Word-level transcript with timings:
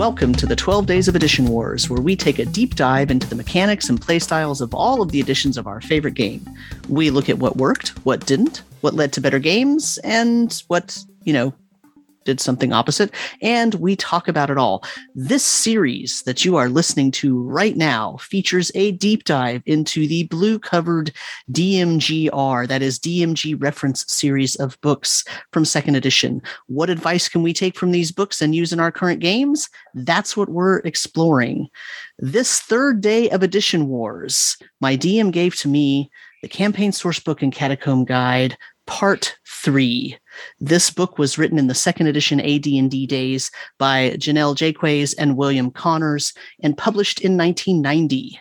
Welcome 0.00 0.32
to 0.36 0.46
the 0.46 0.56
12 0.56 0.86
Days 0.86 1.08
of 1.08 1.14
Edition 1.14 1.44
Wars, 1.48 1.90
where 1.90 2.00
we 2.00 2.16
take 2.16 2.38
a 2.38 2.46
deep 2.46 2.74
dive 2.74 3.10
into 3.10 3.28
the 3.28 3.34
mechanics 3.34 3.90
and 3.90 4.00
playstyles 4.00 4.62
of 4.62 4.72
all 4.72 5.02
of 5.02 5.10
the 5.10 5.20
editions 5.20 5.58
of 5.58 5.66
our 5.66 5.82
favorite 5.82 6.14
game. 6.14 6.42
We 6.88 7.10
look 7.10 7.28
at 7.28 7.38
what 7.38 7.58
worked, 7.58 7.90
what 8.06 8.24
didn't, 8.24 8.62
what 8.80 8.94
led 8.94 9.12
to 9.12 9.20
better 9.20 9.38
games, 9.38 9.98
and 10.02 10.54
what, 10.68 11.04
you 11.24 11.34
know, 11.34 11.52
did 12.30 12.38
something 12.38 12.72
opposite, 12.72 13.12
and 13.42 13.74
we 13.74 13.96
talk 13.96 14.28
about 14.28 14.50
it 14.50 14.56
all. 14.56 14.84
This 15.16 15.44
series 15.44 16.22
that 16.22 16.44
you 16.44 16.54
are 16.56 16.68
listening 16.68 17.10
to 17.12 17.42
right 17.42 17.76
now 17.76 18.18
features 18.18 18.70
a 18.76 18.92
deep 18.92 19.24
dive 19.24 19.62
into 19.66 20.06
the 20.06 20.24
blue 20.24 20.60
covered 20.60 21.10
DMGR, 21.50 22.68
that 22.68 22.82
is 22.82 23.00
DMG 23.00 23.60
reference 23.60 24.04
series 24.06 24.54
of 24.56 24.80
books 24.80 25.24
from 25.52 25.64
second 25.64 25.96
edition. 25.96 26.40
What 26.68 26.88
advice 26.88 27.28
can 27.28 27.42
we 27.42 27.52
take 27.52 27.76
from 27.76 27.90
these 27.90 28.12
books 28.12 28.40
and 28.40 28.54
use 28.54 28.72
in 28.72 28.78
our 28.78 28.92
current 28.92 29.18
games? 29.18 29.68
That's 29.94 30.36
what 30.36 30.50
we're 30.50 30.78
exploring. 30.78 31.66
This 32.20 32.60
third 32.60 33.00
day 33.00 33.28
of 33.30 33.42
Edition 33.42 33.88
Wars, 33.88 34.56
my 34.80 34.96
DM 34.96 35.32
gave 35.32 35.56
to 35.56 35.68
me 35.68 36.12
the 36.42 36.48
campaign 36.48 36.92
sourcebook 36.92 37.42
and 37.42 37.52
catacomb 37.52 38.04
guide 38.04 38.56
part 38.86 39.36
three 39.46 40.16
this 40.60 40.90
book 40.90 41.18
was 41.18 41.38
written 41.38 41.58
in 41.58 41.66
the 41.66 41.74
second 41.74 42.06
edition 42.06 42.40
AD&D 42.40 43.06
days 43.06 43.50
by 43.78 44.10
Jennell 44.18 44.54
Jaquays 44.54 45.14
and 45.18 45.36
William 45.36 45.70
Connors 45.70 46.32
and 46.62 46.76
published 46.76 47.20
in 47.20 47.36
1990. 47.36 48.38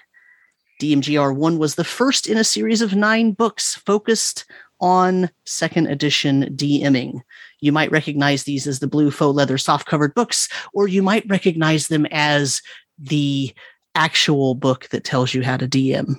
DMGR1 0.82 1.58
was 1.58 1.76
the 1.76 1.84
first 1.84 2.28
in 2.28 2.38
a 2.38 2.44
series 2.44 2.82
of 2.82 2.96
nine 2.96 3.34
books 3.34 3.76
focused 3.76 4.46
on 4.80 5.30
second 5.46 5.88
edition 5.88 6.56
DMing. 6.56 7.22
You 7.60 7.72
might 7.72 7.92
recognize 7.92 8.44
these 8.44 8.66
as 8.66 8.80
the 8.80 8.88
blue 8.88 9.12
faux 9.12 9.36
leather 9.36 9.58
soft 9.58 9.88
covered 9.88 10.16
books, 10.16 10.48
or 10.74 10.88
you 10.88 11.04
might 11.04 11.28
recognize 11.28 11.88
them 11.88 12.06
as 12.12 12.62
the 12.98 13.54
actual 13.96 14.56
book 14.56 14.88
that 14.90 15.04
tells 15.04 15.34
you 15.34 15.44
how 15.44 15.58
to 15.58 15.68
DM. 15.68 16.16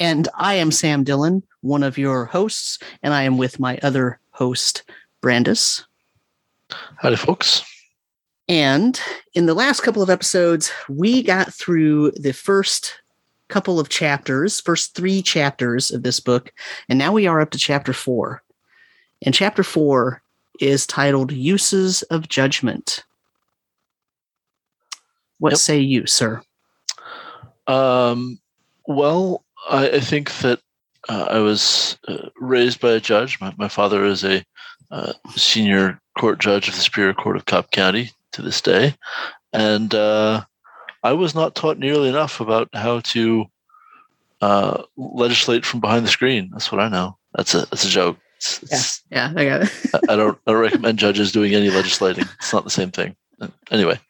And 0.00 0.28
I 0.34 0.54
am 0.54 0.70
Sam 0.70 1.04
Dillon, 1.04 1.42
one 1.60 1.82
of 1.82 1.98
your 1.98 2.24
hosts, 2.24 2.78
and 3.02 3.12
I 3.12 3.24
am 3.24 3.36
with 3.36 3.60
my 3.60 3.78
other 3.82 4.20
host, 4.38 4.84
Brandis. 5.20 5.84
Howdy, 6.96 7.16
folks. 7.16 7.64
And 8.48 8.98
in 9.34 9.46
the 9.46 9.54
last 9.54 9.80
couple 9.80 10.00
of 10.00 10.08
episodes, 10.08 10.70
we 10.88 11.22
got 11.24 11.52
through 11.52 12.12
the 12.12 12.32
first 12.32 12.94
couple 13.48 13.80
of 13.80 13.88
chapters, 13.88 14.60
first 14.60 14.94
three 14.94 15.22
chapters 15.22 15.90
of 15.90 16.04
this 16.04 16.20
book, 16.20 16.52
and 16.88 16.98
now 16.98 17.12
we 17.12 17.26
are 17.26 17.40
up 17.40 17.50
to 17.50 17.58
chapter 17.58 17.92
four. 17.92 18.42
And 19.22 19.34
chapter 19.34 19.64
four 19.64 20.22
is 20.60 20.86
titled 20.86 21.32
Uses 21.32 22.02
of 22.04 22.28
Judgment. 22.28 23.04
What 25.38 25.52
yep. 25.52 25.58
say 25.58 25.78
you, 25.78 26.06
sir? 26.06 26.42
Um, 27.66 28.38
well, 28.86 29.44
I, 29.68 29.90
I 29.90 30.00
think 30.00 30.32
that 30.38 30.60
uh, 31.08 31.26
I 31.30 31.38
was 31.38 31.98
uh, 32.06 32.28
raised 32.38 32.80
by 32.80 32.92
a 32.92 33.00
judge. 33.00 33.40
My, 33.40 33.54
my 33.56 33.68
father 33.68 34.04
is 34.04 34.24
a 34.24 34.44
uh, 34.90 35.12
senior 35.34 36.00
court 36.18 36.38
judge 36.38 36.68
of 36.68 36.74
the 36.74 36.80
Superior 36.80 37.14
Court 37.14 37.36
of 37.36 37.46
Cobb 37.46 37.70
County 37.70 38.12
to 38.32 38.42
this 38.42 38.60
day, 38.60 38.94
and 39.52 39.94
uh, 39.94 40.44
I 41.02 41.12
was 41.12 41.34
not 41.34 41.54
taught 41.54 41.78
nearly 41.78 42.08
enough 42.08 42.40
about 42.40 42.68
how 42.74 43.00
to 43.00 43.46
uh, 44.40 44.82
legislate 44.96 45.64
from 45.64 45.80
behind 45.80 46.04
the 46.04 46.10
screen. 46.10 46.50
That's 46.52 46.70
what 46.70 46.80
I 46.80 46.88
know. 46.88 47.16
That's 47.34 47.54
a 47.54 47.66
that's 47.66 47.84
a 47.84 47.88
joke. 47.88 48.18
It's, 48.36 48.62
it's, 48.62 49.02
yeah, 49.10 49.32
yeah, 49.32 49.40
I 49.40 49.44
got 49.44 49.62
it. 49.62 49.90
I 50.08 50.16
don't 50.16 50.38
I 50.46 50.52
don't 50.52 50.60
recommend 50.60 50.98
judges 50.98 51.32
doing 51.32 51.54
any 51.54 51.70
legislating. 51.70 52.24
It's 52.38 52.52
not 52.52 52.64
the 52.64 52.70
same 52.70 52.90
thing. 52.90 53.16
Anyway, 53.70 54.00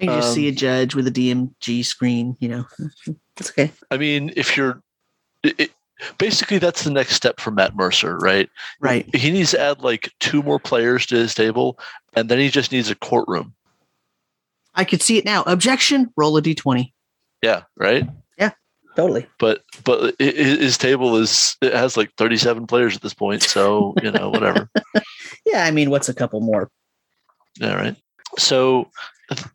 you 0.00 0.08
just 0.08 0.28
um, 0.30 0.34
see 0.34 0.48
a 0.48 0.52
judge 0.52 0.94
with 0.96 1.06
a 1.06 1.12
DMG 1.12 1.84
screen. 1.84 2.36
You 2.40 2.48
know, 2.48 2.64
it's 3.36 3.50
okay. 3.50 3.70
I 3.90 3.96
mean, 3.96 4.32
if 4.36 4.56
you're 4.56 4.82
it, 5.44 5.70
basically 6.18 6.58
that's 6.58 6.84
the 6.84 6.90
next 6.90 7.14
step 7.14 7.40
for 7.40 7.50
Matt 7.50 7.76
Mercer, 7.76 8.16
right? 8.18 8.48
Right. 8.80 9.12
He 9.14 9.30
needs 9.30 9.52
to 9.52 9.60
add 9.60 9.80
like 9.80 10.12
two 10.20 10.42
more 10.42 10.58
players 10.58 11.06
to 11.06 11.16
his 11.16 11.34
table, 11.34 11.78
and 12.14 12.28
then 12.28 12.38
he 12.38 12.48
just 12.48 12.72
needs 12.72 12.90
a 12.90 12.94
courtroom. 12.94 13.54
I 14.74 14.84
could 14.84 15.02
see 15.02 15.18
it 15.18 15.24
now. 15.24 15.42
Objection. 15.42 16.12
Roll 16.16 16.36
a 16.36 16.42
d20. 16.42 16.92
Yeah. 17.42 17.62
Right. 17.76 18.08
Yeah. 18.38 18.52
Totally. 18.96 19.26
But 19.38 19.62
but 19.84 20.14
his 20.18 20.78
table 20.78 21.16
is 21.16 21.56
it 21.60 21.74
has 21.74 21.96
like 21.96 22.12
37 22.16 22.66
players 22.66 22.96
at 22.96 23.02
this 23.02 23.14
point, 23.14 23.42
so 23.42 23.94
you 24.02 24.10
know 24.10 24.30
whatever. 24.30 24.70
yeah, 25.46 25.64
I 25.64 25.70
mean, 25.70 25.90
what's 25.90 26.08
a 26.08 26.14
couple 26.14 26.40
more? 26.40 26.70
Yeah. 27.58 27.74
Right. 27.74 27.96
So 28.38 28.90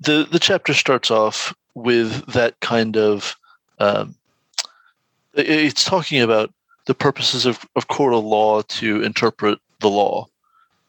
the 0.02 0.28
the 0.30 0.40
chapter 0.40 0.74
starts 0.74 1.10
off 1.10 1.54
with 1.76 2.26
that 2.28 2.60
kind 2.60 2.98
of 2.98 3.36
um, 3.80 4.16
it's 5.34 5.84
talking 5.84 6.22
about 6.22 6.54
the 6.86 6.94
purposes 6.94 7.46
of, 7.46 7.66
of 7.76 7.88
court 7.88 8.14
of 8.14 8.24
law 8.24 8.62
to 8.62 9.02
interpret 9.02 9.60
the 9.80 9.90
law 9.90 10.28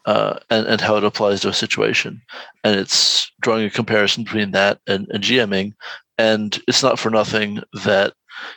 uh, 0.07 0.39
and, 0.51 0.67
and 0.67 0.81
how 0.81 0.97
it 0.97 1.05
applies 1.05 1.41
to 1.41 1.49
a 1.49 1.55
situation. 1.55 2.21
And 2.63 2.79
it's 2.79 3.31
drawing 3.41 3.65
a 3.65 3.71
comparison 3.71 4.25
between 4.25 4.51
that 4.53 4.81
and, 4.87 5.07
and 5.11 5.23
GMing. 5.23 5.75
And 6.19 6.61
it's 6.69 6.83
not 6.83 6.99
for 6.99 7.11
nothing 7.11 7.61
that 7.85 8.15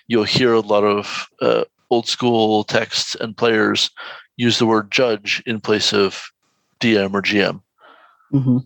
you'll 0.07 0.23
hear 0.23 0.53
a 0.53 0.59
lot 0.59 0.83
of 0.83 1.27
uh, 1.41 1.63
old 1.89 2.07
school 2.07 2.63
texts 2.63 3.15
and 3.15 3.37
players 3.37 3.89
use 4.35 4.59
the 4.59 4.65
word 4.65 4.91
judge 4.91 5.41
in 5.45 5.59
place 5.59 5.93
of 5.93 6.31
DM 6.79 7.13
or 7.13 7.21
GM. 7.21 7.61
Mm-hmm. 8.33 8.57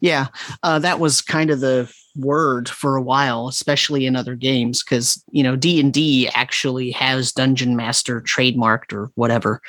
Yeah, 0.00 0.28
uh, 0.64 0.80
that 0.80 0.98
was 0.98 1.20
kind 1.20 1.50
of 1.50 1.60
the 1.60 1.92
word 2.16 2.68
for 2.68 2.96
a 2.96 3.02
while, 3.02 3.48
especially 3.48 4.06
in 4.06 4.16
other 4.16 4.34
games, 4.34 4.82
because 4.82 5.22
you 5.30 5.42
know 5.42 5.56
D 5.56 5.80
and 5.80 5.92
D 5.92 6.28
actually 6.34 6.90
has 6.92 7.32
Dungeon 7.32 7.76
Master 7.76 8.20
trademarked 8.20 8.92
or 8.92 9.10
whatever, 9.14 9.60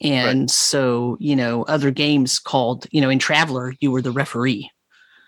and 0.00 0.40
right. 0.40 0.50
so 0.50 1.16
you 1.20 1.36
know 1.36 1.64
other 1.64 1.90
games 1.90 2.38
called 2.38 2.86
you 2.90 3.00
know 3.00 3.10
in 3.10 3.18
Traveller 3.18 3.74
you 3.80 3.90
were 3.90 4.02
the 4.02 4.12
referee, 4.12 4.70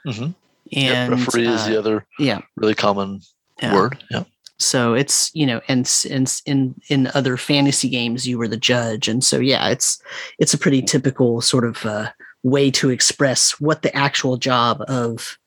mm-hmm. 0.06 0.24
and 0.24 0.34
yep, 0.72 1.10
referee 1.10 1.46
uh, 1.46 1.54
is 1.54 1.66
the 1.66 1.76
uh, 1.76 1.78
other 1.78 2.06
yeah 2.18 2.40
really 2.56 2.74
common 2.74 3.20
yeah. 3.62 3.74
word 3.74 4.02
yeah. 4.10 4.24
So 4.60 4.92
it's 4.92 5.34
you 5.34 5.46
know, 5.46 5.62
and, 5.68 5.90
and 6.10 6.42
in 6.44 6.74
in 6.88 7.10
other 7.14 7.38
fantasy 7.38 7.88
games, 7.88 8.28
you 8.28 8.36
were 8.36 8.46
the 8.46 8.58
judge, 8.58 9.08
and 9.08 9.24
so 9.24 9.38
yeah, 9.40 9.70
it's 9.70 10.02
it's 10.38 10.52
a 10.52 10.58
pretty 10.58 10.82
typical 10.82 11.40
sort 11.40 11.64
of 11.64 11.84
uh, 11.86 12.10
way 12.42 12.70
to 12.72 12.90
express 12.90 13.58
what 13.60 13.80
the 13.80 13.94
actual 13.96 14.36
job 14.36 14.82
of 14.86 15.38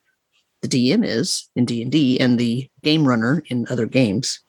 the 0.63 0.67
DM 0.69 1.05
is 1.05 1.49
in 1.55 1.65
D 1.65 1.81
and 1.81 1.91
D 1.91 2.19
and 2.19 2.39
the 2.39 2.69
game 2.81 3.07
runner 3.07 3.43
in 3.47 3.67
other 3.69 3.85
games. 3.85 4.39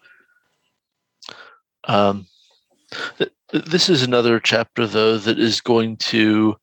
Um, 1.84 2.26
th- 3.18 3.32
this 3.52 3.88
is 3.90 4.02
another 4.02 4.40
chapter 4.40 4.86
though 4.86 5.18
that 5.18 5.38
is 5.38 5.60
going 5.60 5.96
to 5.98 6.56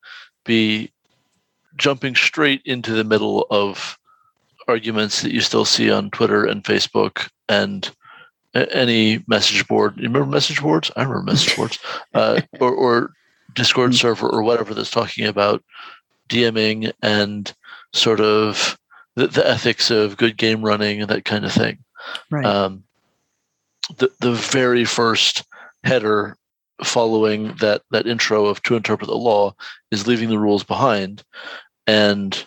be 0.45 0.91
jumping 1.77 2.15
straight 2.15 2.61
into 2.65 2.93
the 2.93 3.03
middle 3.03 3.45
of 3.51 3.99
arguments 4.67 5.21
that 5.21 5.33
you 5.33 5.41
still 5.41 5.65
see 5.65 5.91
on 5.91 6.09
Twitter 6.11 6.45
and 6.45 6.63
Facebook 6.63 7.29
and 7.49 7.91
any 8.53 9.23
message 9.27 9.67
board. 9.67 9.95
You 9.97 10.03
remember 10.03 10.29
message 10.29 10.61
boards? 10.61 10.91
I 10.95 11.03
remember 11.03 11.31
message 11.31 11.55
boards, 11.55 11.79
uh, 12.13 12.41
or, 12.59 12.71
or 12.71 13.13
Discord 13.53 13.91
mm. 13.91 13.95
server 13.99 14.29
or 14.29 14.43
whatever 14.43 14.73
that's 14.73 14.91
talking 14.91 15.25
about 15.25 15.63
DMing 16.29 16.91
and 17.01 17.53
sort 17.93 18.21
of 18.21 18.77
the, 19.15 19.27
the 19.27 19.47
ethics 19.47 19.91
of 19.91 20.17
good 20.17 20.37
game 20.37 20.61
running 20.61 21.01
and 21.01 21.09
that 21.09 21.25
kind 21.25 21.45
of 21.45 21.51
thing. 21.51 21.79
Right. 22.29 22.45
Um, 22.45 22.83
the 23.97 24.11
the 24.19 24.33
very 24.33 24.85
first 24.85 25.43
header 25.83 26.37
following 26.83 27.53
that 27.55 27.81
that 27.91 28.07
intro 28.07 28.45
of 28.45 28.61
to 28.63 28.75
interpret 28.75 29.07
the 29.07 29.15
law 29.15 29.55
is 29.91 30.07
leaving 30.07 30.29
the 30.29 30.39
rules 30.39 30.63
behind, 30.63 31.23
and 31.87 32.45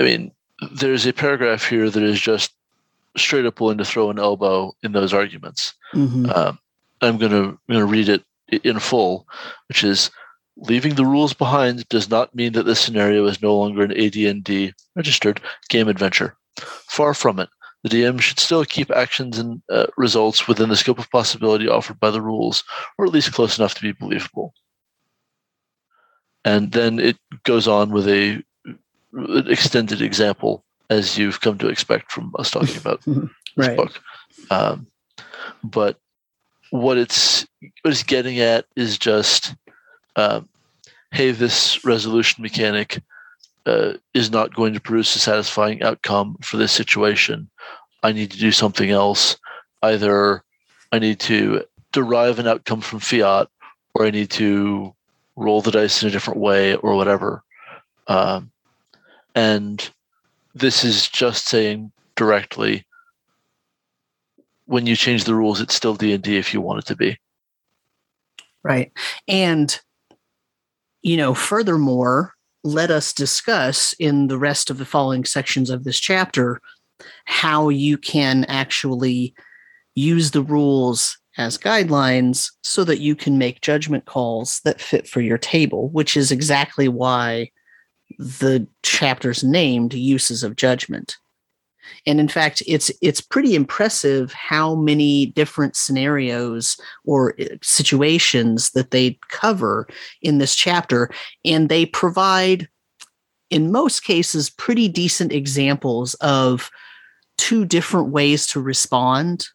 I 0.00 0.04
mean 0.04 0.32
there's 0.72 1.06
a 1.06 1.12
paragraph 1.12 1.64
here 1.64 1.88
that 1.88 2.02
is 2.02 2.20
just 2.20 2.52
straight 3.16 3.46
up 3.46 3.60
willing 3.60 3.78
to 3.78 3.84
throw 3.84 4.10
an 4.10 4.18
elbow 4.18 4.74
in 4.82 4.92
those 4.92 5.14
arguments. 5.14 5.74
Mm-hmm. 5.94 6.30
Um, 6.30 6.58
I'm 7.00 7.18
gonna 7.18 7.48
I'm 7.48 7.58
gonna 7.68 7.86
read 7.86 8.08
it 8.08 8.24
in 8.48 8.78
full, 8.78 9.26
which 9.68 9.84
is 9.84 10.10
Leaving 10.62 10.94
the 10.96 11.06
rules 11.06 11.32
behind 11.34 11.88
does 11.88 12.10
not 12.10 12.34
mean 12.34 12.52
that 12.52 12.64
this 12.64 12.80
scenario 12.80 13.24
is 13.26 13.40
no 13.40 13.56
longer 13.56 13.84
an 13.84 13.92
AD&D 13.92 14.74
registered 14.96 15.40
game 15.68 15.88
adventure. 15.88 16.36
Far 16.58 17.14
from 17.14 17.38
it. 17.38 17.48
The 17.84 17.90
DM 17.90 18.20
should 18.20 18.40
still 18.40 18.64
keep 18.64 18.90
actions 18.90 19.38
and 19.38 19.62
uh, 19.70 19.86
results 19.96 20.48
within 20.48 20.68
the 20.68 20.76
scope 20.76 20.98
of 20.98 21.10
possibility 21.10 21.68
offered 21.68 22.00
by 22.00 22.10
the 22.10 22.20
rules, 22.20 22.64
or 22.98 23.06
at 23.06 23.12
least 23.12 23.32
close 23.32 23.56
enough 23.56 23.74
to 23.74 23.82
be 23.82 23.92
believable. 23.92 24.52
And 26.44 26.72
then 26.72 26.98
it 26.98 27.18
goes 27.44 27.68
on 27.68 27.90
with 27.90 28.08
a 28.08 28.42
an 29.12 29.50
extended 29.50 30.02
example, 30.02 30.64
as 30.90 31.16
you've 31.16 31.40
come 31.40 31.56
to 31.58 31.68
expect 31.68 32.10
from 32.10 32.34
us 32.38 32.50
talking 32.50 32.76
about 32.78 33.00
right. 33.06 33.30
this 33.56 33.76
book. 33.76 34.00
Um, 34.50 34.88
but 35.62 35.98
what 36.70 36.98
it's 36.98 37.46
what 37.82 37.92
it's 37.92 38.02
getting 38.02 38.40
at 38.40 38.66
is 38.76 38.98
just 38.98 39.54
uh, 40.16 40.40
hey, 41.12 41.30
this 41.30 41.84
resolution 41.84 42.42
mechanic 42.42 43.00
uh, 43.66 43.94
is 44.14 44.30
not 44.30 44.54
going 44.54 44.72
to 44.74 44.80
produce 44.80 45.14
a 45.16 45.18
satisfying 45.18 45.82
outcome 45.82 46.36
for 46.42 46.56
this 46.56 46.72
situation. 46.72 47.48
I 48.02 48.12
need 48.12 48.30
to 48.30 48.38
do 48.38 48.52
something 48.52 48.90
else. 48.90 49.36
Either 49.82 50.42
I 50.92 50.98
need 50.98 51.20
to 51.20 51.64
derive 51.92 52.38
an 52.38 52.46
outcome 52.46 52.80
from 52.80 53.00
fiat, 53.00 53.48
or 53.94 54.06
I 54.06 54.10
need 54.10 54.30
to 54.30 54.94
roll 55.36 55.60
the 55.60 55.70
dice 55.70 56.02
in 56.02 56.08
a 56.08 56.12
different 56.12 56.40
way, 56.40 56.76
or 56.76 56.94
whatever. 56.94 57.42
Um, 58.06 58.50
and 59.34 59.88
this 60.54 60.84
is 60.84 61.08
just 61.08 61.46
saying 61.46 61.92
directly 62.16 62.84
when 64.66 64.86
you 64.86 64.96
change 64.96 65.24
the 65.24 65.34
rules 65.34 65.60
it's 65.60 65.74
still 65.74 65.94
d&d 65.94 66.36
if 66.36 66.52
you 66.52 66.60
want 66.60 66.80
it 66.80 66.86
to 66.86 66.96
be 66.96 67.16
right 68.62 68.92
and 69.28 69.80
you 71.08 71.16
know 71.16 71.32
furthermore 71.32 72.34
let 72.64 72.90
us 72.90 73.12
discuss 73.12 73.94
in 73.94 74.26
the 74.26 74.38
rest 74.38 74.68
of 74.68 74.78
the 74.78 74.84
following 74.84 75.24
sections 75.24 75.70
of 75.70 75.84
this 75.84 75.98
chapter 75.98 76.60
how 77.24 77.68
you 77.70 77.96
can 77.96 78.44
actually 78.44 79.34
use 79.94 80.32
the 80.32 80.42
rules 80.42 81.18
as 81.38 81.56
guidelines 81.56 82.50
so 82.62 82.84
that 82.84 82.98
you 82.98 83.14
can 83.14 83.38
make 83.38 83.60
judgment 83.60 84.04
calls 84.04 84.60
that 84.64 84.80
fit 84.80 85.08
for 85.08 85.20
your 85.20 85.38
table, 85.38 85.88
which 85.90 86.16
is 86.16 86.32
exactly 86.32 86.88
why 86.88 87.48
the 88.18 88.66
chapter's 88.82 89.44
named 89.44 89.94
Uses 89.94 90.42
of 90.42 90.56
Judgment. 90.56 91.16
And 92.06 92.20
in 92.20 92.28
fact, 92.28 92.62
it's 92.66 92.90
it's 93.02 93.20
pretty 93.20 93.54
impressive 93.54 94.32
how 94.32 94.74
many 94.74 95.26
different 95.26 95.76
scenarios 95.76 96.80
or 97.04 97.34
uh, 97.40 97.44
situations 97.62 98.70
that 98.70 98.90
they 98.90 99.18
cover 99.30 99.86
in 100.22 100.38
this 100.38 100.54
chapter, 100.54 101.10
and 101.44 101.68
they 101.68 101.86
provide, 101.86 102.68
in 103.50 103.72
most 103.72 104.04
cases, 104.04 104.50
pretty 104.50 104.88
decent 104.88 105.32
examples 105.32 106.14
of 106.14 106.70
two 107.36 107.64
different 107.64 108.08
ways 108.08 108.46
to 108.48 108.60
respond 108.60 109.46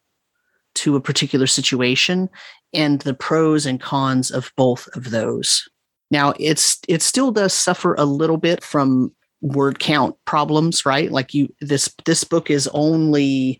to 0.76 0.96
a 0.96 1.02
particular 1.02 1.48
situation 1.48 2.30
and 2.74 3.02
the 3.02 3.14
pros 3.14 3.66
and 3.66 3.80
cons 3.80 4.32
of 4.32 4.52
both 4.58 4.88
of 4.96 5.12
those. 5.12 5.68
Now, 6.10 6.34
it's 6.40 6.80
it 6.88 7.02
still 7.02 7.32
does 7.32 7.54
suffer 7.54 7.96
a 7.96 8.06
little 8.06 8.38
bit 8.38 8.64
from 8.64 9.12
word 9.44 9.80
count 9.80 10.16
problems, 10.26 10.86
right? 10.86 11.12
Like 11.12 11.34
you 11.34 11.54
this 11.62 11.94
this 12.06 12.24
book 12.24 12.50
is 12.50 12.68
only 12.74 13.60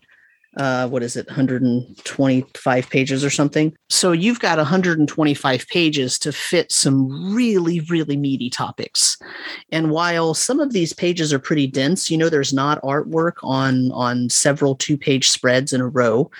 uh, 0.56 0.88
what 0.88 1.02
is 1.02 1.16
it? 1.16 1.26
125 1.26 2.88
pages 2.88 3.24
or 3.24 3.30
something? 3.30 3.76
So 3.88 4.12
you've 4.12 4.38
got 4.38 4.56
125 4.56 5.66
pages 5.66 6.16
to 6.20 6.32
fit 6.32 6.72
some 6.72 7.34
really 7.34 7.80
really 7.80 8.16
meaty 8.16 8.50
topics. 8.50 9.18
And 9.70 9.90
while 9.90 10.32
some 10.32 10.60
of 10.60 10.72
these 10.72 10.92
pages 10.92 11.32
are 11.32 11.38
pretty 11.38 11.66
dense 11.66 12.10
you 12.10 12.16
know 12.16 12.28
there's 12.28 12.52
not 12.52 12.82
artwork 12.82 13.34
on 13.42 13.92
on 13.92 14.30
several 14.30 14.74
two 14.74 14.96
page 14.96 15.28
spreads 15.28 15.72
in 15.72 15.80
a 15.80 15.88
row. 15.88 16.30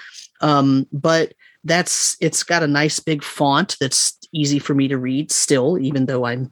Um, 0.40 0.87
but 0.93 1.35
that's 1.64 2.17
it's 2.20 2.43
got 2.43 2.62
a 2.62 2.69
nice 2.69 3.00
big 3.00 3.23
font 3.23 3.76
that's 3.81 4.17
easy 4.32 4.58
for 4.58 4.75
me 4.75 4.88
to 4.88 4.99
read 4.99 5.32
still 5.32 5.79
even 5.79 6.06
though 6.06 6.26
i'm 6.26 6.50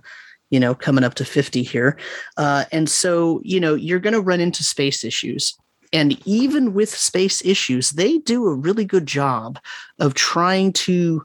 you 0.52 0.60
know, 0.60 0.74
coming 0.74 1.02
up 1.02 1.14
to 1.14 1.24
50 1.24 1.62
here. 1.62 1.96
Uh, 2.36 2.66
and 2.70 2.88
so, 2.88 3.40
you 3.42 3.58
know, 3.58 3.74
you're 3.74 3.98
going 3.98 4.12
to 4.12 4.20
run 4.20 4.38
into 4.38 4.62
space 4.62 5.02
issues. 5.02 5.56
And 5.94 6.16
even 6.26 6.74
with 6.74 6.90
space 6.90 7.42
issues, 7.44 7.90
they 7.90 8.18
do 8.18 8.46
a 8.46 8.54
really 8.54 8.84
good 8.84 9.06
job 9.06 9.58
of 9.98 10.12
trying 10.12 10.74
to 10.74 11.24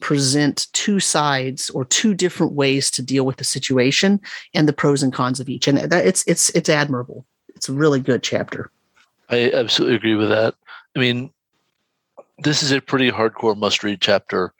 present 0.00 0.66
two 0.72 0.98
sides 0.98 1.70
or 1.70 1.84
two 1.84 2.14
different 2.14 2.54
ways 2.54 2.90
to 2.92 3.02
deal 3.02 3.24
with 3.26 3.36
the 3.36 3.44
situation 3.44 4.18
and 4.54 4.66
the 4.66 4.72
pros 4.72 5.02
and 5.02 5.12
cons 5.12 5.40
of 5.40 5.48
each. 5.48 5.68
And 5.68 5.78
that, 5.78 6.06
it's 6.06 6.24
it's 6.26 6.48
it's 6.50 6.68
admirable. 6.68 7.24
It's 7.54 7.68
a 7.68 7.72
really 7.72 8.00
good 8.00 8.22
chapter. 8.22 8.70
I 9.28 9.50
absolutely 9.52 9.96
agree 9.96 10.14
with 10.14 10.30
that. 10.30 10.54
I 10.96 10.98
mean, 10.98 11.30
this 12.38 12.62
is 12.62 12.72
a 12.72 12.80
pretty 12.80 13.10
hardcore 13.10 13.56
must-read 13.56 14.00
chapter 14.00 14.52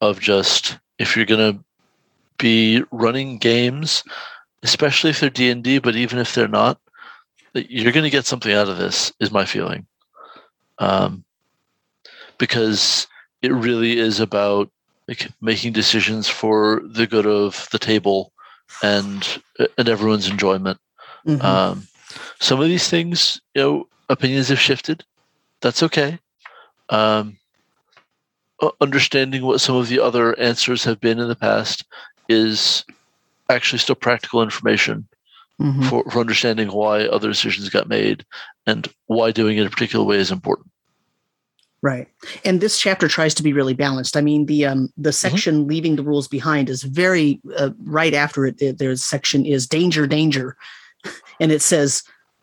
of 0.00 0.20
just 0.20 0.78
if 0.98 1.16
you're 1.16 1.26
going 1.26 1.54
to 1.54 1.64
be 2.40 2.82
running 2.90 3.38
games, 3.38 4.02
especially 4.64 5.10
if 5.10 5.20
they're 5.20 5.30
D 5.30 5.50
and 5.50 5.62
D, 5.62 5.78
but 5.78 5.94
even 5.94 6.18
if 6.18 6.34
they're 6.34 6.48
not, 6.48 6.80
you're 7.54 7.92
going 7.92 8.04
to 8.04 8.10
get 8.10 8.26
something 8.26 8.52
out 8.52 8.68
of 8.68 8.78
this. 8.78 9.12
Is 9.20 9.30
my 9.30 9.44
feeling, 9.44 9.86
um, 10.78 11.24
because 12.38 13.06
it 13.42 13.52
really 13.52 13.98
is 13.98 14.20
about 14.20 14.70
like, 15.06 15.28
making 15.40 15.72
decisions 15.72 16.28
for 16.28 16.82
the 16.84 17.06
good 17.06 17.26
of 17.26 17.68
the 17.72 17.78
table 17.78 18.32
and 18.82 19.42
and 19.78 19.88
everyone's 19.88 20.28
enjoyment. 20.28 20.78
Mm-hmm. 21.26 21.44
Um, 21.44 21.88
some 22.38 22.60
of 22.60 22.66
these 22.66 22.88
things, 22.88 23.40
you 23.54 23.62
know, 23.62 23.88
opinions 24.08 24.48
have 24.48 24.60
shifted. 24.60 25.04
That's 25.60 25.82
okay. 25.82 26.18
Um, 26.88 27.36
understanding 28.80 29.42
what 29.42 29.60
some 29.60 29.76
of 29.76 29.88
the 29.88 30.00
other 30.00 30.38
answers 30.38 30.84
have 30.84 31.00
been 31.00 31.18
in 31.18 31.28
the 31.28 31.36
past 31.36 31.84
is 32.30 32.84
actually 33.48 33.78
still 33.78 33.96
practical 33.96 34.42
information 34.42 35.06
mm-hmm. 35.60 35.82
for, 35.82 36.04
for 36.10 36.20
understanding 36.20 36.68
why 36.68 37.06
other 37.06 37.28
decisions 37.28 37.68
got 37.68 37.88
made 37.88 38.24
and 38.66 38.88
why 39.06 39.30
doing 39.30 39.58
it 39.58 39.66
a 39.66 39.70
particular 39.70 40.04
way 40.04 40.16
is 40.16 40.30
important. 40.30 40.70
Right. 41.82 42.08
And 42.44 42.60
this 42.60 42.78
chapter 42.78 43.08
tries 43.08 43.34
to 43.34 43.42
be 43.42 43.54
really 43.54 43.72
balanced. 43.72 44.16
I 44.16 44.20
mean, 44.20 44.44
the 44.46 44.66
um, 44.66 44.92
the 44.98 45.10
mm-hmm. 45.10 45.14
section 45.14 45.60
mm-hmm. 45.60 45.68
leaving 45.68 45.96
the 45.96 46.02
rules 46.02 46.28
behind 46.28 46.68
is 46.68 46.82
very 46.82 47.40
uh, 47.56 47.70
right 47.84 48.12
after 48.12 48.44
it. 48.46 48.78
There's 48.78 49.02
section 49.02 49.46
is 49.46 49.66
danger, 49.66 50.06
danger, 50.06 50.56
and 51.40 51.50
it 51.50 51.62
says 51.62 52.02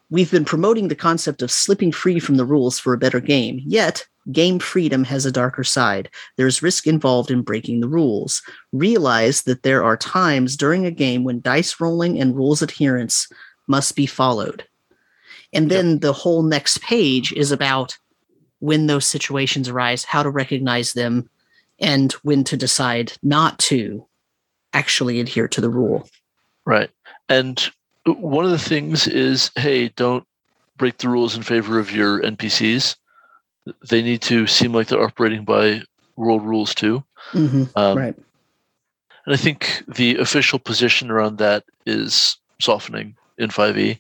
we've 0.10 0.32
been 0.32 0.46
promoting 0.46 0.88
the 0.88 0.96
concept 0.96 1.44
of 1.44 1.52
slipping 1.52 1.92
free 1.92 2.20
from 2.20 2.38
the 2.38 2.46
rules 2.46 2.80
for 2.80 2.94
a 2.94 2.98
better 2.98 3.20
game. 3.20 3.62
Yet 3.64 4.08
Game 4.32 4.60
freedom 4.60 5.04
has 5.06 5.26
a 5.26 5.32
darker 5.32 5.64
side. 5.64 6.10
There's 6.36 6.62
risk 6.62 6.88
involved 6.88 7.32
in 7.32 7.42
breaking 7.42 7.80
the 7.80 7.88
rules. 7.88 8.42
Realize 8.74 9.44
that 9.44 9.64
there 9.64 9.84
are 9.84 9.96
times 9.96 10.58
during 10.58 10.86
a 10.86 10.92
game 10.92 11.24
when 11.24 11.42
dice 11.42 11.80
rolling 11.80 12.20
and 12.20 12.36
rules 12.36 12.62
adherence 12.62 13.28
must 13.68 13.96
be 13.96 14.06
followed. 14.06 14.66
And 15.54 15.72
then 15.72 15.92
yep. 15.92 16.02
the 16.02 16.14
whole 16.14 16.44
next 16.44 16.82
page 16.82 17.32
is 17.34 17.52
about 17.52 17.98
when 18.60 18.88
those 18.88 19.06
situations 19.06 19.70
arise, 19.70 20.04
how 20.04 20.24
to 20.24 20.30
recognize 20.30 20.94
them, 20.94 21.30
and 21.80 22.12
when 22.24 22.44
to 22.46 22.58
decide 22.58 23.14
not 23.24 23.58
to 23.60 24.06
actually 24.74 25.20
adhere 25.20 25.48
to 25.48 25.62
the 25.62 25.70
rule. 25.70 26.10
Right. 26.66 26.90
And 27.30 27.64
one 28.06 28.46
of 28.46 28.52
the 28.52 28.58
things 28.58 29.08
is 29.08 29.52
hey, 29.56 29.90
don't 29.90 30.26
break 30.78 30.98
the 30.98 31.10
rules 31.10 31.36
in 31.36 31.44
favor 31.44 31.80
of 31.80 31.92
your 31.92 32.22
NPCs 32.22 32.96
they 33.90 34.02
need 34.02 34.22
to 34.24 34.48
seem 34.48 34.74
like 34.74 34.88
they're 34.88 35.02
operating 35.02 35.44
by 35.44 35.82
world 36.16 36.44
rules 36.44 36.74
too. 36.74 37.04
Mm-hmm. 37.32 37.64
Um, 37.76 37.98
right. 37.98 38.16
And 39.26 39.34
I 39.34 39.38
think 39.38 39.84
the 39.88 40.18
official 40.18 40.60
position 40.60 41.12
around 41.12 41.38
that 41.38 41.66
is 41.86 42.38
softening 42.60 43.16
in 43.38 43.50
5e. 43.50 44.00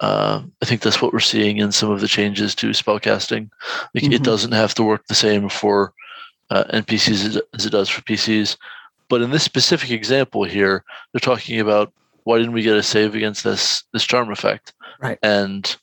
Uh, 0.00 0.42
I 0.62 0.64
think 0.64 0.80
that's 0.80 1.02
what 1.02 1.12
we're 1.12 1.20
seeing 1.20 1.58
in 1.58 1.72
some 1.72 1.90
of 1.90 2.00
the 2.00 2.08
changes 2.08 2.54
to 2.56 2.70
spellcasting. 2.70 3.50
Like 3.94 4.04
mm-hmm. 4.04 4.12
It 4.12 4.22
doesn't 4.22 4.52
have 4.52 4.74
to 4.74 4.82
work 4.82 5.06
the 5.06 5.14
same 5.14 5.48
for 5.48 5.92
uh, 6.50 6.64
NPCs 6.72 7.40
as 7.54 7.66
it 7.66 7.70
does 7.70 7.88
for 7.88 8.02
PCs. 8.02 8.56
But 9.08 9.22
in 9.22 9.30
this 9.30 9.42
specific 9.42 9.90
example 9.90 10.44
here, 10.44 10.84
they're 11.12 11.20
talking 11.20 11.60
about 11.60 11.92
why 12.24 12.38
didn't 12.38 12.52
we 12.52 12.62
get 12.62 12.76
a 12.76 12.82
save 12.82 13.14
against 13.14 13.44
this 13.44 13.82
this 13.92 14.04
charm 14.04 14.30
effect? 14.30 14.72
Right. 15.00 15.18
And 15.22 15.76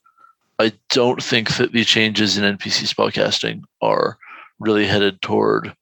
I 0.59 0.73
don't 0.89 1.21
think 1.21 1.57
that 1.57 1.71
the 1.71 1.83
changes 1.83 2.37
in 2.37 2.57
NPC 2.57 2.93
spellcasting 2.93 3.63
are 3.81 4.17
really 4.59 4.87
headed 4.87 5.21
toward 5.21 5.75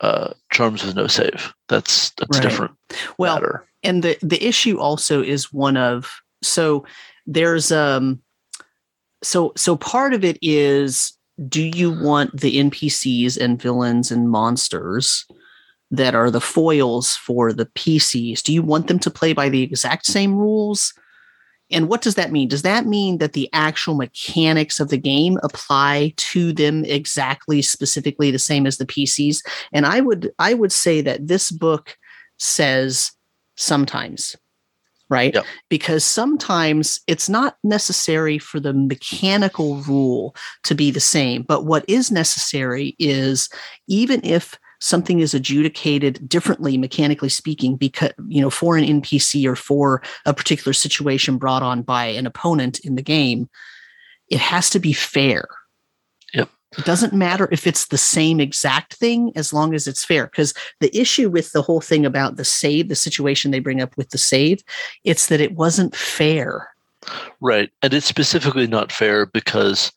uh, 0.00 0.32
charms 0.52 0.84
with 0.84 0.96
no 0.96 1.06
save. 1.06 1.54
That's 1.68 2.10
that's 2.10 2.38
right. 2.38 2.42
different. 2.42 2.72
Well, 3.18 3.36
matter. 3.36 3.66
and 3.82 4.02
the 4.02 4.18
the 4.22 4.44
issue 4.44 4.78
also 4.78 5.22
is 5.22 5.52
one 5.52 5.76
of 5.76 6.20
so 6.42 6.84
there's 7.26 7.72
um 7.72 8.20
so 9.22 9.52
so 9.56 9.76
part 9.76 10.12
of 10.12 10.24
it 10.24 10.38
is 10.42 11.16
do 11.48 11.62
you 11.62 11.90
want 11.90 12.40
the 12.40 12.56
NPCs 12.56 13.38
and 13.38 13.60
villains 13.60 14.10
and 14.10 14.30
monsters 14.30 15.26
that 15.90 16.14
are 16.14 16.30
the 16.30 16.40
foils 16.40 17.14
for 17.14 17.52
the 17.52 17.66
PCs? 17.66 18.42
Do 18.42 18.52
you 18.52 18.62
want 18.62 18.88
them 18.88 18.98
to 19.00 19.10
play 19.10 19.32
by 19.32 19.48
the 19.48 19.62
exact 19.62 20.06
same 20.06 20.34
rules? 20.34 20.94
And 21.70 21.88
what 21.88 22.02
does 22.02 22.14
that 22.14 22.30
mean? 22.30 22.48
Does 22.48 22.62
that 22.62 22.86
mean 22.86 23.18
that 23.18 23.32
the 23.32 23.48
actual 23.52 23.94
mechanics 23.94 24.78
of 24.78 24.88
the 24.88 24.96
game 24.96 25.38
apply 25.42 26.14
to 26.16 26.52
them 26.52 26.84
exactly 26.84 27.60
specifically 27.60 28.30
the 28.30 28.38
same 28.38 28.66
as 28.66 28.78
the 28.78 28.86
PCs? 28.86 29.44
And 29.72 29.84
I 29.86 30.00
would 30.00 30.30
I 30.38 30.54
would 30.54 30.72
say 30.72 31.00
that 31.00 31.26
this 31.26 31.50
book 31.50 31.96
says 32.38 33.12
sometimes 33.56 34.36
right? 35.08 35.34
Yep. 35.34 35.44
Because 35.68 36.04
sometimes 36.04 37.00
it's 37.06 37.28
not 37.28 37.58
necessary 37.62 38.38
for 38.38 38.58
the 38.58 38.72
mechanical 38.72 39.76
rule 39.82 40.34
to 40.64 40.74
be 40.74 40.90
the 40.90 41.00
same. 41.00 41.42
But 41.42 41.64
what 41.64 41.84
is 41.88 42.10
necessary 42.10 42.96
is 42.98 43.48
even 43.86 44.20
if 44.24 44.58
something 44.80 45.20
is 45.20 45.34
adjudicated 45.34 46.28
differently 46.28 46.76
mechanically 46.76 47.28
speaking 47.28 47.76
because 47.76 48.12
you 48.26 48.40
know 48.40 48.50
for 48.50 48.76
an 48.76 48.84
npc 48.84 49.46
or 49.46 49.56
for 49.56 50.02
a 50.24 50.34
particular 50.34 50.72
situation 50.72 51.38
brought 51.38 51.62
on 51.62 51.82
by 51.82 52.04
an 52.06 52.26
opponent 52.26 52.78
in 52.80 52.94
the 52.94 53.02
game 53.02 53.48
it 54.28 54.40
has 54.40 54.70
to 54.70 54.78
be 54.78 54.92
fair 54.92 55.46
Yep. 56.34 56.48
it 56.78 56.84
doesn't 56.84 57.12
matter 57.12 57.48
if 57.52 57.66
it's 57.66 57.86
the 57.86 57.98
same 57.98 58.40
exact 58.40 58.94
thing 58.94 59.32
as 59.36 59.52
long 59.52 59.74
as 59.74 59.86
it's 59.86 60.04
fair 60.04 60.26
because 60.26 60.52
the 60.80 60.94
issue 60.96 61.30
with 61.30 61.52
the 61.52 61.62
whole 61.62 61.80
thing 61.80 62.04
about 62.04 62.36
the 62.36 62.44
save 62.44 62.88
the 62.88 62.96
situation 62.96 63.50
they 63.50 63.60
bring 63.60 63.80
up 63.80 63.96
with 63.96 64.10
the 64.10 64.18
save 64.18 64.62
it's 65.04 65.26
that 65.26 65.40
it 65.40 65.54
wasn't 65.54 65.94
fair 65.94 66.68
Right. 67.40 67.70
And 67.82 67.94
it's 67.94 68.06
specifically 68.06 68.66
not 68.66 68.90
fair 68.92 69.26
because 69.26 69.92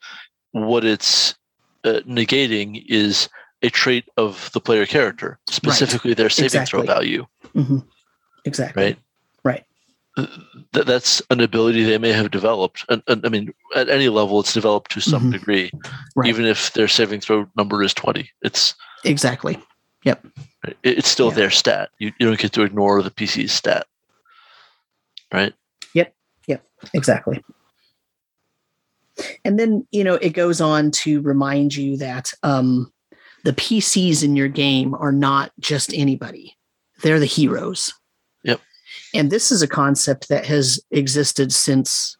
what 0.52 0.86
it's 0.86 1.36
uh, 1.84 2.02
negating 2.08 2.84
is 2.88 3.30
a 3.62 3.70
trait 3.70 4.06
of 4.18 4.50
the 4.54 4.60
player 4.62 4.86
character, 4.86 5.40
specifically 5.50 6.14
their 6.14 6.30
saving 6.30 6.66
throw 6.66 6.82
Exactly. 6.82 6.88
value. 6.88 7.26
Mhm. 7.56 7.86
exactly 8.46 8.84
Right. 8.84 8.98
right 9.44 9.66
Th- 10.74 10.86
that's 10.86 11.22
an 11.30 11.40
ability 11.42 11.84
they 11.84 11.98
may 11.98 12.12
have 12.12 12.30
developed. 12.32 12.84
And, 12.90 13.02
and 13.08 13.26
I 13.26 13.30
mean, 13.30 13.54
at 13.76 13.90
any 13.90 14.08
level, 14.10 14.40
it's 14.40 14.54
developed 14.54 14.92
to 14.92 15.02
some 15.02 15.24
Mhm. 15.30 15.32
degree, 15.34 15.72
Right. 16.16 16.28
even 16.30 16.46
if 16.46 16.74
their 16.74 16.88
saving 16.88 17.22
throw 17.22 17.48
number 17.58 17.82
is 17.84 17.94
20. 17.94 18.30
It's 18.42 18.76
exactly 19.04 19.58
it- 20.06 20.18
it's 20.84 21.08
still 21.10 21.30
Yeah. 21.30 21.36
their 21.36 21.50
stat. 21.52 21.90
You, 22.00 22.12
you 22.20 22.26
don't 22.28 22.40
get 22.40 22.52
to 22.54 22.64
ignore 22.64 23.02
the 23.02 23.12
PC's 23.12 23.52
stat. 23.54 23.88
Right. 25.34 25.54
Yep. 25.94 26.14
Yep. 26.48 26.66
Exactly 26.94 27.44
and 29.44 29.60
then 29.60 29.86
you 29.92 30.04
know 30.04 30.16
it 30.16 30.30
goes 30.30 30.62
on 30.62 30.92
to 30.92 31.20
remind 31.22 31.76
you 31.76 31.98
that 31.98 32.32
um 32.44 32.92
the 33.44 33.54
pcs 33.54 34.24
in 34.24 34.36
your 34.36 34.48
game 34.48 34.94
are 34.96 35.12
not 35.12 35.52
just 35.60 35.94
anybody. 35.94 36.58
They're 37.02 37.20
the 37.20 37.26
heroes. 37.26 37.94
Yep. 38.44 38.62
and 39.14 39.32
this 39.32 39.52
is 39.52 39.62
a 39.62 39.68
concept 39.68 40.30
that 40.30 40.46
has 40.46 40.80
existed 40.92 41.52
since 41.52 42.18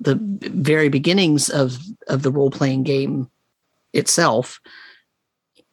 the 0.00 0.18
very 0.20 0.88
beginnings 0.88 1.48
of 1.48 1.78
of 2.08 2.22
the 2.22 2.30
role 2.30 2.50
playing 2.50 2.82
game 2.82 3.30
itself 3.92 4.60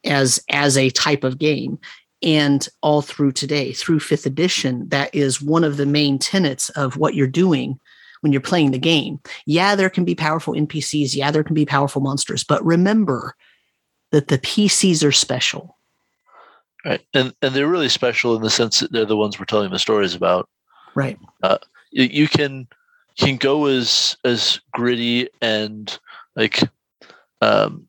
as 0.06 0.44
as 0.50 0.78
a 0.78 0.90
type 0.90 1.24
of 1.24 1.38
game. 1.40 1.80
And 2.22 2.66
all 2.82 3.02
through 3.02 3.34
today 3.34 3.74
through 3.74 4.00
fifth 4.00 4.26
edition 4.26 4.88
that 4.90 5.14
is 5.14 5.42
one 5.42 5.66
of 5.66 5.76
the 5.76 5.86
main 5.86 6.18
tenets 6.18 6.70
of 6.70 6.96
what 6.96 7.16
you're 7.16 7.28
doing 7.28 7.78
when 8.22 8.32
you're 8.32 8.42
playing 8.42 8.72
the 8.72 8.80
game. 8.80 9.20
Yeah 9.46 9.76
there 9.76 9.90
can 9.90 10.06
be 10.06 10.16
powerful 10.16 10.54
npcs 10.54 11.16
yeah 11.16 11.32
there 11.32 11.44
can 11.44 11.54
be 11.54 11.66
powerful 11.66 12.02
monsters. 12.02 12.46
But 12.46 12.66
remember 12.66 13.36
that 14.14 14.30
the 14.30 14.38
pcs 14.38 15.04
are 15.06 15.12
special 15.12 15.78
Right. 16.86 17.00
And 17.14 17.34
and 17.42 17.56
they're 17.56 17.68
really 17.68 17.88
special 17.88 18.36
in 18.36 18.42
the 18.42 18.50
sense 18.50 18.82
that 18.82 18.92
they're 18.92 19.06
the 19.06 19.16
ones 19.16 19.40
we're 19.40 19.46
telling 19.46 19.72
the 19.72 19.80
stories 19.80 20.16
about. 20.16 20.50
right 20.96 21.18
you, 21.94 22.06
you 22.06 22.28
can 22.28 22.68
you 23.18 23.28
can 23.28 23.38
go 23.38 23.68
as 23.68 24.18
as 24.26 24.60
gritty 24.72 25.30
and 25.42 25.98
like 26.36 26.60
um 27.42 27.88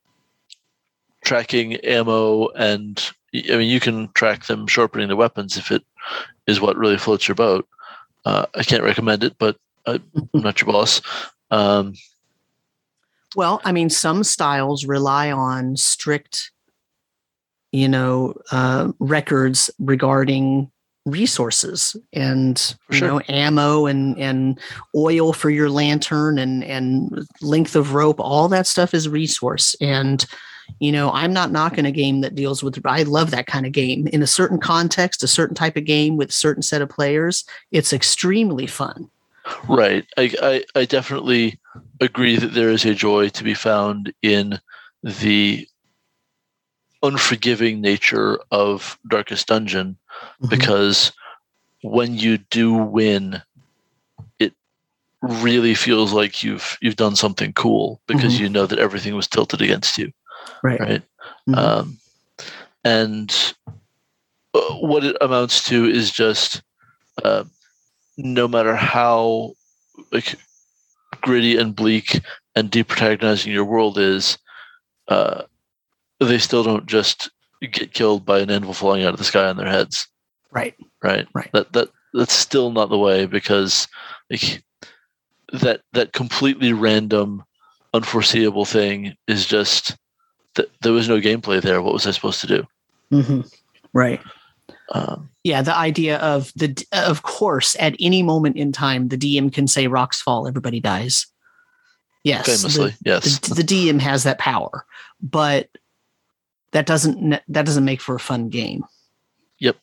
tracking 1.25 1.75
ammo 1.76 2.49
and 2.50 3.11
i 3.35 3.57
mean 3.57 3.69
you 3.69 3.81
can 3.81 4.09
track 4.12 4.47
them 4.47 4.66
sharpening 4.66 5.09
the 5.09 5.16
weapons 5.16 5.57
if 5.57 5.73
it 5.73 5.83
is 6.47 6.61
what 6.61 6.76
really 6.76 6.99
floats 6.99 7.26
your 7.26 7.35
boat 7.35 7.66
uh, 8.26 8.47
i 8.54 8.62
can't 8.62 8.83
recommend 8.83 9.25
it 9.25 9.37
but 9.38 9.57
I, 9.87 10.00
i'm 10.14 10.43
not 10.43 10.61
your 10.61 10.71
boss 10.71 11.00
um 11.50 11.95
well 13.36 13.60
i 13.64 13.72
mean 13.72 13.90
some 13.90 14.24
styles 14.24 14.84
rely 14.84 15.30
on 15.30 15.76
strict 15.76 16.50
you 17.72 17.88
know 17.88 18.34
uh, 18.52 18.92
records 18.98 19.70
regarding 19.78 20.70
resources 21.06 21.96
and 22.14 22.76
you 22.90 22.98
sure. 22.98 23.08
know 23.08 23.20
ammo 23.28 23.86
and 23.86 24.18
and 24.18 24.58
oil 24.94 25.32
for 25.32 25.50
your 25.50 25.68
lantern 25.68 26.38
and 26.38 26.64
and 26.64 27.26
length 27.42 27.76
of 27.76 27.92
rope 27.92 28.18
all 28.18 28.48
that 28.48 28.66
stuff 28.66 28.94
is 28.94 29.06
resource 29.06 29.76
and 29.82 30.24
you 30.80 30.90
know 30.90 31.10
i'm 31.12 31.32
not 31.32 31.52
knocking 31.52 31.84
a 31.84 31.92
game 31.92 32.22
that 32.22 32.34
deals 32.34 32.62
with 32.62 32.80
i 32.86 33.02
love 33.02 33.30
that 33.30 33.46
kind 33.46 33.66
of 33.66 33.72
game 33.72 34.06
in 34.08 34.22
a 34.22 34.26
certain 34.26 34.58
context 34.58 35.22
a 35.22 35.28
certain 35.28 35.54
type 35.54 35.76
of 35.76 35.84
game 35.84 36.16
with 36.16 36.30
a 36.30 36.32
certain 36.32 36.62
set 36.62 36.80
of 36.80 36.88
players 36.88 37.44
it's 37.70 37.92
extremely 37.92 38.66
fun 38.66 39.10
Right. 39.68 40.06
I, 40.16 40.34
I, 40.42 40.64
I 40.74 40.84
definitely 40.84 41.58
agree 42.00 42.37
that 42.37 42.54
there 42.54 42.71
is 42.71 42.85
a 42.85 42.95
joy 42.95 43.28
to 43.31 43.45
be 43.45 43.54
found 43.54 44.12
in 44.23 44.59
the 45.02 45.66
unforgiving 47.02 47.81
nature 47.81 48.38
of 48.50 48.99
Darkest 49.09 49.47
Dungeon 49.47 49.97
Mhm. 50.43 50.49
because 50.50 51.12
when 51.83 52.14
you 52.16 52.38
do 52.38 52.73
win, 52.73 53.43
it 54.38 54.54
really 55.21 55.75
feels 55.75 56.12
like 56.12 56.43
you've 56.43 56.78
you've 56.81 56.97
done 56.97 57.16
something 57.16 57.52
cool 57.52 58.00
because 58.07 58.35
Mhm. 58.35 58.40
you 58.40 58.49
know 58.49 58.66
that 58.66 58.78
everything 58.78 59.14
was 59.14 59.28
tilted 59.28 59.61
against 59.61 59.99
you, 59.99 60.11
right 60.62 60.81
right? 60.81 61.02
Mhm. 61.49 61.59
Um, 61.59 61.99
and 62.85 63.54
uh, 64.54 64.61
what 64.81 65.04
it 65.04 65.16
amounts 65.21 65.64
to 65.64 65.85
is 65.85 66.11
just 66.11 66.62
uh, 67.23 67.45
no 68.16 68.49
matter 68.49 68.75
how 68.75 69.52
like 70.11 70.37
gritty 71.25 71.57
and 71.57 71.75
bleak 71.75 72.21
and 72.54 72.71
deprotagonizing 72.71 73.52
your 73.52 73.64
world 73.64 73.99
is, 73.99 74.38
uh, 75.09 75.43
they 76.21 76.38
still 76.38 76.62
don't 76.62 76.87
just 76.87 77.31
get 77.73 77.95
killed 77.95 78.25
by 78.25 78.40
an 78.40 78.50
anvil 78.50 78.75
falling 78.75 79.04
out 79.04 79.14
of 79.14 79.19
the 79.19 79.25
sky 79.25 79.49
on 79.49 79.57
their 79.57 79.69
heads, 79.69 80.07
right 80.52 80.75
right? 81.02 81.26
Right. 81.35 81.50
That 81.52 81.73
that 81.73 81.88
that's 82.12 82.35
still 82.35 82.71
not 82.71 82.88
the 82.88 82.99
way 82.99 83.26
because 83.26 83.88
like 84.31 84.62
that 85.52 85.83
that 85.93 86.12
completely 86.12 86.73
random, 86.73 87.45
unforeseeable 87.93 88.64
thing 88.64 89.14
is 89.26 89.47
just 89.47 89.97
that 90.54 90.69
there 90.83 90.93
was 90.93 91.09
no 91.09 91.21
gameplay 91.21 91.61
there. 91.61 91.83
What 91.83 91.95
was 91.95 92.07
I 92.07 92.11
supposed 92.11 92.40
to 92.43 92.47
do? 92.47 92.66
hmm 93.11 93.40
right 93.93 94.21
Um, 94.93 95.31
Yeah, 95.44 95.60
the 95.60 95.76
idea 95.76 96.16
of 96.18 96.52
the 96.56 96.74
of 96.92 97.22
course 97.22 97.76
at 97.78 97.94
any 98.00 98.22
moment 98.22 98.56
in 98.56 98.72
time 98.72 99.08
the 99.08 99.18
DM 99.18 99.52
can 99.52 99.68
say 99.68 99.86
rocks 99.86 100.20
fall, 100.20 100.48
everybody 100.48 100.80
dies. 100.80 101.26
Yes, 102.24 102.46
famously, 102.46 102.90
the, 102.90 102.96
yes. 103.04 103.38
the, 103.40 103.56
the 103.56 103.62
DM 103.62 104.00
has 104.00 104.24
that 104.24 104.38
power, 104.38 104.86
but 105.20 105.68
that 106.72 106.86
doesn't 106.86 107.40
that 107.46 107.66
doesn't 107.66 107.84
make 107.84 108.00
for 108.00 108.14
a 108.14 108.20
fun 108.20 108.48
game. 108.48 108.84
Yep. 109.58 109.76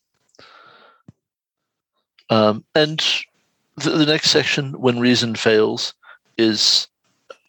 Um, 2.31 2.65
and 2.73 2.99
the, 3.77 3.91
the 3.91 4.05
next 4.07 4.31
section, 4.31 4.73
when 4.73 4.99
reason 4.99 5.35
fails, 5.35 5.93
is 6.39 6.87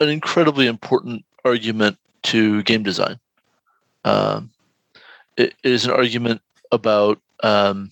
an 0.01 0.11
incredibly 0.11 0.67
important 0.67 1.25
argument 1.47 1.97
to 2.25 2.63
game 2.65 2.83
design. 2.83 3.19
Um, 4.05 4.51
it, 5.39 5.55
it 5.63 5.73
is 5.73 5.87
an 5.87 5.93
argument 5.93 6.43
about 6.71 7.19
um, 7.43 7.91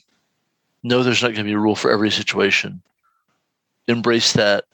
no, 0.83 1.03
there's 1.03 1.23
not 1.23 1.29
going 1.29 1.45
to 1.45 1.45
be 1.45 1.53
a 1.53 1.59
rule 1.59 1.77
for 1.77 1.91
every 1.91 2.11
situation. 2.11 2.83
Embrace 3.89 4.33
that. 4.35 4.65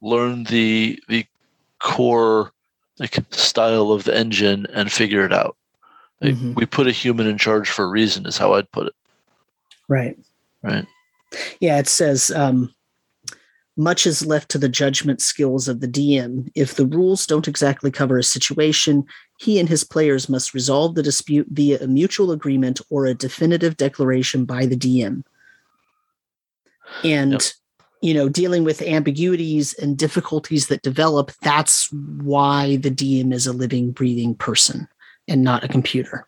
Learn 0.00 0.44
the 0.44 1.02
the 1.08 1.26
core 1.80 2.52
like 2.98 3.16
style 3.30 3.92
of 3.92 4.04
the 4.04 4.16
engine 4.16 4.66
and 4.72 4.90
figure 4.90 5.24
it 5.24 5.32
out. 5.32 5.56
Like, 6.20 6.34
Mhm. 6.34 6.54
We 6.56 6.66
put 6.66 6.88
a 6.88 6.92
human 6.92 7.26
in 7.26 7.38
charge 7.38 7.68
for 7.68 7.84
a 7.84 7.88
reason, 7.88 8.26
is 8.26 8.36
how 8.36 8.54
I'd 8.54 8.70
put 8.72 8.88
it. 8.88 8.94
Right. 9.88 10.18
Right. 10.62 10.86
Yeah, 11.60 11.78
it 11.78 11.88
says 11.88 12.30
um, 12.32 12.74
much 13.76 14.06
is 14.06 14.26
left 14.26 14.50
to 14.50 14.58
the 14.58 14.68
judgment 14.68 15.20
skills 15.20 15.68
of 15.68 15.80
the 15.80 15.86
DM. 15.88 16.50
If 16.54 16.74
the 16.74 16.86
rules 16.86 17.26
don't 17.26 17.46
exactly 17.46 17.90
cover 17.90 18.18
a 18.18 18.24
situation, 18.24 19.04
he 19.38 19.58
and 19.60 19.68
his 19.68 19.84
players 19.84 20.28
must 20.28 20.52
resolve 20.52 20.94
the 20.94 21.02
dispute 21.02 21.46
via 21.50 21.78
a 21.80 21.86
mutual 21.86 22.32
agreement 22.32 22.80
or 22.90 23.06
a 23.06 23.14
definitive 23.14 23.76
declaration 23.76 24.44
by 24.44 24.66
the 24.66 24.76
DM. 24.76 25.22
And 27.04 27.32
Yep. 27.32 27.42
you 28.00 28.14
know, 28.14 28.28
dealing 28.28 28.64
with 28.64 28.82
ambiguities 28.82 29.74
and 29.74 29.96
difficulties 29.96 30.66
that 30.66 30.82
develop, 30.82 31.30
that's 31.40 31.90
why 31.92 32.76
the 32.76 32.90
DM 32.90 33.32
is 33.32 33.46
a 33.46 33.52
living, 33.52 33.92
breathing 33.92 34.34
person 34.34 34.88
and 35.28 35.42
not 35.42 35.62
a 35.64 35.68
computer. 35.68 36.26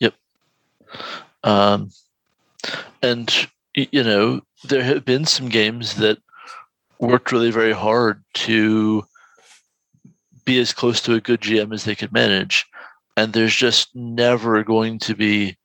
Yep. 0.00 0.14
Um, 1.42 1.90
and 3.02 3.48
you 3.74 4.02
know, 4.02 4.42
there 4.64 4.82
have 4.82 5.06
been 5.06 5.24
some 5.24 5.48
games 5.48 5.94
that 5.96 6.18
worked 6.98 7.32
really 7.32 7.50
very 7.50 7.72
hard 7.72 8.22
to 8.34 9.02
be 10.50 10.58
as 10.58 10.72
close 10.72 11.00
to 11.00 11.14
a 11.14 11.20
good 11.20 11.40
GM 11.40 11.72
as 11.72 11.84
they 11.84 11.94
could 11.94 12.12
manage, 12.12 12.66
and 13.16 13.32
there's 13.32 13.54
just 13.54 13.94
never 13.94 14.64
going 14.64 14.98
to 14.98 15.14
be 15.14 15.56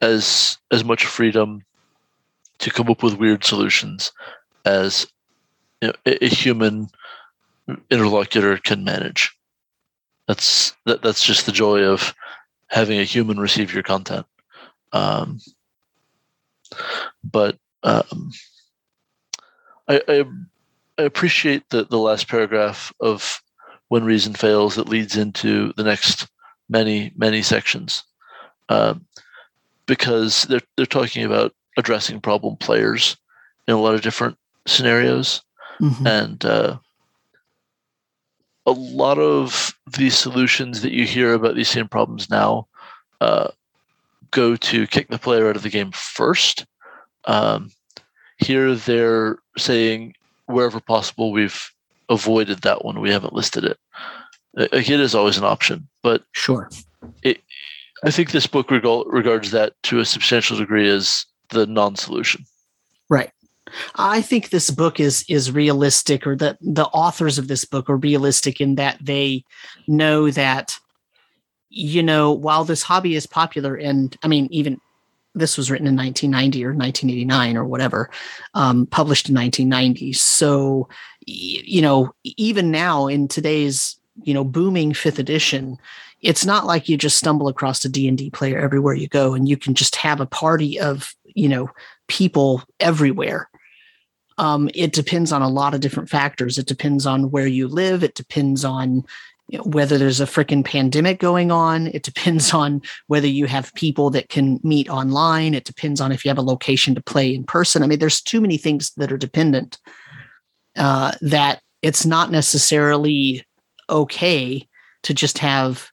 as 0.00 0.58
as 0.70 0.84
much 0.84 1.04
freedom 1.04 1.62
to 2.58 2.70
come 2.70 2.88
up 2.88 3.02
with 3.02 3.18
weird 3.18 3.42
solutions 3.42 4.12
as 4.64 5.08
you 5.82 5.88
know, 5.88 5.94
a, 6.06 6.24
a 6.24 6.28
human 6.28 6.88
interlocutor 7.90 8.56
can 8.58 8.84
manage. 8.84 9.36
That's 10.28 10.72
that, 10.84 11.02
that's 11.02 11.24
just 11.24 11.44
the 11.44 11.52
joy 11.52 11.82
of 11.82 12.14
having 12.68 13.00
a 13.00 13.04
human 13.04 13.40
receive 13.40 13.74
your 13.74 13.82
content. 13.82 14.26
Um, 14.92 15.40
but 17.24 17.58
um, 17.82 18.30
I, 19.88 20.00
I, 20.06 20.24
I 20.98 21.02
appreciate 21.02 21.68
the 21.70 21.84
the 21.84 21.98
last 21.98 22.28
paragraph 22.28 22.92
of 23.00 23.42
when 23.88 24.04
reason 24.04 24.34
fails 24.34 24.74
that 24.74 24.88
leads 24.88 25.16
into 25.16 25.72
the 25.76 25.84
next 25.84 26.28
many 26.68 27.12
many 27.16 27.42
sections, 27.42 28.02
uh, 28.68 28.94
because 29.86 30.42
they're 30.44 30.60
they're 30.76 30.86
talking 30.86 31.24
about 31.24 31.54
addressing 31.76 32.20
problem 32.20 32.56
players 32.56 33.16
in 33.68 33.74
a 33.74 33.80
lot 33.80 33.94
of 33.94 34.02
different 34.02 34.36
scenarios, 34.66 35.42
mm-hmm. 35.80 36.06
and 36.06 36.44
uh, 36.44 36.78
a 38.66 38.72
lot 38.72 39.18
of 39.18 39.76
the 39.96 40.10
solutions 40.10 40.82
that 40.82 40.92
you 40.92 41.04
hear 41.06 41.34
about 41.34 41.54
these 41.54 41.68
same 41.68 41.88
problems 41.88 42.28
now 42.28 42.66
uh, 43.20 43.48
go 44.30 44.56
to 44.56 44.86
kick 44.88 45.08
the 45.08 45.18
player 45.18 45.48
out 45.48 45.56
of 45.56 45.62
the 45.62 45.70
game 45.70 45.92
first. 45.92 46.66
Um, 47.24 47.70
here 48.38 48.74
they're 48.74 49.38
saying 49.56 50.14
wherever 50.46 50.80
possible 50.80 51.32
we've 51.32 51.70
avoided 52.08 52.62
that 52.62 52.84
one. 52.84 53.00
We 53.00 53.10
haven't 53.10 53.32
listed 53.32 53.64
it. 53.64 53.78
It 54.54 54.88
is 54.88 55.14
always 55.14 55.36
an 55.36 55.44
option, 55.44 55.86
but 56.02 56.24
sure. 56.32 56.70
It, 57.22 57.40
I 58.04 58.10
think 58.10 58.30
this 58.30 58.46
book 58.46 58.70
regards 58.70 59.50
that 59.50 59.74
to 59.84 59.98
a 59.98 60.04
substantial 60.04 60.56
degree 60.56 60.88
as 60.88 61.26
the 61.50 61.66
non-solution. 61.66 62.44
Right. 63.08 63.30
I 63.96 64.22
think 64.22 64.48
this 64.48 64.70
book 64.70 65.00
is 65.00 65.24
is 65.28 65.50
realistic, 65.50 66.26
or 66.26 66.36
that 66.36 66.56
the 66.60 66.86
authors 66.86 67.38
of 67.38 67.48
this 67.48 67.64
book 67.64 67.90
are 67.90 67.96
realistic 67.96 68.60
in 68.60 68.76
that 68.76 68.96
they 69.00 69.44
know 69.88 70.30
that, 70.30 70.78
you 71.68 72.02
know, 72.02 72.32
while 72.32 72.64
this 72.64 72.82
hobby 72.82 73.16
is 73.16 73.26
popular, 73.26 73.74
and 73.74 74.16
I 74.22 74.28
mean, 74.28 74.48
even 74.50 74.80
this 75.36 75.56
was 75.56 75.70
written 75.70 75.86
in 75.86 75.96
1990 75.96 76.64
or 76.64 76.74
1989 76.74 77.56
or 77.56 77.64
whatever, 77.64 78.10
um, 78.54 78.86
published 78.86 79.28
in 79.28 79.34
1990. 79.34 80.12
So, 80.14 80.88
you 81.26 81.82
know, 81.82 82.14
even 82.24 82.70
now 82.70 83.06
in 83.06 83.28
today's 83.28 83.98
you 84.22 84.32
know 84.32 84.44
booming 84.44 84.94
fifth 84.94 85.18
edition, 85.18 85.78
it's 86.22 86.44
not 86.46 86.66
like 86.66 86.88
you 86.88 86.96
just 86.96 87.18
stumble 87.18 87.48
across 87.48 87.84
a 87.84 87.88
D&D 87.88 88.30
player 88.30 88.58
everywhere 88.58 88.94
you 88.94 89.08
go 89.08 89.34
and 89.34 89.48
you 89.48 89.56
can 89.56 89.74
just 89.74 89.96
have 89.96 90.20
a 90.20 90.26
party 90.26 90.80
of, 90.80 91.14
you 91.34 91.48
know, 91.48 91.70
people 92.08 92.62
everywhere. 92.80 93.48
Um, 94.38 94.68
it 94.74 94.92
depends 94.92 95.32
on 95.32 95.42
a 95.42 95.48
lot 95.48 95.74
of 95.74 95.80
different 95.80 96.08
factors. 96.08 96.58
It 96.58 96.66
depends 96.66 97.06
on 97.06 97.30
where 97.30 97.46
you 97.46 97.68
live. 97.68 98.02
It 98.02 98.14
depends 98.14 98.64
on 98.64 99.04
you 99.48 99.58
know, 99.58 99.64
whether 99.64 99.96
there's 99.96 100.20
a 100.20 100.26
freaking 100.26 100.64
pandemic 100.64 101.20
going 101.20 101.50
on. 101.50 101.86
It 101.88 102.02
depends 102.02 102.52
on 102.54 102.82
whether 103.06 103.28
you 103.28 103.46
have 103.46 103.74
people 103.74 104.10
that 104.10 104.28
can 104.28 104.60
meet 104.62 104.88
online. 104.88 105.54
It 105.54 105.64
depends 105.64 106.00
on 106.00 106.12
if 106.12 106.24
you 106.24 106.28
have 106.28 106.38
a 106.38 106.42
location 106.42 106.94
to 106.94 107.02
play 107.02 107.34
in 107.34 107.44
person. 107.44 107.82
I 107.82 107.86
mean, 107.86 107.98
there's 107.98 108.20
too 108.20 108.40
many 108.40 108.56
things 108.56 108.92
that 108.96 109.12
are 109.12 109.18
dependent 109.18 109.78
uh, 110.76 111.12
that 111.20 111.60
it's 111.82 112.04
not 112.04 112.30
necessarily 112.30 113.44
okay 113.88 114.66
to 115.04 115.14
just 115.14 115.38
have 115.38 115.90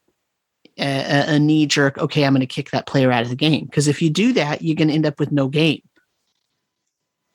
a, 0.78 1.34
a 1.34 1.38
knee 1.38 1.66
jerk, 1.66 1.98
okay, 1.98 2.24
I'm 2.24 2.32
going 2.32 2.40
to 2.40 2.46
kick 2.46 2.70
that 2.70 2.86
player 2.86 3.12
out 3.12 3.22
of 3.22 3.28
the 3.28 3.36
game. 3.36 3.64
Because 3.66 3.88
if 3.88 4.02
you 4.02 4.10
do 4.10 4.32
that, 4.32 4.62
you're 4.62 4.74
going 4.74 4.88
to 4.88 4.94
end 4.94 5.06
up 5.06 5.20
with 5.20 5.30
no 5.30 5.48
game. 5.48 5.82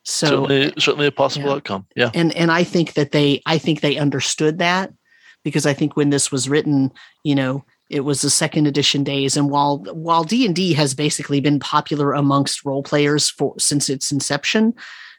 So 0.04 0.28
certainly, 0.28 0.74
certainly 0.78 1.08
a 1.08 1.12
possible 1.12 1.50
yeah. 1.50 1.56
outcome. 1.56 1.88
Yeah. 1.96 2.10
And 2.14 2.36
and 2.36 2.52
I 2.52 2.64
think 2.64 2.94
that 2.94 3.12
they 3.12 3.42
I 3.46 3.58
think 3.58 3.82
they 3.82 3.98
understood 3.98 4.58
that 4.60 4.92
because 5.50 5.66
I 5.66 5.74
think 5.74 5.96
when 5.96 6.10
this 6.10 6.32
was 6.32 6.48
written, 6.48 6.92
you 7.24 7.36
know, 7.36 7.66
it 7.90 8.02
was 8.02 8.22
the 8.22 8.30
second 8.30 8.68
edition 8.68 9.04
days. 9.04 9.36
And 9.36 9.50
while 9.50 9.80
while 9.94 10.24
D&D 10.24 10.74
has 10.74 10.94
basically 10.94 11.42
been 11.42 11.60
popular 11.60 12.14
amongst 12.14 12.64
role 12.64 12.84
players 12.84 13.30
for 13.30 13.56
since 13.58 13.90
its 13.90 14.12
inception, 14.12 14.74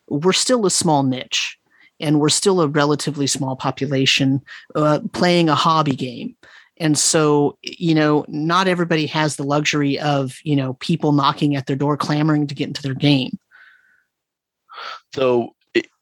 we're 0.08 0.32
still 0.32 0.66
a 0.66 0.70
small 0.70 1.02
niche 1.02 1.58
and 1.98 2.20
we're 2.20 2.28
still 2.28 2.60
a 2.60 2.68
relatively 2.68 3.26
small 3.26 3.56
population 3.56 4.40
uh, 4.74 5.00
playing 5.12 5.48
a 5.48 5.54
hobby 5.54 5.96
game. 5.96 6.36
And 6.78 6.96
so 6.96 7.58
you 7.62 7.94
know 7.94 8.24
not 8.28 8.68
everybody 8.68 9.06
has 9.06 9.36
the 9.36 9.42
luxury 9.44 9.98
of 9.98 10.38
you 10.44 10.56
know 10.56 10.74
people 10.74 11.12
knocking 11.12 11.56
at 11.56 11.66
their 11.66 11.76
door 11.76 11.96
clamoring 11.96 12.46
to 12.46 12.54
get 12.54 12.68
into 12.68 12.82
their 12.82 12.94
game. 12.94 13.38
So 15.14 15.54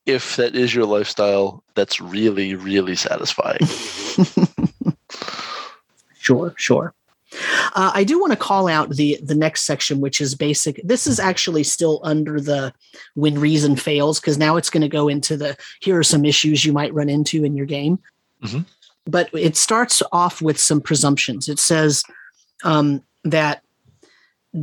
if 0.09 0.37
that 0.37 0.55
is 0.55 0.75
your 0.75 0.87
lifestyle 0.87 1.63
that's 1.75 2.01
really 2.01 2.55
really 2.55 2.97
satisfying 2.97 3.61
sure 6.19 6.55
sure 6.57 6.95
uh, 7.75 7.93
I 7.95 8.05
do 8.05 8.19
want 8.19 8.33
to 8.33 8.39
call 8.39 8.69
out 8.69 8.89
the 8.89 9.21
the 9.23 9.35
next 9.35 9.67
section, 9.67 10.01
which 10.01 10.19
is 10.19 10.35
basic. 10.35 10.81
This 10.83 11.07
is 11.07 11.21
actually 11.21 11.63
still 11.63 12.01
under 12.03 12.41
the 12.41 12.73
when 13.17 13.39
reason 13.39 13.77
fails, 13.77 14.19
because 14.19 14.39
now 14.39 14.57
it's 14.57 14.71
going 14.71 14.81
to 14.81 14.89
go 14.89 15.09
into 15.09 15.37
the 15.37 15.55
here 15.81 15.99
are 15.99 16.03
some 16.03 16.25
issues 16.25 16.65
you 16.65 16.73
might 16.73 16.95
run 16.95 17.11
into 17.11 17.45
in 17.45 17.55
your 17.55 17.67
game. 17.67 17.99
Mm-hmm 18.43 18.61
but 19.09 19.31
it 19.33 19.57
starts 19.57 20.03
off 20.13 20.43
with 20.43 20.61
some 20.61 20.81
presumptions. 20.81 21.49
It 21.49 21.59
says 21.59 22.05
um, 22.63 23.03
that 23.25 23.63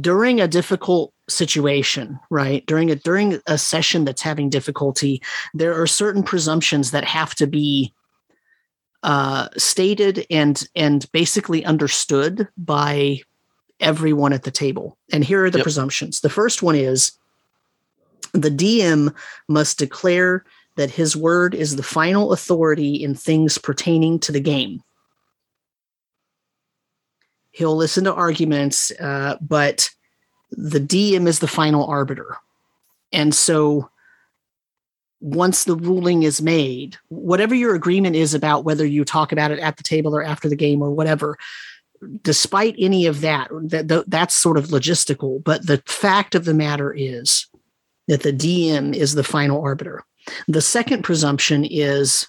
during 0.02 0.42
a 0.42 0.48
difficult 0.48 1.14
situation, 1.28 2.20
right, 2.30 2.66
during 2.66 2.92
a 2.92 2.96
during 2.96 3.40
a 3.48 3.58
session 3.58 4.06
that's 4.06 4.22
having 4.22 4.50
difficulty, 4.50 5.22
there 5.54 5.80
are 5.80 5.88
certain 5.88 6.24
presumptions 6.24 6.92
that 6.92 7.04
have 7.06 7.36
to 7.36 7.48
be 7.48 7.94
uh, 9.04 9.50
stated 9.58 10.26
and 10.30 10.68
and 10.76 11.12
basically 11.12 11.64
understood 11.66 12.48
by 12.58 13.22
everyone 13.80 14.34
at 14.34 14.44
the 14.44 14.52
table. 14.52 14.98
And 15.12 15.24
here 15.24 15.46
are 15.46 15.50
the 15.50 15.60
yep. 15.60 15.66
presumptions. 15.66 16.22
The 16.22 16.30
first 16.30 16.64
one 16.64 16.76
is 16.76 17.12
the 18.34 18.50
DM 18.50 19.14
must 19.48 19.78
declare 19.78 20.46
that 20.76 20.92
his 20.92 21.16
word 21.16 21.56
is 21.56 21.76
the 21.76 21.84
final 21.84 22.34
authority 22.34 22.96
in 22.96 23.16
things 23.16 23.58
pertaining 23.58 24.20
to 24.20 24.32
the 24.32 24.40
game. 24.40 24.82
He'll 27.56 27.76
listen 27.76 28.04
to 28.04 28.14
arguments, 28.14 28.92
uh, 29.00 29.38
but 29.40 29.90
the 30.52 30.80
DM 30.80 31.26
is 31.26 31.40
the 31.40 31.48
final 31.48 31.86
arbiter. 31.86 32.36
And 33.14 33.34
so 33.34 33.90
once 35.22 35.64
the 35.64 35.78
ruling 35.78 36.24
is 36.24 36.42
made, 36.42 36.98
whatever 37.08 37.56
your 37.56 37.74
agreement 37.74 38.18
is 38.18 38.34
about 38.34 38.66
whether 38.66 38.86
you 38.86 39.06
talk 39.06 39.32
about 39.32 39.52
it 39.52 39.60
at 39.60 39.78
the 39.78 39.84
table 39.84 40.14
or 40.14 40.22
after 40.22 40.50
the 40.50 40.56
game 40.58 40.82
or 40.82 40.92
whatever, 40.92 41.38
despite 42.22 42.76
any 42.78 43.06
of 43.06 43.22
that, 43.22 43.48
that 43.52 44.04
that's 44.08 44.34
sort 44.34 44.58
of 44.58 44.68
logistical. 44.68 45.42
But 45.42 45.66
the 45.66 45.82
fact 45.86 46.36
of 46.36 46.44
the 46.44 46.54
matter 46.54 46.94
is 46.94 47.48
that 48.10 48.24
the 48.24 48.34
DM 48.34 48.94
is 48.94 49.16
the 49.16 49.24
final 49.24 49.62
arbiter. 49.62 50.04
The 50.50 50.62
second 50.62 51.04
presumption 51.04 51.64
is 51.64 52.28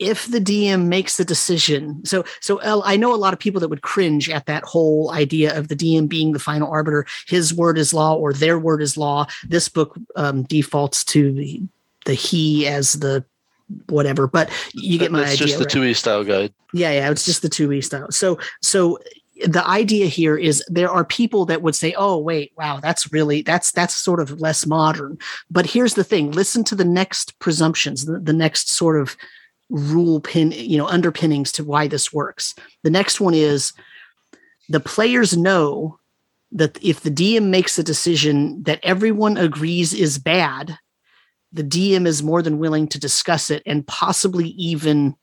if 0.00 0.26
the 0.26 0.40
DM 0.40 0.86
makes 0.86 1.18
the 1.18 1.24
decision. 1.24 2.04
So, 2.04 2.24
so 2.40 2.58
I 2.62 2.96
know 2.96 3.14
a 3.14 3.16
lot 3.16 3.34
of 3.34 3.38
people 3.38 3.60
that 3.60 3.68
would 3.68 3.82
cringe 3.82 4.30
at 4.30 4.46
that 4.46 4.64
whole 4.64 5.12
idea 5.12 5.56
of 5.56 5.68
the 5.68 5.76
DM 5.76 6.08
being 6.08 6.32
the 6.32 6.38
final 6.38 6.70
arbiter. 6.70 7.06
His 7.28 7.54
word 7.54 7.78
is 7.78 7.92
law, 7.92 8.16
or 8.16 8.32
their 8.32 8.58
word 8.58 8.82
is 8.82 8.96
law. 8.96 9.26
This 9.46 9.68
book 9.68 9.96
um, 10.16 10.44
defaults 10.44 11.04
to 11.04 11.32
the, 11.32 11.62
the 12.06 12.14
he 12.14 12.66
as 12.66 12.94
the 12.94 13.24
whatever, 13.88 14.26
but 14.26 14.50
you 14.72 14.98
get 14.98 15.12
my 15.12 15.20
That's 15.20 15.34
idea. 15.34 15.46
Just 15.46 15.58
the 15.58 15.80
right? 15.80 15.90
2e 15.90 15.96
style 15.96 16.24
guide. 16.24 16.52
Yeah, 16.72 16.90
yeah, 16.92 17.10
it's 17.10 17.26
just 17.26 17.42
the 17.42 17.50
2e 17.50 17.84
style. 17.84 18.10
So, 18.10 18.38
so 18.62 18.98
the 19.46 19.66
idea 19.66 20.06
here 20.06 20.36
is 20.36 20.64
there 20.68 20.90
are 20.90 21.04
people 21.04 21.46
that 21.46 21.62
would 21.62 21.74
say 21.74 21.94
oh 21.96 22.18
wait 22.18 22.52
wow 22.58 22.78
that's 22.78 23.10
really 23.10 23.40
that's 23.40 23.72
that's 23.72 23.96
sort 23.96 24.20
of 24.20 24.38
less 24.38 24.66
modern 24.66 25.16
but 25.50 25.64
here's 25.64 25.94
the 25.94 26.04
thing 26.04 26.30
listen 26.32 26.62
to 26.62 26.74
the 26.74 26.84
next 26.84 27.38
presumptions 27.38 28.04
the, 28.04 28.18
the 28.18 28.34
next 28.34 28.68
sort 28.68 29.00
of 29.00 29.16
rule 29.70 30.20
pin 30.20 30.52
you 30.52 30.76
know 30.76 30.86
underpinnings 30.86 31.52
to 31.52 31.64
why 31.64 31.86
this 31.86 32.12
works 32.12 32.54
the 32.82 32.90
next 32.90 33.20
one 33.20 33.34
is 33.34 33.72
the 34.68 34.80
players 34.80 35.36
know 35.36 35.98
that 36.52 36.76
if 36.82 37.00
the 37.00 37.10
dm 37.10 37.44
makes 37.44 37.78
a 37.78 37.82
decision 37.82 38.62
that 38.64 38.80
everyone 38.82 39.36
agrees 39.36 39.94
is 39.94 40.18
bad 40.18 40.76
the 41.52 41.62
dm 41.62 42.06
is 42.06 42.22
more 42.22 42.42
than 42.42 42.58
willing 42.58 42.88
to 42.88 42.98
discuss 42.98 43.50
it 43.50 43.62
and 43.64 43.86
possibly 43.86 44.48
even 44.48 45.14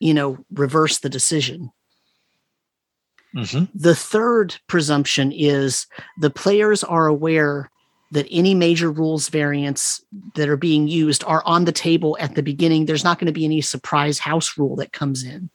you 0.00 0.12
know 0.12 0.36
reverse 0.50 0.98
the 0.98 1.08
decision 1.08 1.70
Mm-hmm. 3.34 3.64
The 3.74 3.94
third 3.94 4.56
presumption 4.66 5.32
is 5.32 5.86
the 6.18 6.30
players 6.30 6.82
are 6.82 7.06
aware 7.06 7.70
that 8.10 8.26
any 8.30 8.54
major 8.54 8.90
rules 8.90 9.28
variants 9.28 10.04
that 10.34 10.48
are 10.48 10.56
being 10.56 10.88
used 10.88 11.22
are 11.24 11.42
on 11.46 11.64
the 11.64 11.72
table 11.72 12.16
at 12.20 12.34
the 12.34 12.42
beginning. 12.42 12.86
There's 12.86 13.04
not 13.04 13.18
going 13.18 13.26
to 13.26 13.32
be 13.32 13.44
any 13.44 13.60
surprise 13.60 14.18
house 14.18 14.58
rule 14.58 14.76
that 14.76 14.92
comes 14.92 15.22
in. 15.22 15.48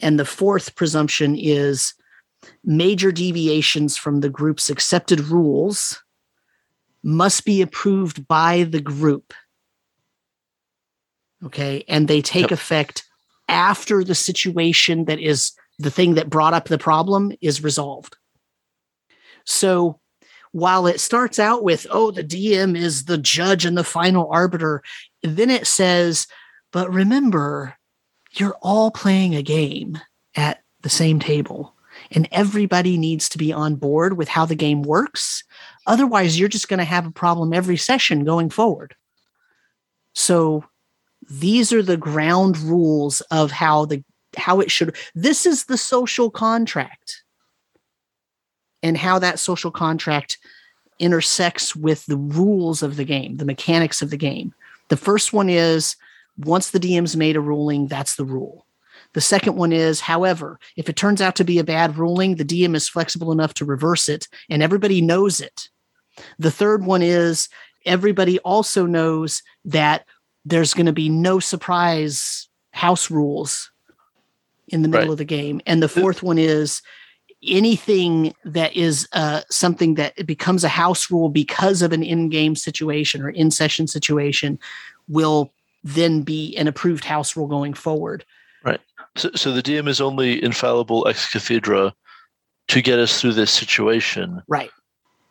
And 0.00 0.18
the 0.18 0.26
fourth 0.26 0.74
presumption 0.74 1.36
is 1.36 1.94
major 2.64 3.12
deviations 3.12 3.96
from 3.96 4.20
the 4.20 4.28
group's 4.28 4.68
accepted 4.68 5.20
rules 5.20 6.02
must 7.02 7.44
be 7.44 7.62
approved 7.62 8.26
by 8.28 8.64
the 8.64 8.80
group. 8.80 9.32
Okay. 11.44 11.84
And 11.88 12.08
they 12.08 12.20
take 12.20 12.50
yep. 12.50 12.52
effect 12.52 13.04
after 13.48 14.02
the 14.02 14.14
situation 14.14 15.04
that 15.04 15.20
is 15.20 15.52
the 15.78 15.90
thing 15.90 16.14
that 16.14 16.30
brought 16.30 16.54
up 16.54 16.68
the 16.68 16.78
problem 16.78 17.32
is 17.40 17.62
resolved. 17.62 18.16
So 19.44 20.00
while 20.54 20.86
it 20.86 21.00
starts 21.00 21.40
out 21.40 21.64
with, 21.64 21.84
oh, 21.90 22.12
the 22.12 22.22
DM 22.22 22.78
is 22.78 23.06
the 23.06 23.18
judge 23.18 23.64
and 23.64 23.76
the 23.76 23.82
final 23.82 24.30
arbiter, 24.30 24.84
then 25.24 25.50
it 25.50 25.66
says, 25.66 26.28
but 26.70 26.92
remember, 26.92 27.74
you're 28.34 28.56
all 28.62 28.92
playing 28.92 29.34
a 29.34 29.42
game 29.42 29.98
at 30.36 30.62
the 30.82 30.88
same 30.88 31.18
table, 31.18 31.74
and 32.12 32.28
everybody 32.30 32.96
needs 32.96 33.28
to 33.30 33.38
be 33.38 33.52
on 33.52 33.74
board 33.74 34.16
with 34.16 34.28
how 34.28 34.46
the 34.46 34.54
game 34.54 34.82
works. 34.82 35.42
Otherwise, 35.88 36.38
you're 36.38 36.48
just 36.48 36.68
going 36.68 36.78
to 36.78 36.84
have 36.84 37.04
a 37.04 37.10
problem 37.10 37.52
every 37.52 37.76
session 37.76 38.22
going 38.22 38.48
forward. 38.48 38.94
So, 40.14 40.64
these 41.28 41.72
are 41.72 41.82
the 41.82 41.96
ground 41.96 42.58
rules 42.58 43.22
of 43.32 43.50
how 43.50 43.86
the 43.86 44.04
how 44.36 44.60
it 44.60 44.70
should 44.70 44.94
this 45.14 45.46
is 45.46 45.64
the 45.64 45.78
social 45.78 46.30
contract 46.30 47.23
and 48.84 48.98
how 48.98 49.18
that 49.18 49.40
social 49.40 49.70
contract 49.70 50.38
intersects 51.00 51.74
with 51.74 52.04
the 52.06 52.18
rules 52.18 52.82
of 52.82 52.96
the 52.96 53.04
game, 53.04 53.38
the 53.38 53.44
mechanics 53.44 54.02
of 54.02 54.10
the 54.10 54.16
game. 54.16 54.54
The 54.90 54.96
first 54.96 55.32
one 55.32 55.48
is 55.48 55.96
once 56.38 56.70
the 56.70 56.78
DM's 56.78 57.16
made 57.16 57.34
a 57.34 57.40
ruling, 57.40 57.88
that's 57.88 58.14
the 58.14 58.26
rule. 58.26 58.66
The 59.14 59.22
second 59.22 59.56
one 59.56 59.72
is, 59.72 60.00
however, 60.00 60.60
if 60.76 60.88
it 60.88 60.96
turns 60.96 61.22
out 61.22 61.34
to 61.36 61.44
be 61.44 61.58
a 61.58 61.64
bad 61.64 61.96
ruling, 61.96 62.36
the 62.36 62.44
DM 62.44 62.76
is 62.76 62.88
flexible 62.88 63.32
enough 63.32 63.54
to 63.54 63.64
reverse 63.64 64.08
it 64.08 64.28
and 64.50 64.62
everybody 64.62 65.00
knows 65.00 65.40
it. 65.40 65.68
The 66.38 66.50
third 66.50 66.84
one 66.84 67.02
is 67.02 67.48
everybody 67.86 68.38
also 68.40 68.84
knows 68.84 69.42
that 69.64 70.04
there's 70.44 70.74
going 70.74 70.86
to 70.86 70.92
be 70.92 71.08
no 71.08 71.40
surprise 71.40 72.48
house 72.72 73.10
rules 73.10 73.70
in 74.68 74.82
the 74.82 74.88
middle 74.88 75.06
right. 75.06 75.12
of 75.12 75.18
the 75.18 75.24
game. 75.24 75.62
And 75.64 75.82
the 75.82 75.88
fourth 75.88 76.22
one 76.22 76.38
is 76.38 76.82
anything 77.46 78.34
that 78.44 78.74
is 78.74 79.08
uh, 79.12 79.42
something 79.50 79.94
that 79.94 80.26
becomes 80.26 80.64
a 80.64 80.68
house 80.68 81.10
rule 81.10 81.28
because 81.28 81.82
of 81.82 81.92
an 81.92 82.02
in-game 82.02 82.56
situation 82.56 83.22
or 83.22 83.28
in-session 83.28 83.86
situation 83.86 84.58
will 85.08 85.52
then 85.82 86.22
be 86.22 86.56
an 86.56 86.66
approved 86.66 87.04
house 87.04 87.36
rule 87.36 87.46
going 87.46 87.74
forward. 87.74 88.24
Right. 88.64 88.80
So, 89.16 89.30
so 89.34 89.52
the 89.52 89.62
DM 89.62 89.88
is 89.88 90.00
only 90.00 90.42
infallible 90.42 91.06
ex 91.06 91.30
cathedra 91.30 91.94
to 92.68 92.82
get 92.82 92.98
us 92.98 93.20
through 93.20 93.34
this 93.34 93.50
situation. 93.50 94.42
Right. 94.48 94.70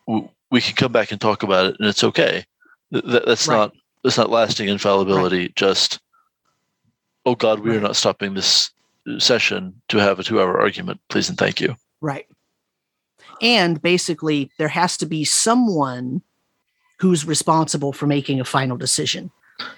We, 0.07 0.29
we 0.51 0.61
can 0.61 0.75
come 0.75 0.91
back 0.91 1.11
and 1.11 1.19
talk 1.19 1.43
about 1.43 1.65
it, 1.65 1.75
and 1.79 1.89
it's 1.89 2.03
okay. 2.03 2.45
That, 2.91 3.25
that's 3.25 3.47
right. 3.47 3.57
not 3.57 3.73
that's 4.03 4.17
not 4.17 4.29
lasting 4.29 4.69
infallibility. 4.69 5.41
Right. 5.41 5.55
Just 5.55 5.99
oh 7.25 7.35
God, 7.35 7.59
we 7.59 7.71
right. 7.71 7.77
are 7.77 7.81
not 7.81 7.95
stopping 7.95 8.35
this 8.35 8.69
session 9.17 9.81
to 9.89 9.97
have 9.97 10.19
a 10.19 10.23
two-hour 10.23 10.59
argument. 10.59 11.01
Please 11.09 11.27
and 11.29 11.37
thank 11.37 11.59
you. 11.59 11.75
Right. 12.03 12.27
And 13.41 13.81
basically, 13.81 14.51
there 14.59 14.67
has 14.67 14.97
to 14.97 15.05
be 15.05 15.23
someone 15.23 16.21
who's 16.99 17.25
responsible 17.25 17.93
for 17.93 18.07
making 18.07 18.41
a 18.41 18.45
final 18.45 18.75
decision. 18.75 19.31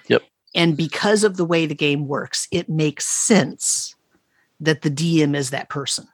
Yep. 0.08 0.22
And 0.54 0.76
because 0.76 1.22
of 1.22 1.36
the 1.36 1.44
way 1.44 1.66
the 1.66 1.74
game 1.74 2.08
works, 2.08 2.48
it 2.50 2.68
makes 2.68 3.06
sense 3.06 3.94
that 4.58 4.82
the 4.82 4.90
DM 4.90 5.36
is 5.36 5.50
that 5.50 5.70
person. 5.70 6.08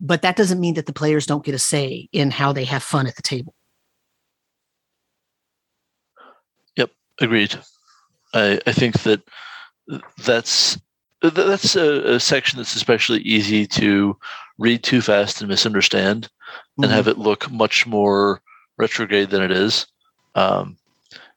But 0.00 0.22
that 0.22 0.36
doesn't 0.36 0.60
mean 0.60 0.74
that 0.74 0.86
the 0.86 0.92
players 0.92 1.26
don't 1.26 1.44
get 1.44 1.56
a 1.56 1.58
say 1.58 2.08
in 2.12 2.30
how 2.30 2.52
they 2.52 2.64
have 2.64 2.84
fun 2.84 3.08
at 3.08 3.16
the 3.16 3.22
table. 3.22 3.54
Yep, 6.76 6.90
agreed. 7.20 7.58
I, 8.32 8.60
I 8.64 8.72
think 8.72 9.02
that 9.02 9.22
that's 10.18 10.78
that's 11.20 11.74
a, 11.76 12.14
a, 12.14 12.20
section 12.20 12.58
that's 12.58 12.76
especially 12.76 13.20
easy 13.20 13.66
to 13.66 14.16
read 14.58 14.82
too 14.82 15.00
fast 15.00 15.40
and 15.40 15.48
misunderstand 15.48 16.24
mm-hmm. 16.24 16.84
and 16.84 16.92
have 16.92 17.08
it 17.08 17.18
look 17.18 17.50
much 17.50 17.86
more 17.86 18.40
retrograde 18.76 19.30
than 19.30 19.42
it 19.42 19.50
is. 19.50 19.86
Um, 20.34 20.76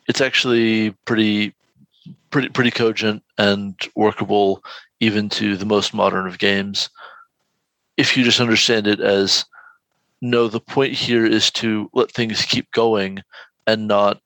it's 0.07 0.21
actually 0.21 0.91
pretty 1.05 1.53
pretty 2.29 2.49
pretty 2.49 2.71
cogent 2.71 3.23
and 3.37 3.75
workable 3.95 4.63
even 4.99 5.29
to 5.29 5.57
the 5.57 5.65
most 5.65 5.93
modern 5.93 6.27
of 6.27 6.39
games 6.39 6.89
if 7.97 8.17
you 8.17 8.23
just 8.23 8.39
understand 8.39 8.87
it 8.87 8.99
as 8.99 9.45
no 10.21 10.47
the 10.47 10.59
point 10.59 10.93
here 10.93 11.25
is 11.25 11.51
to 11.51 11.89
let 11.93 12.11
things 12.11 12.43
keep 12.45 12.71
going 12.71 13.21
and 13.67 13.87
not 13.87 14.19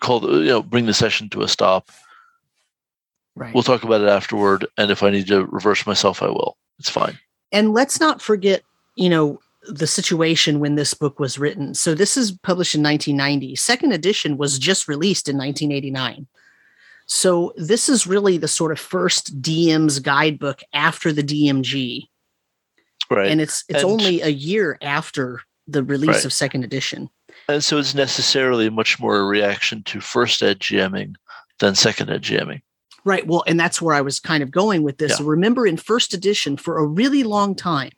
call 0.00 0.20
the 0.20 0.40
you 0.40 0.48
know 0.48 0.62
bring 0.62 0.86
the 0.86 0.94
session 0.94 1.28
to 1.28 1.42
a 1.42 1.48
stop 1.48 1.90
Right. 3.34 3.54
We'll 3.54 3.62
talk 3.62 3.82
about 3.82 4.02
it 4.02 4.08
afterward. 4.08 4.66
And 4.76 4.90
if 4.90 5.02
I 5.02 5.10
need 5.10 5.26
to 5.28 5.46
reverse 5.46 5.86
myself, 5.86 6.22
I 6.22 6.26
will. 6.26 6.56
It's 6.78 6.90
fine. 6.90 7.18
And 7.50 7.72
let's 7.72 8.00
not 8.00 8.20
forget, 8.20 8.62
you 8.96 9.08
know, 9.08 9.40
the 9.64 9.86
situation 9.86 10.60
when 10.60 10.74
this 10.74 10.92
book 10.94 11.20
was 11.20 11.38
written. 11.38 11.74
So 11.74 11.94
this 11.94 12.16
is 12.16 12.32
published 12.32 12.74
in 12.74 12.82
1990. 12.82 13.56
Second 13.56 13.92
edition 13.92 14.36
was 14.36 14.58
just 14.58 14.88
released 14.88 15.28
in 15.28 15.36
1989. 15.36 16.26
So 17.06 17.52
this 17.56 17.88
is 17.88 18.06
really 18.06 18.38
the 18.38 18.48
sort 18.48 18.72
of 18.72 18.78
first 18.78 19.40
DM's 19.40 19.98
guidebook 19.98 20.62
after 20.72 21.12
the 21.12 21.22
DMG. 21.22 22.04
Right. 23.10 23.30
And 23.30 23.40
it's 23.40 23.64
it's 23.68 23.82
and, 23.82 23.90
only 23.90 24.20
a 24.22 24.28
year 24.28 24.78
after 24.80 25.40
the 25.68 25.82
release 25.82 26.08
right. 26.08 26.24
of 26.24 26.32
second 26.32 26.64
edition. 26.64 27.10
And 27.48 27.62
so 27.62 27.78
it's 27.78 27.94
necessarily 27.94 28.70
much 28.70 28.98
more 29.00 29.18
a 29.18 29.24
reaction 29.24 29.82
to 29.84 30.00
first 30.00 30.42
ed 30.42 30.60
GMing 30.60 31.14
than 31.58 31.74
second 31.74 32.10
ed 32.10 32.22
GMing. 32.22 32.62
Right. 33.04 33.26
Well, 33.26 33.42
and 33.46 33.58
that's 33.58 33.82
where 33.82 33.94
I 33.94 34.00
was 34.00 34.20
kind 34.20 34.42
of 34.42 34.50
going 34.50 34.82
with 34.82 34.98
this. 34.98 35.18
Yeah. 35.18 35.26
Remember 35.28 35.66
in 35.66 35.76
first 35.76 36.14
edition 36.14 36.56
for 36.56 36.78
a 36.78 36.86
really 36.86 37.24
long 37.24 37.54
time, 37.54 37.92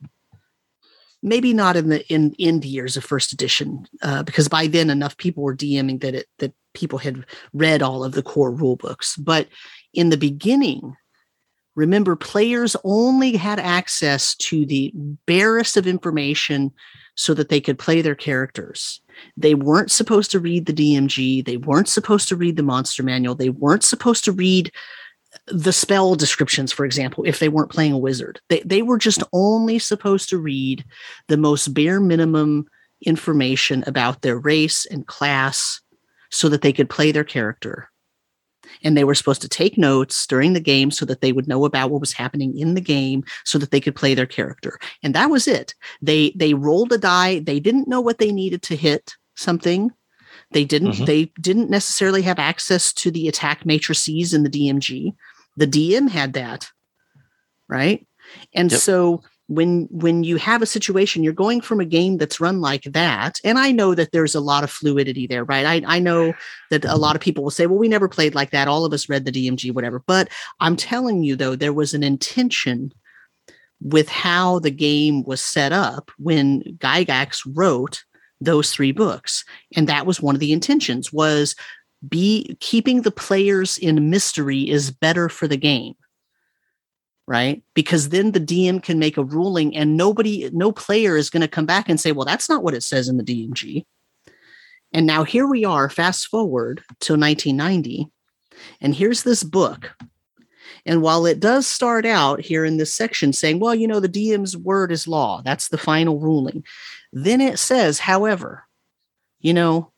maybe 1.22 1.52
not 1.52 1.76
in 1.76 1.88
the 1.88 2.06
in 2.12 2.34
end 2.38 2.64
years 2.64 2.96
of 2.96 3.04
first 3.04 3.32
edition, 3.32 3.86
uh, 4.02 4.22
because 4.22 4.48
by 4.48 4.66
then 4.66 4.90
enough 4.90 5.16
people 5.16 5.42
were 5.42 5.56
DMing 5.56 6.00
that 6.00 6.14
it 6.14 6.26
that 6.38 6.52
people 6.72 6.98
had 6.98 7.24
read 7.52 7.82
all 7.82 8.02
of 8.02 8.12
the 8.12 8.22
core 8.22 8.50
rule 8.50 8.76
books. 8.76 9.16
But 9.16 9.48
in 9.92 10.10
the 10.10 10.16
beginning, 10.16 10.96
remember 11.74 12.16
players 12.16 12.76
only 12.84 13.36
had 13.36 13.58
access 13.58 14.34
to 14.36 14.64
the 14.64 14.90
barest 15.26 15.76
of 15.76 15.86
information 15.86 16.72
so 17.14 17.34
that 17.34 17.48
they 17.48 17.60
could 17.60 17.78
play 17.78 18.02
their 18.02 18.14
characters. 18.14 19.00
They 19.36 19.54
weren't 19.54 19.90
supposed 19.90 20.30
to 20.32 20.40
read 20.40 20.66
the 20.66 20.72
DMG. 20.72 21.44
They 21.44 21.56
weren't 21.56 21.88
supposed 21.88 22.28
to 22.28 22.36
read 22.36 22.56
the 22.56 22.62
monster 22.62 23.02
manual. 23.02 23.34
They 23.34 23.50
weren't 23.50 23.84
supposed 23.84 24.24
to 24.24 24.32
read 24.32 24.72
the 25.46 25.72
spell 25.72 26.14
descriptions, 26.14 26.72
for 26.72 26.84
example, 26.84 27.24
if 27.24 27.38
they 27.38 27.48
weren't 27.48 27.70
playing 27.70 27.92
a 27.92 27.98
wizard. 27.98 28.40
They, 28.48 28.60
they 28.64 28.82
were 28.82 28.98
just 28.98 29.22
only 29.32 29.78
supposed 29.78 30.28
to 30.30 30.38
read 30.38 30.84
the 31.28 31.36
most 31.36 31.74
bare 31.74 32.00
minimum 32.00 32.66
information 33.02 33.84
about 33.86 34.22
their 34.22 34.38
race 34.38 34.86
and 34.86 35.06
class 35.06 35.80
so 36.30 36.48
that 36.48 36.62
they 36.62 36.72
could 36.72 36.88
play 36.88 37.12
their 37.12 37.24
character. 37.24 37.90
And 38.82 38.96
they 38.96 39.04
were 39.04 39.14
supposed 39.14 39.42
to 39.42 39.48
take 39.48 39.78
notes 39.78 40.26
during 40.26 40.52
the 40.52 40.60
game 40.60 40.90
so 40.90 41.04
that 41.06 41.20
they 41.20 41.32
would 41.32 41.48
know 41.48 41.64
about 41.64 41.90
what 41.90 42.00
was 42.00 42.12
happening 42.12 42.56
in 42.58 42.74
the 42.74 42.80
game 42.80 43.24
so 43.44 43.58
that 43.58 43.70
they 43.70 43.80
could 43.80 43.94
play 43.94 44.14
their 44.14 44.26
character. 44.26 44.78
And 45.02 45.14
that 45.14 45.30
was 45.30 45.46
it. 45.46 45.74
They 46.02 46.32
they 46.36 46.54
rolled 46.54 46.92
a 46.92 46.98
die. 46.98 47.40
They 47.40 47.60
didn't 47.60 47.88
know 47.88 48.00
what 48.00 48.18
they 48.18 48.32
needed 48.32 48.62
to 48.62 48.76
hit 48.76 49.14
something. 49.36 49.90
They 50.52 50.64
didn't 50.64 50.92
mm-hmm. 50.92 51.04
they 51.04 51.26
didn't 51.40 51.70
necessarily 51.70 52.22
have 52.22 52.38
access 52.38 52.92
to 52.94 53.10
the 53.10 53.28
attack 53.28 53.66
matrices 53.66 54.34
in 54.34 54.42
the 54.42 54.50
DMG. 54.50 55.14
The 55.56 55.66
DM 55.66 56.08
had 56.08 56.32
that. 56.34 56.70
Right? 57.68 58.06
And 58.52 58.70
yep. 58.70 58.80
so 58.80 59.22
when 59.46 59.86
when 59.90 60.24
you 60.24 60.36
have 60.36 60.62
a 60.62 60.66
situation 60.66 61.22
you're 61.22 61.32
going 61.32 61.60
from 61.60 61.78
a 61.78 61.84
game 61.84 62.16
that's 62.16 62.40
run 62.40 62.60
like 62.60 62.84
that 62.84 63.38
and 63.44 63.58
i 63.58 63.70
know 63.70 63.94
that 63.94 64.10
there's 64.10 64.34
a 64.34 64.40
lot 64.40 64.64
of 64.64 64.70
fluidity 64.70 65.26
there 65.26 65.44
right? 65.44 65.66
I, 65.66 65.96
I 65.96 65.98
know 65.98 66.32
that 66.70 66.84
a 66.84 66.96
lot 66.96 67.14
of 67.14 67.20
people 67.20 67.44
will 67.44 67.50
say 67.50 67.66
well 67.66 67.78
we 67.78 67.88
never 67.88 68.08
played 68.08 68.34
like 68.34 68.50
that. 68.50 68.68
All 68.68 68.84
of 68.84 68.92
us 68.92 69.08
read 69.08 69.24
the 69.24 69.32
dmg 69.32 69.72
whatever 69.74 70.02
but 70.06 70.28
i'm 70.60 70.76
telling 70.76 71.22
you 71.22 71.36
though 71.36 71.56
there 71.56 71.72
was 71.72 71.92
an 71.92 72.02
intention 72.02 72.92
with 73.82 74.08
how 74.08 74.60
the 74.60 74.70
game 74.70 75.22
was 75.24 75.42
set 75.42 75.72
up 75.72 76.10
when 76.18 76.62
gygax 76.78 77.42
wrote 77.54 78.04
those 78.40 78.72
three 78.72 78.92
books 78.92 79.44
and 79.76 79.88
that 79.88 80.06
was 80.06 80.22
one 80.22 80.34
of 80.34 80.40
the 80.40 80.52
intentions 80.52 81.12
was 81.12 81.54
be 82.08 82.56
keeping 82.60 83.02
the 83.02 83.10
players 83.10 83.78
in 83.78 84.10
mystery 84.10 84.68
is 84.68 84.90
better 84.90 85.28
for 85.28 85.48
the 85.48 85.56
game 85.56 85.94
right? 87.26 87.62
Because 87.74 88.10
then 88.10 88.32
the 88.32 88.40
DM 88.40 88.82
can 88.82 88.98
make 88.98 89.16
a 89.16 89.24
ruling 89.24 89.76
and 89.76 89.96
nobody, 89.96 90.50
no 90.52 90.72
player 90.72 91.16
is 91.16 91.30
going 91.30 91.40
to 91.40 91.48
come 91.48 91.66
back 91.66 91.88
and 91.88 91.98
say, 91.98 92.12
well, 92.12 92.26
that's 92.26 92.48
not 92.48 92.62
what 92.62 92.74
it 92.74 92.82
says 92.82 93.08
in 93.08 93.16
the 93.16 93.24
DMG. 93.24 93.84
And 94.92 95.06
now 95.06 95.24
here 95.24 95.46
we 95.46 95.64
are, 95.64 95.88
fast 95.88 96.28
forward 96.28 96.82
to 97.00 97.14
1990, 97.14 98.08
and 98.80 98.94
here's 98.94 99.24
this 99.24 99.42
book. 99.42 99.96
And 100.86 101.02
while 101.02 101.26
it 101.26 101.40
does 101.40 101.66
start 101.66 102.04
out 102.04 102.40
here 102.40 102.64
in 102.64 102.76
this 102.76 102.92
section 102.92 103.32
saying, 103.32 103.58
well, 103.58 103.74
you 103.74 103.88
know, 103.88 104.00
the 104.00 104.08
DM's 104.08 104.56
word 104.56 104.92
is 104.92 105.08
law, 105.08 105.42
that's 105.42 105.68
the 105.68 105.78
final 105.78 106.20
ruling. 106.20 106.62
Then 107.12 107.40
it 107.40 107.58
says, 107.58 107.98
however, 107.98 108.64
you 109.40 109.54
know, 109.54 109.90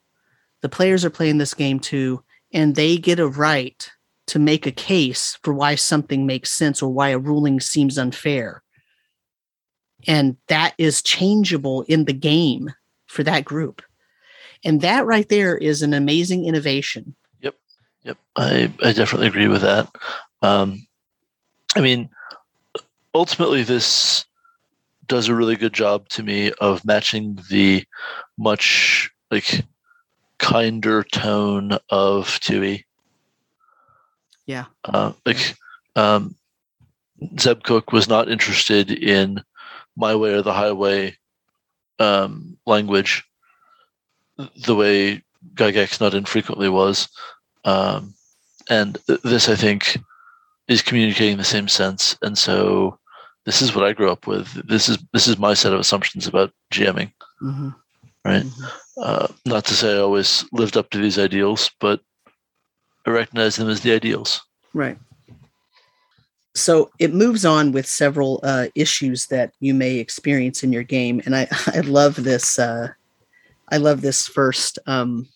the 0.63 0.69
players 0.69 1.05
are 1.05 1.11
playing 1.11 1.39
this 1.39 1.55
game 1.55 1.81
too, 1.81 2.23
and 2.53 2.75
they 2.75 2.97
get 2.97 3.19
a 3.19 3.29
right 3.29 3.91
to 4.27 4.39
make 4.39 4.67
a 4.67 4.73
case 4.73 5.39
for 5.43 5.55
why 5.55 5.75
something 5.77 6.27
makes 6.27 6.51
sense 6.51 6.83
or 6.83 6.93
why 6.93 7.11
a 7.11 7.19
ruling 7.19 7.61
seems 7.61 7.99
unfair. 7.99 8.63
and 10.09 10.37
that 10.49 10.75
is 10.79 11.03
changeable 11.03 11.83
in 11.89 12.05
the 12.05 12.13
game 12.13 12.73
for 13.07 13.25
that 13.25 13.45
group. 13.45 13.83
And 14.65 14.81
that 14.83 15.05
right 15.07 15.29
there 15.29 15.57
is 15.57 15.83
an 15.83 15.95
amazing 15.95 16.45
innovation. 16.45 17.15
Yep. 17.41 17.55
Yep. 18.05 18.17
I, 18.37 18.73
I 18.83 18.93
definitely 18.93 19.27
agree 19.29 19.49
with 19.49 19.63
that. 19.63 19.89
Um, 20.43 20.87
i 21.75 21.81
mean 21.81 22.09
ultimately 23.15 23.63
this 23.63 24.25
does 25.07 25.29
a 25.29 25.35
really 25.35 25.57
good 25.57 25.73
job 25.73 26.09
to 26.11 26.23
me 26.23 26.53
of 26.61 26.85
matching 26.85 27.39
the 27.51 27.85
much 28.39 29.11
like 29.31 29.63
kinder 30.39 31.03
tone 31.05 31.79
of 31.91 32.27
2e. 32.41 32.83
Yeah. 34.47 34.67
Uh, 34.85 35.13
like 35.25 35.55
um, 35.97 36.35
Zeb 37.39 37.63
Cook 37.63 37.93
was 37.93 38.09
not 38.09 38.31
interested 38.31 38.91
in 38.91 39.43
my 39.97 40.15
way 40.15 40.35
or 40.35 40.43
the 40.43 40.53
highway 40.53 41.17
um, 41.99 42.57
language 42.67 43.25
the 44.65 44.75
way 44.75 45.23
Gygax 45.55 46.01
not 46.01 46.15
infrequently 46.15 46.69
was. 46.69 47.09
Um, 47.65 48.15
and 48.69 48.99
th- 49.07 49.23
this, 49.23 49.49
I 49.49 49.55
think, 49.55 49.99
is 50.69 50.83
communicating 50.83 51.37
the 51.37 51.45
same 51.45 51.69
sense. 51.69 52.17
And 52.23 52.37
so 52.37 52.99
this 53.45 53.63
is 53.63 53.75
what 53.75 53.85
I 53.85 53.93
grew 53.93 54.11
up 54.11 54.27
with. 54.27 54.53
This 54.67 54.89
is 54.89 54.99
this 55.13 55.29
is 55.29 55.39
my 55.39 55.55
set 55.55 55.73
of 55.73 55.81
assumptions 55.81 56.27
about 56.27 56.53
GMing. 56.73 57.13
Mm-hmm. 57.43 57.71
Right. 58.25 58.43
Mm-hmm. 58.43 58.65
Uh, 59.01 59.29
not 59.45 59.65
to 59.67 59.75
say 59.75 59.95
I 59.95 60.01
always 60.01 60.45
lived 60.53 60.77
up 60.77 60.91
to 60.91 60.99
these 60.99 61.19
ideals, 61.19 61.71
but 61.81 62.01
I 63.07 63.11
recognize 63.11 63.57
them 63.57 63.69
as 63.69 63.81
the 63.81 63.93
ideals. 63.93 64.43
Right. 64.75 64.99
So 66.55 66.91
it 66.99 67.13
moves 67.15 67.45
on 67.45 67.73
with 67.73 67.87
several 67.87 68.41
uh, 68.43 68.69
issues 68.75 69.27
that 69.27 69.53
you 69.61 69.75
may 69.75 69.97
experience 69.97 70.65
in 70.65 70.73
your 70.73 70.83
game, 70.83 71.21
and 71.25 71.37
I 71.37 71.49
I 71.67 71.81
love 71.81 72.17
this. 72.25 72.59
Uh, 72.59 72.89
I 73.71 73.77
love 73.77 74.01
this 74.01 74.27
first 74.27 74.79
um, 74.87 75.29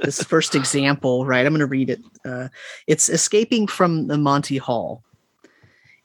this 0.00 0.22
first 0.32 0.54
example. 0.54 1.26
Right, 1.26 1.44
I'm 1.44 1.52
going 1.52 1.60
to 1.60 1.66
read 1.66 1.90
it. 1.90 2.00
Uh, 2.24 2.48
it's 2.86 3.08
escaping 3.08 3.66
from 3.66 4.06
the 4.06 4.16
Monty 4.16 4.56
Hall, 4.56 5.02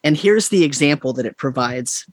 and 0.03 0.17
here's 0.17 0.49
the 0.49 0.63
example 0.63 1.13
that 1.13 1.25
it 1.25 1.37
provides. 1.37 2.09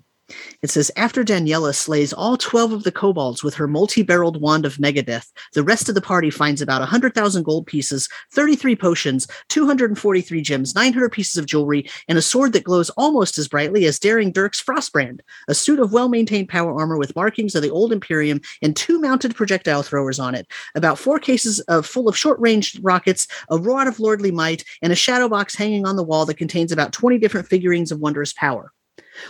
It 0.63 0.71
says 0.71 0.91
after 0.97 1.23
Daniela 1.23 1.75
slays 1.75 2.15
all 2.15 2.39
12 2.39 2.73
of 2.73 2.85
the 2.85 2.93
kobolds 2.93 3.45
with 3.45 3.55
her 3.55 3.69
multi-barreled 3.69 4.41
wand 4.41 4.65
of 4.65 4.79
Megadeth, 4.79 5.31
the 5.53 5.63
rest 5.63 5.91
of 5.91 5.95
the 5.95 6.01
party 6.01 6.31
finds 6.31 6.63
about 6.63 6.81
100,000 6.81 7.43
gold 7.43 7.67
pieces, 7.67 8.09
33 8.33 8.75
potions, 8.75 9.27
243 9.51 10.41
gems, 10.41 10.75
900 10.75 11.13
pieces 11.13 11.37
of 11.37 11.45
jewelry, 11.45 11.91
and 12.09 12.17
a 12.17 12.23
sword 12.23 12.55
that 12.55 12.65
glows 12.65 12.89
almost 12.91 13.37
as 13.37 13.49
brightly 13.49 13.85
as 13.85 13.99
Daring 13.99 14.33
Dirk's 14.33 14.63
Frostbrand, 14.63 15.21
a 15.49 15.55
suit 15.55 15.79
of 15.79 15.93
well-maintained 15.93 16.49
power 16.49 16.75
armor 16.75 16.97
with 16.97 17.15
markings 17.15 17.55
of 17.55 17.63
the 17.63 17.71
old 17.71 17.93
Imperium 17.93 18.41
and 18.63 18.75
two 18.75 18.99
mounted 18.99 19.35
projectile 19.35 19.83
throwers 19.83 20.19
on 20.19 20.35
it, 20.35 20.47
about 20.75 20.99
four 20.99 21.19
cases 21.19 21.61
of 21.61 21.85
full 21.85 22.09
of 22.09 22.17
short-range 22.17 22.81
rockets, 22.81 23.29
a 23.51 23.59
rod 23.59 23.87
of 23.87 24.01
lordly 24.01 24.31
might, 24.31 24.65
and 24.81 24.91
a 24.91 24.97
shadow 24.97 25.29
box 25.29 25.55
hanging 25.55 25.87
on 25.87 25.97
the 25.97 26.03
wall 26.03 26.25
that 26.25 26.39
contains 26.39 26.73
about 26.73 26.95
20 26.95 27.19
different 27.19 27.47
figurines 27.47 27.93
of 27.93 28.01
wondrous 28.01 28.33
power. 28.33 28.73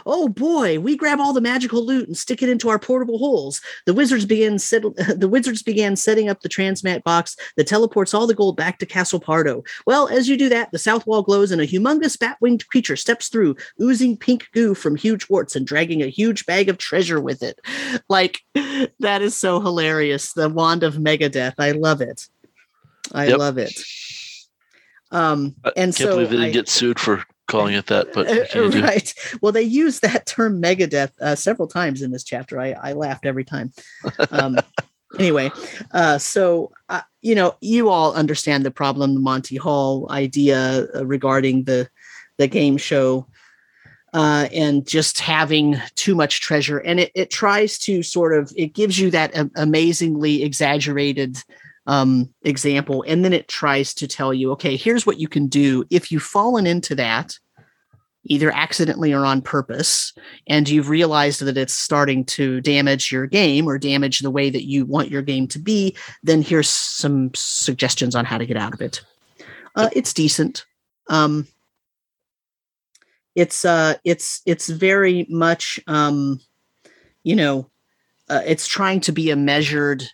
Oh 0.06 0.28
boy, 0.28 0.78
we 0.78 0.96
grab 0.96 1.20
all 1.20 1.32
the 1.32 1.40
magical 1.40 1.84
loot 1.84 2.06
and 2.06 2.16
stick 2.16 2.42
it 2.42 2.48
into 2.48 2.68
our 2.68 2.78
portable 2.78 3.18
holes. 3.18 3.60
The 3.86 3.94
wizards 3.94 4.24
began 4.24 4.58
settle, 4.58 4.94
the 5.16 5.28
wizards 5.28 5.62
began 5.62 5.96
setting 5.96 6.28
up 6.28 6.40
the 6.40 6.48
transmat 6.48 7.02
box 7.02 7.36
that 7.56 7.66
teleports 7.66 8.14
all 8.14 8.26
the 8.26 8.34
gold 8.34 8.56
back 8.56 8.78
to 8.78 8.86
Castle 8.86 9.20
Pardo. 9.20 9.62
Well, 9.86 10.08
as 10.08 10.28
you 10.28 10.36
do 10.36 10.48
that, 10.48 10.70
the 10.72 10.78
south 10.78 11.06
wall 11.06 11.22
glows 11.22 11.50
and 11.50 11.60
a 11.60 11.66
humongous 11.66 12.18
bat-winged 12.18 12.66
creature 12.68 12.96
steps 12.96 13.28
through, 13.28 13.56
oozing 13.80 14.16
pink 14.16 14.48
goo 14.52 14.74
from 14.74 14.96
huge 14.96 15.28
warts 15.28 15.56
and 15.56 15.66
dragging 15.66 16.02
a 16.02 16.08
huge 16.08 16.46
bag 16.46 16.68
of 16.68 16.78
treasure 16.78 17.20
with 17.20 17.42
it. 17.42 17.60
Like 18.08 18.40
that 19.00 19.22
is 19.22 19.36
so 19.36 19.60
hilarious. 19.60 20.32
The 20.32 20.48
wand 20.48 20.82
of 20.82 20.94
Megadeth. 20.94 21.54
I 21.58 21.72
love 21.72 22.00
it. 22.00 22.28
I 23.12 23.26
yep. 23.28 23.38
love 23.38 23.58
it. 23.58 23.72
Um, 25.10 25.54
and 25.64 25.72
I 25.76 25.80
can't 25.84 25.94
so 25.94 26.06
believe 26.10 26.30
they 26.30 26.36
didn't 26.36 26.48
I, 26.48 26.52
get 26.52 26.68
sued 26.68 26.98
for 26.98 27.24
calling 27.46 27.74
it 27.74 27.87
that, 27.87 28.12
but 28.12 28.26
right. 28.83 29.14
Well, 29.40 29.52
they 29.52 29.62
use 29.62 30.00
that 30.00 30.26
term 30.26 30.61
Megadeth 30.61 31.12
uh, 31.20 31.35
several 31.35 31.68
times 31.68 32.02
in 32.02 32.11
this 32.11 32.24
chapter. 32.24 32.61
I, 32.61 32.72
I 32.72 32.92
laughed 32.92 33.26
every 33.26 33.44
time. 33.44 33.72
Um, 34.30 34.59
anyway, 35.18 35.50
uh, 35.92 36.18
so 36.18 36.72
uh, 36.88 37.02
you 37.22 37.35
know, 37.35 37.57
you 37.61 37.88
all 37.88 38.14
understand 38.14 38.64
the 38.64 38.70
problem, 38.70 39.14
the 39.14 39.20
Monty 39.20 39.57
Hall 39.57 40.07
idea 40.11 40.87
uh, 40.94 41.07
regarding 41.07 41.64
the 41.64 41.88
the 42.38 42.48
game 42.48 42.76
show. 42.76 43.26
Uh, 44.12 44.48
and 44.54 44.87
just 44.87 45.18
having 45.18 45.76
too 45.96 46.14
much 46.14 46.40
treasure, 46.40 46.78
and 46.78 47.00
it, 47.00 47.11
it 47.16 47.30
tries 47.30 47.76
to 47.80 48.00
sort 48.00 48.33
of 48.33 48.52
it 48.57 48.72
gives 48.72 48.96
you 48.96 49.11
that 49.11 49.33
amazingly 49.57 50.44
exaggerated 50.44 51.37
um, 51.86 52.32
example, 52.42 53.04
and 53.06 53.24
then 53.24 53.32
it 53.32 53.48
tries 53.48 53.94
to 53.94 54.08
tell 54.08 54.32
you, 54.32 54.50
okay, 54.52 54.76
here's 54.76 55.06
what 55.06 55.18
you 55.18 55.28
can 55.28 55.46
do 55.46 55.84
if 55.90 56.10
you've 56.10 56.22
fallen 56.22 56.66
into 56.66 56.94
that, 56.94 57.38
either 58.24 58.50
accidentally 58.50 59.12
or 59.12 59.24
on 59.24 59.42
purpose, 59.42 60.12
and 60.46 60.68
you've 60.68 60.88
realized 60.88 61.40
that 61.42 61.56
it's 61.56 61.74
starting 61.74 62.24
to 62.24 62.60
damage 62.62 63.12
your 63.12 63.26
game 63.26 63.66
or 63.68 63.78
damage 63.78 64.20
the 64.20 64.30
way 64.30 64.50
that 64.50 64.66
you 64.66 64.86
want 64.86 65.10
your 65.10 65.22
game 65.22 65.46
to 65.48 65.58
be. 65.58 65.94
Then 66.22 66.42
here's 66.42 66.68
some 66.68 67.30
suggestions 67.34 68.14
on 68.14 68.24
how 68.24 68.38
to 68.38 68.46
get 68.46 68.56
out 68.56 68.74
of 68.74 68.80
it. 68.80 69.02
Uh, 69.76 69.90
it's 69.92 70.14
decent. 70.14 70.64
Um, 71.08 71.46
it's 73.34 73.64
uh, 73.64 73.94
it's 74.04 74.40
it's 74.46 74.68
very 74.68 75.26
much 75.28 75.80
um, 75.88 76.40
you 77.24 77.34
know, 77.34 77.70
uh, 78.28 78.42
it's 78.46 78.68
trying 78.68 79.00
to 79.00 79.12
be 79.12 79.30
a 79.30 79.36
measured 79.36 80.04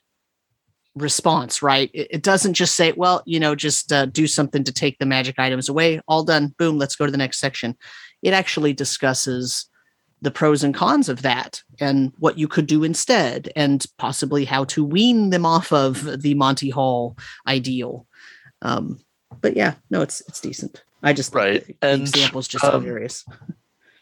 response, 0.96 1.62
right? 1.62 1.90
It, 1.94 2.09
it, 2.11 2.22
doesn't 2.22 2.55
just 2.55 2.74
say, 2.74 2.92
well, 2.92 3.22
you 3.24 3.38
know, 3.38 3.55
just 3.55 3.92
uh, 3.92 4.07
do 4.07 4.26
something 4.26 4.64
to 4.64 4.72
take 4.72 4.98
the 4.98 5.07
magic 5.07 5.38
items 5.38 5.68
away. 5.68 6.00
All 6.09 6.24
done. 6.24 6.55
Boom. 6.59 6.79
Let's 6.79 6.96
go 6.96 7.07
to 7.07 7.12
the 7.12 7.18
next 7.18 7.38
section. 7.38 7.76
It 8.22 8.33
actually 8.33 8.72
discusses 8.72 9.66
the 10.22 10.31
pros 10.31 10.62
and 10.62 10.74
cons 10.74 11.09
of 11.09 11.22
that 11.22 11.62
and 11.79 12.12
what 12.18 12.38
you 12.38 12.46
could 12.46 12.66
do 12.66 12.85
instead 12.85 13.50
and 13.57 13.87
possibly 13.96 14.44
how 14.44 14.64
to 14.64 14.85
wean 14.85 15.31
them 15.31 15.46
off 15.46 15.72
of 15.72 16.22
the 16.22 16.35
Monty 16.35 16.70
Hall 16.70 17.16
ideal. 17.46 18.07
Um, 18.62 19.00
but 19.40 19.57
yeah, 19.57 19.74
no, 19.88 20.03
it's 20.03 20.20
it's 20.22 20.40
decent. 20.40 20.83
I 21.03 21.12
just 21.12 21.35
right 21.35 21.64
the, 21.66 21.76
and 21.83 22.03
examples 22.03 22.48
just 22.48 22.64
um, 22.64 22.83
hilarious. 22.83 23.24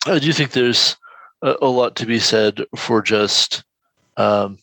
I 0.07 0.19
do 0.19 0.33
think 0.33 0.51
there's 0.51 0.97
a, 1.43 1.55
a, 1.63 1.69
lot 1.69 1.95
to 1.97 2.07
be 2.07 2.19
said 2.19 2.65
for 2.75 3.03
just 3.03 3.63
um, 4.17 4.59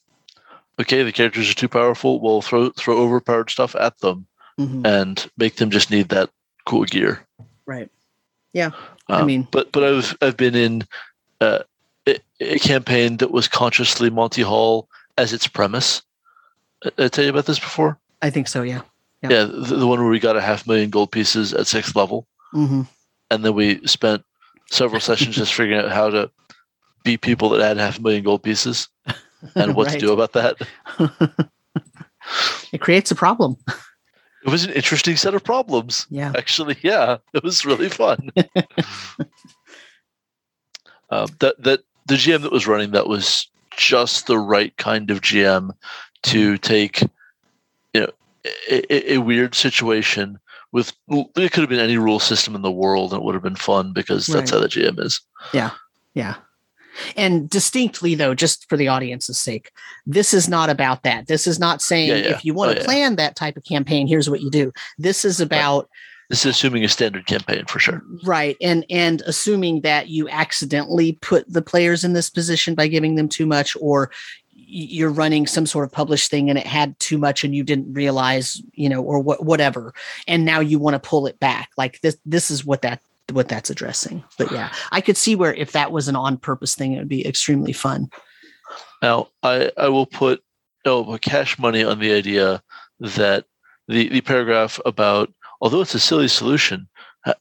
okay, 0.80 1.04
the 1.04 1.12
characters 1.12 1.50
are 1.50 1.56
too 1.56 1.68
powerful. 1.70 2.20
We'll 2.20 2.42
throw 2.42 2.70
throw 2.72 2.98
overpowered 2.98 3.50
stuff 3.50 3.76
at 3.76 3.98
them 4.00 4.28
mm-hmm. 4.60 4.86
and 4.86 5.30
make 5.38 5.56
them 5.56 5.70
just 5.70 5.92
need 5.92 6.10
that 6.10 6.30
cool 6.66 6.86
gear. 6.86 7.26
Right. 7.66 7.90
Yeah. 8.54 8.72
Um, 9.08 9.22
I 9.22 9.24
mean, 9.24 9.48
but 9.52 9.72
but 9.72 9.84
I've 9.84 10.18
I've 10.22 10.38
been 10.38 10.56
in 10.56 10.84
uh, 11.42 11.60
a, 12.08 12.18
a, 12.40 12.60
campaign 12.60 13.18
that 13.18 13.32
was 13.32 13.48
consciously 13.48 14.10
Monty 14.10 14.42
Hall 14.42 14.88
as 15.18 15.34
its 15.34 15.48
premise. 15.48 16.02
I, 16.84 16.92
I 16.98 17.08
tell 17.08 17.24
you 17.24 17.30
about 17.30 17.46
this 17.46 17.60
before. 17.60 17.98
I 18.22 18.30
think 18.30 18.48
so. 18.48 18.64
Yeah. 18.64 18.82
Yeah. 19.22 19.30
yeah 19.30 19.44
the, 19.44 19.76
the, 19.78 19.88
one 19.88 20.00
where 20.00 20.10
we 20.10 20.20
got 20.20 20.38
a 20.38 20.42
half 20.42 20.68
million 20.68 20.90
gold 20.90 21.12
pieces 21.12 21.54
at 21.54 21.68
sixth 21.68 21.96
level, 21.96 22.28
mm-hmm. 22.54 22.84
and 23.30 23.46
then 23.46 23.54
we 23.54 23.86
spent 23.86 24.24
several 24.70 25.02
sessions 25.02 25.36
just 25.36 25.54
figuring 25.54 25.80
out 25.80 25.92
how 25.92 26.10
to 26.10 26.32
beat 27.04 27.22
people 27.22 27.50
that 27.50 27.62
had 27.62 27.78
half 27.78 28.00
a 28.00 28.02
million 28.02 28.24
gold 28.24 28.42
pieces. 28.42 28.90
And 29.56 29.76
what 29.76 29.90
to 29.90 30.00
do 30.00 30.14
about 30.14 30.34
that. 30.34 30.58
it 32.72 32.82
creates 32.82 33.12
a 33.12 33.16
problem. 33.16 33.58
It 34.46 34.50
was 34.50 34.64
an 34.64 34.72
interesting 34.74 35.16
set 35.16 35.34
of 35.34 35.44
problems. 35.44 36.06
Yeah. 36.10 36.32
Actually, 36.38 36.78
yeah, 36.82 37.18
it 37.34 37.44
was 37.44 37.66
really 37.66 37.90
fun. 37.90 38.30
uh, 41.10 41.28
that 41.40 41.56
that 41.64 41.80
the 42.06 42.16
GM 42.16 42.42
that 42.44 42.52
was 42.52 42.68
running 42.68 42.92
that 42.92 43.08
was 43.08 43.48
just 43.76 44.28
the 44.28 44.38
right 44.38 44.76
kind 44.78 45.10
of 45.10 45.22
GM 45.22 45.72
to 46.24 46.58
take, 46.58 47.02
you 47.94 48.02
know, 48.02 48.10
a, 48.70 49.14
a, 49.14 49.18
weird 49.18 49.56
situation 49.56 50.40
with 50.72 50.94
it 51.10 51.52
could 51.52 51.62
have 51.62 51.70
been 51.70 51.80
any 51.80 51.98
rule 51.98 52.20
system 52.20 52.56
in 52.56 52.62
the 52.62 52.72
world 52.72 53.12
and 53.12 53.22
it 53.22 53.26
would 53.26 53.34
have 53.34 53.44
been 53.44 53.56
fun 53.56 53.92
because 53.94 54.28
that's 54.28 54.52
right. 54.52 54.60
how 54.60 54.62
the 54.62 54.68
GM 54.68 55.00
is. 55.00 55.22
Yeah. 55.54 55.72
Yeah. 56.14 56.36
And 57.16 57.50
distinctly, 57.50 58.16
though, 58.16 58.34
just 58.34 58.68
for 58.70 58.78
the 58.78 58.88
audience's 58.88 59.38
sake, 59.38 59.72
this 60.06 60.34
is 60.34 60.48
not 60.48 60.70
about 60.70 61.04
that. 61.04 61.28
This 61.28 61.48
is 61.48 61.60
not 61.60 61.82
saying 61.82 62.10
yeah, 62.10 62.16
yeah. 62.16 62.36
if 62.36 62.46
you 62.46 62.54
want 62.54 62.72
oh, 62.72 62.76
to 62.76 62.84
plan 62.84 63.12
yeah. 63.12 63.16
that 63.16 63.36
type 63.36 63.58
of 63.58 63.64
campaign, 63.64 64.08
here's 64.08 64.30
what 64.30 64.42
you 64.42 64.50
do. 64.50 64.72
This 64.98 65.26
is 65.26 65.40
about. 65.40 65.84
Right. 65.84 65.90
This 66.30 66.44
is 66.44 66.56
assuming 66.56 66.84
a 66.84 66.88
standard 66.88 67.28
campaign 67.28 67.66
for 67.66 67.78
sure. 67.78 68.02
Right. 68.24 68.58
And 68.60 68.84
and 68.90 69.22
assuming 69.28 69.82
that 69.82 70.08
you 70.08 70.28
accidentally 70.28 71.14
put 71.22 71.52
the 71.52 71.62
players 71.62 72.04
in 72.04 72.14
this 72.14 72.32
position 72.32 72.74
by 72.74 72.88
giving 72.88 73.14
them 73.14 73.30
too 73.30 73.46
much 73.46 73.78
or 73.80 74.10
you're 74.68 75.12
running 75.12 75.46
some 75.46 75.68
sort 75.68 75.86
of 75.86 75.92
published 75.92 76.32
thing 76.32 76.50
and 76.50 76.58
it 76.58 76.66
had 76.66 77.00
too 77.00 77.20
much 77.20 77.44
and 77.44 77.56
you 77.56 77.64
didn't 77.64 77.94
realize, 77.94 78.62
you 78.74 78.90
know, 78.90 79.04
or 79.04 79.20
what 79.20 79.46
whatever. 79.46 79.94
And 80.28 80.44
now 80.44 80.60
you 80.60 80.80
want 80.80 80.96
to 80.96 81.08
pull 81.08 81.28
it 81.28 81.40
back. 81.40 81.70
Like 81.78 82.02
this 82.02 82.18
this 82.26 82.50
is 82.50 82.66
what 82.66 82.82
that 82.82 83.02
what 83.32 83.48
that's 83.48 83.70
addressing. 83.70 84.24
But 84.38 84.52
yeah, 84.52 84.72
I 84.92 85.02
could 85.02 85.18
see 85.18 85.36
where 85.36 85.54
if 85.54 85.72
that 85.72 85.92
was 85.92 86.08
an 86.08 86.16
on 86.16 86.38
purpose 86.38 86.76
thing, 86.76 86.94
it 86.94 87.00
would 87.00 87.10
be 87.10 87.26
extremely 87.26 87.74
fun. 87.74 88.10
Now, 89.02 89.28
I, 89.44 89.72
I 89.78 89.90
will 89.90 90.06
put 90.06 90.42
oh, 90.86 91.18
cash 91.22 91.58
money 91.58 91.84
on 91.84 92.00
the 92.00 92.14
idea 92.14 92.62
that 93.00 93.46
the, 93.88 94.10
the 94.10 94.22
paragraph 94.22 94.80
about, 94.86 95.34
although 95.62 95.82
it's 95.82 95.96
a 95.96 96.00
silly 96.00 96.28
solution, 96.28 96.88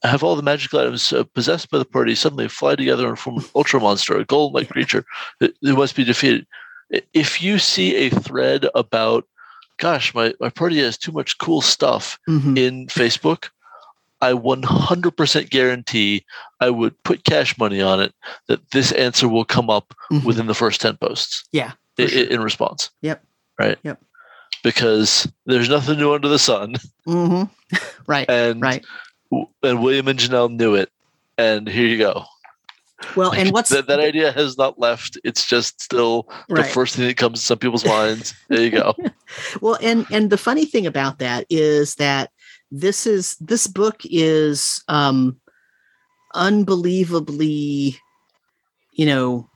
have 0.03 0.23
all 0.23 0.37
the 0.37 0.43
magical 0.43 0.81
items 0.81 1.13
uh, 1.13 1.25
possessed 1.35 1.71
by 1.71 1.79
the 1.79 1.85
party 1.85 2.15
suddenly 2.15 2.49
fly 2.49 2.75
together 2.75 3.07
and 3.07 3.19
form 3.19 3.39
an 3.39 3.45
ultra 3.55 3.79
monster, 3.81 4.17
a 4.19 4.25
golem 4.25 4.53
like 4.55 4.71
creature 4.71 5.05
that, 5.41 5.55
must 5.63 5.97
be 5.97 6.05
defeated. 6.05 6.47
If 7.13 7.43
you 7.43 7.59
see 7.59 7.95
a 7.97 8.11
thread 8.11 8.67
about, 8.75 9.27
gosh, 9.79 10.15
my, 10.15 10.33
my 10.41 10.49
party 10.49 10.79
has 10.79 10.97
too 10.97 11.13
much 11.13 11.39
cool 11.39 11.61
stuff 11.61 12.19
Mhm. 12.29 12.57
in 12.57 12.87
Facebook, 12.87 13.51
I 14.21 14.33
100% 14.33 15.51
guarantee 15.51 16.25
I 16.61 16.71
would 16.71 17.01
put 17.03 17.25
cash 17.25 17.59
money 17.59 17.81
on 17.83 18.01
it 18.01 18.15
that 18.49 18.71
this 18.71 18.93
answer 18.93 19.29
will 19.29 19.45
come 19.45 19.69
up 19.69 19.95
Mhm. 20.11 20.25
within 20.25 20.47
the 20.47 20.55
first 20.55 20.81
10 20.81 20.97
posts 20.97 21.45
Yeah. 21.53 21.73
i- 21.99 22.07
sure. 22.07 22.25
in 22.25 22.41
response. 22.43 22.91
Yep. 23.03 23.23
Right. 23.59 23.79
Yep. 23.83 24.01
Because 24.63 25.29
there's 25.47 25.69
nothing 25.69 25.99
new 25.99 26.15
under 26.15 26.29
the 26.29 26.39
sun, 26.39 26.77
Mhm. 27.07 27.51
right. 28.07 28.29
and 28.31 28.63
Right. 28.63 28.85
and 29.63 29.83
William 29.83 30.09
and 30.09 30.19
Jennell 30.19 30.49
knew 30.51 30.75
it, 30.75 30.91
and 31.37 31.69
here 31.69 31.87
you 31.87 31.99
go. 31.99 32.25
Well, 33.17 33.33
and 33.35 33.51
what's 33.53 33.69
that, 33.71 33.87
that 33.89 34.01
idea 34.01 34.33
has 34.33 34.57
not 34.57 34.79
left. 34.79 35.19
It's 35.25 35.45
just 35.45 35.83
still 35.83 36.27
the 36.49 36.55
right. 36.63 36.71
first 36.71 36.97
thing 36.97 37.07
that 37.07 37.19
comes 37.19 37.41
to 37.41 37.45
some 37.47 37.59
people's 37.59 37.85
minds. 37.85 38.33
There 38.49 38.63
you 38.63 38.71
go. 38.71 38.95
Well, 39.61 39.77
and 39.83 40.07
and 40.13 40.31
the 40.31 40.39
funny 40.39 40.65
thing 40.65 40.87
about 40.87 41.19
that 41.19 41.45
is 41.51 41.97
that 41.97 42.31
this 42.77 43.07
is 43.07 43.37
this 43.37 43.67
book 43.69 44.01
is 44.05 44.83
um 44.89 45.39
unbelievably, 46.35 47.97
you 48.93 49.07
know, 49.07 49.49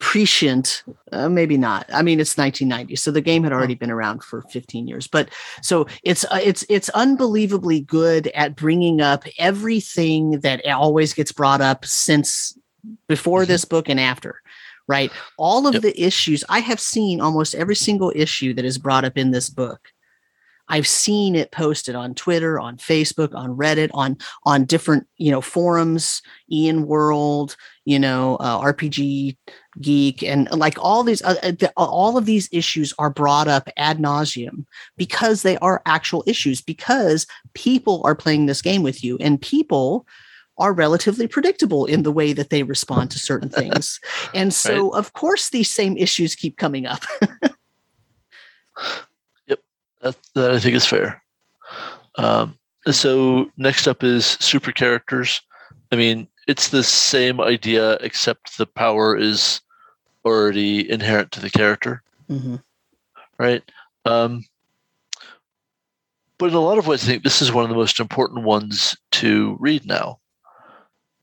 prescient. 0.00 0.82
Uh, 1.12 1.28
maybe 1.28 1.56
not. 1.56 1.86
I 1.92 2.02
mean, 2.02 2.18
it's 2.20 2.36
1990, 2.36 2.96
so 2.96 3.10
the 3.10 3.20
game 3.20 3.44
had 3.44 3.52
already 3.52 3.74
been 3.74 3.90
around 3.90 4.22
for 4.24 4.42
15 4.42 4.88
years. 4.88 5.06
But 5.06 5.28
so 5.62 5.86
it's 6.02 6.24
uh, 6.24 6.40
it's 6.42 6.64
it's 6.68 6.88
unbelievably 6.90 7.80
good 7.82 8.26
at 8.28 8.56
bringing 8.56 9.00
up 9.00 9.24
everything 9.38 10.40
that 10.40 10.64
always 10.66 11.14
gets 11.14 11.32
brought 11.32 11.60
up 11.60 11.84
since 11.84 12.58
before 13.06 13.42
Mhm. 13.44 13.48
this 13.48 13.64
book 13.64 13.88
and 13.88 14.00
after 14.00 14.40
right? 14.90 15.12
All 15.36 15.66
of 15.66 15.74
Yep. 15.74 15.82
the 15.82 16.02
issues 16.02 16.42
I 16.48 16.60
have 16.60 16.80
seen 16.80 17.20
almost 17.20 17.54
every 17.54 17.76
single 17.76 18.10
issue 18.16 18.54
that 18.54 18.64
is 18.64 18.78
brought 18.78 19.04
up 19.04 19.18
in 19.18 19.32
this 19.32 19.50
book. 19.50 19.92
I've 20.68 20.86
seen 20.86 21.34
it 21.34 21.50
posted 21.50 21.94
on 21.94 22.14
Twitter, 22.14 22.58
on 22.60 22.76
Facebook, 22.76 23.34
on 23.34 23.56
Reddit, 23.56 23.90
on 23.94 24.16
on 24.44 24.64
different 24.64 25.06
you 25.16 25.30
know 25.30 25.40
forums, 25.40 26.22
EN 26.52 26.86
World, 26.86 27.56
you 27.84 27.98
know 27.98 28.36
uh, 28.36 28.60
RPG 28.60 29.36
Geek, 29.80 30.22
and 30.22 30.50
like 30.50 30.76
all 30.78 31.02
these 31.02 31.22
uh, 31.22 31.34
the, 31.34 31.72
all 31.76 32.16
of 32.16 32.26
these 32.26 32.48
issues 32.52 32.92
are 32.98 33.10
brought 33.10 33.48
up 33.48 33.68
ad 33.76 33.98
nauseum 33.98 34.64
because 34.96 35.42
they 35.42 35.56
are 35.58 35.82
actual 35.86 36.24
issues 36.26 36.60
because 36.60 37.26
people 37.54 38.02
are 38.04 38.14
playing 38.14 38.46
this 38.46 38.62
game 38.62 38.82
with 38.82 39.02
you 39.02 39.16
and 39.20 39.40
people 39.40 40.06
are 40.58 40.72
relatively 40.72 41.28
predictable 41.28 41.86
in 41.86 42.02
the 42.02 42.12
way 42.12 42.32
that 42.32 42.50
they 42.50 42.62
respond 42.62 43.10
to 43.12 43.18
certain 43.18 43.48
things. 43.48 44.00
And 44.34 44.52
so, 44.52 44.90
of 44.90 45.12
course, 45.12 45.50
these 45.50 45.70
same 45.70 45.96
issues 45.96 46.34
keep 46.34 46.56
coming 46.56 46.86
up. 46.86 47.02
That, 50.00 50.16
that 50.34 50.50
I 50.52 50.58
think 50.58 50.74
is 50.76 50.86
fair. 50.86 51.22
Um, 52.16 52.58
so 52.90 53.50
next 53.56 53.86
up 53.86 54.02
is 54.02 54.24
super 54.26 54.72
characters. 54.72 55.40
I 55.92 55.96
mean, 55.96 56.28
it's 56.46 56.68
the 56.68 56.82
same 56.82 57.40
idea, 57.40 57.94
except 57.94 58.58
the 58.58 58.66
power 58.66 59.16
is 59.16 59.60
already 60.24 60.90
inherent 60.90 61.32
to 61.32 61.40
the 61.40 61.50
character, 61.50 62.02
Mhm. 62.30 62.62
right? 63.38 63.62
Um, 64.04 64.44
but 66.38 66.50
in 66.50 66.54
a 66.54 66.60
lot 66.60 66.78
of 66.78 66.86
ways, 66.86 67.04
I 67.04 67.06
think 67.06 67.24
this 67.24 67.42
is 67.42 67.52
one 67.52 67.64
of 67.64 67.70
the 67.70 67.76
most 67.76 68.00
important 68.00 68.44
ones 68.44 68.96
to 69.12 69.56
read 69.60 69.84
now, 69.84 70.20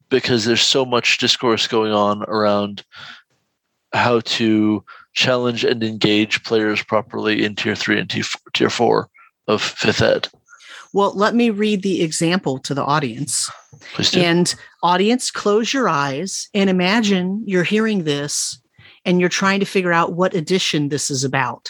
because 0.09 0.45
there's 0.45 0.61
so 0.61 0.85
much 0.85 1.17
discourse 1.17 1.67
going 1.67 1.91
on 1.91 2.23
around 2.23 2.83
how 3.93 4.19
to 4.21 4.83
challenge 5.15 5.63
and 5.63 5.83
engage 5.83 6.43
players 6.43 6.83
properly 6.83 7.43
in 7.43 7.55
tier 7.55 7.75
three 7.75 7.99
and 7.99 8.09
tier 8.53 8.69
four 8.69 9.09
of 9.47 9.61
fifth 9.61 10.01
ed. 10.01 10.27
Well, 10.93 11.13
let 11.13 11.35
me 11.35 11.49
read 11.49 11.81
the 11.81 12.03
example 12.03 12.59
to 12.59 12.73
the 12.73 12.83
audience. 12.83 13.49
Please 13.93 14.11
do. 14.11 14.21
And 14.21 14.53
audience, 14.83 15.31
close 15.31 15.73
your 15.73 15.89
eyes 15.89 16.49
and 16.53 16.69
imagine 16.69 17.43
you're 17.45 17.63
hearing 17.63 18.03
this 18.03 18.61
and 19.03 19.19
you're 19.19 19.29
trying 19.29 19.59
to 19.59 19.65
figure 19.65 19.91
out 19.91 20.13
what 20.13 20.33
edition 20.33 20.89
this 20.89 21.11
is 21.11 21.23
about. 21.23 21.69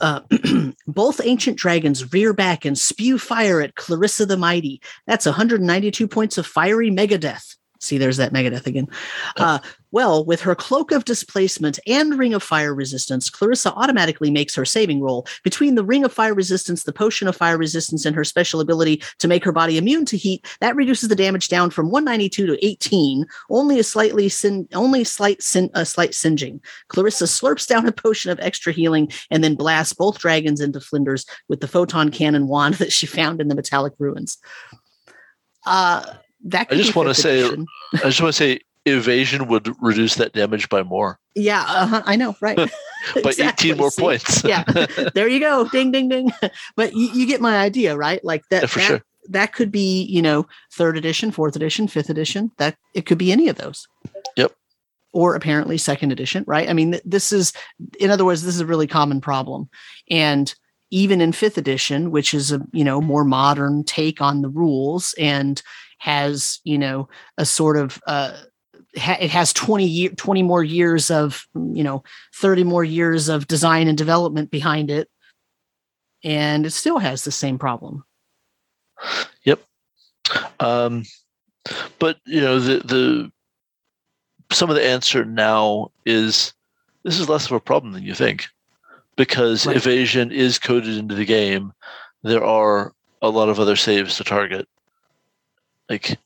Uh, 0.00 0.20
both 0.86 1.20
ancient 1.22 1.56
dragons 1.56 2.12
rear 2.12 2.32
back 2.32 2.64
and 2.64 2.76
spew 2.76 3.18
fire 3.18 3.60
at 3.60 3.76
Clarissa 3.76 4.26
the 4.26 4.36
Mighty. 4.36 4.80
That's 5.06 5.26
192 5.26 6.08
points 6.08 6.38
of 6.38 6.46
fiery 6.46 6.90
megadeath. 6.90 7.56
See, 7.84 7.98
there's 7.98 8.16
that 8.16 8.32
megadeath 8.32 8.66
again. 8.66 8.88
Uh, 9.36 9.58
well, 9.90 10.24
with 10.24 10.40
her 10.40 10.54
cloak 10.54 10.90
of 10.90 11.04
displacement 11.04 11.78
and 11.86 12.18
ring 12.18 12.34
of 12.34 12.42
fire 12.42 12.74
resistance, 12.74 13.30
Clarissa 13.30 13.72
automatically 13.74 14.30
makes 14.30 14.54
her 14.54 14.64
saving 14.64 15.00
roll. 15.00 15.26
Between 15.44 15.74
the 15.74 15.84
ring 15.84 16.02
of 16.02 16.12
fire 16.12 16.34
resistance, 16.34 16.82
the 16.82 16.92
potion 16.92 17.28
of 17.28 17.36
fire 17.36 17.58
resistance, 17.58 18.04
and 18.04 18.16
her 18.16 18.24
special 18.24 18.60
ability 18.60 19.02
to 19.18 19.28
make 19.28 19.44
her 19.44 19.52
body 19.52 19.76
immune 19.76 20.04
to 20.06 20.16
heat, 20.16 20.46
that 20.60 20.74
reduces 20.74 21.10
the 21.10 21.14
damage 21.14 21.48
down 21.48 21.70
from 21.70 21.90
192 21.90 22.46
to 22.46 22.66
18. 22.66 23.26
Only 23.50 23.78
a 23.78 23.84
slightly 23.84 24.28
sin, 24.28 24.66
only 24.72 25.04
slight 25.04 25.42
sin, 25.42 25.70
a 25.74 25.84
slight 25.84 26.14
singeing. 26.14 26.60
Clarissa 26.88 27.26
slurps 27.26 27.68
down 27.68 27.86
a 27.86 27.92
potion 27.92 28.30
of 28.30 28.40
extra 28.40 28.72
healing 28.72 29.12
and 29.30 29.44
then 29.44 29.54
blasts 29.54 29.92
both 29.92 30.18
dragons 30.18 30.60
into 30.60 30.80
flinders 30.80 31.26
with 31.48 31.60
the 31.60 31.68
photon 31.68 32.10
cannon 32.10 32.48
wand 32.48 32.74
that 32.78 32.92
she 32.92 33.06
found 33.06 33.40
in 33.40 33.48
the 33.48 33.54
metallic 33.54 33.92
ruins. 33.98 34.38
Uh, 35.66 36.14
that 36.44 36.68
could 36.68 36.78
just 36.78 36.92
be 36.92 36.98
wanna 36.98 37.14
say- 37.14 37.44
I 37.44 37.96
just 38.04 38.20
want 38.20 38.32
to 38.34 38.38
say 38.38 38.60
evasion 38.86 39.48
would 39.48 39.74
reduce 39.80 40.16
that 40.16 40.32
damage 40.34 40.68
by 40.68 40.82
more, 40.82 41.18
Yeah, 41.34 41.62
uh-huh, 41.66 42.02
I 42.04 42.16
know, 42.16 42.36
right? 42.42 42.56
by 43.22 43.30
Exactly, 43.30 43.70
18 43.70 43.78
more 43.78 43.90
see? 43.90 44.02
points. 44.02 44.44
Yeah. 44.44 44.64
There 45.14 45.26
you 45.28 45.40
go. 45.40 45.66
Ding, 45.68 45.90
ding, 45.90 46.08
ding. 46.10 46.30
But 46.76 46.92
you, 46.94 47.08
you 47.14 47.26
get 47.26 47.40
my 47.40 47.56
idea, 47.58 47.96
right? 47.96 48.22
Like 48.24 48.42
that, 48.50 48.62
Yeah, 48.62 48.66
for 48.66 48.78
that, 48.80 48.86
sure. 48.86 49.02
that 49.30 49.52
could 49.54 49.72
be, 49.72 50.02
you 50.04 50.20
know, 50.20 50.46
third 50.72 50.98
edition, 50.98 51.30
fourth 51.30 51.56
edition, 51.56 51.88
fifth 51.88 52.10
edition. 52.10 52.50
That 52.58 52.76
it 52.94 53.06
could 53.06 53.16
be 53.18 53.32
any 53.32 53.48
of 53.48 53.56
those. 53.56 53.88
Yep. 54.36 54.52
Or 55.12 55.34
apparently 55.34 55.78
second 55.78 56.12
edition, 56.12 56.44
right? 56.46 56.68
I 56.68 56.72
mean, 56.74 56.92
th- 56.92 57.02
this 57.06 57.32
is, 57.32 57.52
in 57.98 58.10
other 58.10 58.24
words, 58.26 58.42
this 58.42 58.54
is 58.54 58.60
a 58.60 58.66
really 58.66 58.86
common 58.86 59.20
problem. 59.22 59.70
And 60.10 60.54
even 60.90 61.20
in 61.22 61.32
fifth 61.32 61.56
edition, 61.56 62.10
which 62.10 62.34
is 62.34 62.52
a, 62.52 62.60
you 62.72 62.84
know, 62.84 63.00
more 63.00 63.24
modern 63.24 63.82
take 63.84 64.20
on 64.20 64.42
the 64.42 64.48
rules 64.50 65.14
and 65.18 65.62
has, 66.04 66.60
you 66.64 66.76
know, 66.76 67.08
a 67.38 67.46
sort 67.46 67.78
of, 67.78 67.98
uh, 68.06 68.36
ha- 68.98 69.16
it 69.18 69.30
has 69.30 69.54
20 69.54 69.86
year 69.86 70.10
20 70.10 70.42
more 70.42 70.62
years 70.62 71.10
of 71.10 71.46
you 71.54 71.82
know 71.82 72.04
30 72.36 72.62
more 72.62 72.84
years 72.84 73.28
of 73.30 73.48
design 73.48 73.88
and 73.88 73.96
development 73.96 74.50
behind 74.50 74.90
it 74.90 75.08
and 76.22 76.66
it 76.66 76.70
still 76.72 76.98
has 76.98 77.24
the 77.24 77.32
same 77.32 77.58
problem 77.58 78.04
Yep. 79.44 79.60
Um, 80.60 81.04
but 81.98 82.18
you 82.26 82.40
know 82.40 82.60
the 82.60 82.78
the 82.84 83.32
some 84.52 84.70
of 84.70 84.76
the 84.76 84.84
answer 84.86 85.24
now 85.24 85.90
is 86.06 86.52
this 87.02 87.18
is 87.18 87.28
less 87.28 87.46
of 87.46 87.52
a 87.52 87.60
problem 87.60 87.92
than 87.94 88.04
you 88.04 88.14
think 88.14 88.46
because 89.16 89.66
Right. 89.66 89.76
evasion 89.76 90.30
is 90.30 90.58
coded 90.58 90.96
into 90.96 91.14
the 91.14 91.24
game. 91.24 91.72
There 92.22 92.44
are 92.44 92.92
a 93.22 93.28
lot 93.30 93.48
of 93.48 93.58
other 93.58 93.76
saves 93.76 94.16
to 94.18 94.24
target. 94.24 94.68
Like, 95.88 96.18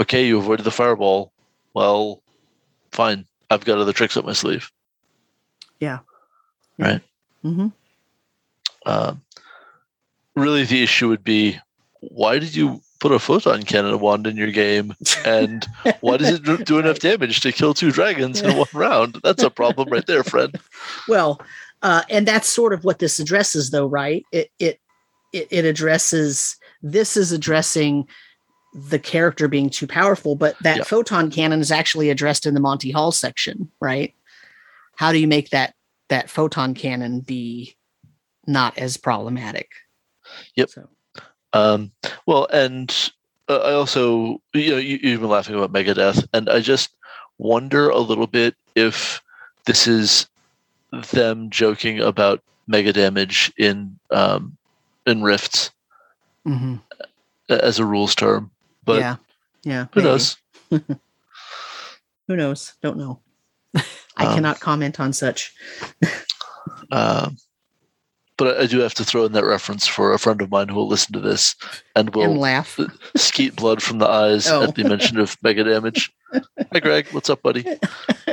okay, 0.00 0.26
you 0.26 0.38
avoided 0.38 0.64
the 0.64 0.70
fireball. 0.70 1.32
Well, 1.74 2.22
fine. 2.92 3.26
I've 3.50 3.64
got 3.64 3.78
other 3.78 3.92
tricks 3.92 4.16
up 4.16 4.24
my 4.24 4.32
sleeve. 4.32 4.70
Yeah. 5.80 6.00
Right. 6.78 7.00
hmm 7.42 7.68
Um, 8.86 9.22
really, 10.34 10.64
the 10.64 10.82
issue 10.82 11.08
would 11.08 11.24
be 11.24 11.58
why 12.00 12.38
did 12.38 12.54
you 12.54 12.80
put 13.00 13.12
a 13.12 13.18
photon 13.18 13.62
cannon 13.62 13.98
wand 14.00 14.26
in 14.26 14.36
your 14.36 14.50
game, 14.50 14.94
and 15.24 15.66
why 16.00 16.16
does 16.16 16.30
it 16.30 16.42
do- 16.42 16.58
do 16.58 16.78
enough 16.78 16.98
damage 16.98 17.40
to 17.40 17.52
kill 17.52 17.74
two 17.74 17.90
dragons 17.92 18.40
in 18.40 18.56
one 18.56 18.66
round? 18.72 19.20
That's 19.22 19.42
a 19.42 19.50
problem 19.50 19.88
right 19.90 20.06
there, 20.06 20.24
friend. 20.24 20.58
well 21.08 21.40
uh, 21.82 22.02
and 22.08 22.26
that's 22.26 22.48
sort 22.48 22.72
of 22.72 22.82
what 22.84 22.98
this 22.98 23.18
addresses 23.20 23.70
though 23.70 23.86
right 23.86 24.24
it 24.32 24.50
it 24.58 24.80
it, 25.32 25.46
it 25.50 25.64
addresses 25.64 26.56
this 26.82 27.16
is 27.16 27.30
addressing 27.30 28.06
the 28.74 28.98
character 28.98 29.46
being 29.48 29.70
too 29.70 29.86
powerful 29.86 30.34
but 30.34 30.56
that 30.62 30.78
Yep. 30.78 30.86
photon 30.86 31.30
cannon 31.30 31.60
is 31.60 31.70
actually 31.70 32.10
addressed 32.10 32.44
in 32.46 32.54
the 32.54 32.60
Monty 32.60 32.90
Haul 32.90 33.12
section 33.12 33.70
right 33.80 34.14
how 34.96 35.12
do 35.12 35.18
you 35.18 35.28
make 35.28 35.50
that 35.50 35.74
that 36.08 36.28
photon 36.28 36.74
cannon 36.74 37.20
be 37.20 37.76
not 38.46 38.76
as 38.78 38.96
problematic 38.96 39.70
Yep. 40.56 40.70
so 40.70 40.88
Um, 41.52 41.92
well, 42.26 42.48
and 42.52 42.90
uh, 43.48 43.58
I 43.58 43.72
also, 43.74 44.40
you 44.54 44.70
know, 44.72 44.76
you, 44.78 44.98
you've 45.02 45.20
been 45.20 45.30
laughing 45.30 45.54
about 45.54 45.72
Megadeth, 45.72 46.26
and 46.32 46.48
I 46.48 46.58
just 46.60 46.90
wonder 47.38 47.90
a 47.90 47.98
little 48.00 48.26
bit 48.26 48.56
if 48.74 49.22
this 49.66 49.86
is 49.86 50.26
them 51.12 51.50
joking 51.50 52.00
about 52.00 52.42
mega 52.66 52.92
damage 52.92 53.52
in 53.56 53.96
um, 54.10 54.56
in 55.06 55.22
Rifts 55.22 55.70
hmm 56.44 56.76
as 57.48 57.78
a 57.78 57.84
rules 57.84 58.14
term. 58.14 58.50
But 58.84 59.00
yeah, 59.00 59.16
yeah. 59.64 59.86
who 59.92 60.00
maybe. 60.00 60.08
knows? 60.08 60.36
Who 62.28 62.36
knows? 62.36 62.74
Don't 62.82 62.96
know. 62.96 63.20
I 64.16 64.24
Um, 64.26 64.34
cannot 64.34 64.60
comment 64.60 64.98
on 65.00 65.12
such. 65.12 65.52
Um, 66.90 67.36
but 68.38 68.58
I 68.58 68.66
do 68.66 68.78
have 68.80 68.94
to 68.94 69.04
throw 69.04 69.24
in 69.26 69.32
that 69.32 69.44
reference 69.44 69.86
for 69.86 70.12
a 70.12 70.18
friend 70.18 70.40
of 70.40 70.50
mine 70.50 70.68
who 70.68 70.76
will 70.76 70.88
listen 70.88 71.12
to 71.12 71.20
this 71.20 71.54
and 71.94 72.14
will 72.14 72.22
and 72.30 72.38
laugh. 72.38 72.78
skeet 73.16 73.54
blood 73.56 73.82
from 73.82 73.98
the 73.98 74.08
eyes 74.08 74.46
Oh. 74.48 74.62
at 74.62 74.74
the 74.74 74.84
mention 74.84 75.18
of 75.18 75.36
mega 75.42 75.64
damage. 75.64 76.10
Hi, 76.72 76.80
Greg. 76.80 77.08
What's 77.08 77.28
up, 77.30 77.42
buddy? 77.42 77.66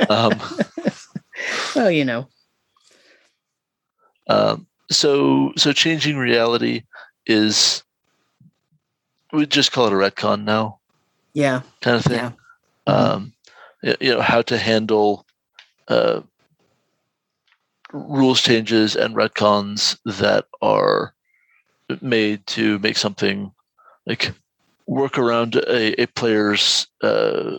Um, 0.08 0.32
well, 1.76 1.90
you 1.90 2.04
know. 2.04 2.28
um, 4.28 4.66
so, 4.90 5.52
so 5.56 5.72
changing 5.72 6.16
reality 6.16 6.82
is 7.26 7.82
we 9.32 9.46
just 9.46 9.72
call 9.72 9.86
it 9.86 9.92
a 9.92 9.96
retcon 9.96 10.44
now, 10.44 10.78
Yeah. 11.34 11.62
kind 11.80 11.96
of 11.96 12.04
thing. 12.04 12.16
Yeah. 12.18 12.32
Um, 12.86 13.32
you 13.82 14.14
know 14.14 14.20
how 14.20 14.42
to 14.42 14.58
handle 14.58 15.26
uh, 15.88 16.20
rules 17.92 18.40
changes 18.40 18.96
and 18.96 19.14
retcons 19.16 19.98
that 20.04 20.46
are 20.60 21.14
made 22.00 22.46
to 22.46 22.78
make 22.78 22.96
something 22.96 23.52
like 24.06 24.32
work 24.86 25.18
around 25.18 25.56
a, 25.56 26.00
a 26.00 26.06
player's 26.06 26.86
uh, 27.02 27.58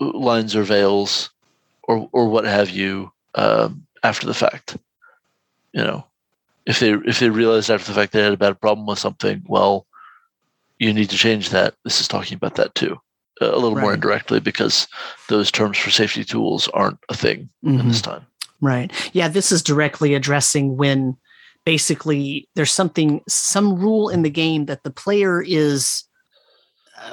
lines 0.00 0.54
or 0.56 0.62
veils 0.62 1.30
or 1.84 2.08
or 2.12 2.28
what 2.28 2.44
have 2.44 2.70
you 2.70 3.12
um, 3.34 3.86
after 4.02 4.26
the 4.26 4.34
fact. 4.34 4.76
You 5.72 5.82
know, 5.82 6.06
if 6.66 6.78
they 6.78 6.92
if 6.92 7.18
they 7.18 7.30
realized 7.30 7.70
after 7.70 7.92
the 7.92 7.94
fact 7.94 8.12
they 8.12 8.22
had 8.22 8.32
a 8.32 8.36
bad 8.38 8.60
problem 8.60 8.86
with 8.86 8.98
something, 8.98 9.42
well, 9.46 9.86
you 10.84 10.92
need 10.92 11.10
to 11.10 11.16
change 11.16 11.50
that. 11.50 11.74
This 11.84 12.00
is 12.00 12.08
talking 12.08 12.36
about 12.36 12.56
that 12.56 12.74
too, 12.74 12.96
uh, 13.40 13.50
a 13.52 13.58
little 13.58 13.76
more 13.76 13.94
indirectly 13.94 14.38
because 14.40 14.86
those 15.28 15.50
terms 15.50 15.78
for 15.78 15.90
safety 15.90 16.24
tools 16.24 16.68
aren't 16.74 16.98
a 17.08 17.14
thing 17.14 17.48
in 17.62 17.78
Mhm. 17.78 17.88
this 17.88 18.02
time. 18.02 18.26
Right. 18.60 18.92
Yeah, 19.12 19.28
this 19.28 19.50
is 19.50 19.62
directly 19.62 20.14
addressing 20.14 20.76
when 20.76 21.16
basically 21.64 22.48
there's 22.54 22.72
something, 22.72 23.22
some 23.28 23.74
rule 23.74 24.08
in 24.10 24.22
the 24.22 24.30
game 24.30 24.66
that 24.66 24.82
the 24.84 24.90
player 24.90 25.42
is, 25.42 26.04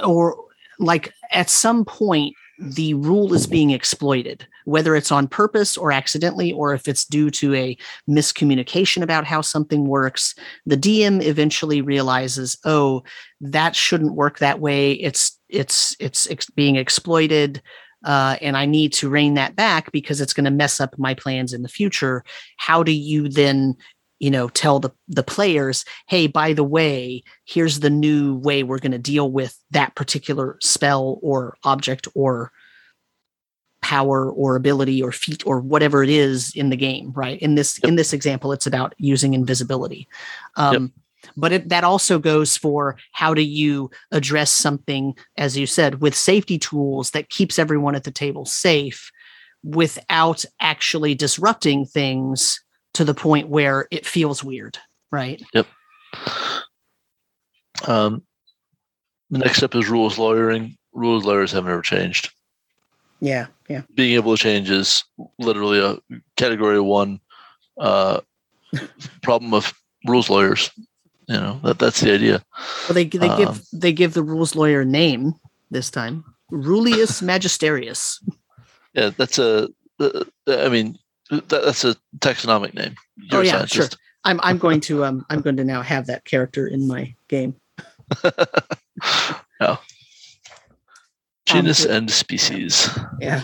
or 0.06 0.36
like 0.80 1.14
at 1.32 1.50
some 1.50 1.86
point, 1.86 2.36
the 2.60 2.94
rule 2.94 3.34
is 3.34 3.48
being 3.48 3.72
exploited, 3.72 4.46
whether 4.66 4.96
it's 4.96 5.12
on 5.12 5.28
purpose 5.28 5.78
or 5.78 5.92
accidentally, 5.92 6.52
or 6.52 6.74
if 6.74 6.88
it's 6.88 7.06
due 7.06 7.30
to 7.32 7.54
a 7.56 7.78
miscommunication 8.10 9.02
about 9.02 9.26
how 9.26 9.42
something 9.42 9.86
works. 9.86 10.36
The 10.66 10.78
DM 10.78 11.24
eventually 11.24 11.82
realizes, 11.82 12.58
oh, 12.66 13.04
that 13.42 13.76
shouldn't 13.76 14.16
work 14.16 14.40
that 14.40 14.60
way. 14.60 14.94
It's 14.94 15.38
it's 15.50 15.96
it's 16.00 16.30
ex- 16.30 16.50
being 16.50 16.76
exploited 16.76 17.62
uh, 18.04 18.38
and 18.42 18.58
I 18.58 18.66
need 18.66 18.94
to 18.94 19.10
rein 19.10 19.36
that 19.36 19.56
back 19.56 19.92
because 19.92 20.22
it's 20.22 20.34
going 20.34 20.46
to 20.46 20.52
mess 20.52 20.80
up 20.82 20.98
my 20.98 21.14
plans 21.14 21.54
in 21.54 21.62
the 21.62 21.70
future. 21.70 22.24
How 22.58 22.84
do 22.84 22.92
you 22.92 23.30
then, 23.30 23.76
you 24.20 24.32
know, 24.32 24.50
tell 24.50 24.80
the 24.80 24.92
the 25.08 25.24
players, 25.24 25.86
hey, 26.08 26.28
by 26.28 26.54
the 26.54 26.64
way, 26.64 27.24
here's 27.46 27.80
the 27.80 27.90
new 27.90 28.36
way 28.36 28.64
we're 28.64 28.80
going 28.80 28.92
to 28.92 28.98
deal 28.98 29.32
with 29.32 29.58
that 29.72 29.96
particular 29.96 30.58
spell 30.62 31.20
or 31.22 31.56
object 31.64 32.08
or 32.16 32.52
power 33.82 34.32
or 34.32 34.56
ability 34.56 35.02
or 35.02 35.12
feat 35.12 35.46
or 35.46 35.60
whatever 35.60 36.04
it 36.04 36.10
is 36.10 36.54
in 36.56 36.70
the 36.70 36.78
game, 36.78 37.12
right? 37.14 37.40
In 37.40 37.56
this 37.56 37.78
in 37.80 37.96
this 37.96 38.14
example, 38.14 38.52
it's 38.52 38.68
about 38.68 38.94
using 38.98 39.34
invisibility. 39.34 40.08
Um, 40.56 40.94
but 41.38 41.52
it, 41.52 41.70
that 41.70 41.84
also 41.84 42.18
goes 42.18 42.58
for 42.58 42.98
how 43.12 43.34
do 43.34 43.42
you 43.42 43.92
address 44.12 44.52
something 44.52 45.14
as 45.38 45.58
you 45.58 45.68
said 45.68 46.02
with 46.02 46.16
safety 46.16 46.58
tools 46.58 47.12
that 47.12 47.30
keeps 47.30 47.60
everyone 47.60 47.96
at 47.96 48.04
the 48.04 48.12
table 48.12 48.46
safe 48.46 49.12
without 49.64 50.44
actually 50.60 51.14
disrupting 51.14 51.86
things 51.86 52.60
to 52.96 53.06
the 53.06 53.14
point 53.14 53.50
where 53.50 53.88
it 53.92 54.04
feels 54.06 54.44
weird 54.44 54.80
right 55.12 55.44
Yep. 55.54 55.68
Um, 57.88 58.24
the 59.30 59.40
next 59.40 59.58
step 59.58 59.76
is 59.76 59.90
rules 59.90 60.18
lawyering. 60.18 60.78
Rules 60.94 61.26
lawyers 61.26 61.52
have 61.54 61.66
never 61.66 61.82
changed. 61.82 62.32
Yeah 63.22 63.48
yeah 63.70 63.82
Being 63.96 64.16
able 64.16 64.36
to 64.36 64.42
change 64.44 64.70
is 64.70 65.04
literally 65.40 65.80
a 65.80 65.98
category 66.36 66.82
one 66.82 67.20
uh, 67.80 68.20
problem 69.22 69.54
of 69.54 69.74
rules 70.08 70.30
lawyers. 70.30 70.70
You 71.28 71.38
know 71.38 71.60
that 71.64 71.80
that's 71.80 72.02
the 72.02 72.12
idea. 72.14 72.44
well 72.90 72.96
they, 72.96 73.06
they 73.06 73.30
Um, 73.30 73.38
give 73.38 73.62
they 73.72 73.94
give 73.94 74.14
the 74.14 74.24
rules 74.24 74.56
lawyer 74.56 74.84
name 74.84 75.36
this 75.70 75.90
time 75.90 76.26
rulius 76.52 77.22
magisterius 77.22 78.20
Yeah, 78.94 79.12
that's 79.16 79.40
a. 79.40 79.70
Uh, 80.00 80.24
I 80.48 80.68
mean, 80.70 80.98
that, 81.30 81.48
that's 81.50 81.86
a 81.86 81.96
taxonomic 82.20 82.74
name. 82.74 82.96
You're 83.16 83.40
Oh, 83.40 83.44
yeah, 83.44 83.52
scientist. 83.66 83.98
i'm 84.26 84.40
i'm 84.44 84.58
going 84.58 84.82
to 84.82 85.06
um 85.06 85.26
i'm 85.30 85.42
going 85.42 85.56
to 85.58 85.64
now 85.64 85.82
have 85.82 86.08
that 86.08 86.26
character 86.26 86.68
in 86.68 86.88
my 86.88 87.14
game 87.30 87.56
no. 89.62 89.78
Genus 91.46 91.86
Um, 91.86 91.92
and 91.92 92.12
species. 92.12 92.90
yeah 93.20 93.42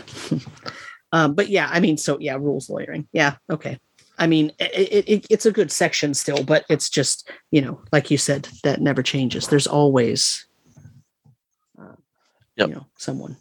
um 1.11 1.33
but 1.33 1.49
yeah 1.49 1.69
i 1.71 1.79
mean 1.79 1.97
so 1.97 2.17
yeah 2.19 2.35
rules 2.35 2.69
lawyering 2.69 3.07
yeah 3.13 3.35
okay 3.49 3.79
i 4.17 4.27
mean 4.27 4.51
it, 4.59 5.03
it, 5.07 5.25
it's 5.29 5.45
a 5.45 5.51
good 5.51 5.71
section 5.71 6.13
still 6.13 6.43
but 6.43 6.63
it's 6.69 6.89
just 6.89 7.29
you 7.51 7.61
know 7.61 7.81
like 7.91 8.11
you 8.11 8.17
said 8.17 8.47
that 8.63 8.81
never 8.81 9.01
changes 9.03 9.47
there's 9.47 9.67
always 9.67 10.45
uh, 11.79 11.95
Yep. 12.57 12.69
you 12.69 12.75
know 12.75 12.85
someone 12.97 13.37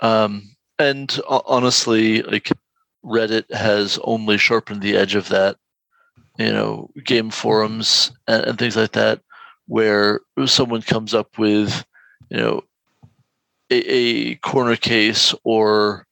Um, 0.00 0.54
and 0.78 1.10
ho- 1.26 1.42
honestly, 1.46 2.22
like 2.22 2.52
Reddit 3.04 3.52
has 3.52 3.98
only 4.04 4.38
sharpened 4.38 4.80
the 4.82 4.96
edge 4.96 5.16
of 5.16 5.28
that. 5.30 5.56
You 6.38 6.52
know, 6.52 6.90
game 7.04 7.30
forums 7.30 8.12
and, 8.28 8.44
and 8.44 8.58
things 8.58 8.76
like 8.76 8.92
that, 8.92 9.20
where 9.66 10.20
someone 10.46 10.82
comes 10.82 11.14
up 11.14 11.36
with, 11.36 11.84
you 12.30 12.36
know, 12.36 12.62
a, 13.70 13.74
a 13.76 14.34
corner 14.36 14.76
case 14.76 15.34
or 15.44 16.06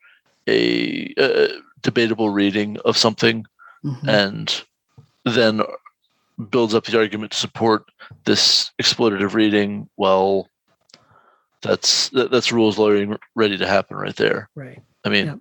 a, 0.48 1.12
uh 1.18 1.48
debatable 1.82 2.30
reading 2.30 2.78
of 2.84 2.96
something, 2.96 3.46
Mhm. 3.84 4.08
and 4.08 4.64
then 5.24 5.62
builds 6.50 6.74
up 6.74 6.84
the 6.84 6.98
argument 6.98 7.32
to 7.32 7.38
support 7.38 7.84
this 8.24 8.72
exploitative 8.82 9.34
reading. 9.34 9.88
Well, 9.96 10.48
that's 11.62 12.08
that, 12.10 12.30
that's 12.30 12.50
rules 12.52 12.78
lawyering 12.78 13.16
ready 13.34 13.56
to 13.58 13.66
happen 13.66 13.96
right 13.96 14.16
there. 14.16 14.48
right 14.56 14.82
I 15.04 15.08
mean, 15.08 15.26
Yep. 15.26 15.38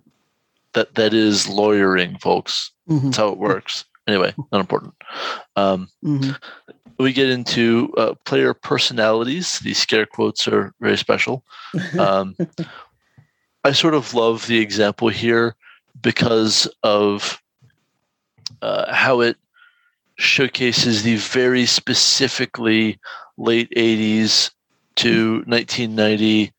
that 0.74 0.94
that 0.94 1.14
is 1.14 1.48
lawyering, 1.48 2.18
folks. 2.18 2.70
Mhm. 2.88 3.02
That's 3.04 3.16
how 3.16 3.28
it 3.28 3.38
works. 3.38 3.84
Anyway, 4.06 4.32
not 4.52 4.60
important. 4.60 4.94
Um, 5.56 5.88
Mhm. 6.04 6.38
We 6.98 7.12
get 7.12 7.30
into 7.30 7.92
uh, 7.96 8.14
player 8.24 8.54
personalities. 8.54 9.58
These 9.60 9.78
scare 9.78 10.06
quotes 10.06 10.48
are 10.48 10.72
very 10.80 10.96
special. 10.96 11.44
Um, 11.98 12.36
I 13.64 13.72
sort 13.72 13.94
of 13.94 14.14
love 14.14 14.46
the 14.46 14.58
example 14.58 15.08
here 15.08 15.56
because 16.00 16.68
of 16.84 17.42
uh, 18.62 18.92
how 18.94 19.20
it 19.20 19.36
showcases 20.16 21.02
the 21.02 21.16
very 21.16 21.66
specifically 21.66 22.98
late 23.36 23.68
80s 23.76 24.50
to 24.96 25.42
1990 25.46 26.52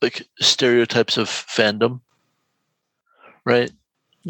like 0.00 0.26
stereotypes 0.40 1.16
of 1.16 1.28
fandom 1.28 2.00
right 3.44 3.72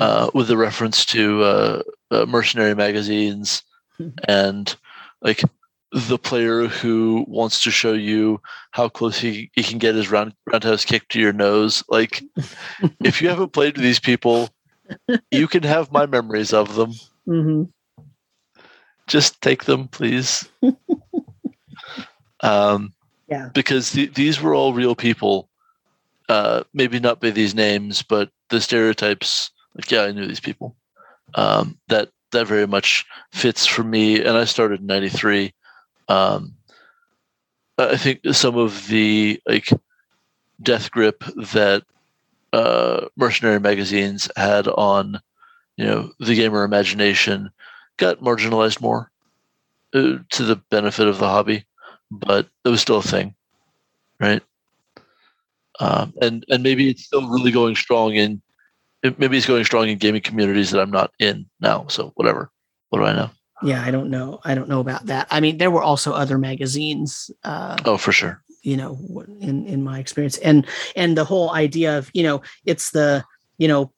uh, 0.00 0.30
with 0.32 0.48
the 0.48 0.56
reference 0.56 1.04
to 1.04 1.42
uh, 1.42 1.82
uh, 2.10 2.26
mercenary 2.26 2.74
magazines 2.74 3.62
and 4.28 4.74
like 5.20 5.42
the 5.92 6.18
player 6.18 6.66
who 6.66 7.24
wants 7.28 7.62
to 7.62 7.70
show 7.70 7.92
you 7.92 8.40
how 8.70 8.88
close 8.88 9.18
he, 9.18 9.50
he 9.54 9.62
can 9.62 9.78
get 9.78 9.94
his 9.94 10.10
round, 10.10 10.34
roundhouse 10.50 10.84
kick 10.84 11.06
to 11.08 11.20
your 11.20 11.32
nose. 11.34 11.84
Like, 11.88 12.22
if 13.04 13.20
you 13.20 13.28
haven't 13.28 13.52
played 13.52 13.76
with 13.76 13.84
these 13.84 14.00
people, 14.00 14.48
you 15.30 15.46
can 15.46 15.62
have 15.62 15.92
my 15.92 16.06
memories 16.06 16.52
of 16.52 16.74
them. 16.76 16.92
Mhm. 17.28 17.70
Just 19.06 19.40
take 19.42 19.64
them, 19.64 19.88
please. 19.88 20.48
um, 22.40 22.92
Yeah. 23.28 23.50
Because 23.52 23.92
th- 23.92 24.14
these 24.14 24.40
were 24.40 24.54
all 24.54 24.72
real 24.74 24.94
people. 24.94 25.48
Uh, 26.28 26.62
maybe 26.72 26.98
not 27.00 27.20
by 27.20 27.30
these 27.30 27.54
names, 27.54 28.02
but 28.02 28.30
the 28.48 28.60
stereotypes. 28.60 29.50
Like, 29.74 29.90
yeah, 29.90 30.02
I 30.04 30.12
knew 30.12 30.26
these 30.26 30.40
people. 30.40 30.76
Um, 31.34 31.78
that 31.88 32.10
that 32.32 32.46
very 32.46 32.66
much 32.66 33.06
fits 33.32 33.66
for 33.66 33.84
me. 33.84 34.20
And 34.22 34.36
I 34.36 34.44
started 34.44 34.80
in 34.80 34.86
'93, 34.86 35.54
Um, 36.08 36.54
I 37.78 37.96
think 37.96 38.20
some 38.32 38.56
of 38.56 38.86
the 38.88 39.40
like 39.46 39.70
death 40.62 40.90
grip 40.90 41.24
that 41.54 41.84
uh, 42.52 43.06
mercenary 43.16 43.60
magazines 43.60 44.30
had 44.36 44.68
on 44.68 45.20
you 45.76 45.84
know 45.86 46.12
the 46.20 46.34
gamer 46.34 46.64
imagination 46.64 47.50
got 47.96 48.20
marginalized 48.20 48.80
more 48.80 49.10
uh, 49.94 50.18
to 50.30 50.44
the 50.44 50.56
benefit 50.70 51.08
of 51.08 51.18
the 51.18 51.28
hobby, 51.28 51.64
but 52.10 52.48
it 52.64 52.68
was 52.68 52.80
still 52.80 52.98
a 52.98 53.02
thing, 53.02 53.34
right? 54.20 54.42
Um, 55.80 56.12
and 56.20 56.44
and 56.48 56.62
maybe 56.62 56.90
it's 56.90 57.04
still 57.04 57.28
really 57.28 57.50
going 57.50 57.74
strong 57.76 58.14
in 58.14 58.42
maybe 59.02 59.36
it's 59.36 59.46
going 59.46 59.64
strong 59.64 59.88
in 59.88 59.98
gaming 59.98 60.22
communities 60.22 60.70
that 60.70 60.80
I'm 60.80 60.90
not 60.90 61.12
in 61.18 61.46
now. 61.60 61.86
So 61.88 62.12
whatever. 62.14 62.50
What 62.90 63.00
do 63.00 63.04
I 63.06 63.14
know? 63.14 63.30
Yeah, 63.62 63.82
I 63.82 63.90
don't 63.90 64.10
know. 64.10 64.40
I 64.44 64.54
don't 64.54 64.68
know 64.68 64.80
about 64.80 65.06
that. 65.06 65.28
I 65.30 65.40
mean, 65.40 65.58
there 65.58 65.70
were 65.70 65.82
also 65.82 66.12
other 66.12 66.36
magazines. 66.36 67.30
Uh, 67.44 67.76
oh, 67.84 67.96
for 67.96 68.12
sure. 68.12 68.42
You 68.62 68.76
know, 68.76 69.24
in 69.40 69.66
in 69.66 69.82
my 69.82 69.98
experience, 69.98 70.38
and 70.38 70.66
and 70.96 71.16
the 71.16 71.24
whole 71.24 71.50
idea 71.50 71.98
of 71.98 72.10
you 72.12 72.22
know, 72.22 72.42
it's 72.64 72.90
the 72.90 73.24
you 73.58 73.68
know, 73.68 73.92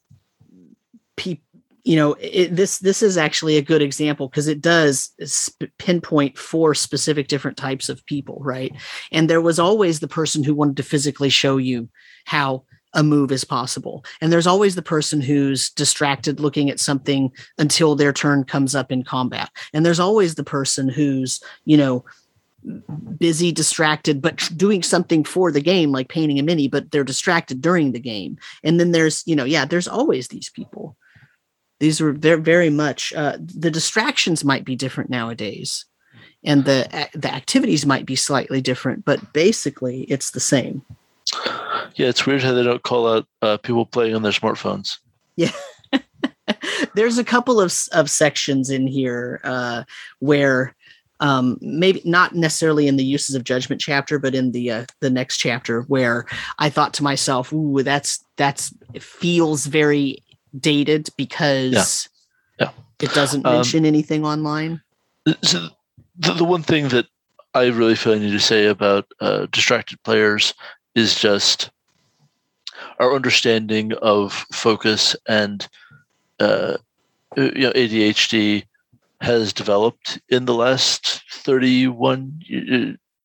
people. 1.16 1.42
You 1.86 1.96
know, 1.96 2.16
it, 2.18 2.56
this 2.56 2.78
this 2.78 3.02
is 3.02 3.18
actually 3.18 3.58
a 3.58 3.62
good 3.62 3.82
example 3.82 4.28
because 4.28 4.48
it 4.48 4.62
does 4.62 5.10
sp- 5.28 5.68
pinpoint 5.78 6.38
four 6.38 6.74
specific 6.74 7.28
different 7.28 7.58
types 7.58 7.90
of 7.90 8.04
people, 8.06 8.38
right? 8.40 8.72
And 9.12 9.28
there 9.28 9.42
was 9.42 9.58
always 9.58 10.00
the 10.00 10.08
person 10.08 10.44
who 10.44 10.54
wanted 10.54 10.78
to 10.78 10.82
physically 10.82 11.28
show 11.28 11.58
you 11.58 11.90
how 12.24 12.64
a 12.94 13.02
move 13.02 13.30
is 13.30 13.44
possible. 13.44 14.04
And 14.20 14.32
there's 14.32 14.46
always 14.46 14.74
the 14.74 14.82
person 14.82 15.20
who's 15.20 15.70
distracted 15.70 16.40
looking 16.40 16.70
at 16.70 16.80
something 16.80 17.32
until 17.58 17.94
their 17.94 18.12
turn 18.12 18.44
comes 18.44 18.74
up 18.74 18.90
in 18.90 19.02
combat. 19.02 19.50
And 19.72 19.84
there's 19.84 20.00
always 20.00 20.36
the 20.36 20.44
person 20.44 20.88
who's, 20.88 21.40
you 21.64 21.76
know, 21.76 22.04
busy, 23.18 23.52
distracted, 23.52 24.22
but 24.22 24.48
doing 24.56 24.82
something 24.82 25.24
for 25.24 25.52
the 25.52 25.60
game, 25.60 25.92
like 25.92 26.08
painting 26.08 26.38
a 26.38 26.42
mini, 26.42 26.68
but 26.68 26.90
they're 26.90 27.04
distracted 27.04 27.60
during 27.60 27.92
the 27.92 28.00
game. 28.00 28.38
And 28.62 28.80
then 28.80 28.92
there's, 28.92 29.22
you 29.26 29.36
know, 29.36 29.44
yeah, 29.44 29.64
there's 29.64 29.88
always 29.88 30.28
these 30.28 30.48
people. 30.50 30.96
These 31.80 32.00
are 32.00 32.12
they're 32.12 32.38
very 32.38 32.70
much 32.70 33.12
uh, 33.14 33.36
the 33.38 33.70
distractions 33.70 34.44
might 34.44 34.64
be 34.64 34.76
different 34.76 35.10
nowadays, 35.10 35.84
and 36.44 36.64
the 36.64 37.08
the 37.14 37.34
activities 37.34 37.84
might 37.84 38.06
be 38.06 38.16
slightly 38.16 38.60
different, 38.60 39.04
but 39.04 39.32
basically 39.32 40.02
it's 40.02 40.30
the 40.30 40.40
same. 40.40 40.82
Yeah, 41.96 42.08
it's 42.08 42.26
weird 42.26 42.42
how 42.42 42.52
they 42.52 42.64
don't 42.64 42.82
call 42.82 43.08
out 43.08 43.26
uh, 43.42 43.56
people 43.58 43.86
playing 43.86 44.14
on 44.14 44.22
their 44.22 44.32
smartphones. 44.32 44.98
Yeah. 45.36 45.52
There's 46.94 47.18
a 47.18 47.24
couple 47.24 47.60
of, 47.60 47.72
of 47.92 48.10
sections 48.10 48.70
in 48.70 48.86
here 48.86 49.40
uh, 49.44 49.84
where 50.18 50.74
um, 51.20 51.58
maybe 51.60 52.02
not 52.04 52.34
necessarily 52.34 52.88
in 52.88 52.96
the 52.96 53.04
uses 53.04 53.34
of 53.34 53.44
judgment 53.44 53.80
chapter, 53.80 54.18
but 54.18 54.34
in 54.34 54.52
the 54.52 54.70
uh, 54.70 54.86
the 55.00 55.10
next 55.10 55.38
chapter 55.38 55.82
where 55.82 56.26
I 56.58 56.68
thought 56.68 56.92
to 56.94 57.02
myself, 57.02 57.52
"Ooh, 57.52 57.82
that's 57.82 58.24
that's 58.36 58.74
it 58.92 59.02
feels 59.02 59.66
very 59.66 60.22
dated 60.58 61.08
because 61.16 62.08
yeah. 62.58 62.66
Yeah. 62.66 62.72
it 63.00 63.14
doesn't 63.14 63.46
um, 63.46 63.54
mention 63.54 63.80
um, 63.80 63.86
anything 63.86 64.24
online." 64.24 64.82
So 65.42 65.68
the, 66.18 66.32
the 66.34 66.44
one 66.44 66.62
thing 66.62 66.88
that 66.88 67.06
I 67.54 67.66
really 67.66 67.94
feel 67.94 68.14
I 68.14 68.18
need 68.18 68.32
to 68.32 68.40
say 68.40 68.66
about 68.66 69.06
uh, 69.20 69.46
distracted 69.52 70.02
players 70.02 70.52
is 70.94 71.14
just 71.14 71.70
our 72.98 73.14
understanding 73.14 73.92
of 73.94 74.32
focus 74.52 75.16
and 75.28 75.68
uh, 76.40 76.76
you 77.36 77.50
know 77.52 77.72
ADHD 77.72 78.64
has 79.20 79.52
developed 79.52 80.20
in 80.28 80.44
the 80.44 80.54
last 80.54 81.22
31 81.30 82.40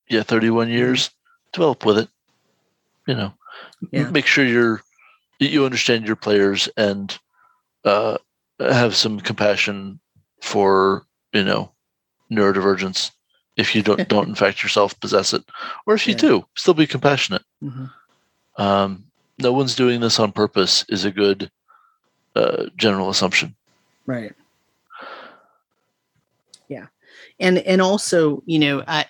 yeah 0.09 0.23
31 0.23 0.69
years. 0.69 1.11
Develop 1.51 1.85
with 1.85 1.97
it 1.97 2.09
you 3.09 3.15
know. 3.15 3.33
Yeah. 3.91 4.09
make 4.11 4.25
sure 4.25 4.45
you're 4.45 4.83
you 5.39 5.65
understand 5.65 6.05
your 6.05 6.15
players 6.15 6.69
and 6.77 7.17
uh, 7.85 8.17
have 8.59 8.95
some 8.95 9.19
compassion 9.19 9.99
for 10.41 11.05
you 11.33 11.43
know 11.43 11.71
neurodivergence 12.31 13.11
if 13.59 13.75
you 13.75 13.83
don't 13.83 14.07
don't 14.07 14.29
in 14.29 14.35
fact 14.35 14.63
yourself 14.63 14.97
possess 15.01 15.33
it 15.33 15.43
or 15.85 15.93
if 15.93 16.07
you 16.07 16.13
yeah. 16.13 16.19
do 16.19 16.45
still 16.55 16.73
be 16.73 16.87
compassionate 16.87 17.43
mm-hmm. 17.61 17.85
um, 18.61 19.03
no 19.37 19.51
one's 19.51 19.75
doing 19.75 19.99
this 19.99 20.19
on 20.19 20.31
purpose 20.31 20.85
is 20.89 21.05
a 21.05 21.11
good 21.11 21.51
uh, 22.35 22.65
general 22.77 23.09
assumption 23.09 23.53
right 24.05 24.33
yeah 26.69 26.87
and 27.39 27.59
and 27.59 27.81
also 27.81 28.41
you 28.45 28.57
know 28.57 28.81
I, 28.87 29.05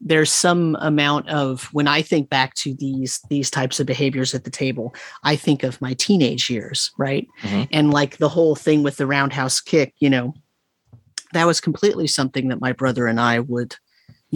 there's 0.00 0.30
some 0.30 0.76
amount 0.80 1.28
of 1.30 1.64
when 1.72 1.88
i 1.88 2.02
think 2.02 2.28
back 2.28 2.54
to 2.56 2.74
these 2.74 3.20
these 3.30 3.50
types 3.50 3.80
of 3.80 3.86
behaviors 3.86 4.34
at 4.34 4.44
the 4.44 4.50
table 4.50 4.94
i 5.24 5.36
think 5.36 5.62
of 5.62 5.80
my 5.80 5.94
teenage 5.94 6.50
years 6.50 6.92
right 6.98 7.26
mm-hmm. 7.42 7.62
and 7.72 7.92
like 7.92 8.18
the 8.18 8.28
whole 8.28 8.56
thing 8.56 8.82
with 8.82 8.98
the 8.98 9.06
roundhouse 9.06 9.60
kick 9.60 9.94
you 10.00 10.10
know 10.10 10.34
that 11.32 11.46
was 11.46 11.60
completely 11.60 12.06
something 12.06 12.48
that 12.48 12.60
my 12.60 12.72
brother 12.72 13.06
and 13.06 13.20
i 13.20 13.40
would 13.40 13.76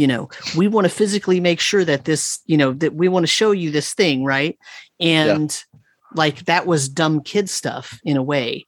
you 0.00 0.06
know 0.06 0.30
we 0.56 0.66
want 0.66 0.86
to 0.86 0.92
physically 0.92 1.40
make 1.40 1.60
sure 1.60 1.84
that 1.84 2.06
this 2.06 2.40
you 2.46 2.56
know 2.56 2.72
that 2.72 2.94
we 2.94 3.06
want 3.06 3.22
to 3.22 3.32
show 3.32 3.50
you 3.50 3.70
this 3.70 3.92
thing 3.92 4.24
right 4.24 4.58
and 4.98 5.62
yeah. 5.74 5.80
like 6.14 6.46
that 6.46 6.66
was 6.66 6.88
dumb 6.88 7.20
kid 7.22 7.50
stuff 7.50 8.00
in 8.02 8.16
a 8.16 8.22
way 8.22 8.66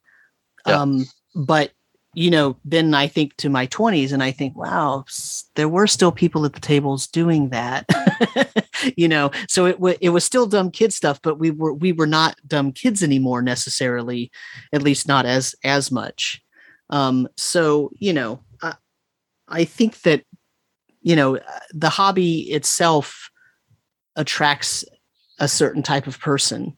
yeah. 0.67 0.79
um 0.79 1.03
but 1.33 1.71
you 2.13 2.29
know 2.29 2.55
then 2.63 2.93
i 2.93 3.07
think 3.07 3.35
to 3.37 3.49
my 3.49 3.65
20s 3.65 4.13
and 4.13 4.21
i 4.21 4.29
think 4.29 4.55
wow 4.55 5.03
there 5.55 5.67
were 5.67 5.87
still 5.87 6.11
people 6.11 6.45
at 6.45 6.53
the 6.53 6.59
tables 6.59 7.07
doing 7.07 7.49
that 7.49 7.83
you 8.95 9.07
know 9.07 9.31
so 9.49 9.65
it, 9.65 9.73
w- 9.73 9.97
it 9.99 10.09
was 10.09 10.23
still 10.23 10.45
dumb 10.45 10.69
kid 10.69 10.93
stuff 10.93 11.19
but 11.23 11.39
we 11.39 11.49
were 11.49 11.73
we 11.73 11.91
were 11.91 12.05
not 12.05 12.35
dumb 12.45 12.71
kids 12.71 13.01
anymore 13.01 13.41
necessarily 13.41 14.31
at 14.71 14.83
least 14.83 15.07
not 15.07 15.25
as 15.25 15.55
as 15.63 15.91
much 15.91 16.39
um 16.91 17.27
so 17.37 17.89
you 17.95 18.13
know 18.13 18.39
I, 18.61 18.75
I 19.47 19.65
think 19.65 20.01
that 20.01 20.23
you 21.03 21.15
know 21.15 21.39
the 21.71 21.89
hobby 21.89 22.51
itself 22.51 23.29
attracts 24.15 24.83
a 25.39 25.47
certain 25.47 25.83
type 25.83 26.07
of 26.07 26.19
person. 26.19 26.75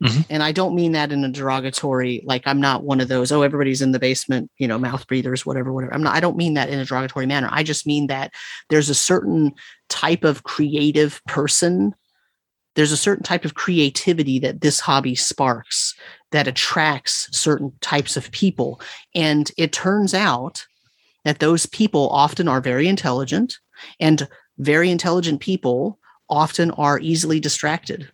Mm-hmm. 0.00 0.20
and 0.30 0.44
i 0.44 0.52
don't 0.52 0.76
mean 0.76 0.92
that 0.92 1.10
in 1.10 1.24
a 1.24 1.28
derogatory 1.28 2.22
like 2.24 2.44
i'm 2.46 2.60
not 2.60 2.84
one 2.84 3.00
of 3.00 3.08
those 3.08 3.32
oh 3.32 3.42
everybody's 3.42 3.82
in 3.82 3.90
the 3.90 3.98
basement 3.98 4.48
you 4.56 4.68
know 4.68 4.78
mouth 4.78 5.04
breathers 5.08 5.44
whatever 5.44 5.72
whatever. 5.72 5.92
I'm 5.92 6.04
not 6.04 6.14
i 6.14 6.20
don't 6.20 6.36
mean 6.36 6.54
that 6.54 6.68
in 6.68 6.78
a 6.78 6.84
derogatory 6.84 7.26
manner. 7.26 7.48
I 7.50 7.64
just 7.64 7.84
mean 7.84 8.06
that 8.06 8.32
there's 8.70 8.88
a 8.88 8.94
certain 8.94 9.54
type 9.88 10.22
of 10.22 10.44
creative 10.44 11.20
person. 11.26 11.96
There's 12.76 12.92
a 12.92 12.96
certain 12.96 13.24
type 13.24 13.44
of 13.44 13.56
creativity 13.56 14.38
that 14.38 14.60
this 14.60 14.78
hobby 14.78 15.16
sparks 15.16 15.96
that 16.30 16.46
attracts 16.46 17.28
certain 17.36 17.72
types 17.80 18.16
of 18.16 18.30
people. 18.30 18.80
And 19.16 19.50
it 19.56 19.72
turns 19.72 20.14
out 20.14 20.64
that 21.24 21.40
those 21.40 21.66
people 21.66 22.08
often 22.10 22.48
are 22.48 22.60
very 22.60 22.86
intelligent 22.86 23.58
and 24.00 24.28
very 24.58 24.90
intelligent 24.90 25.40
people 25.40 25.98
often 26.28 26.70
are 26.72 26.98
easily 27.00 27.40
distracted. 27.40 28.10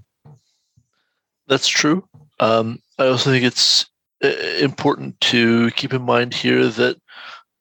That's 1.46 1.68
true. 1.68 2.06
Um, 2.40 2.80
I 2.98 3.06
also 3.06 3.30
think 3.30 3.44
it's 3.44 3.86
uh, 4.22 4.28
important 4.60 5.20
to 5.20 5.70
keep 5.72 5.92
in 5.92 6.02
mind 6.02 6.34
here 6.34 6.68
that 6.68 6.96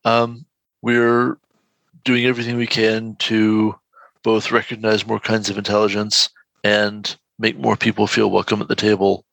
um, 0.06 0.46
we're 0.82 1.38
doing 2.04 2.26
everything 2.26 2.58
we 2.58 2.68
can 2.68 3.16
to 3.18 3.76
both 4.24 4.52
recognize 4.52 5.08
more 5.08 5.20
kinds 5.20 5.50
of 5.50 5.58
intelligence 5.58 6.30
and 6.64 7.16
make 7.40 7.58
more 7.58 7.76
people 7.76 8.08
feel 8.08 8.32
welcome 8.32 8.62
at 8.62 8.68
the 8.68 8.76
table 8.76 9.26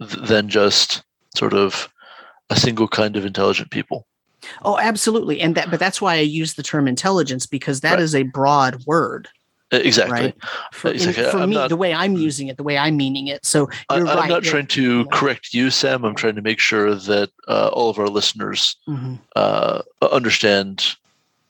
th- 0.00 0.28
than 0.28 0.48
just 0.48 1.02
sort 1.34 1.54
of 1.54 1.88
a 2.50 2.56
single 2.56 2.88
kind 2.88 3.16
of 3.16 3.24
intelligent 3.24 3.70
people. 3.70 4.06
Oh, 4.62 4.78
absolutely. 4.78 5.40
And 5.40 5.54
that, 5.54 5.70
but 5.70 5.80
that's 5.80 6.00
why 6.00 6.14
I 6.14 6.20
use 6.20 6.54
the 6.54 6.62
term 6.62 6.88
intelligence 6.88 7.46
because 7.46 7.80
that 7.80 7.92
right. 7.92 8.00
is 8.00 8.14
a 8.14 8.24
broad 8.24 8.84
word. 8.86 9.28
Exactly. 9.72 10.12
Right? 10.12 10.34
For, 10.72 10.92
exactly. 10.92 11.24
for 11.24 11.46
me, 11.46 11.54
not, 11.54 11.68
the 11.68 11.76
way 11.76 11.92
I'm 11.92 12.16
using 12.16 12.48
it, 12.48 12.56
the 12.56 12.62
way 12.62 12.78
I'm 12.78 12.96
meaning 12.96 13.26
it. 13.26 13.44
So 13.44 13.68
I, 13.88 13.96
am 13.96 14.04
right. 14.04 14.28
not 14.28 14.44
trying 14.44 14.68
to 14.68 15.06
correct 15.06 15.52
you, 15.52 15.70
Sam. 15.70 16.04
I'm 16.04 16.14
trying 16.14 16.36
to 16.36 16.42
make 16.42 16.60
sure 16.60 16.94
that 16.94 17.30
uh, 17.48 17.70
all 17.72 17.90
of 17.90 17.98
our 17.98 18.08
listeners 18.08 18.76
mm-hmm. 18.88 19.14
uh, 19.34 19.82
understand 20.12 20.94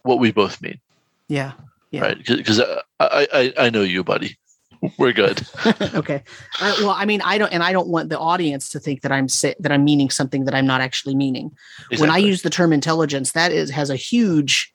what 0.02 0.18
we 0.18 0.32
both 0.32 0.62
mean. 0.62 0.80
Yeah. 1.28 1.52
Yeah. 1.90 2.02
Right. 2.02 2.26
Because 2.26 2.60
I, 2.60 2.82
I, 3.00 3.52
I 3.58 3.70
know 3.70 3.82
you, 3.82 4.02
buddy. 4.02 4.36
We're 4.98 5.12
good. 5.12 5.46
okay. 5.94 6.22
Uh, 6.60 6.74
well, 6.78 6.90
I 6.90 7.04
mean, 7.04 7.20
I 7.22 7.38
don't, 7.38 7.52
and 7.52 7.62
I 7.62 7.72
don't 7.72 7.88
want 7.88 8.08
the 8.08 8.18
audience 8.18 8.70
to 8.70 8.80
think 8.80 9.02
that 9.02 9.12
I'm 9.12 9.26
that 9.26 9.70
I'm 9.70 9.84
meaning 9.84 10.10
something 10.10 10.44
that 10.44 10.54
I'm 10.54 10.66
not 10.66 10.80
actually 10.80 11.14
meaning. 11.14 11.52
Exactly. 11.90 12.00
When 12.00 12.10
I 12.10 12.18
use 12.18 12.42
the 12.42 12.50
term 12.50 12.72
intelligence, 12.72 13.32
that 13.32 13.52
is 13.52 13.70
has 13.70 13.90
a 13.90 13.96
huge, 13.96 14.72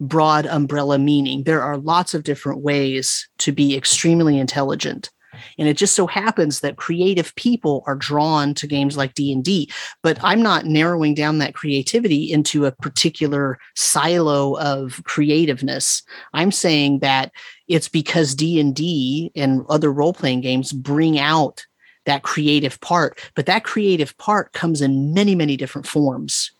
broad 0.00 0.46
umbrella 0.46 0.98
meaning. 0.98 1.44
There 1.44 1.62
are 1.62 1.76
lots 1.76 2.14
of 2.14 2.24
different 2.24 2.60
ways 2.60 3.28
to 3.38 3.52
be 3.52 3.76
extremely 3.76 4.38
intelligent, 4.38 5.10
and 5.58 5.68
it 5.68 5.76
just 5.76 5.94
so 5.94 6.06
happens 6.06 6.60
that 6.60 6.76
creative 6.76 7.34
people 7.36 7.82
are 7.86 7.94
drawn 7.94 8.54
to 8.54 8.66
games 8.66 8.96
like 8.96 9.14
d&d 9.14 9.70
but 10.02 10.18
i'm 10.22 10.42
not 10.42 10.66
narrowing 10.66 11.14
down 11.14 11.38
that 11.38 11.54
creativity 11.54 12.30
into 12.30 12.64
a 12.64 12.72
particular 12.72 13.58
silo 13.74 14.58
of 14.58 15.02
creativeness. 15.04 16.02
I'm 16.32 16.52
saying 16.52 17.00
that 17.00 17.32
it's 17.68 17.88
because 17.88 18.34
d&d 18.34 19.32
and 19.34 19.64
other 19.68 19.92
role-playing 19.92 20.40
games 20.40 20.72
bring 20.72 21.18
out 21.18 21.64
that 22.04 22.22
creative 22.22 22.80
part 22.80 23.20
but 23.34 23.46
that 23.46 23.64
creative 23.64 24.16
part 24.18 24.52
comes 24.52 24.80
in 24.80 25.14
many 25.14 25.34
many 25.34 25.56
different 25.56 25.86
forms 25.86 26.50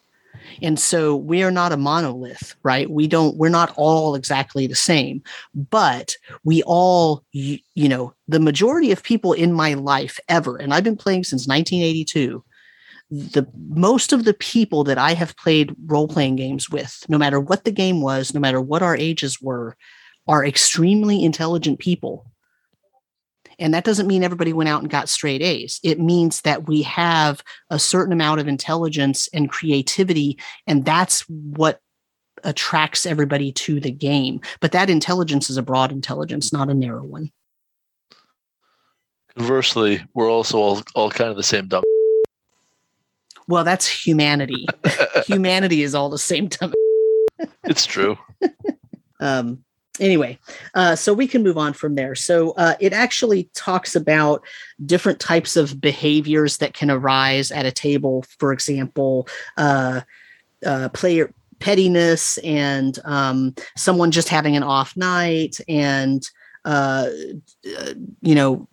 and 0.62 0.78
so 0.78 1.16
we 1.16 1.42
are 1.42 1.50
not 1.50 1.72
a 1.72 1.76
monolith, 1.76 2.54
right? 2.62 2.90
We 2.90 3.06
don't, 3.06 3.36
we're 3.36 3.48
not 3.48 3.72
all 3.76 4.14
exactly 4.14 4.66
the 4.66 4.74
same, 4.74 5.22
but 5.54 6.14
we 6.44 6.62
all, 6.64 7.24
you, 7.32 7.58
you 7.74 7.88
know, 7.88 8.14
the 8.28 8.40
majority 8.40 8.92
of 8.92 9.02
people 9.02 9.32
in 9.32 9.52
my 9.52 9.74
life 9.74 10.18
ever, 10.28 10.56
and 10.56 10.72
I've 10.72 10.84
been 10.84 10.96
playing 10.96 11.24
since 11.24 11.46
1982 11.46 12.44
the 13.12 13.46
most 13.68 14.14
of 14.14 14.24
the 14.24 14.32
people 14.32 14.84
that 14.84 14.96
I 14.96 15.12
have 15.12 15.36
played 15.36 15.76
role 15.84 16.08
playing 16.08 16.36
games 16.36 16.70
with, 16.70 17.04
no 17.10 17.18
matter 17.18 17.38
what 17.38 17.64
the 17.64 17.70
game 17.70 18.00
was, 18.00 18.32
no 18.32 18.40
matter 18.40 18.58
what 18.58 18.82
our 18.82 18.96
ages 18.96 19.38
were, 19.38 19.76
are 20.26 20.46
extremely 20.46 21.22
intelligent 21.22 21.78
people. 21.78 22.31
And 23.58 23.72
that 23.74 23.84
doesn't 23.84 24.06
mean 24.06 24.22
everybody 24.22 24.52
went 24.52 24.68
out 24.68 24.82
and 24.82 24.90
got 24.90 25.08
straight 25.08 25.42
A's. 25.42 25.80
It 25.82 26.00
means 26.00 26.40
that 26.42 26.66
we 26.66 26.82
have 26.82 27.42
a 27.70 27.78
certain 27.78 28.12
amount 28.12 28.40
of 28.40 28.48
intelligence 28.48 29.28
and 29.32 29.50
creativity, 29.50 30.38
and 30.66 30.84
that's 30.84 31.20
what 31.28 31.80
attracts 32.44 33.06
everybody 33.06 33.52
to 33.52 33.80
the 33.80 33.90
game. 33.90 34.40
But 34.60 34.72
that 34.72 34.90
intelligence 34.90 35.50
is 35.50 35.56
a 35.56 35.62
broad 35.62 35.92
intelligence, 35.92 36.52
not 36.52 36.70
a 36.70 36.74
narrow 36.74 37.04
one. 37.04 37.30
Conversely, 39.36 40.02
we're 40.14 40.30
also 40.30 40.58
all, 40.58 40.82
all 40.94 41.10
kind 41.10 41.30
of 41.30 41.36
the 41.36 41.42
same 41.42 41.68
dumb. 41.68 41.84
Well, 43.48 43.64
that's 43.64 43.86
humanity. 43.86 44.66
humanity 45.26 45.82
is 45.82 45.94
all 45.94 46.10
the 46.10 46.18
same 46.18 46.48
dumb. 46.48 46.72
it's 47.64 47.86
true. 47.86 48.18
um, 49.20 49.64
anyway, 50.00 50.38
uh, 50.74 50.96
so 50.96 51.12
we 51.12 51.26
can 51.26 51.42
move 51.42 51.58
on 51.58 51.72
from 51.72 51.94
there. 51.94 52.14
So 52.14 52.52
uh, 52.52 52.74
it 52.80 52.92
actually 52.92 53.50
talks 53.54 53.94
about 53.94 54.44
different 54.84 55.20
types 55.20 55.56
of 55.56 55.80
behaviors 55.80 56.58
that 56.58 56.74
can 56.74 56.90
arise 56.90 57.50
at 57.50 57.66
a 57.66 57.72
table. 57.72 58.24
For 58.38 58.52
example, 58.52 59.28
uh, 59.56 60.02
uh 60.64 60.88
player 60.90 61.32
pettiness 61.58 62.38
and 62.38 62.98
um, 63.04 63.54
someone 63.76 64.10
just 64.10 64.28
having 64.28 64.56
an 64.56 64.62
off 64.62 64.96
night, 64.96 65.58
and 65.68 66.28
uh, 66.64 67.08
uh, 67.78 67.94
you 68.20 68.34
know 68.34 68.68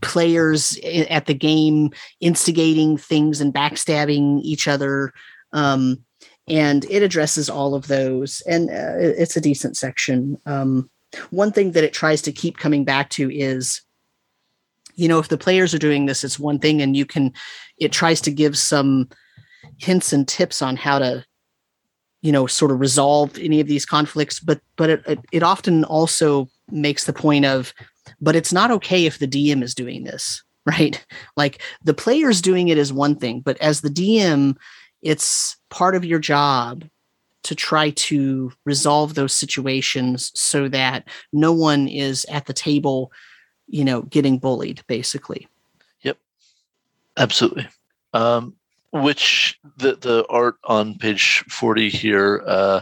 players 0.00 0.78
at 1.08 1.26
the 1.26 1.34
game 1.34 1.90
instigating 2.20 2.96
things 2.96 3.40
and 3.40 3.54
backstabbing 3.54 4.40
each 4.42 4.68
other. 4.68 5.12
Um, 5.52 6.04
and 6.48 6.84
it 6.86 7.02
addresses 7.02 7.50
all 7.50 7.74
of 7.74 7.88
those 7.88 8.40
and 8.42 8.70
uh, 8.70 8.94
it's 8.98 9.36
a 9.36 9.40
decent 9.40 9.76
section. 9.76 10.38
Um, 10.46 10.90
one 11.30 11.52
thing 11.52 11.72
that 11.72 11.84
it 11.84 11.92
tries 11.92 12.22
to 12.22 12.32
keep 12.32 12.58
coming 12.58 12.84
back 12.84 13.10
to 13.10 13.30
is 13.30 13.82
you 14.94 15.08
know 15.08 15.18
if 15.18 15.28
the 15.28 15.38
players 15.38 15.74
are 15.74 15.78
doing 15.78 16.06
this 16.06 16.24
it's 16.24 16.38
one 16.38 16.58
thing 16.58 16.82
and 16.82 16.96
you 16.96 17.06
can 17.06 17.32
it 17.78 17.92
tries 17.92 18.20
to 18.20 18.30
give 18.30 18.56
some 18.58 19.08
hints 19.78 20.12
and 20.12 20.26
tips 20.26 20.62
on 20.62 20.76
how 20.76 20.98
to 20.98 21.24
you 22.22 22.32
know 22.32 22.46
sort 22.46 22.70
of 22.70 22.80
resolve 22.80 23.38
any 23.38 23.60
of 23.60 23.66
these 23.66 23.86
conflicts 23.86 24.40
but 24.40 24.60
but 24.76 24.90
it, 24.90 25.18
it 25.32 25.42
often 25.42 25.84
also 25.84 26.48
makes 26.70 27.04
the 27.04 27.12
point 27.12 27.44
of 27.44 27.72
but 28.20 28.36
it's 28.36 28.52
not 28.52 28.70
okay 28.70 29.06
if 29.06 29.18
the 29.18 29.28
dm 29.28 29.62
is 29.62 29.74
doing 29.74 30.04
this 30.04 30.42
right? 30.66 31.06
Like 31.36 31.62
the 31.84 31.94
players 31.94 32.42
doing 32.42 32.68
it 32.68 32.76
is 32.76 32.92
one 32.92 33.14
thing 33.14 33.40
but 33.40 33.56
as 33.58 33.80
the 33.80 33.88
dm 33.88 34.56
it's 35.06 35.56
part 35.70 35.94
of 35.94 36.04
your 36.04 36.18
job 36.18 36.84
to 37.44 37.54
try 37.54 37.90
to 37.90 38.52
resolve 38.64 39.14
those 39.14 39.32
situations 39.32 40.32
so 40.34 40.68
that 40.68 41.08
no 41.32 41.52
one 41.52 41.86
is 41.86 42.26
at 42.28 42.46
the 42.46 42.52
table, 42.52 43.12
you 43.68 43.84
know, 43.84 44.02
getting 44.02 44.36
bullied, 44.36 44.82
basically. 44.88 45.46
Yep, 46.02 46.18
absolutely. 47.16 47.68
Um, 48.14 48.56
which 48.92 49.60
the 49.76 49.94
the 49.94 50.26
art 50.28 50.56
on 50.64 50.98
page 50.98 51.44
forty 51.48 51.88
here 51.88 52.42
uh, 52.44 52.80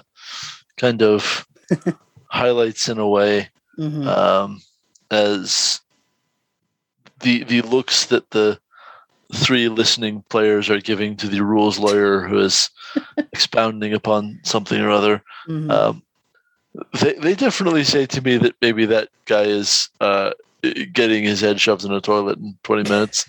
kind 0.79 1.03
of 1.03 1.47
highlights 2.29 2.89
in 2.89 2.99
a 2.99 3.09
way 3.09 3.51
mm-hmm. 3.79 4.09
um, 4.09 4.63
as 5.11 5.81
the 7.21 7.45
the 7.45 7.61
looks 7.63 8.07
that 8.07 8.31
the 8.31 8.59
three 9.35 9.69
listening 9.69 10.25
players 10.29 10.71
are 10.71 10.81
giving 10.81 11.17
to 11.17 11.29
the 11.29 11.43
rules 11.43 11.79
lawyer 11.79 12.23
who 12.23 12.39
is 12.39 12.71
expounding 13.33 13.93
upon 13.93 14.41
something 14.43 14.81
or 14.81 14.91
other. 14.91 15.23
Mm-hmm. 15.49 15.71
Um, 15.71 16.03
they 17.01 17.15
they 17.15 17.35
definitely 17.35 17.85
say 17.85 18.07
to 18.07 18.21
me 18.21 18.37
that 18.39 18.55
maybe 18.61 18.85
that 18.87 19.09
guy 19.27 19.43
is 19.43 19.89
uh, 20.01 20.33
getting 20.93 21.25
his 21.25 21.41
head 21.41 21.61
shoved 21.61 21.85
in 21.85 21.93
a 21.93 22.01
toilet 22.01 22.39
in 22.39 22.57
twenty 22.63 22.89
minutes. 22.89 23.27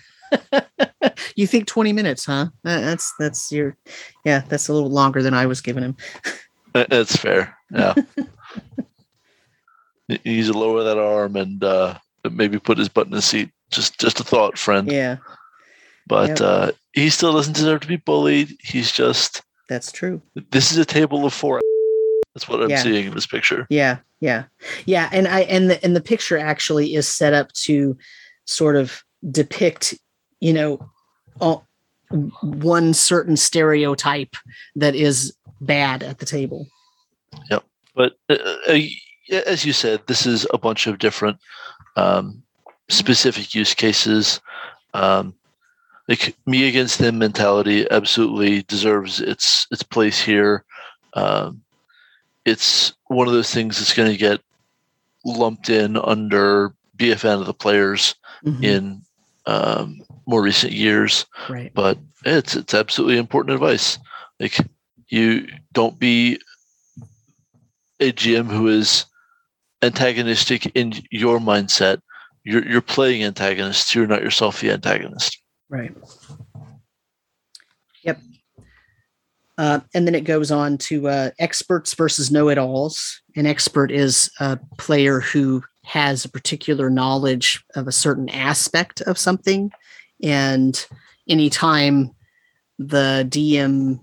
you 1.36 1.46
think 1.46 1.68
twenty 1.68 1.94
minutes, 1.94 2.26
huh? 2.26 2.48
That's 2.64 3.14
that's 3.20 3.52
your 3.52 3.78
yeah. 4.24 4.42
That's 4.48 4.68
a 4.68 4.74
little 4.74 4.90
longer 4.90 5.22
than 5.22 5.34
I 5.34 5.46
was 5.46 5.62
giving 5.62 5.84
him. 5.84 5.98
That's 6.74 7.16
fair. 7.16 7.56
Yeah. 7.72 7.94
he 10.08 10.20
needs 10.26 10.52
to 10.52 10.58
lower 10.58 10.84
that 10.84 10.98
arm 10.98 11.36
and 11.36 11.64
uh, 11.64 11.98
maybe 12.32 12.60
put 12.60 12.78
his 12.78 12.90
butt 12.90 13.08
in 13.08 13.14
the 13.14 13.22
seat. 13.22 13.52
Just 13.72 14.00
just 14.00 14.20
a 14.20 14.24
thought, 14.24 14.58
friend. 14.58 14.92
Yeah. 14.92 15.18
But 16.08 16.30
yep. 16.30 16.42
uh, 16.42 16.72
he 16.94 17.10
still 17.10 17.34
doesn't 17.34 17.56
deserve 17.56 17.82
to 17.82 17.88
be 17.88 17.98
bullied. 17.98 18.56
He's 18.62 18.92
just. 18.92 19.42
That's 19.70 19.92
true. 19.92 20.22
This 20.52 20.72
is 20.72 20.78
a 20.78 20.86
table 20.86 21.26
of 21.26 21.34
four. 21.34 21.62
That's 22.34 22.48
what 22.48 22.62
I'm 22.62 22.70
yeah. 22.70 22.84
seeing 22.84 23.08
in 23.08 23.14
this 23.14 23.26
picture. 23.26 23.66
Yeah, 23.70 24.00
yeah, 24.20 24.44
yeah. 24.86 25.10
And 25.12 25.28
I 25.28 25.42
and 25.42 25.70
the 25.70 25.84
and 25.84 25.96
the 25.96 26.02
picture 26.02 26.38
actually 26.38 26.94
is 26.94 27.08
set 27.08 27.34
up 27.34 27.52
to 27.64 27.98
sort 28.46 28.76
of 28.76 29.04
depict, 29.32 29.96
you 30.42 30.54
know, 30.54 30.90
all, 31.40 31.66
one 32.42 32.94
certain 32.94 33.38
stereotype 33.38 34.36
that 34.76 34.96
is 34.96 35.34
bad 35.62 36.04
at 36.04 36.20
the 36.20 36.26
table. 36.26 36.68
Yep. 37.50 37.64
But 37.96 38.18
uh, 38.30 38.36
uh, 38.68 38.80
as 39.46 39.66
you 39.66 39.74
said, 39.74 40.02
this 40.08 40.26
is 40.26 40.46
a 40.54 40.58
bunch 40.58 40.88
of 40.88 41.00
different 41.00 41.38
um, 41.96 42.44
specific 42.90 43.56
use 43.56 43.74
cases. 43.74 44.42
Um, 44.94 45.34
like 46.08 46.36
me 46.46 46.68
against 46.68 47.00
them 47.00 47.18
mentality 47.18 47.90
absolutely 47.90 48.64
deserves 48.64 49.20
its 49.20 49.68
its 49.72 49.84
place 49.84 50.22
here. 50.22 50.64
Um, 51.14 51.62
it's 52.46 52.94
one 53.08 53.28
of 53.28 53.34
those 53.34 53.52
things 53.52 53.78
that's 53.78 53.94
going 53.94 54.12
to 54.12 54.18
get 54.18 54.40
lumped 55.26 55.70
in 55.70 55.98
under 55.98 56.76
BFN 56.98 57.40
of 57.40 57.48
the 57.48 57.54
players 57.54 58.16
mm-hmm. 58.46 58.64
in 58.64 59.02
um, 59.48 60.02
more 60.28 60.42
recent 60.42 60.74
years. 60.74 61.26
Right. 61.50 61.72
But 61.74 61.98
it's 62.24 62.56
it's 62.56 62.74
absolutely 62.74 63.18
important 63.18 63.56
advice. 63.56 63.98
Like 64.40 64.58
you 65.08 65.48
don't 65.74 65.98
be 65.98 66.40
a 68.00 68.12
GM 68.12 68.52
who 68.52 68.68
is 68.68 69.06
antagonistic 69.82 70.72
in 70.76 70.94
your 71.10 71.40
mindset. 71.40 72.00
You're 72.44 72.68
you're 72.68 72.82
playing 72.82 73.24
antagonists. 73.24 73.96
You're 73.96 74.08
not 74.08 74.22
yourself 74.22 74.62
the 74.62 74.72
antagonist. 74.72 75.40
Right. 75.70 75.96
Yep. 78.04 78.22
Uh, 79.58 79.80
and 79.94 80.06
then 80.06 80.16
it 80.16 80.26
goes 80.26 80.52
on 80.52 80.78
to 80.78 81.08
uh, 81.08 81.32
experts 81.40 81.94
versus 81.94 82.30
know 82.30 82.50
it 82.50 82.58
alls. 82.58 83.22
An 83.36 83.46
expert 83.46 83.92
is 83.92 84.30
a 84.40 84.60
player 84.78 85.22
who 85.22 85.64
has 85.86 86.26
a 86.26 86.30
particular 86.30 86.90
knowledge 86.90 87.64
of 87.76 87.88
a 87.88 87.92
certain 87.92 88.30
aspect 88.30 89.02
of 89.02 89.18
something. 89.18 89.72
And 90.22 90.86
anytime 91.30 92.12
the 92.80 93.26
DM 93.30 94.00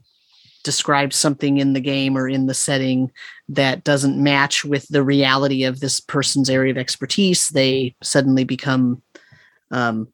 describes 0.64 1.16
something 1.16 1.58
in 1.58 1.72
the 1.72 1.80
game 1.80 2.16
or 2.16 2.28
in 2.28 2.46
the 2.46 2.54
setting 2.54 3.10
that 3.48 3.84
doesn't 3.84 4.22
match 4.22 4.64
with 4.64 4.86
the 4.88 5.02
reality 5.02 5.64
of 5.64 5.80
this 5.80 6.00
person's 6.00 6.48
area 6.48 6.70
of 6.70 6.78
expertise, 6.78 7.48
they 7.50 7.94
suddenly 8.02 8.44
become 8.44 9.02
um, 9.70 10.08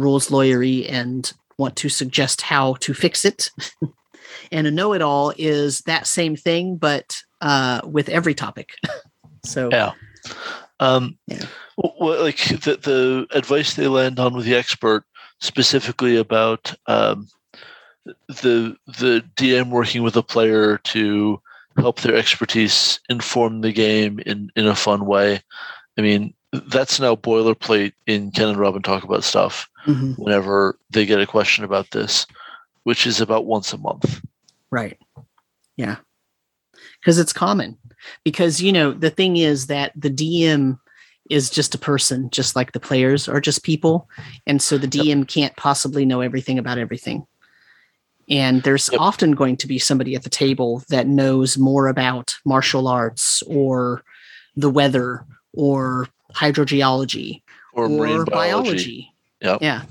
rules 0.00 0.28
lawyery 0.28 0.90
and 0.90 1.32
want 1.58 1.76
to 1.76 1.88
suggest 1.88 2.42
how 2.42 2.74
to 2.74 2.94
fix 2.94 3.24
it. 3.24 3.50
and 4.52 4.66
a 4.66 4.70
know-it-all 4.70 5.32
is 5.36 5.80
that 5.82 6.06
same 6.06 6.36
thing, 6.36 6.76
but 6.76 7.16
uh, 7.40 7.80
with 7.84 8.08
every 8.08 8.34
topic. 8.34 8.70
so 9.44 9.68
yeah. 9.70 9.92
Um, 10.80 11.18
yeah. 11.26 11.44
Well, 11.76 12.22
like 12.22 12.38
the, 12.38 12.78
the 12.80 13.26
advice 13.36 13.74
they 13.74 13.88
land 13.88 14.18
on 14.18 14.34
with 14.34 14.44
the 14.44 14.54
expert 14.54 15.04
specifically 15.40 16.16
about 16.16 16.74
um, 16.86 17.28
the 18.28 18.76
the 18.86 19.24
DM 19.36 19.70
working 19.70 20.02
with 20.02 20.16
a 20.16 20.22
player 20.22 20.78
to 20.78 21.40
help 21.76 22.00
their 22.00 22.16
expertise 22.16 23.00
inform 23.08 23.60
the 23.60 23.72
game 23.72 24.18
in 24.20 24.50
in 24.56 24.66
a 24.66 24.74
fun 24.74 25.06
way. 25.06 25.40
I 25.96 26.00
mean, 26.00 26.34
that's 26.52 26.98
now 26.98 27.14
boilerplate 27.14 27.92
in 28.06 28.30
Ken 28.30 28.48
and 28.48 28.58
Robin 28.58 28.82
talk 28.82 29.04
about 29.04 29.24
stuff 29.24 29.68
Mhm. 29.86 30.16
whenever 30.18 30.78
they 30.90 31.04
get 31.06 31.20
a 31.20 31.26
question 31.26 31.64
about 31.64 31.90
this, 31.90 32.26
which 32.84 33.06
is 33.06 33.20
about 33.20 33.46
once 33.46 33.72
a 33.72 33.78
month. 33.78 34.22
Right. 34.70 34.98
Yeah. 35.76 35.96
Because 37.00 37.18
it's 37.18 37.32
common. 37.32 37.76
Because, 38.24 38.60
you 38.62 38.72
know, 38.72 38.92
the 38.92 39.10
thing 39.10 39.36
is 39.36 39.66
that 39.66 39.92
the 39.94 40.10
DM 40.10 40.78
is 41.30 41.50
just 41.50 41.74
a 41.74 41.78
person, 41.78 42.30
just 42.30 42.56
like 42.56 42.72
the 42.72 42.80
players 42.80 43.28
are 43.28 43.40
just 43.40 43.62
people. 43.62 44.08
And 44.46 44.62
so 44.62 44.78
the 44.78 44.86
DM 44.88 45.24
can't 45.28 45.54
possibly 45.56 46.06
know 46.06 46.20
everything 46.22 46.58
about 46.58 46.78
everything. 46.78 47.26
And 48.30 48.62
there's 48.62 48.88
Yep. 48.92 49.00
often 49.00 49.32
going 49.32 49.56
to 49.58 49.66
be 49.66 49.78
somebody 49.78 50.14
at 50.14 50.22
the 50.22 50.30
table 50.30 50.82
that 50.88 51.06
knows 51.06 51.58
more 51.58 51.86
about 51.88 52.36
martial 52.46 52.88
arts 52.88 53.42
or 53.46 54.02
the 54.56 54.70
weather 54.70 55.24
or 55.52 56.08
hydrogeology 56.34 57.42
Or, 57.72 57.88
marine 57.88 58.24
biology. 58.24 59.12
Yep. 59.40 59.58
Yeah. 59.62 59.82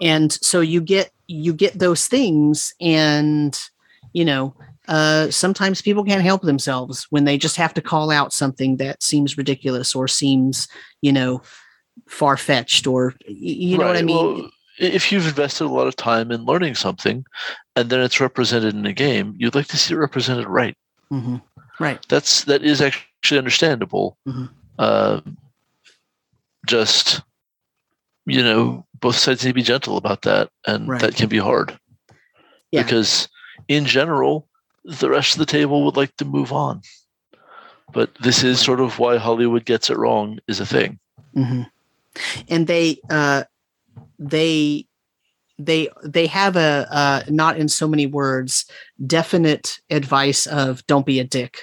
And 0.00 0.32
so 0.32 0.60
you 0.60 0.80
get 0.80 1.10
you 1.26 1.52
get 1.52 1.78
those 1.78 2.06
things 2.06 2.74
and 2.80 3.58
you 4.12 4.24
know, 4.24 4.54
uh 4.88 5.30
sometimes 5.30 5.82
people 5.82 6.04
can't 6.04 6.22
help 6.22 6.42
themselves 6.42 7.06
when 7.10 7.24
they 7.24 7.36
just 7.38 7.56
have 7.56 7.74
to 7.74 7.82
call 7.82 8.10
out 8.10 8.32
something 8.32 8.76
that 8.78 9.02
seems 9.02 9.36
ridiculous 9.38 9.94
or 9.94 10.08
seems, 10.08 10.68
you 11.02 11.12
know, 11.12 11.42
far 12.08 12.36
fetched 12.36 12.86
or 12.86 13.14
you 13.26 13.76
know 13.78 13.86
what 13.86 13.96
I 13.96 14.02
mean? 14.02 14.16
well, 14.16 14.50
if 14.78 15.10
you've 15.10 15.26
invested 15.26 15.64
a 15.64 15.68
lot 15.68 15.88
of 15.88 15.96
time 15.96 16.30
in 16.30 16.44
learning 16.44 16.76
something 16.76 17.24
and 17.74 17.90
then 17.90 18.00
it's 18.00 18.20
represented 18.20 18.74
in 18.74 18.86
a 18.86 18.92
game, 18.92 19.34
you'd 19.36 19.56
like 19.56 19.66
to 19.68 19.76
see 19.76 19.94
it 19.94 19.98
represented 19.98 20.46
right. 20.46 20.76
Mhm. 21.12 21.42
Right. 21.80 21.98
That's 22.08 22.44
that 22.44 22.62
is 22.62 22.80
actually 22.80 23.38
understandable. 23.38 24.16
Mhm. 24.26 24.48
Uh, 24.78 25.20
just 26.66 27.22
you 28.26 28.42
know, 28.42 28.84
both 29.00 29.16
sides 29.16 29.42
need 29.42 29.50
to 29.50 29.54
be 29.54 29.62
gentle 29.62 29.96
about 29.96 30.22
that, 30.22 30.50
and 30.66 30.86
Right. 30.86 31.00
that 31.00 31.16
can 31.16 31.28
be 31.28 31.38
hard. 31.38 31.78
Yeah. 32.70 32.82
Because 32.82 33.28
in 33.68 33.86
general, 33.86 34.46
the 34.84 35.08
rest 35.08 35.32
of 35.34 35.38
the 35.38 35.46
table 35.46 35.82
would 35.84 35.96
like 35.96 36.14
to 36.16 36.26
move 36.26 36.52
on. 36.52 36.82
But 37.92 38.14
this 38.20 38.44
is 38.44 38.60
sort 38.60 38.80
of 38.80 38.98
why 38.98 39.16
Hollywood 39.16 39.64
gets 39.64 39.88
it 39.88 39.96
wrong 39.96 40.40
is 40.46 40.60
a 40.60 40.66
thing. 40.66 40.98
hmm 41.34 41.62
And 42.48 42.66
they 42.66 43.00
uh 43.08 43.44
they 44.18 44.86
they 45.58 45.88
they 46.04 46.26
have 46.26 46.56
a 46.56 46.86
uh 46.90 47.22
not 47.30 47.56
in 47.56 47.68
so 47.68 47.88
many 47.88 48.06
words 48.06 48.66
definite 49.06 49.80
advice 49.90 50.46
of 50.46 50.86
don't 50.86 51.06
be 51.06 51.18
a 51.18 51.24
dick. 51.24 51.62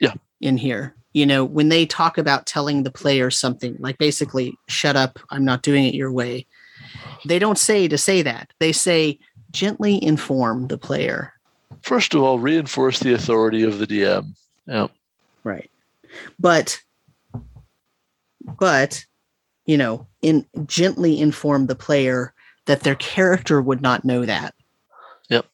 Yeah. 0.00 0.14
In 0.40 0.56
here. 0.56 0.94
You 1.16 1.24
know, 1.24 1.46
when 1.46 1.70
they 1.70 1.86
talk 1.86 2.18
about 2.18 2.44
telling 2.44 2.82
the 2.82 2.90
player 2.90 3.30
something 3.30 3.74
like 3.78 3.96
basically 3.96 4.54
shut 4.68 4.96
up, 4.96 5.18
I'm 5.30 5.46
not 5.46 5.62
doing 5.62 5.86
it 5.86 5.94
your 5.94 6.12
way. 6.12 6.44
They 7.24 7.38
don't 7.38 7.56
say 7.56 7.88
to 7.88 7.96
say 7.96 8.20
that. 8.20 8.52
They 8.58 8.70
say 8.70 9.18
gently 9.50 9.98
inform 10.04 10.66
the 10.66 10.76
player. 10.76 11.32
First 11.80 12.12
of 12.12 12.20
all, 12.22 12.38
reinforce 12.38 13.00
the 13.00 13.14
authority 13.14 13.62
of 13.62 13.78
the 13.78 13.86
DM. 13.86 14.36
Yeah. 14.66 14.88
Right. 15.42 15.70
But 16.38 16.82
but 18.58 19.02
you 19.64 19.78
know, 19.78 20.06
in 20.20 20.44
gently 20.66 21.18
inform 21.18 21.66
the 21.66 21.74
player 21.74 22.34
that 22.66 22.82
their 22.82 22.94
character 22.94 23.62
would 23.62 23.80
not 23.80 24.04
know 24.04 24.26
that. 24.26 24.52
Yep. 25.30 25.46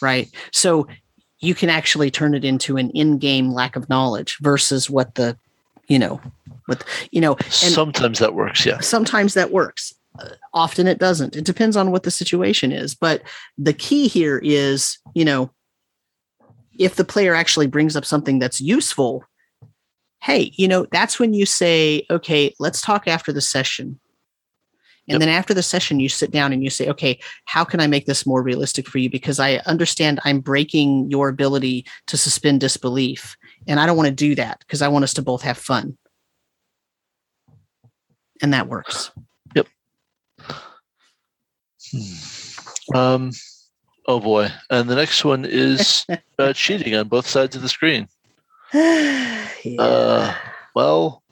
Right. 0.00 0.28
So 0.52 0.86
you 1.40 1.54
can 1.54 1.70
actually 1.70 2.10
turn 2.10 2.34
it 2.34 2.44
into 2.44 2.76
an 2.76 2.90
in-game 2.90 3.52
lack 3.52 3.76
of 3.76 3.88
knowledge 3.88 4.38
versus 4.40 4.90
what 4.90 5.14
the 5.14 5.36
you 5.88 5.98
know 5.98 6.20
what 6.66 6.84
you 7.10 7.20
know 7.20 7.34
and 7.34 7.72
Sometimes 7.72 8.18
that 8.18 8.34
works, 8.34 8.64
yeah. 8.66 8.80
sometimes 8.80 9.34
that 9.34 9.50
works. 9.50 9.94
Uh, 10.18 10.30
often 10.52 10.86
it 10.86 10.98
doesn't. 10.98 11.36
It 11.36 11.44
depends 11.44 11.76
on 11.76 11.90
what 11.90 12.02
the 12.02 12.10
situation 12.10 12.72
is 12.72 12.94
but 12.94 13.22
the 13.56 13.72
key 13.72 14.08
here 14.08 14.40
is 14.42 14.98
you 15.14 15.24
know 15.24 15.50
if 16.78 16.96
the 16.96 17.04
player 17.04 17.34
actually 17.34 17.66
brings 17.66 17.96
up 17.96 18.04
something 18.04 18.38
that's 18.38 18.60
useful 18.60 19.24
hey 20.20 20.52
you 20.56 20.66
know 20.66 20.86
that's 20.90 21.18
when 21.18 21.34
you 21.34 21.46
say 21.46 22.04
okay 22.10 22.54
let's 22.58 22.80
talk 22.80 23.06
after 23.06 23.32
the 23.32 23.40
session 23.40 23.98
and 25.08 25.14
Yep. 25.14 25.20
then 25.20 25.28
after 25.28 25.54
the 25.54 25.62
session 25.62 26.00
you 26.00 26.08
sit 26.08 26.30
down 26.30 26.52
and 26.52 26.62
you 26.62 26.70
say 26.70 26.88
okay 26.88 27.18
how 27.46 27.64
can 27.64 27.80
i 27.80 27.86
make 27.86 28.06
this 28.06 28.26
more 28.26 28.42
realistic 28.42 28.86
for 28.88 28.98
you 28.98 29.08
because 29.10 29.38
i 29.40 29.56
understand 29.66 30.20
i'm 30.24 30.40
breaking 30.40 31.10
your 31.10 31.28
ability 31.28 31.84
to 32.06 32.16
suspend 32.16 32.60
disbelief 32.60 33.36
and 33.66 33.80
i 33.80 33.86
don't 33.86 33.96
want 33.96 34.08
to 34.08 34.14
do 34.14 34.34
that 34.34 34.58
because 34.60 34.82
i 34.82 34.88
want 34.88 35.02
us 35.04 35.14
to 35.14 35.22
both 35.22 35.42
have 35.42 35.58
fun 35.58 35.96
and 38.42 38.52
that 38.52 38.68
works 38.68 39.10
Yep. 39.54 39.66
Um, 42.94 43.30
oh 44.06 44.20
boy. 44.20 44.48
And 44.70 44.88
the 44.88 44.94
next 44.96 45.24
one 45.24 45.44
is 45.44 46.04
uh, 46.38 46.52
cheating 46.52 46.94
on 46.94 47.08
both 47.08 47.26
sides 47.26 47.56
of 47.56 47.62
the 47.62 47.68
screen. 47.68 48.08
yeah. 48.74 49.48
Uh, 49.78 50.34
well, 50.74 51.22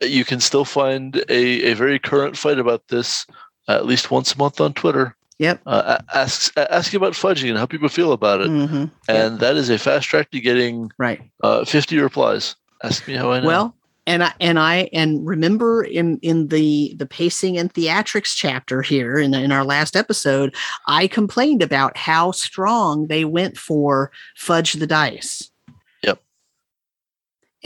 you 0.00 0.24
can 0.24 0.40
still 0.40 0.64
find 0.64 1.16
a, 1.28 1.70
a 1.70 1.74
very 1.74 1.98
current 1.98 2.36
fight 2.36 2.58
about 2.58 2.88
this 2.88 3.26
at 3.68 3.86
least 3.86 4.10
once 4.10 4.34
a 4.34 4.38
month 4.38 4.60
on 4.60 4.72
Twitter. 4.74 5.16
Yep. 5.38 5.60
Uh, 5.66 5.98
a- 6.12 6.16
asks 6.16 6.50
asking 6.56 6.96
about 6.98 7.12
fudging 7.12 7.50
and 7.50 7.58
how 7.58 7.66
people 7.66 7.88
feel 7.88 8.12
about 8.12 8.40
it, 8.40 8.48
Mhm. 8.48 8.90
and 9.08 9.38
that 9.40 9.56
is 9.56 9.68
a 9.68 9.76
fast 9.78 10.08
track 10.08 10.30
to 10.30 10.40
getting 10.40 10.90
Right. 10.98 11.20
uh, 11.42 11.64
fifty 11.64 11.98
replies. 11.98 12.56
Ask 12.82 13.06
me 13.06 13.14
how 13.14 13.32
I 13.32 13.40
know. 13.40 13.46
Well, 13.46 13.76
and 14.06 14.22
I 14.24 14.32
and 14.40 14.58
I 14.58 14.88
and 14.94 15.26
remember 15.26 15.82
in 15.82 16.18
in 16.22 16.48
the 16.48 16.94
the 16.96 17.04
pacing 17.06 17.58
and 17.58 17.72
theatrics 17.74 18.34
chapter 18.34 18.80
here 18.80 19.18
in 19.18 19.34
in 19.34 19.52
our 19.52 19.64
last 19.64 19.94
episode, 19.96 20.54
I 20.86 21.06
complained 21.06 21.62
about 21.62 21.96
how 21.98 22.30
strong 22.30 23.08
they 23.08 23.24
went 23.26 23.58
for 23.58 24.10
fudge 24.36 24.74
the 24.74 24.86
dice. 24.86 25.50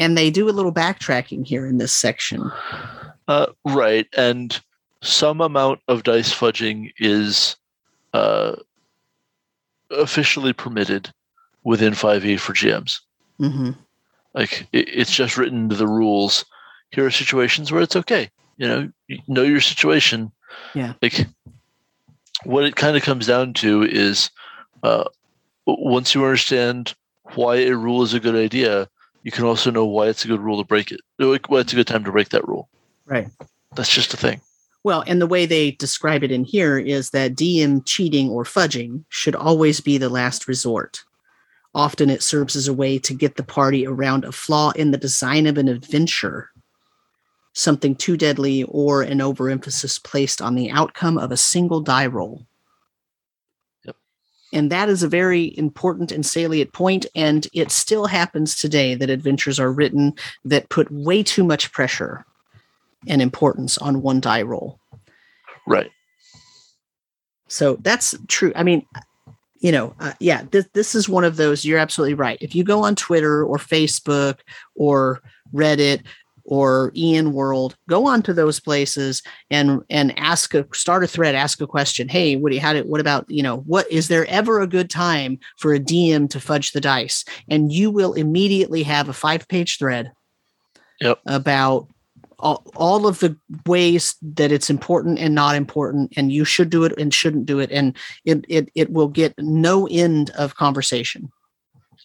And 0.01 0.17
they 0.17 0.31
do 0.31 0.49
a 0.49 0.51
little 0.51 0.73
backtracking 0.73 1.47
here 1.47 1.67
in 1.67 1.79
this 1.79 1.93
section. 1.93 2.51
Uh, 3.29 3.47
right, 3.67 4.09
and 4.17 4.59
some 5.03 5.41
amount 5.41 5.81
of 5.89 6.03
dice 6.03 6.35
fudging 6.35 6.93
is 6.99 7.55
uh, 8.15 8.57
officially 9.91 10.53
permitted 10.53 11.13
within 11.65 11.93
5e 11.93 12.41
for 12.41 12.55
GMs. 12.55 13.01
hmm 13.39 13.71
Like 14.35 14.67
it, 14.73 14.89
it's 14.89 15.15
just 15.15 15.37
written 15.37 15.65
into 15.65 15.77
the 15.77 15.87
rules. 15.87 16.45
Here 16.91 17.07
are 17.07 17.11
situations 17.11 17.71
where 17.71 17.83
it's 17.83 17.95
okay. 17.95 18.31
You 18.57 18.69
know, 18.69 18.93
you 19.07 19.19
know 19.29 19.43
your 19.43 19.61
situation. 19.61 20.33
Yeah. 20.75 20.95
Like 21.03 21.27
what 22.45 22.65
it 22.65 22.75
kind 22.77 22.97
of 22.97 23.03
comes 23.03 23.27
down 23.27 23.53
to 23.55 23.83
is 23.83 24.31
uh, 24.83 25.05
once 25.67 26.15
you 26.15 26.25
understand 26.25 26.95
why 27.35 27.57
a 27.57 27.77
rule 27.77 28.03
is 28.03 28.15
a 28.15 28.21
good 28.21 28.35
idea, 28.35 28.89
you 29.23 29.31
can 29.31 29.45
also 29.45 29.71
know 29.71 29.85
why 29.85 30.09
it's 30.09 30.25
a 30.25 30.29
good 30.29 30.41
rule 30.41 30.63
to 30.63 30.67
break 30.67 30.91
it. 30.91 31.01
Why 31.19 31.61
it's 31.61 31.73
a 31.73 31.77
good 31.77 31.87
time 31.87 32.05
to 32.05 32.13
break 32.13 32.31
that 32.31 32.47
rule. 32.49 32.69
Right. 33.07 33.29
That's 33.75 33.93
just 33.93 34.15
a 34.15 34.17
thing. 34.17 34.41
Well, 34.83 35.05
and 35.07 35.21
the 35.21 35.27
way 35.27 35.45
they 35.45 35.73
describe 35.73 36.23
it 36.25 36.33
in 36.33 36.45
here 36.45 36.79
is 36.79 37.11
that 37.11 37.35
DM 37.35 37.85
cheating 37.85 38.31
or 38.31 38.45
fudging 38.45 39.05
should 39.11 39.35
always 39.37 39.81
be 39.81 39.99
the 39.99 40.09
last 40.09 40.49
resort. 40.49 41.05
Often 41.75 42.11
it 42.11 42.23
serves 42.23 42.57
as 42.57 42.67
a 42.67 42.73
way 42.73 42.99
to 42.99 43.15
get 43.15 43.37
the 43.37 43.43
party 43.43 43.87
around 43.87 44.25
a 44.25 44.33
flaw 44.33 44.71
in 44.71 44.91
the 44.91 44.99
design 44.99 45.47
of 45.47 45.59
an 45.59 45.69
adventure, 45.69 46.51
something 47.53 47.95
too 47.95 48.17
deadly, 48.17 48.65
or 48.65 49.03
an 49.03 49.21
overemphasis 49.21 49.99
placed 49.99 50.41
on 50.41 50.55
the 50.55 50.71
outcome 50.71 51.19
of 51.19 51.31
a 51.31 51.37
single 51.37 51.81
die 51.81 52.07
roll. 52.07 52.47
And 54.53 54.71
that 54.71 54.89
is 54.89 55.03
a 55.03 55.09
very 55.09 55.57
important 55.57 56.11
and 56.11 56.27
salient 56.27 56.73
point, 56.73 57.07
and 57.15 57.47
it 57.53 57.71
still 57.71 58.07
happens 58.07 58.57
today 58.57 58.95
that 58.97 59.11
adventures 59.11 59.61
are 59.61 59.73
written 59.73 60.15
that 60.45 60.69
put 60.69 60.91
way 60.91 61.23
too 61.23 61.45
much 61.45 61.73
pressure 61.73 62.25
and 63.07 63.23
importance 63.23 63.79
on 63.79 64.03
one 64.03 64.21
die 64.21 64.43
roll. 64.43 64.79
Right. 65.67 65.91
So 67.49 67.77
that's 67.81 68.15
true. 68.29 68.53
I 68.55 68.63
mean, 68.63 68.87
you 69.61 69.73
know, 69.73 69.95
uh, 70.01 70.15
yeah, 70.21 70.45
this 70.51 70.67
this 70.73 70.95
is 70.95 71.09
one 71.09 71.25
of 71.25 71.37
those. 71.37 71.65
You're 71.65 71.79
absolutely 71.79 72.15
right. 72.15 72.39
If 72.41 72.55
you 72.55 72.65
go 72.65 72.83
on 72.85 72.97
Twitter 72.97 73.45
or 73.45 73.59
Facebook 73.59 74.39
or 74.75 75.21
Reddit 75.53 76.03
or 76.51 76.93
EN 76.97 77.33
World, 77.33 77.77
go 77.89 78.07
on 78.07 78.23
to 78.23 78.35
those 78.35 78.61
places 78.61 79.23
and 79.51 79.81
and 79.89 80.19
ask 80.19 80.53
a 80.53 80.67
start 80.75 81.05
a 81.05 81.07
thread, 81.07 81.35
ask 81.35 81.61
a 81.61 81.67
question. 81.67 82.09
Hey, 82.09 82.37
what 82.37 82.51
do 82.51 82.57
you, 82.57 82.61
how 82.61 82.73
did 82.73 82.87
what 82.87 83.01
about 83.01 83.25
you 83.31 83.43
know 83.43 83.59
what 83.59 83.91
is 83.91 84.09
there 84.09 84.27
ever 84.27 84.61
a 84.61 84.67
good 84.67 84.91
time 84.91 85.39
for 85.57 85.73
a 85.73 85.81
DM 85.81 86.29
to 86.31 86.41
fudge 86.41 86.73
the 86.73 86.81
dice? 86.81 87.25
And 87.49 87.73
you 87.73 87.91
will 87.91 88.13
immediately 88.15 88.83
have 88.83 89.09
a 89.09 89.15
five 89.15 89.49
page 89.49 89.79
thread. 89.79 90.13
Yep. 91.01 91.21
About 91.25 91.89
all, 92.41 92.63
all 92.75 93.07
of 93.07 93.21
the 93.21 93.37
ways 93.67 94.17
that 94.21 94.53
it's 94.53 94.69
important 94.69 95.19
and 95.19 95.35
not 95.35 95.55
important 95.55 96.13
and 96.17 96.33
you 96.33 96.45
should 96.45 96.69
do 96.69 96.85
it 96.85 96.99
and 96.99 97.15
shouldn't 97.15 97.47
do 97.47 97.59
it 97.59 97.71
and 97.71 97.97
it 98.25 98.45
it, 98.49 98.71
it 98.75 98.91
will 98.91 99.09
get 99.09 99.35
no 99.39 99.87
end 99.89 100.31
of 100.31 100.57
conversation 100.57 101.31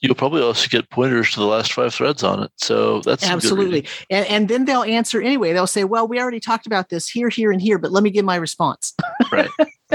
You'll 0.06 0.14
probably 0.14 0.44
also 0.44 0.68
get 0.68 0.88
pointers 0.92 1.32
to 1.32 1.40
the 1.40 1.48
last 1.48 1.74
five 1.74 1.94
threads 1.94 2.24
on 2.24 2.44
it. 2.44 2.52
So 2.58 3.02
that's 3.02 3.28
absolutely 3.28 3.88
and, 4.12 4.26
and 4.28 4.48
then 4.48 4.66
they'll 4.66 4.84
answer 4.84 5.20
anyway 5.20 5.52
they'll 5.52 5.66
say 5.66 5.84
well 5.84 6.08
we 6.08 6.20
already 6.20 6.40
talked 6.40 6.68
about 6.68 6.90
this 6.90 7.10
here 7.10 7.30
here 7.30 7.52
and 7.52 7.60
here 7.60 7.80
but 7.80 7.92
let 7.92 8.04
me 8.04 8.12
give 8.12 8.24
my 8.24 8.36
response 8.36 8.94
right. 9.32 9.50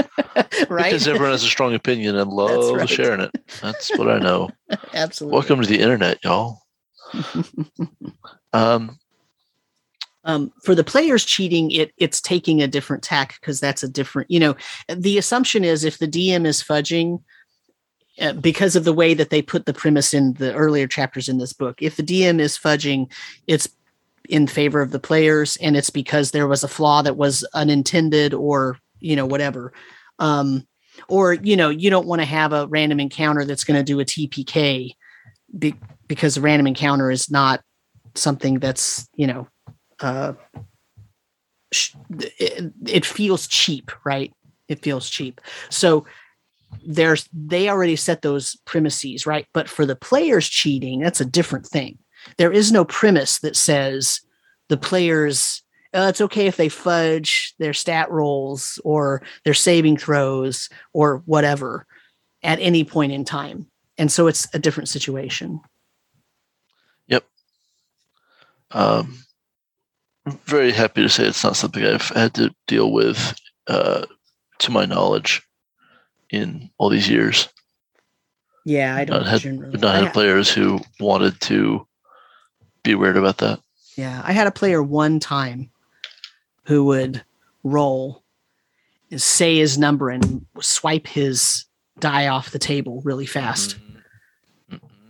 right 0.69 0.91
Because 0.91 1.07
everyone 1.07 1.31
has 1.31 1.43
a 1.43 1.47
strong 1.47 1.73
opinion 1.73 2.17
and 2.17 2.29
loves 2.31 2.73
right. 2.73 2.89
sharing 2.89 3.21
it. 3.21 3.31
That's 3.61 3.97
what 3.97 4.09
I 4.09 4.19
know. 4.19 4.49
absolutely 4.93 5.33
Welcome 5.33 5.61
to 5.61 5.67
the 5.67 5.79
internet, 5.79 6.21
y'all. 6.23 6.59
Um, 8.53 8.99
um, 10.23 10.51
for 10.63 10.75
the 10.75 10.83
players 10.83 11.23
cheating 11.23 11.71
it 11.71 11.93
it's 11.97 12.19
taking 12.19 12.61
a 12.61 12.67
different 12.67 13.01
tack 13.01 13.37
because 13.39 13.59
that's 13.59 13.81
a 13.81 13.87
different 13.87 14.29
you 14.29 14.39
know 14.39 14.55
the 14.87 15.17
assumption 15.17 15.63
is 15.63 15.83
if 15.83 15.97
the 15.97 16.07
dm 16.07 16.45
is 16.45 16.61
fudging 16.61 17.23
uh, 18.19 18.33
because 18.33 18.75
of 18.75 18.83
the 18.83 18.93
way 18.93 19.13
that 19.13 19.29
they 19.29 19.41
put 19.41 19.65
the 19.65 19.73
premise 19.73 20.13
in 20.13 20.33
the 20.33 20.53
earlier 20.53 20.87
chapters 20.87 21.29
in 21.29 21.37
this 21.37 21.53
book 21.53 21.81
if 21.81 21.95
the 21.95 22.03
dm 22.03 22.39
is 22.39 22.57
fudging 22.57 23.11
it's 23.47 23.67
in 24.29 24.47
favor 24.47 24.81
of 24.81 24.91
the 24.91 24.99
players 24.99 25.57
and 25.57 25.75
it's 25.75 25.89
because 25.89 26.31
there 26.31 26.47
was 26.47 26.63
a 26.63 26.67
flaw 26.67 27.01
that 27.01 27.17
was 27.17 27.43
unintended 27.53 28.33
or 28.33 28.77
you 28.99 29.15
know 29.15 29.25
whatever 29.25 29.73
um, 30.19 30.65
or 31.07 31.33
you 31.33 31.55
know 31.55 31.69
you 31.69 31.89
don't 31.89 32.07
want 32.07 32.21
to 32.21 32.25
have 32.25 32.53
a 32.53 32.67
random 32.67 32.99
encounter 32.99 33.45
that's 33.45 33.63
going 33.63 33.77
to 33.77 33.83
do 33.83 33.99
a 33.99 34.05
tpk 34.05 34.95
be- 35.57 35.75
because 36.07 36.37
a 36.37 36.41
random 36.41 36.67
encounter 36.67 37.09
is 37.09 37.31
not 37.31 37.61
something 38.15 38.59
that's 38.59 39.07
you 39.15 39.27
know 39.27 39.47
uh, 40.01 40.33
sh- 41.71 41.95
it, 42.19 42.73
it 42.85 43.05
feels 43.05 43.47
cheap, 43.47 43.91
right? 44.03 44.33
It 44.67 44.81
feels 44.81 45.09
cheap. 45.09 45.41
So 45.69 46.05
there's 46.85 47.27
they 47.33 47.69
already 47.69 47.95
set 47.95 48.21
those 48.21 48.55
premises, 48.65 49.25
right? 49.25 49.47
But 49.53 49.69
for 49.69 49.85
the 49.85 49.95
players 49.95 50.47
cheating, 50.47 50.99
that's 50.99 51.21
a 51.21 51.25
different 51.25 51.65
thing. 51.65 51.97
There 52.37 52.51
is 52.51 52.71
no 52.71 52.85
premise 52.85 53.39
that 53.39 53.55
says 53.55 54.21
the 54.69 54.77
players 54.77 55.63
uh, 55.93 56.07
it's 56.09 56.21
okay 56.21 56.47
if 56.47 56.55
they 56.55 56.69
fudge 56.69 57.53
their 57.59 57.73
stat 57.73 58.09
rolls 58.09 58.79
or 58.85 59.21
their 59.43 59.53
saving 59.53 59.97
throws 59.97 60.69
or 60.93 61.21
whatever 61.25 61.85
at 62.43 62.59
any 62.59 62.83
point 62.83 63.11
in 63.11 63.25
time. 63.25 63.67
And 63.97 64.11
so 64.11 64.27
it's 64.27 64.47
a 64.53 64.59
different 64.59 64.87
situation. 64.87 65.59
Yep. 67.07 67.25
Um, 68.71 69.25
I'm 70.25 70.39
very 70.45 70.71
happy 70.71 71.01
to 71.01 71.09
say 71.09 71.25
it's 71.25 71.43
not 71.43 71.57
something 71.57 71.83
I've 71.83 72.07
had 72.09 72.33
to 72.35 72.55
deal 72.67 72.91
with, 72.91 73.35
uh, 73.67 74.05
to 74.59 74.71
my 74.71 74.85
knowledge, 74.85 75.41
in 76.31 76.69
all 76.77 76.89
these 76.89 77.09
years. 77.09 77.49
Yeah, 78.65 78.95
I 78.95 79.05
don't 79.05 79.21
Not 79.21 79.27
had, 79.27 79.41
generally. 79.41 79.71
We've 79.71 79.81
not 79.81 79.95
had 79.95 80.05
ha- 80.05 80.11
players 80.13 80.49
who 80.51 80.79
wanted 80.99 81.39
to 81.41 81.87
be 82.83 82.95
weird 82.95 83.17
about 83.17 83.39
that. 83.39 83.59
Yeah, 83.97 84.21
I 84.23 84.31
had 84.31 84.47
a 84.47 84.51
player 84.51 84.81
one 84.81 85.19
time 85.19 85.69
who 86.65 86.85
would 86.85 87.23
roll, 87.63 88.23
and 89.09 89.21
say 89.21 89.57
his 89.57 89.77
number, 89.77 90.09
and 90.09 90.45
swipe 90.61 91.07
his 91.07 91.65
die 91.99 92.27
off 92.27 92.51
the 92.51 92.59
table 92.59 93.01
really 93.03 93.25
fast. 93.25 93.75
Mhm. 93.77 93.90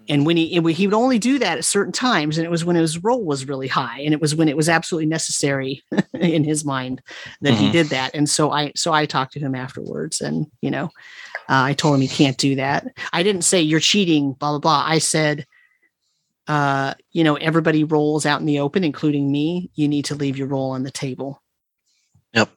And 0.10 0.26
when 0.26 0.36
he 0.36 0.48
he 0.48 0.88
would 0.88 0.94
only 0.94 1.20
do 1.20 1.40
that 1.40 1.58
at 1.60 1.66
certain 1.66 1.94
times, 1.94 2.38
and 2.38 2.46
it 2.46 2.50
was 2.50 2.66
when 2.66 2.76
his 2.76 3.04
roll 3.04 3.24
was 3.24 3.48
really 3.48 3.68
high, 3.68 4.00
and 4.02 4.14
it 4.14 4.20
was 4.22 4.36
when 4.36 4.50
it 4.50 4.58
was 4.58 4.68
absolutely 4.68 5.06
necessary 5.06 5.84
in 6.14 6.44
his 6.44 6.66
mind 6.66 7.02
that 7.42 7.54
he 7.54 7.68
Mhm. 7.68 7.72
did 7.72 7.88
that. 7.88 8.12
And 8.16 8.30
so 8.30 8.52
I 8.52 8.72
so 8.76 8.92
I 8.94 9.06
talked 9.06 9.34
to 9.34 9.40
him 9.40 9.56
afterwards, 9.56 10.20
and 10.20 10.48
you 10.62 10.72
know, 10.72 10.86
uh, 11.50 11.64
I 11.70 11.74
told 11.74 11.96
him 11.96 12.02
he 12.02 12.08
can't 12.08 12.38
do 12.38 12.56
that. 12.56 12.88
I 13.14 13.24
didn't 13.24 13.44
say 13.44 13.62
you're 13.62 13.80
cheating, 13.80 14.34
blah 14.34 14.50
blah 14.52 14.60
blah. 14.60 14.84
I 14.86 14.98
said, 14.98 15.46
uh, 16.48 16.96
you 17.12 17.24
know, 17.24 17.36
everybody 17.36 17.84
rolls 17.84 18.26
out 18.26 18.40
in 18.40 18.46
the 18.48 18.60
open, 18.60 18.84
including 18.84 19.32
me. 19.32 19.70
You 19.76 19.88
need 19.88 20.06
to 20.06 20.16
leave 20.16 20.38
your 20.38 20.48
roll 20.48 20.72
on 20.72 20.84
the 20.84 20.92
table. 20.92 21.42
Yep. 22.34 22.50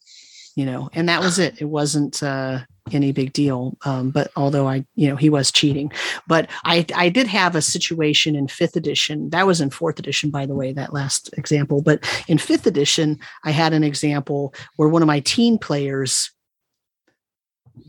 You 0.56 0.66
know, 0.66 0.88
and 0.92 1.08
that 1.08 1.20
was 1.20 1.38
it. 1.38 1.60
It 1.60 1.66
wasn't 1.66 2.22
uh, 2.22 2.60
any 2.92 3.12
big 3.12 3.32
deal. 3.32 3.76
Um, 3.84 4.10
but 4.10 4.30
although 4.36 4.68
I, 4.68 4.84
you 4.94 5.08
know, 5.08 5.16
he 5.16 5.30
was 5.30 5.50
cheating, 5.50 5.90
but 6.26 6.50
I, 6.64 6.84
I 6.94 7.08
did 7.08 7.26
have 7.28 7.56
a 7.56 7.62
situation 7.62 8.36
in 8.36 8.48
fifth 8.48 8.76
edition. 8.76 9.30
That 9.30 9.46
was 9.46 9.60
in 9.60 9.70
fourth 9.70 9.98
edition, 9.98 10.30
by 10.30 10.46
the 10.46 10.54
way, 10.54 10.72
that 10.72 10.92
last 10.92 11.30
example. 11.38 11.80
But 11.82 12.00
in 12.28 12.38
fifth 12.38 12.66
edition, 12.66 13.18
I 13.44 13.50
had 13.52 13.72
an 13.72 13.84
example 13.84 14.54
where 14.76 14.88
one 14.88 15.02
of 15.02 15.06
my 15.08 15.20
teen 15.20 15.58
players 15.58 16.30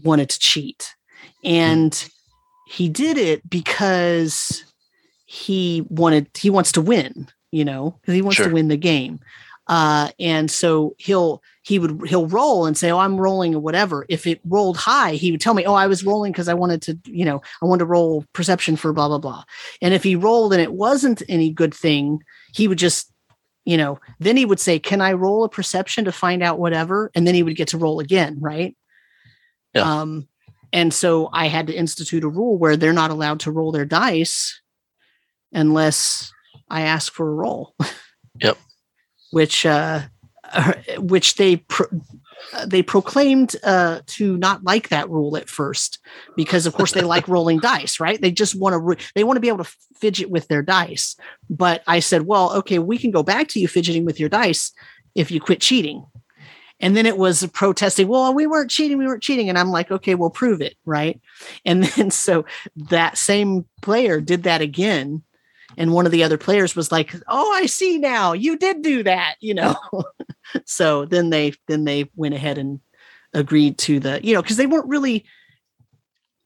wanted 0.04 0.30
to 0.30 0.40
cheat, 0.40 0.96
and 1.44 2.08
he 2.68 2.90
did 2.90 3.18
it 3.18 3.48
because 3.50 4.64
he 5.26 5.86
wanted 5.90 6.28
he 6.38 6.50
wants 6.50 6.72
to 6.72 6.82
win 6.82 7.28
you 7.52 7.66
know 7.66 7.98
because 8.02 8.14
he 8.14 8.22
wants 8.22 8.38
Sure. 8.38 8.48
to 8.48 8.54
win 8.54 8.68
the 8.68 8.78
game 8.78 9.20
uh 9.68 10.10
and 10.20 10.50
so 10.50 10.96
he'll 10.98 11.42
he 11.66 11.80
would 11.80 12.08
he'll 12.08 12.28
roll 12.28 12.66
and 12.66 12.78
say 12.78 12.92
oh 12.92 13.00
i'm 13.00 13.18
rolling 13.18 13.56
or 13.56 13.60
whatever 13.60 14.06
if 14.10 14.28
it 14.28 14.40
rolled 14.46 14.78
high 14.78 15.14
he 15.14 15.32
would 15.32 15.42
tell 15.42 15.54
me 15.54 15.66
oh 15.66 15.74
i 15.74 15.88
was 15.88 16.04
rolling 16.06 16.32
because 16.32 16.48
i 16.48 16.54
wanted 16.54 16.82
to 16.82 16.98
you 17.06 17.26
know 17.26 17.42
i 17.62 17.66
wanted 17.66 17.80
to 17.80 17.86
roll 17.86 18.24
perception 18.34 18.76
for 18.76 18.94
blah 18.94 19.08
blah 19.08 19.18
blah 19.18 19.44
and 19.82 19.94
if 19.94 20.04
he 20.04 20.16
rolled 20.16 20.54
and 20.54 20.62
it 20.62 20.74
wasn't 20.74 21.22
any 21.28 21.50
good 21.50 21.74
thing 21.74 22.20
he 22.54 22.68
would 22.68 22.78
just 22.78 23.12
you 23.66 23.78
know 23.78 24.00
then 24.20 24.38
he 24.38 24.46
would 24.46 24.60
say 24.60 24.78
can 24.78 25.02
i 25.02 25.12
roll 25.12 25.44
a 25.44 25.50
perception 25.50 26.06
to 26.06 26.12
find 26.12 26.44
out 26.44 26.60
whatever 26.60 27.12
and 27.16 27.26
then 27.28 27.36
he 27.36 27.44
would 27.44 27.56
get 27.56 27.70
to 27.70 27.78
roll 27.78 28.00
again 28.00 28.38
right 28.40 28.76
Yeah. 29.74 30.02
um 30.02 30.28
and 30.72 30.94
so 30.94 31.30
i 31.34 31.48
had 31.48 31.68
to 31.68 31.74
institute 31.74 32.24
a 32.24 32.30
rule 32.30 32.58
where 32.58 32.78
they're 32.78 32.94
not 32.94 33.12
allowed 33.12 33.40
to 33.42 33.52
roll 33.52 33.72
their 33.72 33.86
dice 33.86 34.62
unless 35.52 36.32
I 36.70 36.82
ask 36.82 37.14
for 37.14 37.30
a 37.30 37.34
roll. 37.34 37.76
Yep. 38.42 38.58
which 39.32 39.66
uh, 39.66 40.02
which 40.98 41.36
they 41.36 41.58
pro- 41.58 42.02
they 42.66 42.82
proclaimed 42.82 43.56
uh, 43.64 44.02
to 44.06 44.38
not 44.38 44.64
like 44.64 44.90
that 44.90 45.10
rule 45.10 45.36
at 45.38 45.50
first 45.50 46.00
because 46.36 46.66
of 46.66 46.74
course 46.74 46.92
they 46.92 47.02
like 47.02 47.28
rolling 47.30 47.60
dice, 47.60 48.00
right? 48.00 48.22
They 48.22 48.32
just 48.32 48.56
want 48.56 48.74
to 48.74 48.80
re- 48.80 48.98
they 49.16 49.24
want 49.24 49.38
to 49.38 49.42
be 49.42 49.48
able 49.48 49.64
to 49.64 49.76
fidget 49.96 50.30
with 50.30 50.48
their 50.48 50.62
dice. 50.62 51.16
But 51.50 51.84
I 51.88 52.00
said, 52.00 52.24
well, 52.24 52.54
okay, 52.58 52.80
we 52.80 52.98
can 52.98 53.12
go 53.12 53.24
back 53.24 53.48
to 53.50 53.60
you 53.60 53.68
fidgeting 53.68 54.06
with 54.06 54.20
your 54.20 54.30
dice 54.30 54.72
if 55.16 55.32
you 55.32 55.40
quit 55.40 55.62
cheating. 55.62 56.06
And 56.82 56.96
then 56.96 57.06
it 57.06 57.18
was 57.18 57.48
protesting, 57.48 58.10
well, 58.10 58.34
we 58.34 58.48
weren't 58.48 58.70
cheating, 58.70 58.98
we 58.98 59.08
weren't 59.08 59.24
cheating. 59.24 59.48
And 59.48 59.58
I'm 59.58 59.70
like, 59.70 59.92
okay, 59.92 60.14
we'll 60.14 60.30
prove 60.30 60.62
it, 60.62 60.76
right? 60.86 61.20
And 61.64 61.84
then 61.96 62.12
so 62.12 62.46
that 62.76 63.18
same 63.18 63.66
player 63.82 64.20
did 64.20 64.44
that 64.44 64.62
again 64.62 65.24
and 65.78 65.92
one 65.94 66.06
of 66.06 66.12
the 66.12 66.24
other 66.24 66.38
players 66.38 66.76
was 66.76 66.92
like 66.92 67.16
oh 67.28 67.52
i 67.54 67.66
see 67.66 67.98
now. 67.98 68.34
You 68.34 68.58
did 68.58 68.82
do 68.82 69.04
that 69.04 69.36
you 69.40 69.54
know? 69.54 69.76
So 70.66 71.06
then 71.06 71.32
they 71.32 71.54
then 71.68 71.84
they 71.84 72.10
went 72.16 72.36
ahead 72.36 72.58
and 72.58 72.80
agreed 73.34 73.78
to 73.80 74.00
the 74.00 74.20
you 74.24 74.34
know 74.34 74.42
because 74.42 74.58
they 74.58 74.68
weren't 74.68 74.88
really 74.88 75.26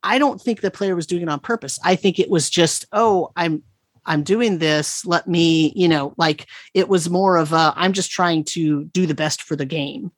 i 0.02 0.18
don't 0.18 0.42
think 0.42 0.62
the 0.62 0.72
player 0.72 0.96
was 0.96 1.06
doing 1.06 1.22
it 1.24 1.30
on 1.30 1.40
purpose. 1.40 1.78
I 1.84 1.96
think 1.96 2.18
it 2.18 2.30
was 2.30 2.50
just 2.50 2.86
oh 2.92 3.32
i'm 3.36 3.62
i'm 4.06 4.24
doing 4.24 4.58
this. 4.58 5.06
Let 5.06 5.28
me 5.28 5.74
you 5.76 5.88
know 5.88 6.14
like 6.18 6.48
it 6.74 6.90
was 6.90 7.10
more 7.10 7.38
of 7.38 7.54
a 7.54 7.74
i'm 7.76 7.94
just 7.94 8.10
trying 8.10 8.46
to 8.46 8.86
do 8.86 9.06
the 9.06 9.14
best 9.14 9.44
for 9.44 9.56
the 9.56 9.66
game. 9.66 10.12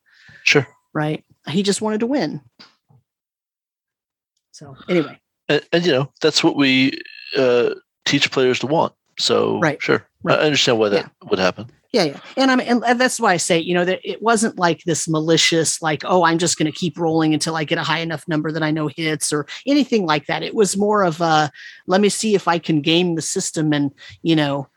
Sure. 0.43 0.67
right? 0.93 1.25
He 1.47 1.63
just 1.63 1.81
wanted 1.81 1.99
to 2.01 2.07
win. 2.07 2.41
So 4.51 4.75
anyway. 4.87 5.19
And, 5.49 5.61
and 5.73 5.85
you 5.85 5.91
know, 5.91 6.11
that's 6.21 6.43
what 6.43 6.55
we 6.55 7.01
uh, 7.37 7.71
teach 8.05 8.31
players 8.31 8.59
to 8.59 8.67
want. 8.67 8.93
So 9.19 9.59
Right. 9.59 9.81
sure. 9.81 10.05
Right. 10.23 10.39
I 10.39 10.43
understand 10.43 10.79
why 10.79 10.89
that 10.89 11.11
would 11.29 11.39
happen. 11.39 11.69
Yeah, 11.93 12.05
yeah, 12.05 12.19
and 12.37 12.49
I'm 12.49 12.61
and 12.61 12.81
that's 12.97 13.19
why 13.19 13.33
I 13.33 13.37
say, 13.37 13.59
you 13.59 13.73
know, 13.73 13.83
that 13.83 13.99
it 14.09 14.21
wasn't 14.21 14.57
like 14.57 14.81
this 14.85 15.09
malicious, 15.09 15.81
like, 15.81 16.03
oh, 16.05 16.23
I'm 16.23 16.37
just 16.37 16.57
going 16.57 16.71
to 16.71 16.77
keep 16.77 16.97
rolling 16.97 17.33
until 17.33 17.57
I 17.57 17.65
get 17.65 17.77
a 17.79 17.83
high 17.83 17.99
enough 17.99 18.25
number 18.29 18.49
that 18.53 18.63
I 18.63 18.71
know 18.71 18.87
hits 18.87 19.33
or 19.33 19.45
anything 19.67 20.05
like 20.05 20.27
that. 20.27 20.41
It 20.41 20.55
was 20.55 20.77
more 20.77 21.03
of 21.03 21.19
a, 21.19 21.51
let 21.87 21.99
me 21.99 22.07
see 22.07 22.33
if 22.33 22.47
I 22.47 22.59
can 22.59 22.79
game 22.79 23.15
the 23.15 23.21
system 23.21 23.73
and 23.73 23.91
you 24.21 24.37
know, 24.37 24.69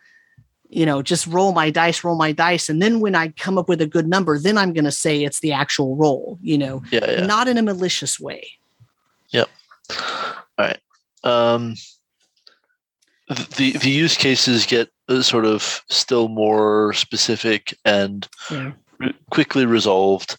you 0.71 0.85
know, 0.85 1.03
just 1.03 1.29
roll 1.29 1.53
my 1.53 1.71
dice, 1.71 2.03
roll 2.03 2.17
my 2.17 2.33
dice, 2.33 2.69
and 2.69 2.83
then 2.83 2.99
when 2.99 3.15
I 3.15 3.29
come 3.29 3.59
up 3.59 3.69
with 3.69 3.81
a 3.81 3.87
good 3.87 4.09
number, 4.09 4.37
then 4.37 4.59
I'm 4.59 4.73
going 4.73 4.85
to 4.87 4.91
say 4.91 5.23
it's 5.23 5.39
the 5.39 5.53
actual 5.53 5.95
roll. 5.95 6.37
You 6.43 6.59
know, 6.59 6.83
Yeah, 6.91 7.09
yeah. 7.09 7.27
not 7.27 7.47
in 7.47 7.59
a 7.59 7.63
malicious 7.63 8.19
way. 8.19 8.45
Yep. 9.29 9.49
All 10.01 10.35
right. 10.59 10.79
Um, 11.23 11.77
the 13.57 13.73
the 13.79 13.91
use 13.91 14.17
cases 14.17 14.67
get 14.67 14.91
uh, 15.09 15.23
sort 15.23 15.45
of 15.45 15.83
still 15.89 16.29
more 16.29 16.93
specific 16.95 17.75
and 17.85 18.29
Yeah. 18.51 18.73
re- 18.99 19.15
quickly 19.31 19.67
resolved 19.67 20.37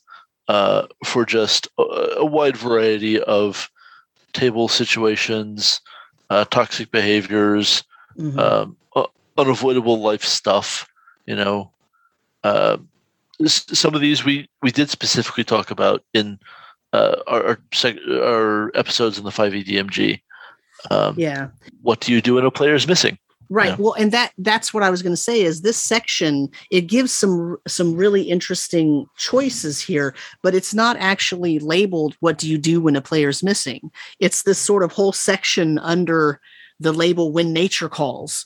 uh, 0.47 0.87
for 1.03 1.25
just 1.25 1.67
a, 1.77 1.83
a 2.17 2.25
wide 2.25 2.57
variety 2.57 3.19
of 3.21 3.69
table 4.33 4.67
situations, 4.67 5.81
uh, 6.29 6.45
toxic 6.45 6.91
behaviors, 6.91 7.83
Mhm. 8.17 8.39
um, 8.39 8.77
uh, 8.95 9.05
unavoidable 9.37 10.01
life 10.01 10.23
stuff. 10.23 10.87
You 11.25 11.35
know, 11.35 11.71
uh, 12.43 12.77
some 13.47 13.95
of 13.95 14.01
these 14.01 14.23
we 14.23 14.47
we 14.61 14.71
did 14.71 14.89
specifically 14.89 15.43
talk 15.43 15.71
about 15.71 16.03
in 16.13 16.39
uh, 16.93 17.15
our 17.27 17.43
our, 17.47 17.59
sec- 17.73 17.97
our 18.09 18.71
episodes 18.75 19.17
in 19.17 19.23
the 19.25 19.31
5e 19.31 19.65
DMG. 19.65 20.21
Um, 20.91 21.15
yeah. 21.17 21.49
What 21.81 21.99
do 21.99 22.11
you 22.11 22.21
do 22.21 22.35
when 22.35 22.45
a 22.45 22.51
player 22.51 22.75
is 22.75 22.87
missing? 22.87 23.17
Right. 23.49 23.69
Yeah. 23.69 23.75
Well, 23.77 23.93
and 23.93 24.11
that 24.11 24.33
that's 24.39 24.73
what 24.73 24.83
I 24.83 24.89
was 24.89 25.03
going 25.03 25.13
to 25.13 25.21
say 25.21 25.41
is 25.43 25.61
this 25.61 25.77
section 25.77 26.49
it 26.71 26.81
gives 26.81 27.11
some 27.11 27.57
some 27.67 27.95
really 27.95 28.23
interesting 28.23 29.05
choices 29.17 29.81
here, 29.81 30.15
but 30.41 30.55
it's 30.55 30.73
not 30.73 30.97
actually 30.97 31.59
labeled 31.59 32.15
what 32.21 32.37
do 32.37 32.49
you 32.49 32.57
do 32.57 32.81
when 32.81 32.95
a 32.95 33.01
player's 33.01 33.43
missing. 33.43 33.91
It's 34.19 34.43
this 34.43 34.57
sort 34.57 34.83
of 34.83 34.91
whole 34.91 35.11
section 35.11 35.77
under 35.79 36.39
the 36.79 36.91
label 36.91 37.31
when 37.31 37.53
nature 37.53 37.89
calls. 37.89 38.45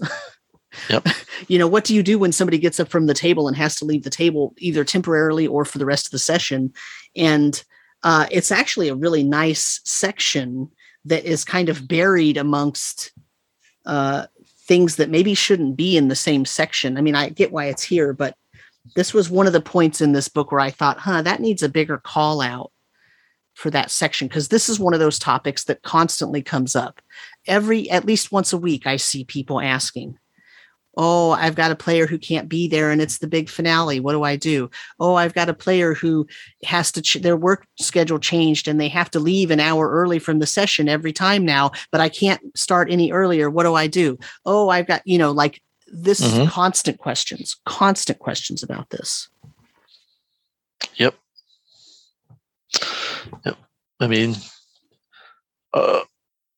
Yep. 0.90 1.08
you 1.48 1.58
know, 1.58 1.68
what 1.68 1.84
do 1.86 1.96
you 1.96 2.04
do 2.04 2.20
when 2.20 2.32
somebody 2.32 2.58
gets 2.58 2.80
up 2.80 2.90
from 2.90 3.08
the 3.08 3.14
table 3.14 3.48
and 3.48 3.58
has 3.58 3.76
to 3.78 3.86
leave 3.86 4.04
the 4.04 4.10
table 4.10 4.54
either 4.58 4.84
temporarily 4.84 5.48
or 5.48 5.66
for 5.66 5.78
the 5.78 5.86
rest 5.86 6.08
of 6.08 6.12
the 6.12 6.20
session? 6.20 6.74
And 7.16 7.64
uh, 8.04 8.28
it's 8.32 8.52
actually 8.52 8.90
a 8.90 8.96
really 8.96 9.24
nice 9.24 9.82
section 9.84 10.70
that 11.06 11.26
is 11.26 11.46
kind 11.46 11.70
of 11.70 11.88
buried 11.88 12.38
amongst 12.38 13.12
uh, 13.86 14.26
things 14.68 14.98
that 14.98 15.10
maybe 15.10 15.34
shouldn't 15.34 15.76
be 15.76 15.98
in 15.98 16.08
the 16.08 16.16
same 16.16 16.46
section. 16.46 16.98
I 16.98 17.02
mean, 17.02 17.16
I 17.16 17.30
get 17.30 17.52
why 17.52 17.66
it's 17.66 17.84
here, 17.84 18.14
but 18.14 18.36
this 18.96 19.14
was 19.14 19.30
one 19.30 19.48
of 19.48 19.54
the 19.54 19.62
points 19.62 20.02
in 20.02 20.12
this 20.12 20.28
book 20.28 20.52
where 20.52 20.62
I 20.62 20.72
thought, 20.72 21.00
huh, 21.00 21.22
that 21.24 21.42
needs 21.42 21.64
a 21.64 21.70
bigger 21.70 21.98
call 21.98 22.42
out 22.42 22.72
for 23.56 23.70
that 23.72 23.92
section 23.92 24.28
because 24.28 24.48
this 24.48 24.70
is 24.70 24.80
one 24.80 24.94
of 24.94 25.00
those 25.00 25.20
topics 25.20 25.66
that 25.66 25.82
constantly 25.82 26.42
comes 26.42 26.76
up. 26.76 27.02
Every 27.48 27.90
at 27.90 28.06
least 28.06 28.32
once 28.32 28.54
a 28.54 28.58
week, 28.58 28.88
I 28.88 28.96
see 28.96 29.24
people 29.24 29.60
asking, 29.60 30.18
Oh, 31.02 31.32
I've 31.32 31.56
got 31.56 31.72
a 31.72 31.78
player 31.78 32.08
who 32.08 32.18
can't 32.18 32.50
be 32.50 32.68
there 32.68 32.92
and 32.92 33.02
it's 33.02 33.20
the 33.20 33.28
big 33.28 33.48
finale. 33.50 34.02
What 34.02 34.12
do 34.12 34.24
I 34.24 34.36
do? 34.36 34.70
Oh, 35.00 35.16
I've 35.16 35.34
got 35.34 35.48
a 35.48 35.54
player 35.54 35.94
who 35.94 36.28
has 36.66 36.92
to, 36.92 37.02
ch- 37.02 37.22
their 37.22 37.38
work 37.38 37.66
schedule 37.80 38.20
changed 38.20 38.68
and 38.68 38.82
they 38.82 38.90
have 38.90 39.10
to 39.12 39.20
leave 39.22 39.50
an 39.50 39.62
hour 39.62 39.90
early 39.90 40.20
from 40.20 40.40
the 40.40 40.46
session 40.46 40.90
every 40.90 41.14
time 41.14 41.46
now, 41.46 41.72
but 41.94 42.02
I 42.02 42.10
can't 42.10 42.42
start 42.58 42.92
any 42.92 43.14
earlier. 43.14 43.50
What 43.50 43.64
do 43.64 43.76
I 43.76 43.88
do? 43.88 44.18
Oh, 44.46 44.68
I've 44.68 44.88
got, 44.88 45.02
you 45.06 45.18
know, 45.18 45.32
like 45.32 45.62
this 45.88 46.20
Mhm. 46.20 46.50
constant 46.50 46.98
questions, 47.00 47.56
constant 47.66 48.20
questions 48.20 48.62
about 48.62 48.90
this. 48.90 49.30
Yep. 50.96 51.16
Yep. 53.46 53.58
I 54.02 54.08
mean, 54.08 54.36
uh, 55.74 56.02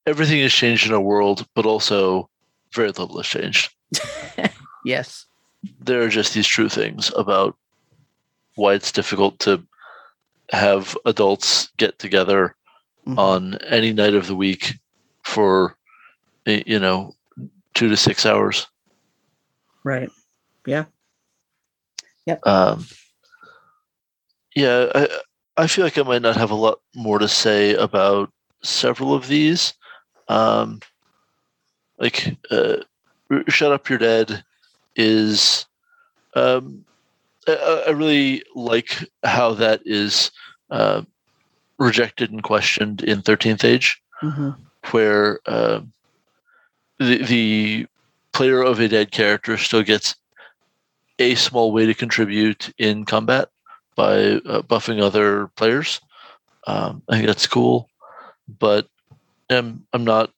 everything 0.08 0.42
has 0.42 0.52
changed 0.52 0.88
in 0.88 0.94
our 0.94 1.00
world, 1.00 1.46
but 1.54 1.68
also 1.68 2.28
very 2.74 2.88
little 2.90 3.18
has 3.18 3.28
changed. 3.28 3.70
Yes. 4.86 5.26
There 5.80 6.02
are 6.02 6.10
just 6.10 6.34
these 6.34 6.48
true 6.48 6.70
things 6.70 7.12
about 7.16 7.56
why 8.56 8.74
it's 8.74 8.92
difficult 8.92 9.40
to 9.40 9.64
have 10.52 10.98
adults 11.06 11.70
get 11.78 11.98
together 12.00 12.56
Mhm. 13.08 13.18
on 13.18 13.56
any 13.64 13.94
night 13.94 14.14
of 14.14 14.28
the 14.28 14.36
week 14.36 14.80
for, 15.24 15.76
you 16.46 16.80
know, 16.80 17.16
two 17.74 17.90
to 17.90 17.98
six 17.98 18.26
hours. 18.26 18.68
Right. 19.84 20.10
Yeah. 20.66 20.86
Um, 22.44 22.86
yeah, 24.56 24.88
I 24.94 25.08
I 25.58 25.68
feel 25.68 25.84
like 25.84 25.98
I 25.98 26.04
might 26.04 26.22
not 26.22 26.38
have 26.38 26.52
a 26.52 26.56
lot 26.56 26.80
more 26.96 27.20
to 27.20 27.28
say 27.28 27.74
about 27.74 28.32
several 28.64 29.14
of 29.14 29.28
these. 29.28 29.74
Um, 30.28 30.82
like, 31.98 32.38
uh, 32.52 32.78
"Shut 33.50 33.72
Up, 33.72 33.90
You're 33.90 34.00
Dead" 34.00 34.44
is. 34.96 35.66
Um, 36.34 36.86
I- 37.48 37.84
I, 37.88 37.90
really 37.90 38.44
like 38.56 39.04
how 39.24 39.54
that 39.56 39.82
is 39.84 40.32
uh, 40.70 41.02
rejected 41.80 42.32
and 42.32 42.44
questioned 42.44 43.02
in 43.04 43.22
Thirteenth 43.22 43.66
Age 43.66 44.02
hmm 44.20 44.52
where 44.90 45.40
uh, 45.46 45.82
the 47.00 47.24
the 47.24 47.88
player 48.34 48.62
of 48.62 48.80
a 48.80 48.88
dead 48.88 49.12
character 49.12 49.58
still 49.58 49.84
gets 49.84 50.16
a 51.20 51.36
small 51.36 51.72
way 51.72 51.86
to 51.86 51.94
contribute 51.94 52.74
in 52.78 53.06
combat 53.06 53.50
by 53.96 54.16
uh, 54.16 54.62
buffing 54.64 55.02
other 55.02 55.48
players. 55.56 56.00
Um, 56.66 57.04
I 57.10 57.16
think 57.16 57.28
that's 57.28 57.48
cool, 57.48 57.90
but 58.60 58.88
I'm 59.50 59.86
I'm 59.94 60.04
not 60.04 60.32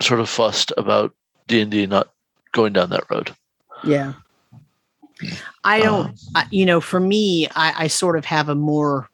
sort 0.00 0.20
of 0.20 0.28
fussed 0.28 0.72
about 0.78 1.14
D 1.46 1.60
and 1.60 1.70
D 1.70 1.86
not 1.86 2.08
going 2.52 2.72
down 2.72 2.90
that 2.90 3.10
road. 3.10 3.34
Yeah. 3.84 4.14
I 5.64 5.80
don't, 5.80 6.06
Um, 6.08 6.14
I, 6.34 6.46
you 6.50 6.64
know, 6.64 6.80
for 6.80 6.98
me, 7.00 7.46
I, 7.54 7.84
I 7.84 7.86
sort 7.88 8.16
of 8.16 8.24
have 8.24 8.48
a 8.48 8.54
more 8.54 9.08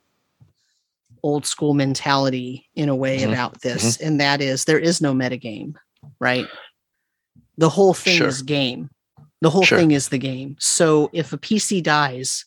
old 1.23 1.45
school 1.47 1.75
mentality 1.75 2.69
in 2.77 2.89
a 2.89 2.95
way 2.95 3.21
Mhm. 3.23 3.33
about 3.33 3.61
this, 3.63 3.97
and 3.97 4.21
that 4.21 4.41
is 4.41 4.65
there 4.65 4.79
is 4.79 5.01
no 5.01 5.13
metagame, 5.13 5.75
right? 6.21 6.47
The 7.59 7.69
whole 7.71 7.95
thing 7.95 8.19
Sure. 8.19 8.29
is 8.29 8.43
game. 8.43 8.91
The 9.41 9.51
whole 9.51 9.65
Sure. 9.65 9.79
thing 9.79 9.91
is 9.91 10.09
the 10.09 10.19
game. 10.19 10.57
So 10.61 11.11
if 11.13 11.33
a 11.33 11.39
PC 11.39 11.81
dies 11.83 12.45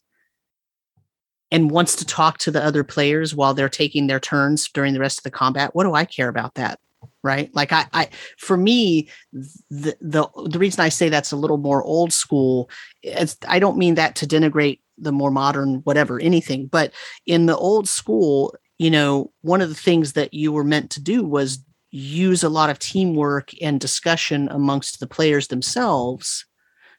and 1.51 1.71
wants 1.71 1.95
to 1.97 2.05
talk 2.05 2.37
to 2.39 2.51
the 2.51 2.63
other 2.63 2.83
players 2.83 3.35
while 3.35 3.53
they're 3.53 3.67
taking 3.69 4.07
their 4.07 4.19
turns 4.19 4.69
during 4.69 4.93
the 4.93 4.99
rest 4.99 5.19
of 5.19 5.23
the 5.23 5.31
combat, 5.31 5.75
what 5.75 5.83
do 5.83 5.93
I 5.93 6.05
care 6.05 6.29
about 6.29 6.55
that? 6.55 6.79
Right? 7.21 7.53
Like 7.53 7.73
I, 7.73 7.85
I 7.93 8.09
for 8.37 8.55
me, 8.55 9.09
the 9.33 9.95
the 9.99 10.27
the 10.49 10.59
reason 10.59 10.81
I 10.81 10.89
say 10.89 11.09
that's 11.09 11.31
a 11.31 11.37
little 11.37 11.57
more 11.57 11.83
old 11.83 12.13
school, 12.13 12.69
it's, 13.03 13.37
I 13.47 13.59
don't 13.59 13.77
mean 13.77 13.95
that 13.95 14.15
to 14.17 14.27
denigrate 14.27 14.79
the 14.97 15.11
more 15.11 15.31
modern 15.31 15.75
whatever 15.83 16.19
anything, 16.19 16.67
but 16.67 16.93
in 17.25 17.45
the 17.45 17.57
old 17.57 17.87
school, 17.87 18.55
you 18.77 18.89
know, 18.89 19.31
one 19.41 19.61
of 19.61 19.69
the 19.69 19.75
things 19.75 20.13
that 20.13 20.33
you 20.33 20.51
were 20.51 20.63
meant 20.63 20.91
to 20.91 21.01
do 21.01 21.23
was 21.23 21.63
use 21.91 22.43
a 22.43 22.49
lot 22.49 22.69
of 22.69 22.79
teamwork 22.79 23.51
and 23.61 23.79
discussion 23.79 24.47
amongst 24.49 24.99
the 24.99 25.07
players 25.07 25.47
themselves 25.47 26.45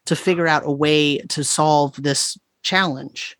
to 0.05 0.15
figure 0.15 0.47
out 0.47 0.63
a 0.65 0.71
way 0.71 1.19
to 1.19 1.43
solve 1.43 2.01
this 2.01 2.37
challenge 2.63 3.37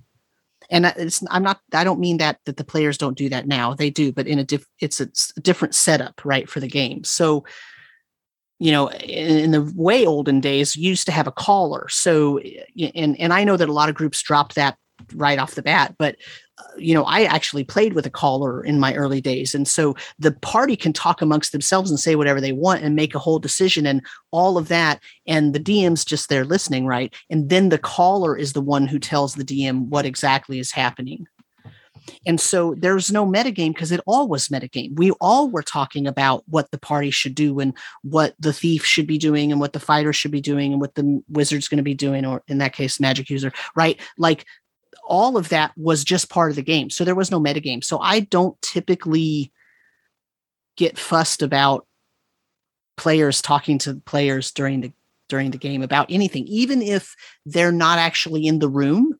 and 0.71 0.85
it's 0.97 1.23
i'm 1.29 1.43
not 1.43 1.59
i 1.73 1.83
don't 1.83 1.99
mean 1.99 2.17
that 2.17 2.39
that 2.45 2.57
the 2.57 2.63
players 2.63 2.97
don't 2.97 3.17
do 3.17 3.29
that 3.29 3.47
now. 3.47 3.73
They 3.73 3.89
do 3.89 4.11
but 4.11 4.27
in 4.27 4.39
a 4.39 4.43
diff 4.43 4.65
it's 4.79 4.99
a 4.99 5.07
different 5.41 5.75
setup 5.75 6.21
right 6.25 6.49
for 6.49 6.59
the 6.59 6.67
game. 6.67 7.03
So 7.03 7.43
you 8.59 8.71
know 8.71 8.89
in, 8.91 9.37
in 9.37 9.51
the 9.51 9.71
way 9.75 10.05
olden 10.05 10.39
days 10.39 10.75
used 10.75 11.05
to 11.05 11.11
have 11.11 11.27
a 11.27 11.31
caller. 11.31 11.87
So 11.89 12.37
eh, 12.37 12.91
and 12.95 13.19
and 13.19 13.33
i 13.33 13.43
know 13.43 13.57
that 13.57 13.69
a 13.69 13.73
lot 13.73 13.89
of 13.89 13.95
groups 13.95 14.21
dropped 14.21 14.55
that 14.55 14.77
right 15.13 15.39
off 15.39 15.55
the 15.55 15.61
bat 15.61 15.95
but 15.97 16.15
uh, 16.57 16.63
you 16.77 16.93
know 16.93 17.03
i 17.05 17.23
actually 17.23 17.63
played 17.63 17.93
with 17.93 18.05
a 18.05 18.09
caller 18.09 18.63
in 18.63 18.79
my 18.79 18.93
early 18.95 19.21
days 19.21 19.55
and 19.55 19.67
so 19.67 19.95
the 20.19 20.31
party 20.31 20.75
can 20.75 20.93
talk 20.93 21.21
amongst 21.21 21.51
themselves 21.51 21.89
and 21.89 21.99
say 21.99 22.15
whatever 22.15 22.41
they 22.41 22.51
want 22.51 22.83
and 22.83 22.95
make 22.95 23.15
a 23.15 23.19
whole 23.19 23.39
decision 23.39 23.85
and 23.85 24.01
all 24.31 24.57
of 24.57 24.67
that 24.67 24.99
and 25.27 25.53
the 25.53 25.59
DM's 25.59 26.05
just 26.05 26.29
there 26.29 26.45
listening, 26.45 26.85
right? 26.85 27.13
And 27.29 27.49
then 27.49 27.69
the 27.69 27.77
caller 27.77 28.35
is 28.35 28.53
the 28.53 28.61
one 28.61 28.87
who 28.87 28.99
tells 28.99 29.35
the 29.35 29.43
DM 29.43 29.87
what 29.87 30.05
exactly 30.05 30.59
is 30.59 30.71
happening. 30.71 31.27
And 32.25 32.41
so 32.41 32.75
there's 32.77 33.11
no 33.11 33.25
metagame 33.25 33.73
because 33.73 33.91
it 33.91 34.01
all 34.05 34.27
was 34.27 34.47
metagame. 34.47 34.97
We 34.97 35.11
all 35.21 35.49
were 35.49 35.61
talking 35.61 36.07
about 36.07 36.43
what 36.47 36.71
the 36.71 36.79
party 36.79 37.11
should 37.11 37.35
do 37.35 37.59
and 37.59 37.77
what 38.01 38.35
the 38.39 38.51
thief 38.51 38.83
should 38.83 39.07
be 39.07 39.17
doing 39.17 39.51
and 39.51 39.61
what 39.61 39.73
the 39.73 39.79
fighter 39.79 40.11
should 40.11 40.31
be 40.31 40.41
doing 40.41 40.71
and 40.71 40.81
what 40.81 40.95
the 40.95 41.23
wizard's 41.29 41.67
going 41.67 41.77
to 41.77 41.83
be 41.83 41.93
doing, 41.93 42.25
or 42.25 42.41
in 42.47 42.57
that 42.57 42.73
case, 42.73 42.99
magic 42.99 43.29
user, 43.29 43.53
right? 43.75 43.99
Like 44.17 44.45
all 45.11 45.35
of 45.35 45.49
that 45.49 45.73
was 45.75 46.05
just 46.05 46.29
part 46.29 46.51
of 46.51 46.55
the 46.55 46.61
game. 46.61 46.89
So 46.89 47.03
there 47.03 47.15
was 47.15 47.29
no 47.29 47.39
metagame. 47.39 47.83
So 47.83 47.99
I 47.99 48.21
don't 48.21 48.59
typically 48.61 49.51
get 50.77 50.97
fussed 50.97 51.41
about 51.41 51.85
players 52.95 53.41
talking 53.41 53.77
to 53.79 53.95
players 54.05 54.51
during 54.51 54.79
the 54.81 54.93
during 55.27 55.51
the 55.51 55.57
game 55.57 55.81
about 55.81 56.07
anything 56.09 56.45
even 56.47 56.81
if 56.81 57.15
they're 57.45 57.71
not 57.71 57.97
actually 57.97 58.45
in 58.45 58.59
the 58.59 58.67
room 58.67 59.17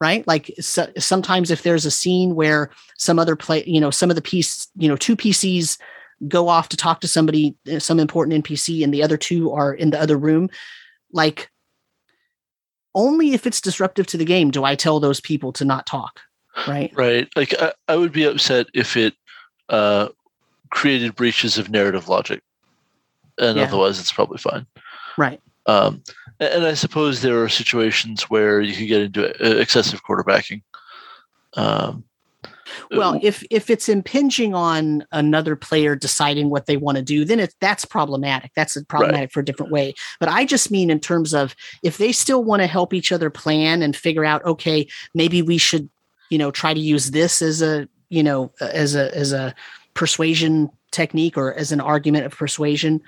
right 0.00 0.26
like 0.26 0.52
so, 0.58 0.88
sometimes 0.98 1.50
if 1.50 1.62
there's 1.62 1.86
a 1.86 1.90
scene 1.90 2.34
where 2.34 2.70
some 2.98 3.18
other 3.18 3.36
play 3.36 3.62
you 3.64 3.80
know 3.80 3.90
some 3.90 4.10
of 4.10 4.16
the 4.16 4.22
piece 4.22 4.66
you 4.76 4.88
know 4.88 4.96
two 4.96 5.16
pcs 5.16 5.78
go 6.26 6.48
off 6.48 6.68
to 6.68 6.76
talk 6.76 7.00
to 7.00 7.08
somebody 7.08 7.54
some 7.78 8.00
important 8.00 8.44
npc 8.44 8.82
and 8.82 8.92
the 8.92 9.02
other 9.04 9.16
two 9.16 9.52
are 9.52 9.72
in 9.72 9.90
the 9.90 10.00
other 10.00 10.16
room 10.16 10.50
like 11.12 11.48
only 12.96 13.32
if 13.32 13.46
it's 13.46 13.60
disruptive 13.60 14.06
to 14.08 14.16
the 14.16 14.24
game 14.24 14.50
do 14.50 14.64
i 14.64 14.74
tell 14.74 14.98
those 14.98 15.20
people 15.20 15.52
to 15.52 15.64
not 15.64 15.86
talk 15.86 16.20
right 16.66 16.90
Right. 16.96 17.28
Like 17.36 17.54
I, 17.60 17.72
I 17.86 17.96
would 17.96 18.12
be 18.12 18.24
upset 18.24 18.66
if 18.74 18.96
it 18.96 19.12
uh, 19.68 20.08
created 20.70 21.14
breaches 21.14 21.58
of 21.58 21.68
narrative 21.70 22.08
logic, 22.08 22.40
and 23.38 23.58
Yeah. 23.58 23.64
otherwise 23.64 24.00
it's 24.00 24.10
probably 24.12 24.38
fine. 24.38 24.66
right 25.18 25.38
Um, 25.66 26.02
and 26.40 26.64
I 26.64 26.72
suppose 26.74 27.20
there 27.20 27.42
are 27.42 27.48
situations 27.50 28.22
where 28.30 28.60
you 28.62 28.74
could 28.74 28.88
get 28.88 29.02
into 29.02 29.20
uh, 29.44 29.60
excessive 29.60 30.02
quarterbacking. 30.02 30.62
Um, 31.54 32.04
well 32.90 33.18
if 33.22 33.44
if 33.50 33.70
it's 33.70 33.88
impinging 33.88 34.54
on 34.54 35.04
another 35.12 35.56
player 35.56 35.94
deciding 35.94 36.50
what 36.50 36.66
they 36.66 36.76
want 36.76 36.96
to 36.96 37.02
do 37.02 37.24
then 37.24 37.40
it's 37.40 37.54
that's 37.60 37.84
problematic. 37.84 38.50
That's 38.54 38.80
problematic 38.84 39.32
for 39.32 39.40
a 39.40 39.44
different 39.44 39.72
way. 39.72 39.94
But 40.20 40.28
i 40.28 40.44
just 40.44 40.70
mean 40.70 40.90
in 40.90 41.00
terms 41.00 41.34
of 41.34 41.54
if 41.82 41.98
they 41.98 42.12
still 42.12 42.44
want 42.44 42.62
to 42.62 42.66
help 42.66 42.92
each 42.92 43.12
other 43.12 43.30
plan 43.30 43.82
and 43.82 43.96
figure 43.96 44.24
out 44.24 44.44
okay 44.44 44.86
maybe 45.14 45.42
we 45.42 45.58
should 45.58 45.88
you 46.30 46.38
know 46.38 46.50
try 46.50 46.74
to 46.74 46.80
use 46.80 47.10
this 47.10 47.42
as 47.42 47.62
a 47.62 47.88
you 48.08 48.22
know 48.22 48.52
as 48.60 48.94
a 48.94 49.14
as 49.16 49.32
a 49.32 49.54
persuasion 49.94 50.70
technique 50.90 51.36
or 51.36 51.54
as 51.54 51.72
an 51.72 51.80
argument 51.80 52.26
of 52.26 52.32
persuasion 52.32 53.00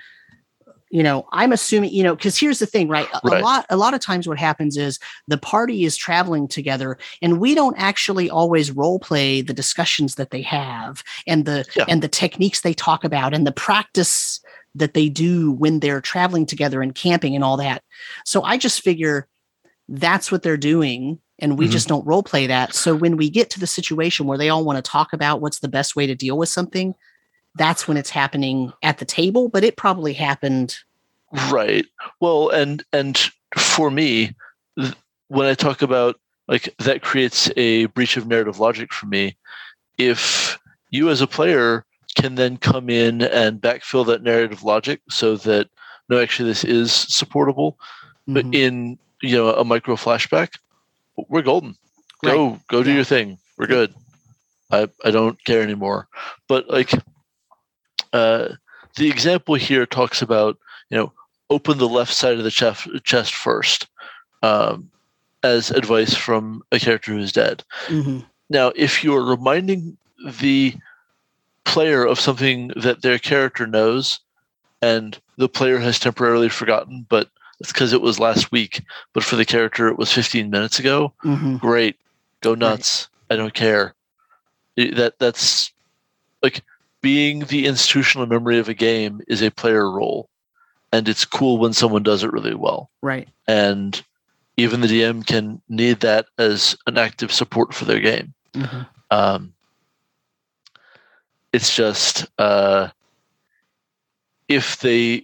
you 0.89 1.03
know 1.03 1.27
i'm 1.31 1.51
assuming 1.51 1.91
you 1.91 2.03
know 2.03 2.15
because 2.15 2.37
here's 2.37 2.59
the 2.59 2.65
thing 2.65 2.87
right? 2.87 3.07
A, 3.13 3.19
Right. 3.23 3.39
a 3.41 3.43
lot 3.43 3.65
a 3.69 3.77
lot 3.77 3.93
of 3.93 3.99
times 3.99 4.27
what 4.27 4.39
happens 4.39 4.75
is 4.77 4.99
the 5.27 5.37
party 5.37 5.83
is 5.85 5.95
traveling 5.95 6.47
together 6.47 6.97
and 7.21 7.39
we 7.39 7.53
don't 7.55 7.75
actually 7.77 8.29
always 8.29 8.71
role 8.71 8.99
play 8.99 9.41
the 9.41 9.53
discussions 9.53 10.15
that 10.15 10.31
they 10.31 10.41
have 10.41 11.03
and 11.27 11.45
the 11.45 11.65
Yeah. 11.75 11.85
and 11.87 12.01
the 12.01 12.07
techniques 12.07 12.61
they 12.61 12.73
talk 12.73 13.03
about 13.03 13.33
and 13.33 13.45
the 13.45 13.51
practice 13.51 14.39
that 14.75 14.93
they 14.93 15.09
do 15.09 15.51
when 15.51 15.79
they're 15.79 16.01
traveling 16.01 16.45
together 16.45 16.81
and 16.81 16.95
camping 16.95 17.35
and 17.35 17.43
all 17.43 17.57
that 17.57 17.83
so 18.25 18.41
i 18.43 18.57
just 18.57 18.81
figure 18.81 19.27
that's 19.87 20.31
what 20.31 20.43
they're 20.43 20.57
doing 20.57 21.19
and 21.39 21.57
we 21.57 21.67
Mhm. 21.67 21.71
just 21.71 21.87
don't 21.87 22.05
role 22.05 22.23
play 22.23 22.47
that 22.47 22.73
so 22.75 22.95
when 22.95 23.15
we 23.17 23.29
get 23.29 23.49
to 23.51 23.59
the 23.59 23.67
situation 23.67 24.25
where 24.27 24.37
they 24.37 24.49
all 24.49 24.63
want 24.65 24.83
to 24.83 24.91
talk 24.91 25.13
about 25.13 25.41
what's 25.41 25.59
the 25.59 25.67
best 25.67 25.95
way 25.95 26.05
to 26.07 26.15
deal 26.15 26.37
with 26.37 26.49
something 26.49 26.93
that's 27.55 27.87
when 27.87 27.97
it's 27.97 28.09
happening 28.11 28.71
at 28.83 28.97
the 28.99 29.05
table 29.05 29.49
but 29.49 29.63
it 29.63 29.75
probably 29.77 30.13
happened 30.13 30.77
Right. 31.51 31.85
Well, 32.19 32.49
and 32.49 32.83
and 32.91 33.15
for 33.55 33.91
me, 33.91 34.33
th- 34.79 34.95
when 35.27 35.45
I 35.45 35.53
talk 35.53 35.83
about 35.83 36.19
like 36.47 36.73
that 36.79 37.03
creates 37.03 37.51
a 37.55 37.85
breach 37.85 38.17
of 38.17 38.25
narrative 38.25 38.59
logic 38.59 38.91
for 38.91 39.05
me. 39.05 39.37
If 39.99 40.57
you 40.89 41.11
as 41.11 41.21
a 41.21 41.27
player 41.27 41.85
can 42.15 42.33
then 42.33 42.57
come 42.57 42.89
in 42.89 43.21
and 43.21 43.61
backfill 43.61 44.07
that 44.07 44.23
narrative 44.23 44.63
logic 44.63 45.01
so 45.11 45.35
that 45.37 45.69
no, 46.09 46.19
actually 46.19 46.49
this 46.49 46.63
is 46.63 46.91
supportable, 46.91 47.77
but 48.27 48.45
Mhm. 48.45 48.55
in 48.55 48.99
you 49.21 49.35
know 49.37 49.53
a 49.53 49.63
micro 49.63 49.95
flashback, 49.95 50.57
we're 51.27 51.43
golden. 51.43 51.75
Go 52.23 52.59
go 52.69 52.81
do 52.81 52.89
Yeah. 52.89 52.95
your 52.95 53.03
thing. 53.05 53.37
We're 53.59 53.67
good. 53.67 53.93
I 54.71 54.87
I 55.05 55.11
don't 55.11 55.37
care 55.45 55.61
anymore. 55.61 56.07
But 56.47 56.67
like 56.71 56.91
uh 58.13 58.49
the 58.95 59.09
example 59.09 59.55
here 59.55 59.85
talks 59.85 60.21
about, 60.21 60.57
you 60.89 60.97
know, 60.97 61.13
open 61.49 61.77
the 61.77 61.87
left 61.87 62.13
side 62.13 62.37
of 62.37 62.43
the 62.43 62.51
chest 62.51 62.87
chest 63.03 63.33
first. 63.33 63.87
Um 64.43 64.89
as 65.43 65.71
advice 65.71 66.13
from 66.15 66.61
a 66.71 66.79
character 66.79 67.13
who's 67.13 67.31
dead. 67.31 67.63
Mhm. 67.87 68.25
Now, 68.49 68.73
if 68.75 69.03
you're 69.03 69.23
reminding 69.23 69.97
the 70.41 70.75
player 71.63 72.03
of 72.05 72.19
something 72.19 72.69
that 72.75 73.01
their 73.03 73.19
character 73.19 73.65
knows 73.65 74.19
and 74.81 75.17
the 75.37 75.47
player 75.47 75.77
has 75.79 75.97
temporarily 75.99 76.49
forgotten, 76.49 77.05
but 77.09 77.29
it's 77.61 77.71
because 77.71 77.93
it 77.93 78.01
was 78.01 78.19
last 78.19 78.51
week, 78.51 78.81
but 79.13 79.23
for 79.23 79.35
the 79.37 79.45
character 79.45 79.87
it 79.87 79.97
was 79.97 80.11
15 80.11 80.49
minutes 80.49 80.79
ago, 80.79 81.13
Mhm. 81.23 81.59
great. 81.59 81.95
Go 82.41 82.55
nuts. 82.55 83.07
I 83.29 83.35
don't 83.35 83.53
care. 83.53 83.93
That 84.75 85.19
that's 85.19 85.71
like 86.41 86.63
being 87.01 87.39
the 87.45 87.65
institutional 87.65 88.27
memory 88.27 88.59
of 88.59 88.69
a 88.69 88.73
game 88.73 89.21
is 89.27 89.41
a 89.41 89.51
player 89.51 89.89
role. 89.89 90.29
And 90.91 91.07
it's 91.07 91.23
cool 91.23 91.57
when 91.59 91.73
someone 91.73 92.01
does 92.03 92.23
it 92.23 92.33
really 92.33 92.55
well 92.55 92.89
right 93.01 93.27
and 93.47 94.01
even 94.57 94.81
the 94.81 94.87
DM 94.87 95.25
can 95.25 95.61
need 95.69 95.99
that 96.01 96.25
as 96.37 96.75
an 96.87 96.97
active 96.97 97.31
support 97.31 97.73
for 97.73 97.85
their 97.85 97.99
game. 97.99 98.33
Mhm. 98.53 98.87
Um, 99.11 99.53
it's 101.53 101.75
just 101.75 102.25
uh, 102.37 102.89
if 104.47 104.79
they 104.79 105.23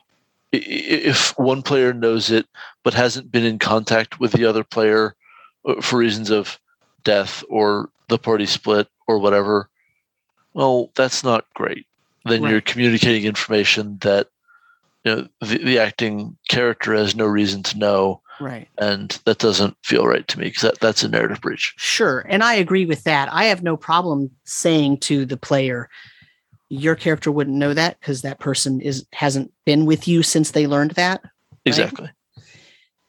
if 0.52 1.38
one 1.38 1.62
player 1.62 1.94
knows 1.94 2.32
it 2.32 2.46
but 2.84 2.94
hasn't 2.94 3.32
been 3.32 3.44
in 3.44 3.60
contact 3.60 4.20
with 4.20 4.32
the 4.32 4.46
other 4.46 4.64
player 4.64 5.16
uh, 5.66 5.82
for 5.82 5.98
reasons 5.98 6.30
of 6.30 6.60
death 7.04 7.44
or 7.50 7.90
the 8.08 8.18
party 8.18 8.46
split 8.46 8.88
or 9.08 9.20
whatever, 9.20 9.68
well, 10.56 10.90
that's 10.96 11.24
not 11.24 11.46
great. 11.54 11.86
Then 12.24 12.42
you're 12.42 12.62
communicating 12.62 13.26
information 13.26 14.00
that 14.00 14.30
you 15.04 15.16
know 15.16 15.28
the, 15.42 15.60
the 15.60 15.78
acting 15.78 16.36
character 16.50 16.96
has 16.96 17.16
no 17.16 17.26
reason 17.26 17.62
to 17.62 17.78
know 17.78 18.22
right 18.40 18.68
and 18.80 19.20
that 19.26 19.38
doesn't 19.38 19.78
feel 19.84 20.08
right 20.08 20.28
to 20.28 20.40
me 20.40 20.46
because 20.46 20.64
that, 20.64 20.80
that's 20.80 21.04
a 21.04 21.08
narrative 21.08 21.40
breach. 21.42 21.76
Sure. 21.78 22.26
And 22.28 22.44
I 22.44 22.56
agree 22.56 22.86
with 22.86 23.04
that. 23.04 23.32
I 23.32 23.46
have 23.46 23.62
no 23.62 23.78
problem 23.78 24.32
saying 24.46 24.98
to 25.02 25.26
the 25.26 25.38
player, 25.38 25.88
your 26.70 26.96
character 26.96 27.32
wouldn't 27.32 27.58
know 27.58 27.76
that 27.76 28.00
because 28.00 28.24
that 28.24 28.40
person 28.40 28.82
is 28.82 29.06
hasn't 29.14 29.54
been 29.66 29.86
with 29.86 30.08
you 30.08 30.24
since 30.24 30.52
they 30.52 30.66
learned 30.66 30.92
that. 30.92 31.22
Exactly. 31.66 32.10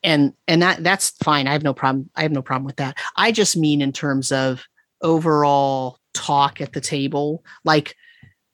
And 0.03 0.34
and 0.47 0.61
that 0.61 0.84
that's 0.84 1.11
fine. 1.22 1.49
I 1.49 1.53
have 1.53 1.64
no 1.64 1.72
problem. 1.72 2.11
I 2.16 2.22
have 2.22 2.32
no 2.32 2.42
problem 2.42 2.66
with 2.66 2.76
that. 2.76 2.99
I 3.16 3.32
just 3.32 3.57
mean 3.57 3.80
in 3.80 3.92
terms 3.92 4.30
of 4.30 4.64
overall 5.01 5.99
talk 6.16 6.60
at 6.60 6.72
the 6.72 6.80
table. 6.80 7.44
Like 7.64 7.94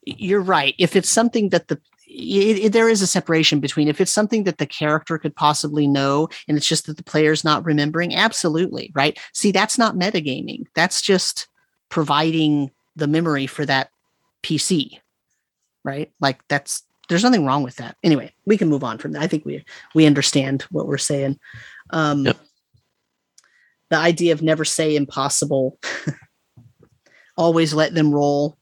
you're 0.04 0.42
right. 0.42 0.74
If 0.78 0.96
it's 0.96 1.08
something 1.10 1.50
that 1.50 1.68
the 1.68 1.80
it, 2.06 2.58
it- 2.66 2.72
there 2.72 2.88
is 2.90 3.00
a 3.00 3.06
separation 3.06 3.60
between 3.60 3.88
if 3.88 4.00
it's 4.00 4.12
something 4.12 4.44
that 4.44 4.58
the 4.58 4.66
character 4.66 5.16
could 5.18 5.34
possibly 5.34 5.86
know 5.86 6.28
and 6.46 6.56
it's 6.58 6.66
just 6.66 6.86
that 6.86 6.96
the 6.98 7.04
player's 7.04 7.42
not 7.44 7.64
remembering 7.64 8.14
absolutely 8.14 8.90
right 8.94 9.18
see 9.32 9.50
that's 9.50 9.78
not 9.78 9.94
metagaming 9.96 10.64
that's 10.74 11.00
just 11.00 11.48
providing 11.88 12.70
the 12.96 13.06
memory 13.06 13.46
for 13.46 13.64
that 13.64 13.88
pc 14.42 14.98
right 15.84 16.12
like 16.20 16.46
that's 16.48 16.82
there's 17.08 17.22
nothing 17.24 17.46
wrong 17.46 17.62
with 17.62 17.76
that 17.76 17.96
anyway 18.02 18.30
we 18.44 18.58
can 18.58 18.68
move 18.68 18.84
on 18.84 18.98
from 18.98 19.12
that 19.12 19.22
i 19.22 19.26
think 19.26 19.46
we 19.46 19.64
we 19.94 20.04
understand 20.04 20.66
what 20.70 20.86
we're 20.86 20.98
saying 20.98 21.38
um 21.90 22.26
Yep. 22.26 22.36
the 23.88 23.96
idea 23.96 24.32
of 24.34 24.42
never 24.42 24.66
say 24.66 24.96
impossible 24.96 25.78
always 27.36 27.72
let 27.74 27.94
them 27.94 28.12
roll 28.12 28.58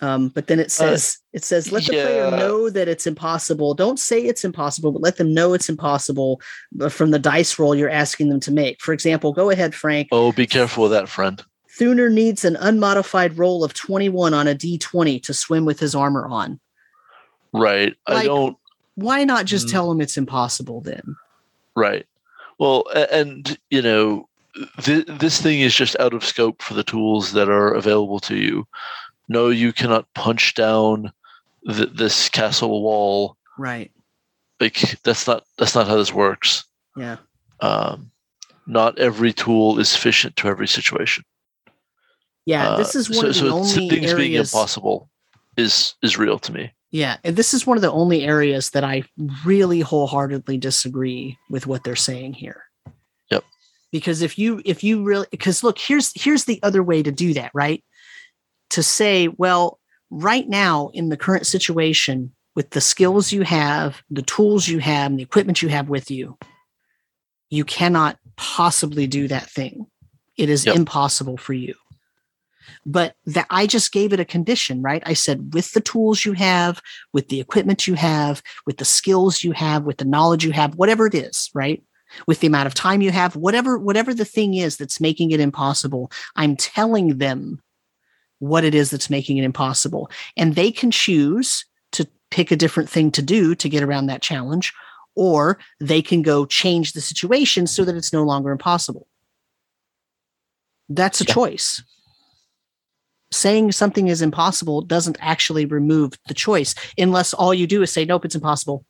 um, 0.00 0.28
but 0.28 0.46
then 0.46 0.60
it 0.60 0.70
says 0.70 1.18
it 1.32 1.44
says 1.44 1.72
let 1.72 1.84
the 1.84 1.92
player 1.92 2.30
know 2.30 2.70
that 2.70 2.88
it's 2.88 3.06
impossible. 3.06 3.74
Don't 3.74 3.98
say 3.98 4.22
it's 4.22 4.44
impossible, 4.44 4.92
but 4.92 5.02
let 5.02 5.16
them 5.16 5.34
know 5.34 5.54
it's 5.54 5.68
impossible 5.68 6.40
uh, 6.80 6.88
from 6.88 7.10
the 7.10 7.18
dice 7.18 7.58
roll 7.58 7.74
you're 7.74 7.90
asking 7.90 8.28
them 8.28 8.40
to 8.40 8.52
make. 8.52 8.80
For 8.80 8.92
example, 8.92 9.32
go 9.32 9.50
ahead, 9.50 9.74
Frank. 9.74 10.08
Oh, 10.12 10.32
be 10.32 10.46
careful 10.46 10.84
with 10.84 10.92
that, 10.92 11.08
friend. 11.08 11.44
Thuner 11.78 12.12
needs 12.12 12.44
an 12.44 12.56
unmodified 12.56 13.38
roll 13.38 13.64
of 13.64 13.74
21 13.74 14.34
on 14.34 14.48
a 14.48 14.54
d20 14.54 15.22
to 15.22 15.34
swim 15.34 15.64
with 15.64 15.80
his 15.80 15.94
armor 15.94 16.26
on. 16.28 16.60
Right. 17.52 17.94
I 18.06 18.24
don't. 18.24 18.56
Why 18.94 19.24
not 19.24 19.46
just 19.46 19.68
Mm. 19.68 19.72
tell 19.72 19.90
him 19.92 20.00
it's 20.00 20.16
impossible 20.16 20.80
then? 20.80 21.16
Right. 21.76 22.06
Well, 22.58 22.84
and 23.12 23.58
you 23.70 23.82
know, 23.82 24.28
th- 24.82 25.06
this 25.06 25.40
thing 25.40 25.60
is 25.60 25.74
just 25.74 25.98
out 26.00 26.14
of 26.14 26.24
scope 26.24 26.62
for 26.62 26.74
the 26.74 26.84
tools 26.84 27.32
that 27.32 27.48
are 27.48 27.72
available 27.72 28.20
to 28.20 28.36
you. 28.36 28.66
No, 29.28 29.48
you 29.48 29.72
cannot 29.72 30.12
punch 30.14 30.54
down 30.54 31.12
th- 31.68 31.90
this 31.94 32.28
castle 32.28 32.82
wall. 32.82 33.36
Right. 33.58 33.90
Like 34.60 35.00
that's 35.02 35.26
not 35.26 35.44
that's 35.56 35.74
not 35.74 35.86
how 35.86 35.96
this 35.96 36.12
works. 36.12 36.64
Yeah. 36.96 37.16
Um, 37.60 38.10
not 38.66 38.98
every 38.98 39.32
tool 39.32 39.78
is 39.78 39.88
sufficient 39.88 40.36
to 40.36 40.48
every 40.48 40.68
situation. 40.68 41.24
Yeah. 42.46 42.70
Uh, 42.70 42.76
this 42.78 42.94
is 42.94 43.08
one 43.10 43.20
so, 43.20 43.28
of 43.28 43.34
the 43.34 43.40
so 43.40 43.78
only 43.80 43.88
things 43.88 44.14
being 44.14 44.32
impossible 44.32 45.10
is 45.56 45.94
is 46.02 46.18
real 46.18 46.38
to 46.40 46.52
me. 46.52 46.72
Yeah, 46.90 47.18
and 47.22 47.36
this 47.36 47.52
is 47.52 47.66
one 47.66 47.76
of 47.76 47.82
the 47.82 47.92
only 47.92 48.24
areas 48.24 48.70
that 48.70 48.82
I 48.82 49.04
really 49.44 49.80
wholeheartedly 49.80 50.56
disagree 50.56 51.36
with 51.50 51.66
what 51.66 51.84
they're 51.84 51.96
saying 51.96 52.32
here. 52.32 52.62
Because 53.90 54.22
if 54.22 54.38
you 54.38 54.60
if 54.64 54.84
you 54.84 55.02
really 55.02 55.26
because 55.30 55.62
look, 55.64 55.78
here's 55.78 56.12
here's 56.20 56.44
the 56.44 56.60
other 56.62 56.82
way 56.82 57.02
to 57.02 57.10
do 57.12 57.34
that, 57.34 57.50
right? 57.54 57.82
To 58.70 58.82
say, 58.82 59.28
well, 59.28 59.80
right 60.10 60.48
now 60.48 60.90
in 60.92 61.08
the 61.08 61.16
current 61.16 61.46
situation 61.46 62.32
with 62.54 62.70
the 62.70 62.80
skills 62.80 63.32
you 63.32 63.42
have, 63.42 64.02
the 64.10 64.22
tools 64.22 64.68
you 64.68 64.78
have, 64.78 65.10
and 65.10 65.18
the 65.18 65.22
equipment 65.22 65.62
you 65.62 65.68
have 65.68 65.88
with 65.88 66.10
you, 66.10 66.36
you 67.50 67.64
cannot 67.64 68.18
possibly 68.36 69.06
do 69.06 69.28
that 69.28 69.48
thing. 69.50 69.86
It 70.36 70.50
is 70.50 70.66
Yep. 70.66 70.76
impossible 70.76 71.36
for 71.36 71.54
you 71.54 71.74
but 72.86 73.14
that 73.26 73.46
I 73.50 73.66
just 73.66 73.92
gave 73.92 74.12
it 74.12 74.20
a 74.20 74.24
condition, 74.24 74.82
right? 74.82 75.02
I 75.04 75.14
said, 75.14 75.52
with 75.54 75.72
the 75.72 75.80
tools 75.80 76.24
you 76.24 76.32
have, 76.32 76.80
with 77.12 77.28
the 77.28 77.40
equipment 77.40 77.86
you 77.86 77.94
have, 77.94 78.42
with 78.66 78.78
the 78.78 78.84
skills 78.84 79.44
you 79.44 79.52
have, 79.52 79.84
with 79.84 79.98
the 79.98 80.04
knowledge 80.04 80.44
you 80.44 80.52
have, 80.52 80.74
whatever 80.76 81.06
it 81.06 81.14
is, 81.14 81.50
right? 81.54 81.82
With 82.26 82.40
the 82.40 82.46
amount 82.46 82.66
of 82.66 82.74
time 82.74 83.02
you 83.02 83.10
have, 83.10 83.36
whatever, 83.36 83.78
whatever 83.78 84.14
the 84.14 84.24
thing 84.24 84.54
is 84.54 84.76
that's 84.76 85.00
making 85.00 85.30
it 85.30 85.40
impossible, 85.40 86.10
I'm 86.36 86.56
telling 86.56 87.18
them 87.18 87.60
what 88.38 88.64
it 88.64 88.74
is 88.74 88.90
that's 88.90 89.10
making 89.10 89.36
it 89.36 89.44
impossible. 89.44 90.10
And 90.36 90.54
they 90.54 90.70
can 90.70 90.90
choose 90.90 91.64
to 91.92 92.06
pick 92.30 92.50
a 92.50 92.56
different 92.56 92.88
thing 92.88 93.10
to 93.12 93.22
do 93.22 93.54
to 93.54 93.68
get 93.68 93.82
around 93.82 94.06
that 94.06 94.22
challenge, 94.22 94.72
or 95.14 95.58
they 95.80 96.02
can 96.02 96.22
go 96.22 96.46
change 96.46 96.92
the 96.92 97.00
situation 97.00 97.66
so 97.66 97.84
that 97.84 97.96
it's 97.96 98.12
no 98.12 98.22
longer 98.22 98.50
impossible. 98.50 99.06
That's 100.88 101.20
a 101.20 101.24
Yeah. 101.24 101.34
choice 101.34 101.82
saying 103.30 103.72
something 103.72 104.08
is 104.08 104.22
impossible 104.22 104.82
doesn't 104.82 105.18
actually 105.20 105.66
remove 105.66 106.12
the 106.28 106.34
choice 106.34 106.74
unless 106.96 107.34
all 107.34 107.52
you 107.52 107.66
do 107.66 107.82
is 107.82 107.92
say 107.92 108.04
nope 108.04 108.24
it's 108.24 108.34
impossible 108.34 108.84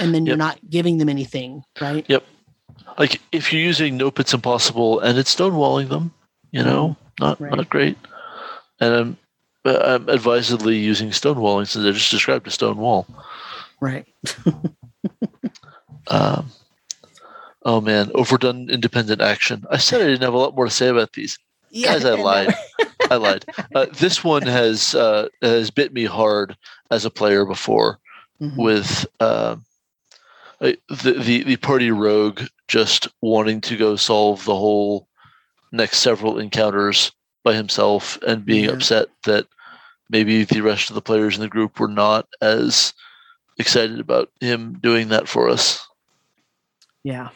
and 0.00 0.14
then 0.14 0.26
you're 0.26 0.36
not 0.36 0.58
giving 0.68 0.98
them 0.98 1.08
anything 1.08 1.62
right 1.80 2.04
Yep. 2.08 2.24
Like 2.98 3.20
if 3.32 3.52
you're 3.52 3.62
using 3.62 3.96
Nope, 3.96 4.18
it's 4.20 4.34
impossible, 4.34 4.98
and 5.00 5.18
it's 5.18 5.34
stonewalling 5.34 5.88
them. 5.88 6.12
You 6.50 6.64
know, 6.64 6.96
not 7.20 7.40
Right. 7.40 7.54
not 7.54 7.68
great. 7.68 7.96
And 8.80 8.94
I'm 8.94 9.16
I'm 9.64 10.08
advisedly 10.08 10.76
using 10.78 11.10
stonewalling 11.10 11.66
since 11.68 11.84
I 11.84 11.92
just 11.92 12.10
described 12.10 12.46
a 12.46 12.50
stone 12.50 12.76
wall. 12.78 13.06
Right. 13.80 14.06
Um, 16.10 16.50
oh 17.64 17.80
man, 17.80 18.10
overdone 18.14 18.70
independent 18.70 19.20
action. 19.20 19.64
I 19.70 19.76
said 19.76 20.00
I 20.00 20.04
didn't 20.06 20.22
have 20.22 20.32
a 20.34 20.38
lot 20.38 20.54
more 20.54 20.64
to 20.64 20.70
say 20.70 20.88
about 20.88 21.12
these. 21.12 21.38
Yeah, 21.70 21.92
Guys, 21.92 22.04
I 22.06 22.14
lied. 22.14 22.54
I 23.10 23.16
lied. 23.16 23.44
Uh, 23.74 23.86
this 23.98 24.24
one 24.24 24.42
has 24.42 24.94
uh, 24.94 25.28
has 25.42 25.70
bit 25.70 25.92
me 25.92 26.04
hard 26.06 26.56
as 26.90 27.04
a 27.04 27.10
player 27.10 27.44
before 27.44 27.98
Mhm. 28.40 28.56
with 28.56 29.06
uh, 29.20 29.56
the, 30.60 30.78
the 30.88 31.42
the 31.44 31.56
party 31.56 31.90
rogue 31.90 32.42
just 32.66 33.08
wanting 33.22 33.60
to 33.62 33.76
go 33.76 33.96
solve 33.96 34.44
the 34.44 34.54
whole 34.54 35.08
next 35.72 35.98
several 35.98 36.38
encounters 36.38 37.12
by 37.44 37.54
himself 37.54 38.18
and 38.26 38.44
being 38.44 38.64
Yeah. 38.64 38.72
upset 38.72 39.08
that 39.24 39.46
maybe 40.10 40.44
the 40.44 40.60
rest 40.60 40.90
of 40.90 40.94
the 40.94 41.02
players 41.02 41.36
in 41.36 41.40
the 41.42 41.48
group 41.48 41.78
were 41.78 41.88
not 41.88 42.26
as 42.40 42.92
excited 43.58 44.00
about 44.00 44.30
him 44.40 44.78
doing 44.80 45.08
that 45.08 45.28
for 45.28 45.48
us. 45.48 45.86
Yeah. 47.04 47.30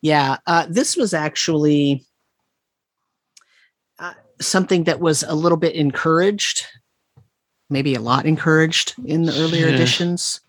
Yeah. 0.00 0.38
Uh, 0.46 0.66
this 0.68 0.96
was 0.96 1.14
actually 1.14 2.04
uh, 3.98 4.14
something 4.40 4.84
that 4.84 5.00
was 5.00 5.22
a 5.22 5.34
little 5.34 5.58
bit 5.58 5.74
encouraged, 5.74 6.66
maybe 7.70 7.94
a 7.94 8.00
lot 8.00 8.26
encouraged 8.26 8.94
in 9.04 9.22
the 9.24 9.32
earlier 9.38 9.68
Yeah. 9.68 9.74
editions. 9.74 10.40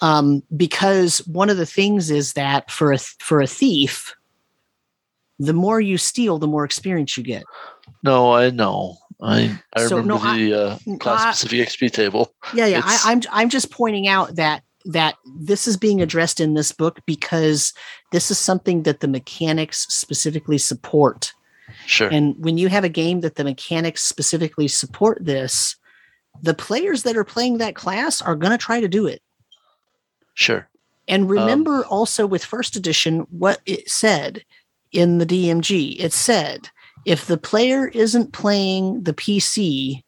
Um, 0.00 0.42
because 0.56 1.18
one 1.26 1.50
of 1.50 1.56
the 1.56 1.66
things 1.66 2.10
is 2.10 2.34
that 2.34 2.70
for 2.70 2.92
a 2.92 2.98
for 2.98 3.40
a 3.40 3.46
thief, 3.46 4.14
the 5.38 5.52
more 5.52 5.80
you 5.80 5.98
steal, 5.98 6.38
the 6.38 6.46
more 6.46 6.64
experience 6.64 7.16
you 7.16 7.22
get. 7.24 7.44
No, 8.02 8.32
I 8.32 8.50
know. 8.50 8.96
I 9.20 9.58
I 9.74 9.86
So, 9.86 9.96
remember 9.96 10.24
no, 10.24 10.34
the 10.36 10.54
uh, 10.54 10.78
I- 10.92 10.96
class 10.98 11.38
specific 11.40 11.68
XP 11.68 11.92
table. 11.92 12.32
Yeah, 12.54 12.66
yeah. 12.66 12.78
It's- 12.78 13.04
I, 13.06 13.12
I'm 13.12 13.20
I'm 13.32 13.48
just 13.48 13.70
pointing 13.70 14.06
out 14.08 14.36
that 14.36 14.62
that 14.84 15.16
this 15.40 15.66
is 15.68 15.76
being 15.76 16.00
addressed 16.00 16.40
in 16.40 16.54
this 16.54 16.72
book 16.72 17.00
because 17.04 17.74
this 18.12 18.30
is 18.30 18.38
something 18.38 18.84
that 18.84 19.00
the 19.00 19.08
mechanics 19.08 19.86
specifically 19.92 20.56
support. 20.58 21.32
Sure. 21.86 22.08
And 22.08 22.34
when 22.38 22.56
you 22.56 22.68
have 22.68 22.84
a 22.84 22.88
game 22.88 23.20
that 23.20 23.34
the 23.34 23.44
mechanics 23.44 24.02
specifically 24.02 24.68
support 24.68 25.18
this, 25.24 25.76
the 26.40 26.54
players 26.54 27.02
that 27.02 27.16
are 27.16 27.24
playing 27.24 27.58
that 27.58 27.74
class 27.74 28.22
are 28.22 28.36
going 28.36 28.52
to 28.52 28.56
try 28.58 28.80
to 28.80 28.88
do 28.88 29.06
it. 29.06 29.20
Sure. 30.38 30.68
And 31.08 31.24
um, 31.24 31.28
remember 31.28 31.84
also 31.86 32.26
with 32.26 32.44
first 32.44 32.76
edition 32.76 33.26
what 33.30 33.60
it 33.66 33.90
said 33.90 34.44
in 34.92 35.18
the 35.18 35.26
DMG. 35.26 35.96
It 35.98 36.12
said 36.12 36.70
if 37.04 37.26
the 37.26 37.38
player 37.38 37.88
isn't 37.88 38.32
playing 38.32 39.02
the 39.02 39.14
PC 39.14 40.02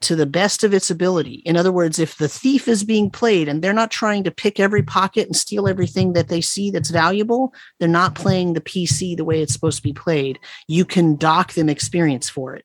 to 0.00 0.16
the 0.16 0.26
best 0.26 0.64
of 0.64 0.74
its 0.74 0.90
ability, 0.90 1.42
in 1.46 1.56
other 1.56 1.72
words, 1.72 1.98
if 1.98 2.16
the 2.16 2.28
thief 2.28 2.66
is 2.66 2.82
being 2.82 3.10
played 3.10 3.48
and 3.48 3.62
they're 3.62 3.72
not 3.72 3.90
trying 3.90 4.24
to 4.24 4.30
pick 4.30 4.58
every 4.58 4.82
pocket 4.82 5.26
and 5.26 5.36
steal 5.36 5.68
everything 5.68 6.12
that 6.14 6.28
they 6.28 6.40
see 6.40 6.70
that's 6.70 6.90
valuable, 6.90 7.54
they're 7.78 7.88
not 7.88 8.14
playing 8.14 8.52
the 8.54 8.60
PC 8.60 9.16
the 9.16 9.24
way 9.24 9.40
it's 9.40 9.52
supposed 9.52 9.76
to 9.76 9.82
be 9.82 9.92
played. 9.92 10.38
You 10.66 10.84
can 10.84 11.16
dock 11.16 11.52
them 11.52 11.68
experience 11.68 12.28
for 12.28 12.54
it. 12.56 12.64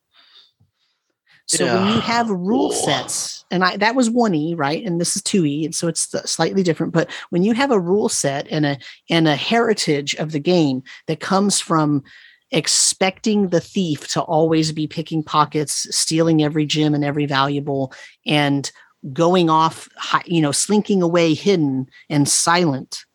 So 1.49 1.65
when 1.65 1.95
you 1.95 1.99
have 2.01 2.30
rule 2.30 2.71
sets, 2.71 3.43
and 3.49 3.63
I 3.63 3.76
that 3.77 3.95
was 3.95 4.07
one 4.07 4.35
E, 4.35 4.53
right? 4.53 4.85
And 4.85 5.01
this 5.01 5.15
is 5.15 5.23
two 5.23 5.43
E, 5.45 5.65
and 5.65 5.73
so 5.73 5.88
it's 5.88 6.07
th- 6.07 6.26
slightly 6.26 6.61
different. 6.61 6.93
But 6.93 7.09
when 7.31 7.41
you 7.41 7.53
have 7.55 7.71
a 7.71 7.80
rule 7.80 8.07
set 8.07 8.47
and 8.51 8.67
a 8.67 8.77
and 9.09 9.27
a 9.27 9.35
heritage 9.35 10.13
of 10.15 10.31
the 10.31 10.39
game 10.39 10.84
that 11.07 11.21
comes 11.21 11.59
from 11.59 12.03
expecting 12.51 13.49
the 13.49 13.59
thief 13.59 14.07
to 14.09 14.21
always 14.21 14.71
be 14.71 14.85
picking 14.85 15.23
pockets, 15.23 15.88
stealing 15.95 16.43
every 16.43 16.67
gem 16.67 16.93
and 16.93 17.03
every 17.03 17.26
valuable, 17.26 17.93
and 18.27 18.71
going 19.11 19.49
off, 19.49 19.89
you 20.26 20.41
know, 20.41 20.51
slinking 20.51 21.01
away 21.01 21.34
hidden 21.34 21.88
and 22.11 22.30
silent 22.30 23.05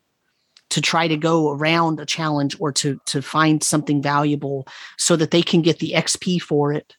to 0.70 0.80
try 0.80 1.06
to 1.06 1.16
go 1.16 1.52
around 1.52 2.00
a 2.00 2.06
challenge 2.06 2.56
or 2.58 2.72
to 2.72 2.98
to 3.06 3.22
find 3.22 3.62
something 3.62 4.02
valuable 4.02 4.66
so 4.98 5.14
that 5.14 5.30
they 5.30 5.42
can 5.42 5.62
get 5.62 5.78
the 5.78 5.92
XP 5.94 6.42
for 6.42 6.72
it 6.72 6.96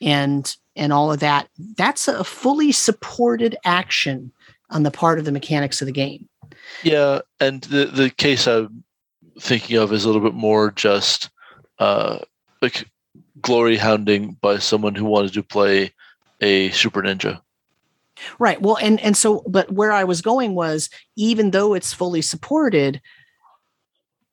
and 0.00 0.56
and 0.74 0.92
all 0.92 1.12
of 1.12 1.20
that 1.20 1.48
that's 1.76 2.08
a 2.08 2.22
fully 2.24 2.72
supported 2.72 3.56
action 3.64 4.30
on 4.70 4.82
the 4.82 4.90
part 4.90 5.18
of 5.18 5.24
the 5.24 5.32
mechanics 5.32 5.80
of 5.80 5.86
the 5.86 5.92
game 5.92 6.28
Yeah, 6.82 7.20
and 7.40 7.62
the 7.64 7.86
the 7.86 8.10
case 8.10 8.46
I'm 8.46 8.82
thinking 9.40 9.76
of 9.78 9.92
is 9.92 10.04
a 10.04 10.08
little 10.08 10.22
bit 10.22 10.34
more 10.34 10.70
just 10.70 11.30
uh, 11.78 12.18
like 12.62 12.88
glory 13.42 13.76
hounding 13.76 14.36
by 14.40 14.58
someone 14.58 14.94
who 14.94 15.04
wanted 15.04 15.32
to 15.34 15.42
play 15.42 15.92
a 16.40 16.70
super 16.70 17.02
ninja. 17.02 17.40
right 18.38 18.60
well 18.62 18.78
and 18.80 18.98
and 19.00 19.16
so 19.16 19.42
but 19.46 19.70
where 19.72 19.92
i 19.92 20.04
was 20.04 20.22
going 20.22 20.54
was 20.54 20.88
even 21.16 21.50
though 21.50 21.74
it's 21.74 21.92
fully 21.92 22.22
supported 22.22 23.00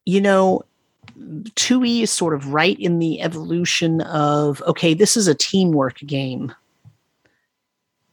you 0.06 0.22
know 0.22 0.61
2e 1.19 2.02
is 2.02 2.11
sort 2.11 2.34
of 2.34 2.53
right 2.53 2.80
in 2.80 2.99
the 2.99 3.22
evolution 3.22 4.02
of 4.02 4.61
okay 4.64 4.94
this 4.94 5.15
is 5.18 5.27
a 5.27 5.35
teamwork 5.35 5.99
game. 5.99 6.53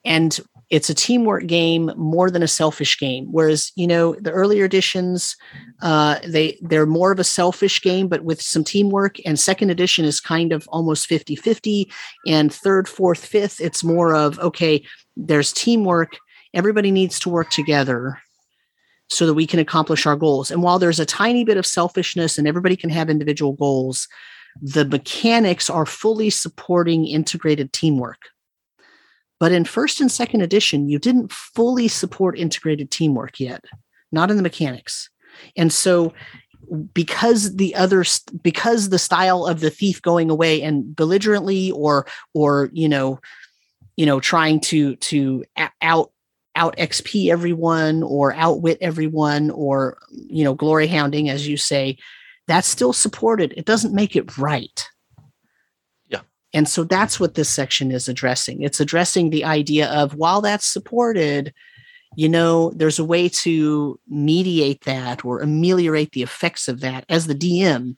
And 0.05 0.39
it's 0.71 0.89
a 0.89 0.95
teamwork 0.95 1.47
game 1.47 1.91
more 1.97 2.31
than 2.31 2.43
a 2.43 2.49
selfish 2.49 2.99
game. 2.99 3.27
Whereas 3.31 3.73
you 3.75 3.87
know 3.87 4.15
the 4.15 4.31
earlier 4.31 4.65
editions 4.65 5.37
uh 5.83 6.19
they 6.27 6.59
they're 6.63 6.87
more 6.87 7.13
of 7.13 7.19
a 7.19 7.25
selfish 7.25 7.83
game 7.83 8.09
but 8.09 8.25
with 8.25 8.41
some 8.41 8.65
teamwork. 8.65 9.17
And 9.25 9.39
second 9.39 9.71
edition 9.71 10.05
is 10.05 10.21
kind 10.21 10.53
of 10.53 10.69
almost 10.69 11.09
50-50 11.09 11.91
and 12.27 12.53
third 12.53 12.89
fourth 12.89 13.25
fifth 13.25 13.61
it's 13.61 13.85
more 13.85 14.15
of 14.15 14.39
okay 14.39 14.85
there's 15.17 15.53
teamwork. 15.53 16.19
Everybody 16.53 16.91
needs 16.91 17.19
to 17.21 17.29
work 17.29 17.51
together 17.51 18.19
so 19.11 19.27
that 19.27 19.35
we 19.35 19.47
can 19.47 19.61
accomplish 19.61 20.07
our 20.07 20.17
goals 20.17 20.51
and 20.51 20.63
while 20.63 20.79
there's 20.79 21.01
a 21.01 21.07
tiny 21.07 21.45
bit 21.45 21.57
of 21.57 21.67
selfishness 21.67 22.39
and 22.39 22.47
everybody 22.47 22.77
can 22.77 22.91
have 22.91 23.11
individual 23.11 23.53
goals 23.53 24.09
the 24.63 24.85
mechanics 24.85 25.69
are 25.71 25.87
fully 25.87 26.31
supporting 26.31 27.07
integrated 27.07 27.73
teamwork 27.73 28.31
but 29.41 29.53
in 29.53 29.65
first 29.65 30.01
and 30.01 30.13
second 30.13 30.43
edition, 30.43 30.89
you 30.89 30.99
didn't 30.99 31.33
fully 31.33 31.89
support 31.89 32.39
integrated 32.39 32.91
teamwork 32.91 33.41
yet, 33.41 33.65
not 34.13 34.31
in 34.31 34.37
the 34.37 34.43
mechanics. 34.43 35.09
And 35.57 35.73
so 35.73 36.13
because 36.93 37.57
the 37.57 37.75
other 37.75 38.05
because 38.43 38.91
the 38.91 38.99
style 38.99 39.47
of 39.47 39.61
the 39.61 39.71
thief 39.71 40.01
going 40.03 40.31
away 40.31 40.63
and 40.63 40.95
belligerently 40.95 41.73
or 41.73 42.07
or 42.35 42.71
you 42.73 42.89
know 42.89 43.19
you 43.97 44.07
know 44.07 44.21
trying 44.21 44.61
to 44.61 44.95
to 44.97 45.43
out 45.81 46.13
out 46.57 46.77
xp 46.77 47.31
everyone 47.31 48.03
or 48.03 48.35
outwit 48.35 48.79
everyone 48.81 49.51
or 49.51 49.99
you 50.11 50.43
know 50.43 50.55
glory 50.55 50.87
hounding 50.87 51.29
as 51.31 51.47
you 51.47 51.57
say 51.57 51.97
that's 52.49 52.67
still 52.67 52.93
supported 52.93 53.55
it 53.57 53.65
doesn't 53.67 53.95
make 53.95 54.17
it 54.17 54.37
right 54.37 54.89
Yeah. 56.09 56.23
and 56.53 56.69
so 56.69 56.83
that's 56.85 57.21
what 57.21 57.35
this 57.35 57.49
section 57.49 57.93
is 57.93 58.09
addressing. 58.09 58.63
It's 58.63 58.81
addressing 58.81 59.31
the 59.31 59.45
idea 59.45 59.89
of 59.91 60.15
while 60.17 60.41
that's 60.41 60.67
supported, 60.67 61.55
you 62.17 62.29
know, 62.29 62.71
there's 62.75 62.99
a 62.99 63.05
way 63.05 63.29
to 63.29 64.01
mediate 64.09 64.83
that 64.85 65.25
or 65.25 65.41
ameliorate 65.41 66.11
the 66.11 66.23
effects 66.23 66.67
of 66.67 66.81
that. 66.81 67.05
As 67.09 67.29
the 67.29 67.35
DM, 67.37 67.95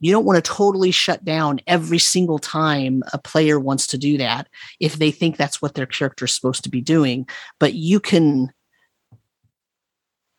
you 0.00 0.12
don't 0.12 0.24
want 0.24 0.42
to 0.42 0.50
totally 0.50 0.90
shut 0.90 1.24
down 1.24 1.60
every 1.66 1.98
single 1.98 2.38
time 2.38 3.02
a 3.12 3.18
player 3.18 3.58
wants 3.58 3.86
to 3.88 3.98
do 3.98 4.18
that 4.18 4.48
if 4.80 4.96
they 4.96 5.10
think 5.10 5.36
that's 5.36 5.62
what 5.62 5.74
their 5.74 5.86
character 5.86 6.24
is 6.24 6.34
supposed 6.34 6.64
to 6.64 6.70
be 6.70 6.80
doing. 6.80 7.26
But 7.58 7.74
you 7.74 8.00
can 8.00 8.52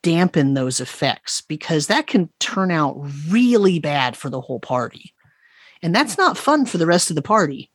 dampen 0.03 0.53
those 0.53 0.80
effects 0.80 1.41
because 1.41 1.88
that 1.88 2.06
can 2.06 2.30
turn 2.40 2.69
out 2.69 2.95
really 3.27 3.80
bad 3.80 4.15
for 4.15 4.30
the 4.30 4.40
whole 4.41 4.60
party. 4.60 5.14
And 5.82 5.95
that's 5.95 6.18
not 6.18 6.38
fun 6.38 6.68
for 6.68 6.77
the 6.77 6.86
rest 6.86 7.10
of 7.10 7.15
the 7.15 7.23
party. 7.23 7.72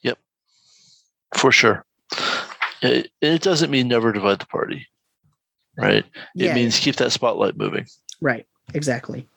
Yep, 0.00 0.18
for 1.36 1.52
sure. 1.52 1.84
It, 2.80 3.10
it 3.20 3.42
doesn't 3.42 3.70
mean 3.70 3.88
never 3.88 4.12
divide 4.12 4.38
the 4.38 4.46
party, 4.46 4.86
right? 5.76 6.04
It 6.04 6.06
Yeah, 6.34 6.54
means 6.54 6.78
keep 6.78 6.96
that 6.96 7.12
spotlight 7.12 7.56
moving. 7.56 7.86
Right. 8.20 8.46
Exactly. 8.72 9.28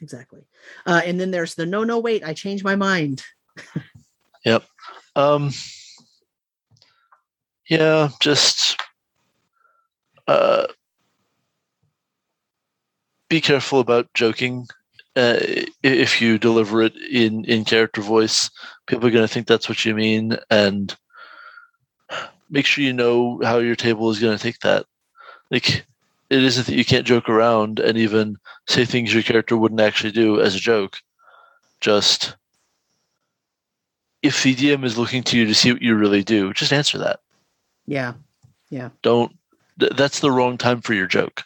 Exactly. 0.00 0.44
Uh, 0.86 1.00
and 1.04 1.18
then 1.20 1.30
there's 1.30 1.54
the 1.54 1.66
no, 1.66 1.84
no, 1.84 1.98
wait, 1.98 2.24
I 2.24 2.34
changed 2.34 2.64
my 2.64 2.76
mind. 2.76 3.24
Yep. 4.44 4.64
Um, 5.14 5.50
yeah, 7.68 8.08
just 8.20 8.76
uh, 10.26 10.66
be 13.28 13.40
careful 13.40 13.80
about 13.80 14.12
joking. 14.14 14.66
Uh, 15.14 15.36
if 15.82 16.20
you 16.20 16.38
deliver 16.38 16.82
it 16.82 16.96
in 16.96 17.44
in 17.44 17.64
character 17.64 18.00
voice, 18.00 18.50
people 18.86 19.06
are 19.06 19.10
going 19.10 19.26
to 19.26 19.32
think 19.32 19.46
that's 19.46 19.68
what 19.68 19.84
you 19.84 19.94
mean, 19.94 20.36
and 20.50 20.96
make 22.50 22.66
sure 22.66 22.82
you 22.82 22.92
know 22.92 23.40
how 23.44 23.58
your 23.58 23.76
table 23.76 24.10
is 24.10 24.18
going 24.18 24.36
to 24.36 24.42
take 24.42 24.58
that. 24.60 24.86
Like, 25.50 25.86
it 26.32 26.42
isn't 26.42 26.66
that 26.66 26.74
you 26.76 26.84
can't 26.84 27.06
joke 27.06 27.28
around 27.28 27.78
and 27.78 27.98
even 27.98 28.36
say 28.66 28.84
things 28.84 29.12
your 29.12 29.22
character 29.22 29.56
wouldn't 29.56 29.80
actually 29.80 30.12
do 30.12 30.40
as 30.40 30.54
a 30.54 30.58
joke. 30.58 30.98
just 31.80 32.36
if 34.22 34.42
the 34.42 34.54
DM 34.54 34.84
is 34.84 34.96
looking 34.96 35.22
to 35.24 35.36
you 35.36 35.44
to 35.46 35.54
see 35.54 35.72
what 35.72 35.82
you 35.82 35.94
really 35.96 36.22
do, 36.22 36.52
just 36.52 36.72
answer 36.72 36.96
that. 36.98 37.20
Yeah. 37.86 38.14
Yeah. 38.70 38.90
Don't. 39.02 39.36
Th- 39.80 39.92
that's 39.96 40.20
the 40.20 40.30
wrong 40.30 40.56
time 40.56 40.80
for 40.80 40.94
your 40.94 41.08
joke. 41.08 41.42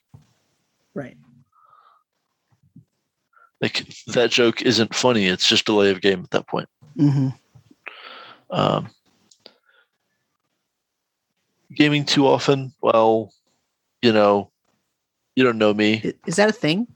Right. 0.94 1.16
Like 3.62 3.86
that 4.08 4.30
joke 4.30 4.60
isn't 4.60 4.94
funny. 4.94 5.26
It's 5.26 5.48
just 5.48 5.64
delay 5.64 5.90
of 5.90 6.02
game 6.02 6.20
at 6.22 6.30
that 6.32 6.46
point. 6.46 6.68
hmm 6.96 7.28
Um, 8.50 8.90
gaming 11.74 12.04
too 12.04 12.26
often. 12.26 12.72
Well, 12.82 13.32
you 14.02 14.12
know, 14.12 14.50
you 15.36 15.44
don't 15.44 15.58
know 15.58 15.72
me. 15.72 16.12
Is 16.26 16.36
that 16.36 16.48
a 16.48 16.52
thing? 16.52 16.88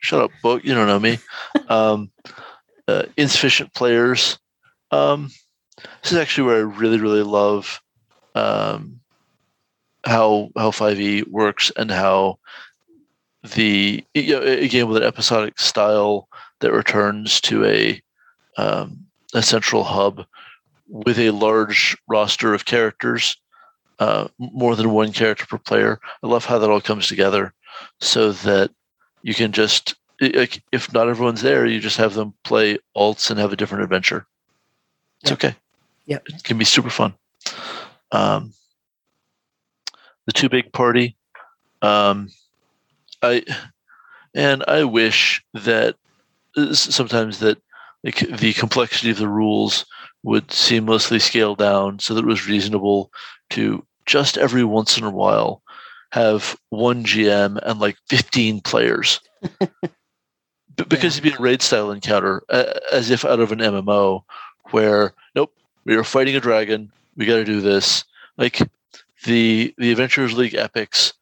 Shut 0.00 0.20
up, 0.22 0.30
book. 0.42 0.64
You 0.64 0.74
don't 0.74 0.86
know 0.86 1.00
me. 1.00 1.18
Um, 1.68 2.10
uh, 2.86 3.04
insufficient 3.16 3.72
players. 3.72 4.38
Um, 4.90 5.30
this 6.02 6.12
is 6.12 6.18
actually 6.18 6.46
where 6.46 6.56
I 6.56 6.60
really, 6.60 6.98
really 6.98 7.22
love 7.22 7.80
um, 8.34 9.00
how 10.04 10.50
how 10.56 10.70
Five 10.70 11.00
E 11.00 11.22
works 11.22 11.72
and 11.76 11.90
how 11.90 12.38
the 13.54 14.04
you 14.14 14.32
know, 14.34 14.42
a 14.42 14.68
game 14.68 14.88
with 14.88 14.98
an 14.98 15.02
episodic 15.08 15.58
style 15.58 16.28
that 16.60 16.72
returns 16.72 17.40
to 17.42 17.64
a 17.64 18.02
um, 18.58 19.06
a 19.34 19.42
central 19.42 19.84
hub 19.84 20.24
with 20.88 21.18
a 21.18 21.30
large 21.30 21.96
roster 22.08 22.52
of 22.52 22.66
characters, 22.66 23.36
uh, 23.98 24.28
more 24.38 24.76
than 24.76 24.90
one 24.90 25.12
character 25.12 25.46
per 25.46 25.58
player. 25.58 26.00
I 26.22 26.26
love 26.26 26.44
how 26.44 26.58
that 26.58 26.70
all 26.70 26.80
comes 26.80 27.08
together, 27.08 27.54
so 28.00 28.32
that 28.32 28.70
you 29.22 29.34
can 29.34 29.52
just 29.52 29.94
like 30.20 30.62
if 30.72 30.92
not 30.92 31.08
everyone's 31.08 31.42
there, 31.42 31.66
you 31.66 31.80
just 31.80 31.96
have 31.96 32.14
them 32.14 32.34
play 32.44 32.78
alts 32.96 33.30
and 33.30 33.40
have 33.40 33.52
a 33.52 33.56
different 33.56 33.84
adventure. 33.84 34.26
It's 35.22 35.30
Yep. 35.30 35.38
okay. 35.38 35.56
Yeah, 36.06 36.18
It 36.26 36.44
can 36.44 36.58
be 36.58 36.64
super 36.64 36.90
fun. 36.90 37.14
Um, 38.10 38.52
the 40.26 40.32
two 40.32 40.48
big 40.48 40.72
party. 40.72 41.16
Um, 41.80 42.28
I 43.22 43.44
and 44.34 44.64
I 44.68 44.84
wish 44.84 45.42
that 45.54 45.96
uh, 46.56 46.74
sometimes 46.74 47.38
that 47.40 47.58
like 48.04 48.18
the 48.18 48.52
complexity 48.52 49.10
of 49.10 49.18
the 49.18 49.28
rules 49.28 49.84
would 50.22 50.48
seamlessly 50.48 51.20
scale 51.20 51.54
down 51.54 51.98
so 51.98 52.14
that 52.14 52.22
it 52.24 52.28
was 52.28 52.48
reasonable 52.48 53.10
to 53.50 53.84
just 54.06 54.38
every 54.38 54.64
once 54.64 54.98
in 54.98 55.04
a 55.04 55.10
while 55.10 55.62
have 56.12 56.56
one 56.70 57.04
GM 57.04 57.58
and 57.62 57.80
like 57.80 57.96
15 58.08 58.60
players. 58.60 59.20
B- 60.76 60.84
because 60.88 61.18
it'd 61.18 61.22
be 61.24 61.36
a 61.36 61.42
raid 61.42 61.60
style 61.62 61.90
encounter, 61.90 62.42
uh, 62.48 62.72
as 62.92 63.10
if 63.10 63.24
out 63.24 63.40
of 63.40 63.52
an 63.52 63.58
MMO, 63.60 64.24
where 64.70 65.12
nope, 65.34 65.52
we 65.84 65.94
are 65.96 66.04
fighting 66.04 66.36
a 66.36 66.40
dragon, 66.40 66.90
we 67.16 67.26
got 67.26 67.36
to 67.36 67.44
do 67.44 67.60
this. 67.60 68.04
Like 68.38 68.58
the 69.24 69.74
the 69.78 69.90
Adventurers 69.90 70.34
League 70.34 70.54
epics 70.54 71.12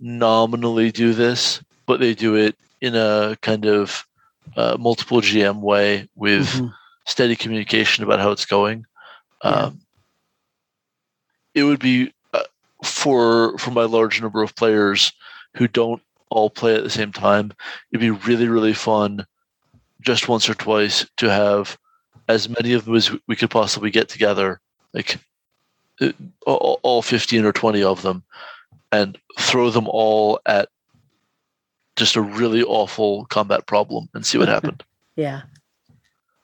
nominally 0.00 0.92
do 0.92 1.14
this, 1.14 1.62
but 1.86 1.98
they 2.00 2.14
do 2.14 2.36
it 2.36 2.56
in 2.80 2.94
a 2.94 3.36
kind 3.42 3.64
of 3.66 4.06
uh, 4.56 4.76
multiple 4.78 5.20
GM 5.20 5.60
way 5.60 6.08
with 6.14 6.46
Mhm. 6.48 6.72
steady 7.06 7.34
communication 7.36 8.04
about 8.04 8.20
how 8.20 8.30
it's 8.30 8.46
going. 8.46 8.86
Yeah. 9.44 9.50
Um, 9.50 9.80
it 11.54 11.64
would 11.64 11.80
be 11.80 12.12
for 12.84 13.56
for 13.58 13.70
my 13.70 13.84
large 13.84 14.20
number 14.20 14.42
of 14.42 14.54
players 14.56 15.12
who 15.54 15.66
don't 15.68 16.02
all 16.30 16.50
play 16.50 16.74
at 16.74 16.82
the 16.84 16.90
same 16.90 17.12
time. 17.12 17.52
It'd 17.90 18.00
be 18.00 18.10
really 18.10 18.48
really 18.48 18.74
fun, 18.74 19.26
just 20.00 20.28
once 20.28 20.48
or 20.48 20.54
twice, 20.54 21.06
to 21.18 21.30
have 21.30 21.78
as 22.28 22.48
many 22.48 22.72
of 22.72 22.84
them 22.84 22.96
as 22.96 23.10
we 23.28 23.36
could 23.36 23.50
possibly 23.50 23.90
get 23.90 24.08
together, 24.08 24.60
like 24.92 25.18
uh, 26.00 26.12
all, 26.46 26.80
all 26.82 27.02
fifteen 27.02 27.44
or 27.44 27.52
twenty 27.52 27.82
of 27.82 28.02
them, 28.02 28.22
and 28.92 29.18
throw 29.38 29.70
them 29.70 29.88
all 29.88 30.40
at 30.46 30.68
just 31.96 32.16
a 32.16 32.20
really 32.20 32.62
awful 32.62 33.24
combat 33.26 33.66
problem 33.66 34.08
and 34.12 34.26
see 34.26 34.36
what 34.36 34.48
happened 34.56 34.82
Yeah. 35.16 35.42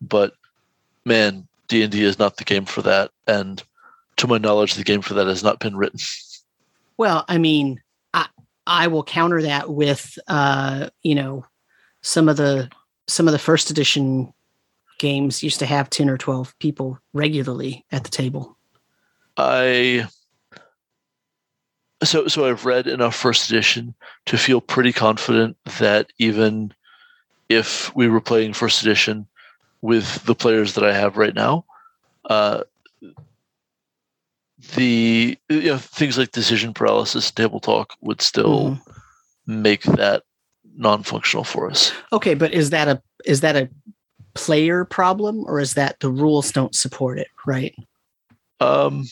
but 0.01 0.33
man, 1.05 1.47
D 1.69 1.83
and 1.83 1.93
D 1.93 2.05
is 2.05 2.19
not 2.19 2.37
the 2.39 2.45
game 2.45 2.65
for 2.65 2.81
that, 2.83 3.11
and 3.27 3.63
to 4.23 4.29
my 4.29 4.39
knowledge, 4.39 4.75
the 4.75 4.85
game 4.85 5.03
for 5.03 5.15
that 5.15 5.27
has 5.27 5.43
not 5.43 5.59
been 5.59 5.77
written. 5.77 6.01
Well, 6.97 7.25
I 7.29 7.39
mean, 7.39 7.81
I 8.15 8.27
I 8.67 8.87
will 8.87 9.05
counter 9.05 9.43
that 9.43 9.69
with 9.69 10.19
uh, 10.29 10.89
you 11.03 11.15
know, 11.15 11.45
some 12.01 12.29
of 12.29 12.37
the 12.37 12.71
some 13.07 13.29
of 13.29 13.33
the 13.33 13.39
first 13.39 13.71
edition 13.71 14.33
games 14.99 15.43
used 15.43 15.59
to 15.59 15.67
have 15.67 15.91
10 15.91 16.09
or 16.09 16.17
12 16.17 16.57
people 16.61 16.99
regularly 17.13 17.85
at 17.91 18.05
the 18.05 18.11
table. 18.11 18.57
I 19.37 20.07
so 22.05 22.29
so 22.29 22.47
I've 22.47 22.65
read 22.65 22.87
enough 22.87 23.17
first 23.17 23.51
edition 23.51 23.95
to 24.27 24.39
feel 24.39 24.61
pretty 24.61 24.93
confident 24.93 25.57
that 25.79 26.13
even 26.19 26.73
if 27.49 27.95
we 27.97 28.09
were 28.09 28.21
playing 28.21 28.53
first 28.53 28.83
edition 28.83 29.27
with 29.81 30.25
the 30.25 30.35
players 30.35 30.75
that 30.75 30.85
I 30.85 30.93
have 30.93 31.17
right 31.17 31.35
now, 31.35 31.65
uh, 32.31 32.63
the 34.77 35.37
you 35.49 35.63
know 35.63 35.79
things 35.79 36.19
like 36.19 36.33
decision 36.33 36.73
paralysis, 36.73 37.31
table 37.31 37.61
talk 37.61 37.95
would 38.01 38.21
still 38.21 38.71
Mhm. 38.71 38.81
make 39.47 39.83
that 39.83 40.23
non-functional 40.77 41.45
for 41.45 41.71
us. 41.71 41.93
Okay, 42.13 42.35
but 42.35 42.53
is 42.53 42.71
that 42.71 42.89
a 42.89 43.03
is 43.25 43.41
that 43.41 43.57
a 43.57 43.69
player 44.35 44.85
problem 44.85 45.45
or 45.47 45.61
is 45.61 45.75
that 45.75 46.01
the 46.01 46.09
rules 46.09 46.51
don't 46.53 46.75
support 46.75 47.19
it, 47.19 47.29
right? 47.47 47.75
Um, 48.61 49.05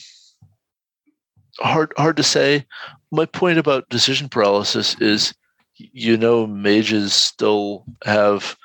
hard 1.59 1.93
hard 1.97 2.17
to 2.17 2.23
say. 2.23 2.65
My 3.11 3.25
point 3.25 3.59
about 3.59 3.89
decision 3.89 4.29
paralysis 4.29 4.95
is, 5.01 5.33
you 5.75 6.17
know, 6.17 6.47
mages 6.47 7.13
still 7.13 7.85
have 8.05 8.55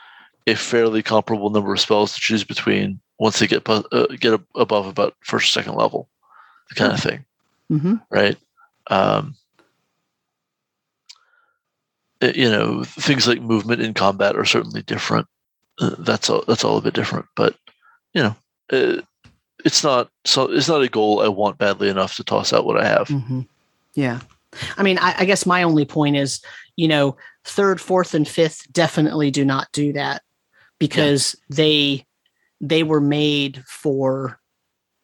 a 0.46 0.54
fairly 0.54 1.02
comparable 1.02 1.50
number 1.50 1.72
of 1.72 1.80
spells 1.80 2.14
to 2.14 2.20
choose 2.20 2.44
between 2.44 3.00
once 3.18 3.38
they 3.38 3.46
get 3.46 3.68
uh, 3.68 3.82
get 4.20 4.40
above 4.54 4.86
about 4.86 5.14
first 5.24 5.48
or 5.48 5.50
second 5.50 5.74
level, 5.74 6.08
kind 6.74 6.92
of 6.92 7.00
thing, 7.00 7.24
Mm-hmm. 7.70 7.94
right? 8.10 8.36
Um, 8.88 9.34
you 12.22 12.50
know, 12.50 12.84
things 12.84 13.26
like 13.26 13.40
movement 13.40 13.82
in 13.82 13.94
combat 13.94 14.36
are 14.36 14.44
certainly 14.44 14.82
different. 14.82 15.26
Uh, 15.78 15.94
that's 15.98 16.30
all. 16.30 16.44
That's 16.46 16.64
all 16.64 16.78
a 16.78 16.82
bit 16.82 16.94
different, 16.94 17.26
but 17.36 17.54
you 18.14 18.22
know, 18.22 18.36
uh, 18.72 19.02
it's 19.64 19.84
not 19.84 20.08
so. 20.24 20.50
It's 20.50 20.68
not 20.68 20.82
a 20.82 20.88
goal 20.88 21.20
I 21.20 21.28
want 21.28 21.58
badly 21.58 21.88
enough 21.88 22.16
to 22.16 22.24
toss 22.24 22.52
out 22.52 22.64
what 22.64 22.80
I 22.80 22.86
have. 22.86 23.08
Mm-hmm. 23.08 23.42
Yeah. 23.94 24.20
I 24.78 24.82
mean, 24.82 24.98
I, 24.98 25.14
I 25.18 25.24
guess 25.26 25.44
my 25.44 25.62
only 25.62 25.84
point 25.84 26.16
is, 26.16 26.40
you 26.76 26.88
know, 26.88 27.16
third, 27.44 27.80
fourth, 27.80 28.14
and 28.14 28.26
fifth 28.26 28.72
definitely 28.72 29.30
do 29.30 29.44
not 29.44 29.68
do 29.72 29.92
that 29.92 30.22
because 30.78 31.36
they 31.50 32.06
they 32.60 32.82
were 32.82 33.00
made 33.00 33.62
for 33.66 34.40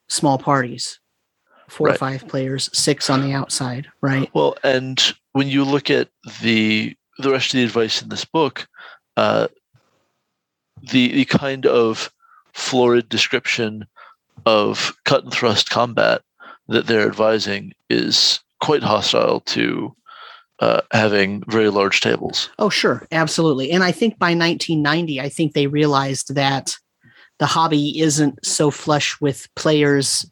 small 0.09 0.39
parties, 0.39 1.01
four 1.73 1.89
or 1.89 1.95
five 1.95 2.29
players, 2.29 2.69
six 2.73 3.09
on 3.09 3.23
the 3.23 3.33
outside, 3.33 3.89
right? 4.03 4.31
Well, 4.35 4.57
and 4.63 5.03
when 5.33 5.49
you 5.49 5.65
look 5.65 5.91
at 5.91 6.09
the 6.43 6.95
the 7.19 7.31
rest 7.31 7.55
of 7.55 7.59
the 7.59 7.65
advice 7.65 8.03
in 8.03 8.11
this 8.11 8.27
book, 8.27 8.69
uh, 9.17 9.49
the 10.83 11.13
the 11.13 11.25
kind 11.25 11.67
of 11.67 12.13
florid 12.53 13.09
description 13.09 13.87
of 14.45 14.95
cut 15.05 15.25
and 15.25 15.33
thrust 15.33 15.71
combat 15.71 16.21
that 16.69 16.87
they're 16.87 17.07
advising 17.07 17.73
is 17.89 18.41
quite 18.61 18.83
hostile 18.83 19.41
to 19.41 19.95
uh, 20.61 20.83
having 20.93 21.43
very 21.49 21.71
large 21.71 22.01
tables. 22.01 22.51
Oh, 22.59 22.69
sure, 22.69 23.07
absolutely. 23.11 23.71
And 23.71 23.83
I 23.83 23.93
think 23.93 24.19
by 24.19 24.35
1990, 24.35 25.21
I 25.21 25.29
think 25.29 25.55
they 25.55 25.67
realized 25.67 26.35
that 26.35 26.77
the 27.39 27.47
hobby 27.47 28.01
isn't 28.01 28.45
so 28.45 28.71
flush 28.71 29.21
with 29.21 29.49
players 29.57 30.25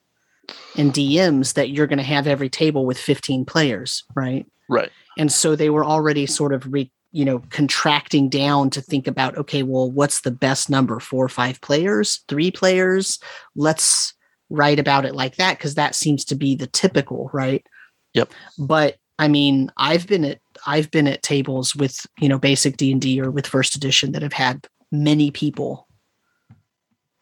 and 0.77 0.93
DMs 0.93 1.55
that 1.55 1.71
you're 1.71 1.87
going 1.87 1.99
to 1.99 2.05
have 2.05 2.27
every 2.27 2.49
table 2.49 2.87
with 2.87 2.99
15 2.99 3.45
players, 3.45 4.05
right? 4.15 4.47
Right. 4.69 4.91
And 5.19 5.33
so 5.33 5.57
they 5.57 5.71
were 5.71 5.85
already 5.85 6.27
sort 6.27 6.53
of 6.53 6.73
re, 6.73 6.91
you 7.13 7.25
know, 7.25 7.41
contracting 7.51 8.29
down 8.29 8.71
to 8.71 8.81
think 8.81 9.07
about, 9.07 9.37
okay, 9.37 9.63
well, 9.63 9.91
what's 9.91 10.21
the 10.21 10.31
best 10.31 10.71
number? 10.71 11.01
Four 11.01 11.25
or 11.25 11.29
five 11.29 11.61
players, 11.61 12.25
three 12.29 12.51
players? 12.51 13.19
Let's 13.57 14.15
write 14.49 14.79
about 14.79 15.05
it 15.05 15.15
like 15.15 15.37
that 15.37 15.59
because 15.59 15.75
that 15.75 15.95
seems 15.95 16.25
to 16.27 16.35
be 16.35 16.55
the 16.55 16.67
typical, 16.67 17.31
right? 17.33 17.67
Yep. 18.15 18.33
But 18.59 18.97
I 19.19 19.29
mean, 19.29 19.71
I've 19.77 20.07
been 20.07 20.25
at 20.25 20.39
I've 20.67 20.91
been 20.91 21.07
at 21.07 21.23
tables 21.23 21.77
with 21.77 22.07
you 22.19 22.29
know 22.29 22.39
basic 22.39 22.77
D 22.77 22.91
and 22.91 23.01
D 23.01 23.21
or 23.21 23.31
with 23.31 23.47
first 23.47 23.77
edition 23.77 24.13
that 24.13 24.23
have 24.23 24.33
had 24.33 24.67
many 24.91 25.31
people. 25.31 25.87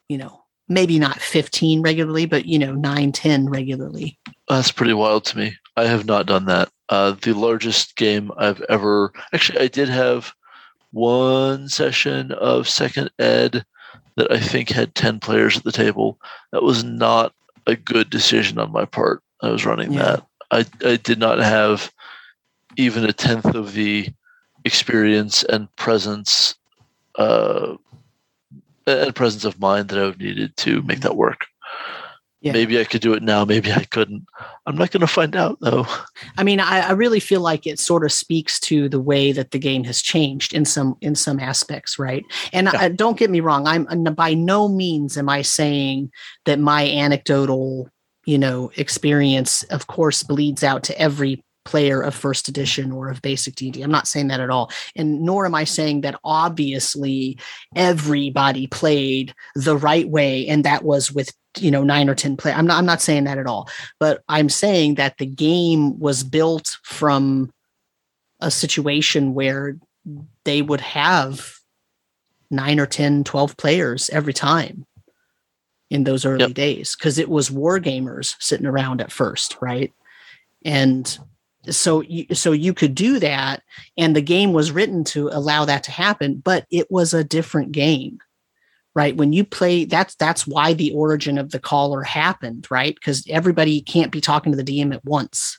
You 0.09 0.19
know, 0.19 0.38
maybe 0.69 0.99
not 0.99 1.21
fifteen 1.21 1.83
regularly, 1.83 2.27
but 2.27 2.47
you 2.47 2.59
know, 2.59 2.75
nine, 2.75 3.13
ten 3.13 3.49
regularly. 3.49 4.19
That's 4.49 4.73
pretty 4.73 4.95
wild 4.95 5.25
to 5.27 5.39
me. 5.39 5.57
I 5.77 5.85
have 5.85 6.07
not 6.07 6.27
done 6.27 6.47
that. 6.47 6.71
Uh, 6.89 7.15
the 7.23 7.35
largest 7.35 7.97
game 7.97 8.33
I've 8.39 8.63
ever 8.63 9.13
actually 9.33 9.61
I 9.61 9.69
did 9.69 9.89
have 9.89 10.33
one 10.93 11.69
session 11.69 12.33
of 12.33 12.69
second 12.69 13.11
ed 13.19 13.65
that 14.17 14.33
I 14.33 14.41
think 14.41 14.71
had 14.71 14.95
10 14.95 15.21
players 15.21 15.57
at 15.57 15.65
the 15.65 15.73
table. 15.73 16.19
That 16.53 16.63
was 16.63 16.83
not 16.83 17.35
a 17.67 17.77
good 17.77 18.11
decision 18.11 18.59
on 18.59 18.73
my 18.73 18.85
part. 18.85 19.23
I 19.43 19.51
was 19.51 19.65
running 19.65 19.93
yeah. 19.93 20.03
that. 20.03 20.27
I, 20.51 20.89
I 20.89 20.97
did 20.97 21.19
not 21.19 21.39
have 21.39 21.93
even 22.77 23.05
a 23.05 23.13
tenth 23.13 23.55
of 23.55 23.75
the 23.75 24.09
experience 24.65 25.45
and 25.45 25.75
presence 25.77 26.55
uh, 27.17 27.77
and 28.89 29.15
presence 29.15 29.45
of 29.45 29.61
mind 29.61 29.89
that 29.89 29.99
I 29.99 30.07
have 30.07 30.19
needed 30.19 30.57
to 30.59 30.83
make 30.83 31.01
that 31.01 31.17
work. 31.17 31.47
Yeah. 32.41 32.53
Maybe 32.53 32.81
I 32.81 32.85
could 32.85 33.01
do 33.01 33.15
it 33.15 33.23
now. 33.23 33.45
Maybe 33.45 33.73
I 33.73 33.83
couldn't. 33.85 34.25
I'm 34.65 34.77
not 34.77 34.93
going 34.93 35.01
to 35.01 35.09
find 35.09 35.35
out 35.35 35.59
though. 35.61 35.87
I 36.37 36.45
mean, 36.45 36.61
I, 36.61 36.89
I, 36.89 36.93
really 36.93 37.19
feel 37.19 37.41
like 37.41 37.67
it 37.67 37.81
sort 37.81 38.05
of 38.05 38.13
speaks 38.13 38.61
to 38.61 38.89
the 38.89 39.01
way 39.01 39.33
that 39.33 39.51
the 39.51 39.59
game 39.59 39.83
has 39.85 40.01
changed 40.01 40.55
in 40.55 40.65
some 40.65 40.97
in 41.01 41.17
some 41.17 41.41
aspects, 41.41 41.99
right? 41.99 42.25
And 42.53 42.69
yeah. 42.73 42.79
I, 42.79 42.89
don't 42.91 43.19
get 43.19 43.31
me 43.31 43.41
wrong. 43.41 43.67
I'm 43.67 44.05
by 44.15 44.35
no 44.35 44.69
means 44.69 45.19
am 45.19 45.29
I 45.29 45.43
saying 45.43 46.13
that 46.45 46.61
my 46.61 46.89
anecdotal, 46.89 47.91
you 48.25 48.39
know, 48.39 48.71
experience, 48.77 49.65
of 49.65 49.89
course, 49.89 50.23
bleeds 50.23 50.63
out 50.63 50.85
to 50.85 50.99
every 51.01 51.43
player 51.69 52.01
of 52.01 52.15
first 52.15 52.49
edition 52.49 52.91
or 52.91 53.11
of 53.11 53.21
basic 53.21 53.55
D&D. 53.55 53.83
I'm 53.83 53.91
not 53.91 54.09
saying 54.09 54.29
that 54.29 54.41
at 54.41 54.49
all. 54.49 54.71
And 54.97 55.21
nor 55.21 55.45
am 55.45 55.55
I 55.55 55.65
saying 55.65 56.01
that 56.01 56.19
obviously 56.25 57.39
everybody 57.77 58.67
played 58.67 59.35
the 59.55 59.77
right 59.77 60.09
way 60.09 60.49
and 60.49 60.65
that 60.65 60.83
was 60.83 61.13
with 61.13 61.31
you 61.59 61.71
know 61.71 61.85
9 61.85 62.09
or 62.09 62.15
10 62.15 62.39
play. 62.39 62.53
I'm 62.53 62.67
not 62.67 62.79
I'm 62.79 62.87
not 62.87 63.03
saying 63.03 63.25
that 63.25 63.37
at 63.37 63.47
all. 63.47 63.69
But 64.01 64.23
I'm 64.31 64.49
saying 64.49 64.95
that 64.95 65.19
the 65.19 65.27
game 65.27 65.99
was 65.99 66.25
built 66.25 66.79
from 66.83 67.53
a 68.41 68.51
situation 68.51 69.35
where 69.35 69.77
they 70.45 70.63
would 70.63 70.81
have 70.81 71.55
9 72.51 72.81
or 72.81 72.87
10 72.87 73.25
12 73.25 73.57
players 73.59 74.09
every 74.09 74.33
time 74.33 74.87
in 75.91 76.05
those 76.05 76.25
early 76.25 76.47
yep. 76.47 76.55
days 76.55 76.97
because 76.97 77.19
it 77.19 77.29
was 77.29 77.51
war 77.51 77.79
gamers 77.79 78.37
sitting 78.41 78.67
around 78.67 79.03
at 79.03 79.13
first, 79.13 79.57
right? 79.61 79.93
And 80.65 81.19
so 81.71 82.03
you, 82.03 82.27
so 82.33 82.53
you 82.53 82.73
could 82.75 82.95
do 82.95 83.19
that 83.19 83.63
and 83.97 84.15
the 84.15 84.23
game 84.23 84.53
was 84.53 84.73
written 84.73 85.05
to 85.05 85.29
allow 85.29 85.65
that 85.65 85.83
to 85.85 85.91
happen 85.91 86.37
but 86.45 86.67
it 86.71 86.91
was 86.91 87.15
a 87.15 87.25
different 87.25 87.73
game 87.73 88.19
right? 88.95 89.17
When 89.17 89.33
you 89.33 89.45
play 89.45 89.85
that's 89.85 90.17
that's 90.17 90.45
why 90.45 90.73
the 90.73 90.93
origin 90.93 91.39
of 91.39 91.51
the 91.51 91.61
caller 91.61 92.03
happened 92.03 92.67
right? 92.71 92.95
Because 92.95 93.25
everybody 93.29 93.81
can't 93.81 94.11
be 94.11 94.21
talking 94.21 94.53
to 94.53 94.61
the 94.61 94.65
dm 94.65 94.93
at 94.93 95.05
once 95.05 95.59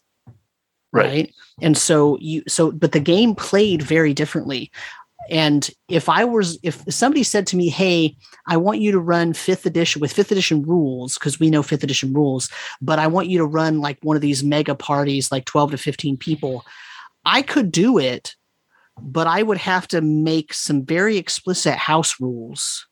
right. 0.92 1.06
right? 1.06 1.36
And 1.62 1.78
so 1.78 2.18
you 2.20 2.44
so 2.48 2.72
but 2.72 2.92
the 2.92 3.00
game 3.00 3.36
played 3.36 3.82
very 3.82 4.14
differently 4.14 4.72
and 5.30 5.70
if 5.88 6.10
I 6.10 6.26
was, 6.26 6.60
if 6.64 6.84
somebody 6.90 7.24
said 7.24 7.46
to 7.48 7.58
me, 7.58 7.70
"Hey, 7.70 8.16
I 8.48 8.58
want 8.58 8.82
you 8.82 8.92
to 8.92 9.00
run 9.00 9.34
fifth 9.34 9.66
edition 9.66 10.02
with 10.02 10.14
fifth 10.14 10.32
edition 10.32 10.64
rules 10.64 11.16
because 11.16 11.40
we 11.40 11.50
know 11.50 11.64
fifth 11.64 11.84
edition 11.84 12.14
rules, 12.14 12.50
but 12.82 13.00
I 13.00 13.08
want 13.08 13.28
you 13.28 13.38
to 13.38 13.46
run 13.46 13.80
like 13.80 13.98
one 14.02 14.16
of 14.16 14.22
these 14.22 14.44
mega 14.44 14.76
parties, 14.76 15.32
like 15.32 15.46
twelve 15.46 15.72
to 15.72 15.78
fifteen 15.78 16.18
people," 16.18 16.66
I 17.26 17.42
could 17.42 17.72
do 17.72 17.98
it, 17.98 18.36
but 19.00 19.28
I 19.28 19.44
would 19.44 19.60
have 19.60 19.88
to 19.90 20.02
make 20.02 20.54
some 20.54 20.86
very 20.86 21.18
explicit 21.18 21.76
house 21.76 22.20
rules 22.20 22.88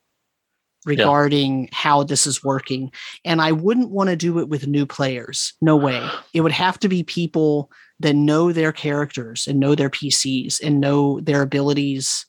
regarding 0.86 1.64
yeah. 1.64 1.68
how 1.72 2.02
this 2.04 2.26
is 2.26 2.44
working, 2.44 2.92
and 3.24 3.42
I 3.42 3.52
wouldn't 3.52 3.90
want 3.90 4.10
to 4.10 4.16
do 4.16 4.38
it 4.38 4.48
with 4.48 4.66
new 4.66 4.86
players. 4.86 5.54
No 5.60 5.76
way. 5.76 6.08
It 6.34 6.42
would 6.42 6.52
have 6.52 6.78
to 6.80 6.88
be 6.88 7.02
people 7.02 7.70
that 8.00 8.14
know 8.14 8.52
their 8.52 8.70
characters 8.70 9.48
and 9.48 9.58
know 9.58 9.74
their 9.74 9.90
PCs 9.90 10.60
and 10.62 10.80
know 10.80 11.18
their 11.20 11.42
abilities 11.42 12.26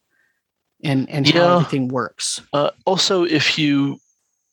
and 0.84 1.10
and 1.10 1.27
yeah. 1.27 1.41
how 1.41 1.57
everything 1.57 1.88
works. 1.88 2.41
Uh, 2.53 2.72
also, 2.85 3.23
if 3.23 3.57
you 3.57 3.99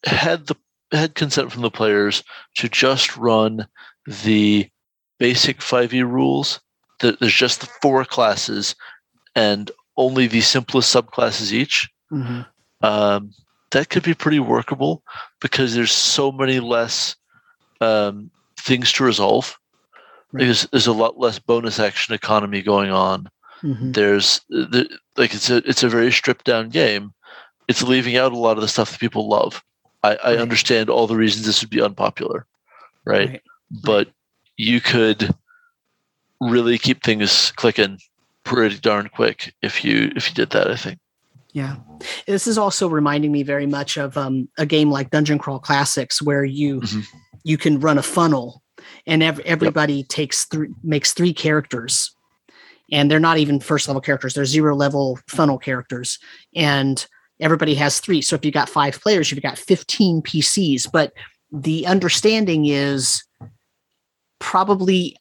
had 0.04 0.46
the 0.46 0.56
had 0.92 1.14
consent 1.14 1.52
from 1.52 1.62
the 1.62 1.70
players 1.70 2.22
to 2.56 2.68
just 2.68 3.16
run 3.16 3.66
the 4.06 4.68
basic 5.18 5.58
5e 5.58 6.08
rules, 6.08 6.60
that 7.00 7.18
there's 7.20 7.34
just 7.34 7.60
the 7.60 7.68
four 7.82 8.04
classes 8.04 8.74
and 9.34 9.70
only 9.96 10.26
the 10.26 10.40
simplest 10.40 10.94
subclasses 10.94 11.52
each. 11.52 11.88
Mm-hmm. 12.12 12.42
Um, 12.84 13.32
that 13.72 13.90
could 13.90 14.04
be 14.04 14.14
pretty 14.14 14.38
workable 14.38 15.02
because 15.40 15.74
there's 15.74 15.92
so 15.92 16.30
many 16.30 16.60
less 16.60 17.16
um, 17.80 18.30
things 18.58 18.92
to 18.92 19.04
resolve. 19.04 19.58
Right. 20.32 20.44
There's, 20.44 20.66
there's 20.68 20.86
a 20.86 20.92
lot 20.92 21.18
less 21.18 21.38
bonus 21.38 21.78
action 21.80 22.14
economy 22.14 22.62
going 22.62 22.90
on. 22.90 23.28
Mm-hmm. 23.62 23.92
There's 23.92 24.40
the, 24.48 24.88
like 25.16 25.34
it's 25.34 25.50
a 25.50 25.56
it's 25.68 25.82
a 25.82 25.88
very 25.88 26.12
stripped 26.12 26.44
down 26.44 26.68
game. 26.68 27.12
It's 27.68 27.82
leaving 27.82 28.16
out 28.16 28.32
a 28.32 28.38
lot 28.38 28.56
of 28.56 28.62
the 28.62 28.68
stuff 28.68 28.92
that 28.92 29.00
people 29.00 29.28
love. 29.28 29.62
I, 30.02 30.16
I 30.16 30.30
right. 30.30 30.38
understand 30.38 30.88
all 30.88 31.06
the 31.06 31.16
reasons 31.16 31.46
this 31.46 31.62
would 31.62 31.70
be 31.70 31.82
unpopular, 31.82 32.46
right? 33.04 33.28
right? 33.28 33.42
But 33.82 34.08
you 34.56 34.80
could 34.80 35.34
really 36.40 36.78
keep 36.78 37.02
things 37.02 37.52
clicking 37.56 37.98
pretty 38.44 38.78
darn 38.78 39.08
quick 39.08 39.54
if 39.62 39.84
you 39.84 40.12
if 40.14 40.28
you 40.28 40.34
did 40.34 40.50
that. 40.50 40.70
I 40.70 40.76
think. 40.76 40.98
Yeah, 41.52 41.76
this 42.26 42.46
is 42.46 42.58
also 42.58 42.86
reminding 42.86 43.32
me 43.32 43.42
very 43.42 43.66
much 43.66 43.96
of 43.96 44.18
um, 44.18 44.48
a 44.58 44.66
game 44.66 44.90
like 44.90 45.10
Dungeon 45.10 45.38
Crawl 45.38 45.58
Classics, 45.58 46.20
where 46.20 46.44
you 46.44 46.80
mm-hmm. 46.82 47.00
you 47.44 47.56
can 47.56 47.80
run 47.80 47.96
a 47.96 48.02
funnel, 48.02 48.62
and 49.06 49.22
ev- 49.22 49.40
everybody 49.40 49.94
yep. 49.94 50.08
takes 50.08 50.44
three 50.44 50.68
makes 50.82 51.14
three 51.14 51.32
characters 51.32 52.14
and 52.90 53.10
they're 53.10 53.20
not 53.20 53.38
even 53.38 53.60
first 53.60 53.88
level 53.88 54.00
characters 54.00 54.34
they're 54.34 54.44
zero 54.44 54.74
level 54.74 55.18
funnel 55.28 55.58
characters. 55.58 56.18
And 56.54 57.06
everybody 57.40 57.74
has 57.74 58.00
three. 58.00 58.22
So 58.22 58.34
if 58.36 58.44
you 58.44 58.50
got 58.50 58.68
five 58.68 59.00
players 59.00 59.30
you've 59.30 59.42
got 59.42 59.58
15 59.58 60.22
pcs 60.22 60.90
but 60.90 61.12
the 61.52 61.86
understanding 61.86 62.66
is 62.66 63.24
probably 64.38 65.16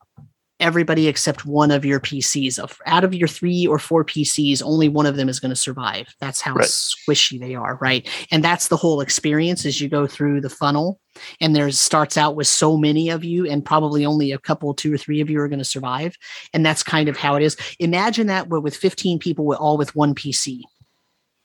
everybody 0.66 1.08
except 1.08 1.46
one 1.46 1.70
of 1.70 1.86
your 1.86 2.00
PCs. 2.00 2.60
Out 2.88 3.04
of 3.04 3.14
your 3.14 3.28
three 3.28 3.68
or 3.68 3.78
four 3.78 4.04
PCs, 4.04 4.64
only 4.64 4.90
one 4.90 5.06
of 5.06 5.16
them 5.16 5.30
is 5.30 5.40
going 5.40 5.52
to 5.52 5.56
survive. 5.56 6.08
That's 6.20 6.42
how 6.42 6.56
right. 6.56 6.66
squishy 6.66 7.40
they 7.40 7.54
are, 7.54 7.76
right? 7.76 8.10
And 8.32 8.44
that's 8.44 8.68
the 8.68 8.76
whole 8.76 9.00
experience 9.00 9.64
as 9.66 9.80
you 9.80 9.88
go 9.88 10.08
through 10.08 10.42
the 10.42 10.50
funnel. 10.50 11.00
And 11.40 11.56
there 11.56 11.70
starts 11.70 12.18
out 12.18 12.36
with 12.36 12.48
so 12.48 12.76
many 12.76 13.10
of 13.10 13.24
you, 13.24 13.48
and 13.48 13.64
probably 13.64 14.06
only 14.06 14.32
a 14.32 14.40
couple, 14.40 14.74
two 14.74 14.94
or 14.94 14.98
three 14.98 15.22
of 15.22 15.30
you 15.30 15.40
are 15.40 15.48
going 15.48 15.60
to 15.60 15.66
survive. 15.66 16.18
And 16.52 16.66
that's 16.66 16.84
kind 16.84 17.08
of 17.08 17.16
how 17.16 17.36
it 17.36 17.44
is. 17.44 17.56
Imagine 17.80 18.28
that, 18.28 18.50
but 18.50 18.62
with 18.62 18.76
15 18.76 19.20
people, 19.20 19.46
we're 19.46 19.56
all 19.56 19.78
with 19.78 19.96
one 19.96 20.16
PC. 20.16 20.62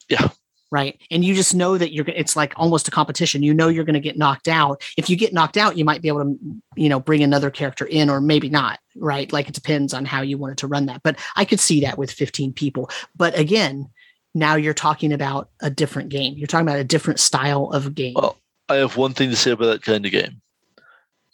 Yeah 0.08 0.30
right? 0.70 1.00
And 1.10 1.24
you 1.24 1.34
just 1.34 1.54
know 1.54 1.78
that 1.78 1.92
you're 1.92 2.06
it's 2.08 2.36
like 2.36 2.52
almost 2.56 2.88
a 2.88 2.90
competition. 2.90 3.42
You 3.42 3.54
know 3.54 3.68
you're 3.68 3.84
going 3.84 3.94
to 3.94 4.00
get 4.00 4.18
knocked 4.18 4.48
out. 4.48 4.82
If 4.96 5.10
you 5.10 5.16
get 5.16 5.32
knocked 5.32 5.56
out 5.56 5.76
you 5.76 5.84
might 5.84 6.02
be 6.02 6.08
able 6.08 6.24
to 6.24 6.38
you 6.76 6.88
know 6.88 7.00
bring 7.00 7.22
another 7.22 7.50
character 7.50 7.86
in 7.86 8.10
or 8.10 8.20
maybe 8.20 8.48
not 8.48 8.78
right? 8.96 9.32
Like 9.32 9.48
it 9.48 9.54
depends 9.54 9.94
on 9.94 10.04
how 10.04 10.20
you 10.20 10.36
wanted 10.36 10.58
to 10.58 10.66
run 10.66 10.86
that. 10.86 11.02
But 11.02 11.16
i 11.36 11.44
could 11.44 11.60
see 11.60 11.80
that 11.82 11.96
with 11.96 12.10
15 12.10 12.52
people. 12.52 12.90
But 13.16 13.38
again 13.38 13.88
now 14.32 14.54
you're 14.54 14.74
talking 14.74 15.12
about 15.12 15.50
a 15.60 15.70
different 15.70 16.08
game. 16.08 16.34
You're 16.36 16.46
talking 16.46 16.66
about 16.66 16.78
a 16.78 16.84
different 16.84 17.18
style 17.18 17.70
of 17.70 17.94
game. 17.94 18.14
Well 18.14 18.36
i 18.68 18.76
have 18.76 18.96
one 18.96 19.12
thing 19.12 19.30
to 19.30 19.36
say 19.36 19.50
about 19.50 19.66
that 19.66 19.82
kind 19.82 20.06
of 20.06 20.12
game 20.12 20.40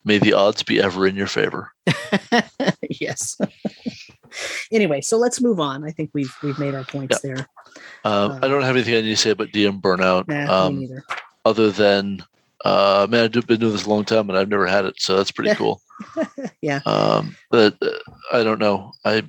may 0.07 0.17
the 0.19 0.33
odds 0.33 0.63
be 0.63 0.81
ever 0.81 1.07
in 1.07 1.15
your 1.15 1.27
favor 1.27 1.73
yes 2.89 3.39
anyway 4.73 5.01
so 5.01 5.19
let's 5.19 5.41
move 5.41 5.61
on 5.61 5.85
i 5.85 5.91
think 5.91 6.11
we've 6.15 6.35
we've 6.43 6.59
made 6.59 6.75
our 6.75 6.85
points 6.85 7.21
there 7.21 7.47
um, 8.05 8.33
uh, 8.33 8.39
I 8.43 8.49
don't 8.49 8.63
have 8.63 8.77
anything 8.77 8.95
I 8.95 9.01
need 9.01 9.11
to 9.11 9.17
say 9.17 9.31
about 9.31 9.49
DM 9.49 9.81
burnout. 9.81 10.29
Nah, 10.29 10.67
um, 10.67 10.87
other 11.45 11.71
than, 11.71 12.25
uh, 12.65 13.07
man, 13.11 13.25
I've 13.25 13.47
been 13.47 13.61
doing 13.61 13.73
this 13.73 13.85
a 13.85 13.91
long 13.91 14.05
time 14.05 14.29
and 14.29 14.39
I've 14.39 14.49
never 14.49 14.67
had 14.67 14.85
it, 14.85 15.01
so 15.01 15.17
that's 15.17 15.33
pretty 15.33 15.55
cool. 15.57 15.81
yeah. 16.61 16.81
Um, 16.87 17.37
but 17.51 17.77
uh, 17.83 17.91
I 18.33 18.45
don't 18.45 18.61
know. 18.61 18.93
I 19.05 19.23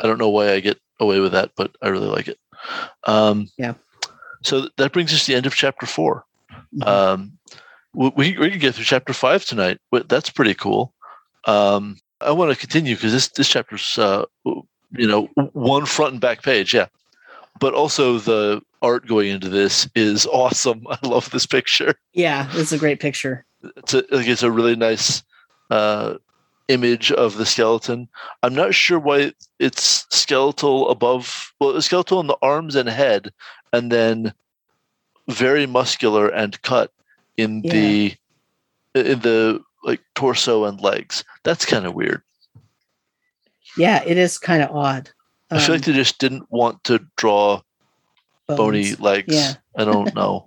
I 0.00 0.06
don't 0.06 0.18
know 0.18 0.30
why 0.30 0.52
I 0.52 0.60
get 0.60 0.78
away 1.00 1.20
with 1.20 1.32
that, 1.32 1.50
but 1.56 1.74
I 1.82 1.88
really 1.88 2.08
like 2.08 2.28
it. 2.28 2.38
Um, 3.04 3.48
yeah. 3.58 3.74
So 4.44 4.68
that 4.76 4.92
brings 4.92 5.12
us 5.12 5.24
to 5.24 5.32
the 5.32 5.36
end 5.36 5.46
of 5.46 5.54
chapter 5.54 5.86
4 5.86 6.24
mm-hmm. 6.74 6.82
Um, 6.82 7.38
we, 7.94 8.10
we 8.38 8.50
can 8.50 8.58
get 8.58 8.74
through 8.74 8.84
chapter 8.84 9.12
five 9.12 9.44
tonight. 9.44 9.78
But 9.90 10.08
that's 10.08 10.30
pretty 10.30 10.54
cool. 10.54 10.92
Um, 11.44 11.98
I 12.20 12.30
want 12.32 12.52
to 12.52 12.58
continue 12.58 12.94
because 12.94 13.12
this 13.12 13.28
this 13.28 13.48
chapter's 13.48 13.98
uh, 13.98 14.24
you 14.44 15.06
know 15.06 15.26
one 15.52 15.86
front 15.86 16.12
and 16.12 16.20
back 16.20 16.42
page. 16.42 16.74
Yeah 16.74 16.86
but 17.62 17.74
also 17.74 18.18
the 18.18 18.60
art 18.80 19.06
going 19.06 19.28
into 19.28 19.48
this 19.48 19.88
is 19.94 20.26
awesome. 20.32 20.84
I 20.88 20.98
love 21.06 21.30
this 21.30 21.46
picture. 21.46 21.94
Yeah, 22.12 22.48
it's 22.54 22.72
a 22.72 22.78
great 22.78 23.00
picture. 23.00 23.44
It's 23.76 23.94
a 23.94 24.04
like 24.10 24.26
it's 24.26 24.42
a 24.42 24.50
really 24.50 24.76
nice 24.76 25.22
uh, 25.70 26.14
image 26.68 27.12
of 27.12 27.36
the 27.36 27.46
skeleton. 27.46 28.08
I'm 28.42 28.54
not 28.54 28.74
sure 28.74 28.98
why 28.98 29.32
it's 29.58 30.06
skeletal 30.10 30.90
above. 30.90 31.54
Well, 31.60 31.76
it's 31.76 31.86
skeletal 31.86 32.20
in 32.20 32.26
the 32.26 32.38
arms 32.42 32.74
and 32.74 32.88
head, 32.88 33.32
and 33.72 33.92
then 33.92 34.34
very 35.28 35.66
muscular 35.66 36.26
and 36.26 36.60
cut 36.62 36.90
in 37.36 37.62
yeah. 37.64 37.72
the 37.72 38.14
in 38.94 39.20
the 39.20 39.62
like 39.84 40.00
torso 40.14 40.64
and 40.64 40.80
legs. 40.80 41.24
That's 41.44 41.64
kind 41.64 41.86
of 41.86 41.94
weird. 41.94 42.22
Yeah, 43.76 44.02
it 44.04 44.18
is 44.18 44.38
kind 44.38 44.62
of 44.62 44.70
odd. 44.70 45.10
I 45.50 45.58
feel 45.58 45.74
like 45.74 45.86
um, 45.86 45.92
they 45.92 45.98
just 45.98 46.18
didn't 46.18 46.50
want 46.50 46.82
to 46.84 47.04
draw 47.16 47.60
bones. 48.46 48.58
bony 48.58 48.94
legs. 48.94 49.34
Yeah. 49.34 49.54
I 49.76 49.84
don't 49.84 50.14
know. 50.14 50.46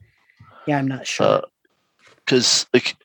Yeah, 0.68 0.78
I'm 0.78 0.88
not 0.88 1.06
sure. 1.06 1.44
Because 2.16 2.64
uh, 2.64 2.68
like 2.74 2.96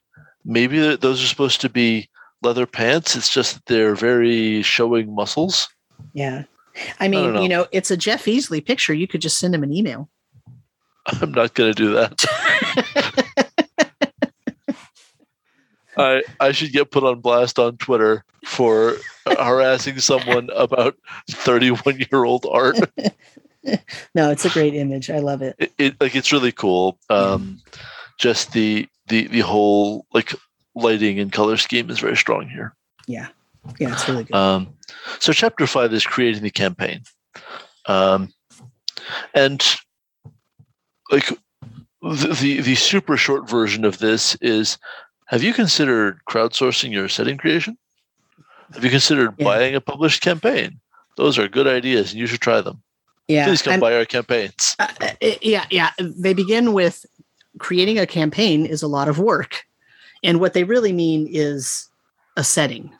maybe 0.44 0.96
those 0.96 1.22
are 1.22 1.26
supposed 1.26 1.60
to 1.62 1.68
be 1.68 2.08
leather 2.42 2.66
pants. 2.66 3.16
It's 3.16 3.28
just 3.28 3.54
that 3.54 3.66
they're 3.66 3.94
very 3.94 4.62
showing 4.62 5.14
muscles. 5.14 5.68
Yeah. 6.14 6.44
I 6.98 7.08
mean, 7.08 7.24
I 7.24 7.30
know. 7.32 7.42
you 7.42 7.48
know, 7.48 7.66
it's 7.72 7.90
a 7.90 7.96
Jeff 7.96 8.24
Easley 8.24 8.64
picture. 8.64 8.94
You 8.94 9.06
could 9.06 9.20
just 9.20 9.38
send 9.38 9.54
him 9.54 9.62
an 9.62 9.72
email. 9.72 10.08
I'm 11.06 11.32
not 11.32 11.54
going 11.54 11.72
to 11.72 11.76
do 11.76 11.92
that. 11.94 12.24
I 15.96 16.22
I 16.38 16.52
should 16.52 16.72
get 16.72 16.90
put 16.90 17.04
on 17.04 17.20
blast 17.20 17.58
on 17.58 17.76
Twitter 17.76 18.24
for 18.44 18.96
harassing 19.26 19.98
someone 19.98 20.48
about 20.54 20.96
31 21.30 22.00
year 22.10 22.24
old 22.24 22.46
art. 22.50 22.76
no, 24.14 24.30
it's 24.30 24.44
a 24.44 24.50
great 24.50 24.74
image. 24.74 25.10
I 25.10 25.18
love 25.18 25.42
it. 25.42 25.56
it, 25.58 25.72
it 25.78 26.00
like 26.00 26.14
it's 26.14 26.32
really 26.32 26.52
cool. 26.52 26.98
Um. 27.08 27.60
Just 28.18 28.52
the 28.52 28.86
the 29.08 29.28
the 29.28 29.40
whole 29.40 30.06
like 30.12 30.34
lighting 30.74 31.18
and 31.18 31.32
color 31.32 31.56
scheme 31.56 31.90
is 31.90 31.98
very 31.98 32.16
strong 32.16 32.48
here. 32.48 32.74
Yeah, 33.06 33.28
yeah, 33.78 33.92
it's 33.92 34.08
really 34.08 34.24
good. 34.24 34.34
Um, 34.34 34.74
so 35.18 35.32
chapter 35.32 35.66
five 35.66 35.92
is 35.92 36.06
creating 36.06 36.42
the 36.42 36.50
campaign, 36.50 37.02
um, 37.86 38.32
and 39.34 39.64
like 41.10 41.28
the, 42.02 42.36
the 42.40 42.60
the 42.60 42.74
super 42.74 43.16
short 43.16 43.48
version 43.48 43.84
of 43.84 43.98
this 43.98 44.36
is: 44.40 44.78
Have 45.30 45.44
you 45.44 45.54
considered 45.54 46.18
crowdsourcing 46.28 46.90
your 46.90 47.08
setting 47.08 47.38
creation? 47.38 47.78
Have 48.74 48.82
you 48.82 48.90
considered 48.90 49.32
yeah. 49.38 49.44
buying 49.44 49.74
a 49.76 49.80
published 49.80 50.22
campaign? 50.22 50.80
Those 51.16 51.38
are 51.38 51.46
good 51.46 51.68
ideas, 51.68 52.10
and 52.10 52.18
you 52.18 52.26
should 52.26 52.40
try 52.40 52.60
them. 52.60 52.82
Yeah, 53.28 53.46
please 53.46 53.62
come 53.62 53.74
and, 53.74 53.80
buy 53.80 53.94
our 53.94 54.04
campaigns. 54.04 54.74
Uh, 54.80 54.88
uh 55.00 55.12
yeah, 55.40 55.66
yeah. 55.70 55.90
They 56.00 56.34
begin 56.34 56.72
with 56.72 57.06
creating 57.58 57.96
a 57.96 58.08
campaign 58.08 58.66
is 58.66 58.82
a 58.82 58.88
lot 58.88 59.06
of 59.06 59.20
work, 59.20 59.62
and 60.24 60.40
what 60.40 60.52
they 60.52 60.64
really 60.64 60.92
mean 60.92 61.28
is 61.30 61.88
a 62.36 62.42
setting. 62.42 62.92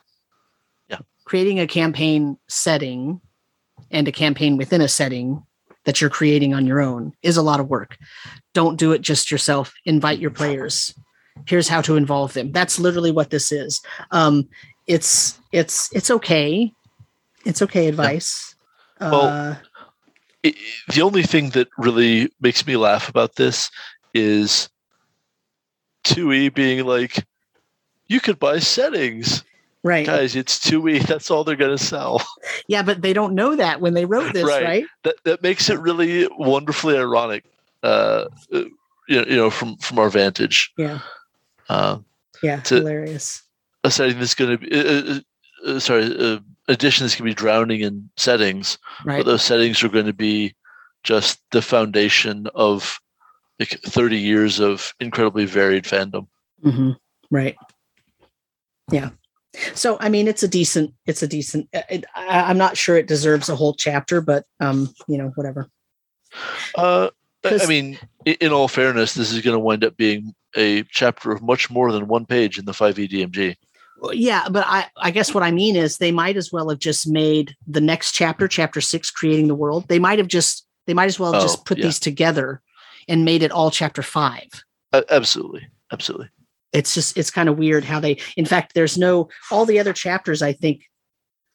Yeah, 0.89 0.99
creating 1.25 1.59
a 1.59 1.67
campaign 1.67 2.39
setting 2.47 3.21
and 3.91 4.07
a 4.07 4.13
campaign 4.13 4.57
within 4.57 4.81
a 4.81 4.89
setting 4.89 5.45
that 5.85 6.01
you're 6.01 6.11
creating 6.11 6.55
on 6.55 6.65
your 6.65 6.81
own 6.81 7.13
is 7.25 7.37
a 7.37 7.43
lot 7.43 7.59
of 7.59 7.69
work. 7.69 7.99
Don't 8.55 8.79
do 8.79 8.93
it 8.93 9.01
just 9.01 9.33
yourself. 9.33 9.75
Invite 9.85 10.21
your 10.21 10.31
players. 10.31 10.95
Here's 11.47 11.69
how 11.69 11.81
to 11.83 11.97
involve 11.97 12.33
them. 12.35 12.53
That's 12.53 12.79
literally 12.79 13.11
what 13.11 13.31
this 13.31 13.53
is. 13.53 13.81
Um, 14.11 14.49
it's 14.87 15.39
it's 15.53 15.89
it's 15.95 16.11
okay. 16.11 16.73
It's 17.45 17.63
okay 17.63 17.89
advice. 17.89 18.55
Yeah. 19.01 19.11
Well, 19.11 19.23
uh, 19.23 19.57
it, 20.43 20.57
the 20.93 21.03
only 21.03 21.23
thing 21.23 21.51
that 21.51 21.69
really 21.79 22.31
makes 22.41 22.67
me 22.67 22.77
laugh 22.77 23.09
about 23.09 23.37
this 23.37 23.71
is 24.15 24.69
2e 26.05 26.55
being 26.55 26.85
like, 26.85 27.25
you 28.09 28.21
could 28.21 28.39
buy 28.39 28.59
settings. 28.59 29.45
Right. 29.83 30.05
Guys, 30.05 30.37
it's 30.37 30.59
2e. 30.59 31.03
That's 31.07 31.31
all 31.31 31.45
they're 31.45 31.57
going 31.57 31.77
to 31.77 31.85
sell. 31.85 32.23
Yeah, 32.69 32.83
but 32.83 33.03
they 33.03 33.13
don't 33.13 33.35
know 33.35 33.57
that 33.57 33.81
when 33.81 33.95
they 33.95 34.05
wrote 34.05 34.33
this, 34.33 34.45
right? 34.45 34.63
right? 34.63 34.85
That, 35.03 35.17
that 35.25 35.43
makes 35.43 35.69
it 35.71 35.81
really 35.81 36.29
wonderfully 36.39 36.97
ironic, 36.97 37.45
uh, 37.83 38.27
you 38.53 38.71
know, 39.09 39.25
you 39.25 39.37
know 39.37 39.51
from, 39.51 39.77
from 39.79 39.99
our 39.99 40.09
vantage. 40.09 40.73
Yeah. 40.79 41.01
Uh, 41.71 41.99
yeah, 42.43 42.61
to, 42.63 42.77
hilarious. 42.77 43.43
a 43.85 43.91
setting 43.93 44.19
that's 44.19 44.35
going 44.35 44.51
to 44.51 44.59
be 44.59 44.75
uh, 44.75 45.15
uh, 45.15 45.21
uh 45.71 45.79
sorry 45.79 46.05
uh, 46.19 46.41
addition 46.67 47.05
that's 47.05 47.15
going 47.15 47.31
to 47.31 47.31
be 47.31 47.35
drowning 47.35 47.81
in 47.81 48.11
settings 48.17 48.77
right. 49.05 49.19
but 49.19 49.27
those 49.27 49.45
settings 49.45 49.81
are 49.85 49.89
going 49.89 50.07
to 50.07 50.13
be 50.13 50.53
just 51.05 51.39
the 51.53 51.63
foundation 51.63 52.49
of 52.57 53.01
like 53.61 53.79
30 53.87 54.19
years 54.19 54.59
of 54.59 54.93
incredibly 54.99 55.45
varied 55.45 55.85
fandom. 55.85 56.27
Mm-hmm. 56.65 56.91
right. 57.31 57.57
Yeah. 58.91 59.11
So 59.75 59.97
i 60.01 60.09
mean 60.09 60.27
it's 60.27 60.43
a 60.43 60.49
decent 60.49 60.93
it's 61.07 61.23
a 61.23 61.29
decent 61.29 61.69
uh, 61.73 61.83
it, 61.89 62.05
I, 62.17 62.51
am 62.51 62.59
not 62.59 62.77
sure 62.77 62.97
it 62.97 63.07
deserves 63.07 63.49
a 63.49 63.55
whole 63.55 63.75
chapter 63.75 64.21
but 64.21 64.45
um 64.59 64.93
you 65.07 65.19
know 65.19 65.31
whatever. 65.37 65.71
Uh 66.75 67.11
i 67.45 67.67
mean 67.67 67.99
in 68.25 68.53
all 68.53 68.69
fairness 68.69 69.15
this 69.15 69.33
is 69.33 69.41
going 69.41 69.55
to 69.55 69.61
wind 69.61 69.85
up 69.85 69.97
being 69.97 70.35
a 70.57 70.83
chapter 70.85 71.31
of 71.31 71.43
much 71.43 71.71
more 71.71 71.93
than 71.93 72.09
one 72.09 72.27
page 72.27 72.59
in 72.59 72.65
the 72.65 72.73
5e 72.73 73.09
dmg 73.09 73.57
yeah, 74.13 74.49
but 74.51 74.65
I, 74.67 74.87
I 74.97 75.11
guess 75.11 75.35
what 75.35 75.43
I 75.43 75.51
mean 75.51 75.77
is 75.77 75.99
they 75.99 76.13
might 76.13 76.37
as 76.37 76.53
well 76.53 76.69
have 76.71 76.79
just 76.79 77.07
made 77.07 77.55
the 77.67 77.81
next 77.81 78.13
chapter, 78.13 78.49
chapter 78.49 78.81
six, 78.81 79.11
creating 79.11 79.49
the 79.49 79.55
world. 79.55 79.89
They 79.89 79.99
might 79.99 80.19
have 80.19 80.29
just 80.29 80.67
they 80.87 80.95
might 80.95 81.07
as 81.07 81.21
well 81.21 81.33
have 81.33 81.43
oh, 81.43 81.45
just 81.45 81.65
put 81.65 81.79
yeah. 81.79 81.85
these 81.85 82.01
together 82.01 82.63
and 83.09 83.25
made 83.25 83.43
it 83.43 83.53
all 83.53 83.71
chapter 83.71 84.03
five. 84.03 84.49
Uh, 84.93 85.03
absolutely, 85.11 85.67
absolutely. 85.93 86.29
It's 86.73 86.95
just 86.95 87.17
it's 87.19 87.31
kind 87.31 87.49
of 87.49 87.59
weird 87.59 87.85
how 87.85 88.01
they. 88.01 88.19
In 88.37 88.47
fact, 88.47 88.75
there's 88.75 88.97
no 88.97 89.29
all 89.51 89.67
the 89.67 89.79
other 89.79 89.93
chapters. 89.93 90.43
I 90.43 90.53
think. 90.53 90.83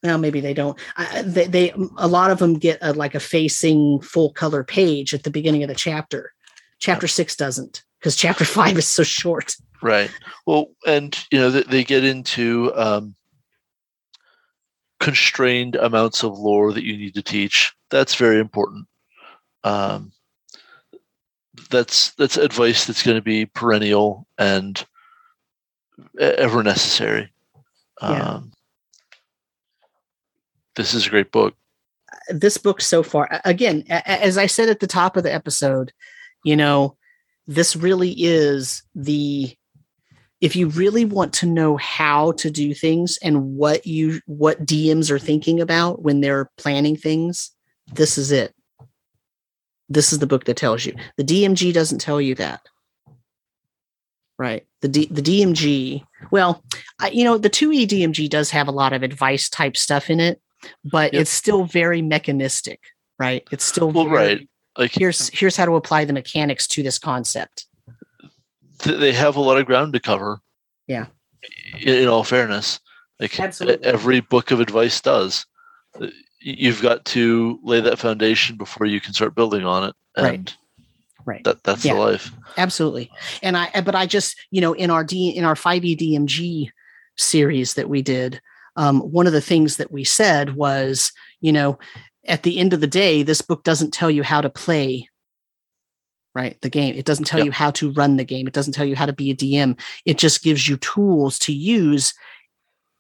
Well, 0.06 0.18
maybe 0.18 0.40
they 0.40 0.53
don't. 0.53 0.77
They, 1.23 1.48
they 1.48 1.73
a 1.98 2.07
lot 2.07 2.32
of 2.32 2.40
them 2.40 2.56
get 2.56 2.80
a, 2.82 2.94
like 2.94 3.15
a 3.15 3.19
facing 3.19 4.02
full 4.02 4.32
color 4.32 4.64
page 4.64 5.14
at 5.14 5.23
the 5.23 5.32
beginning 5.32 5.64
of 5.64 5.69
the 5.69 5.76
chapter. 5.76 6.34
Chapter 6.80 7.07
six 7.07 7.36
doesn't 7.36 7.84
because 7.99 8.15
chapter 8.15 8.45
five 8.45 8.77
is 8.77 8.88
so 8.88 9.03
short. 9.03 9.56
Right. 9.82 10.11
Well, 10.45 10.68
and 10.86 11.18
you 11.32 11.40
know 11.40 11.49
they, 11.52 11.64
they 11.64 11.84
get 11.84 12.03
into 12.03 12.72
um, 12.76 13.15
constrained 14.99 15.76
amounts 15.76 16.23
of 16.23 16.38
lore 16.38 16.73
that 16.73 16.84
you 16.84 16.98
need 16.98 17.15
to 17.15 17.23
teach. 17.23 17.73
That's 17.90 18.15
very 18.15 18.40
important. 18.40 18.88
Um, 19.64 20.11
that's 21.69 22.11
that's 22.11 22.38
advice 22.38 22.86
that's 22.86 23.03
going 23.03 23.18
to 23.18 23.22
be 23.22 23.45
perennial 23.45 24.27
and 24.38 24.84
ever 26.19 26.64
necessary. 26.64 27.32
Yeah. 28.02 28.30
Um, 28.30 28.52
this 30.76 30.93
is 30.93 31.07
a 31.07 31.10
great 31.10 31.31
book. 31.31 31.56
This 32.30 32.57
book 32.57 32.81
so 32.81 33.03
far, 33.03 33.41
again, 33.45 33.84
as 33.89 34.38
I 34.38 34.45
said 34.45 34.69
at 34.69 34.80
the 34.80 34.88
top 34.88 35.18
of 35.18 35.23
the 35.23 35.34
episode, 35.34 35.91
you 36.43 36.56
know, 36.56 36.97
this 37.47 37.76
really 37.76 38.14
is 38.18 38.84
the 38.95 39.56
if 40.41 40.56
you 40.56 40.68
really 40.68 41.06
want 41.06 41.34
to 41.34 41.45
know 41.45 41.77
how 41.77 42.34
to 42.34 42.52
do 42.52 42.73
things 42.73 43.18
and 43.23 43.56
what 43.56 43.88
you 43.88 44.19
what 44.26 44.65
DMs 44.65 45.10
are 45.10 45.19
thinking 45.19 45.61
about 45.61 46.02
when 46.02 46.22
they're 46.22 46.52
planning 46.57 46.95
things, 46.95 47.52
this 47.93 48.18
is 48.18 48.31
it. 48.31 48.53
This 49.89 50.11
is 50.11 50.19
the 50.19 50.27
book 50.27 50.45
that 50.45 50.57
tells 50.57 50.85
you. 50.85 50.95
The 51.18 51.23
DMG 51.23 51.73
doesn't 51.73 51.99
tell 51.99 52.19
you 52.19 52.35
that. 52.35 52.61
Right. 54.38 54.65
The 54.81 54.88
D, 54.89 55.07
the 55.10 55.22
DMG, 55.22 56.03
well, 56.31 56.64
I, 56.99 57.10
you 57.10 57.23
know, 57.23 57.38
the 57.38 57.49
2E 57.49 57.88
DMG 57.88 58.30
does 58.30 58.49
have 58.52 58.68
a 58.68 58.72
lot 58.72 58.91
of 58.91 59.02
advice 59.02 59.47
type 59.47 59.77
stuff 59.77 60.10
in 60.10 60.19
it, 60.19 60.41
but 60.84 61.14
yep. 61.14 61.22
it's 61.22 61.32
still 61.32 61.66
very 61.66 62.02
mechanistic, 62.02 62.82
right? 63.20 63.44
It's 63.52 63.66
still 63.66 63.92
well, 63.92 64.06
very, 64.06 64.16
right. 64.16 64.50
Like 64.78 64.92
here's 64.94 65.30
here's 65.30 65.56
how 65.56 65.66
to 65.66 65.76
apply 65.76 66.06
the 66.06 66.14
mechanics 66.14 66.68
to 66.68 66.84
this 66.84 67.00
concept 67.00 67.66
they 68.84 69.14
have 69.14 69.36
a 69.36 69.42
lot 69.42 69.58
of 69.58 69.66
ground 69.66 69.94
to 69.94 70.00
cover. 70.00 70.40
Yeah. 70.88 71.08
In, 71.80 71.96
in 71.96 72.08
all 72.08 72.24
fairness, 72.24 72.80
like 73.20 73.40
Absolutely. 73.40 73.86
every 73.86 74.20
book 74.20 74.52
of 74.52 74.60
advice 74.60 75.02
does, 75.02 75.46
uh, 76.00 76.08
you've 76.40 76.82
got 76.82 77.06
to 77.06 77.60
lay 77.64 77.82
that 77.82 78.00
foundation 78.00 78.58
before 78.58 78.88
you 78.88 79.00
can 79.00 79.14
start 79.14 79.36
building 79.36 79.66
on 79.66 79.90
it. 79.90 79.96
And 80.18 80.26
right. 80.26 80.58
Right. 81.28 81.44
That 81.44 81.64
that's 81.64 81.84
yeah. 81.84 81.94
the 81.94 82.00
life. 82.00 82.32
Absolutely. 82.58 83.10
And 83.42 83.58
I 83.58 83.82
but 83.82 83.96
I 83.96 84.06
just, 84.06 84.38
you 84.52 84.62
know, 84.62 84.74
in 84.74 84.92
our 84.92 85.04
D 85.04 85.30
in 85.30 85.44
our 85.44 85.56
5e 85.56 85.98
DMG 85.98 86.70
series 87.18 87.74
that 87.74 87.90
we 87.90 88.04
did, 88.04 88.40
um, 88.76 88.99
one 89.02 89.27
of 89.27 89.34
the 89.34 89.41
things 89.41 89.77
that 89.77 89.91
we 89.91 90.03
said 90.03 90.56
was, 90.56 91.11
you 91.41 91.52
know, 91.52 91.80
at 92.27 92.43
the 92.43 92.60
end 92.60 92.73
of 92.73 92.81
the 92.81 92.88
day, 92.88 93.23
this 93.23 93.41
book 93.41 93.64
doesn't 93.64 93.93
tell 93.93 94.11
you 94.11 94.23
how 94.23 94.41
to 94.41 94.49
play 94.49 95.10
right 96.34 96.60
the 96.61 96.69
game. 96.69 96.95
It 96.95 97.06
doesn't 97.06 97.26
tell 97.26 97.39
yep. 97.39 97.45
you 97.45 97.52
how 97.52 97.72
to 97.72 97.91
run 97.93 98.18
the 98.18 98.26
game. 98.26 98.47
It 98.47 98.53
doesn't 98.53 98.73
tell 98.73 98.85
you 98.85 98.95
how 98.95 99.06
to 99.06 99.14
be 99.14 99.31
a 99.31 99.35
dm 99.35 99.80
it 100.06 100.18
just 100.18 100.43
gives 100.43 100.68
you 100.68 100.77
tools 100.77 101.39
to 101.39 101.53
use 101.53 102.14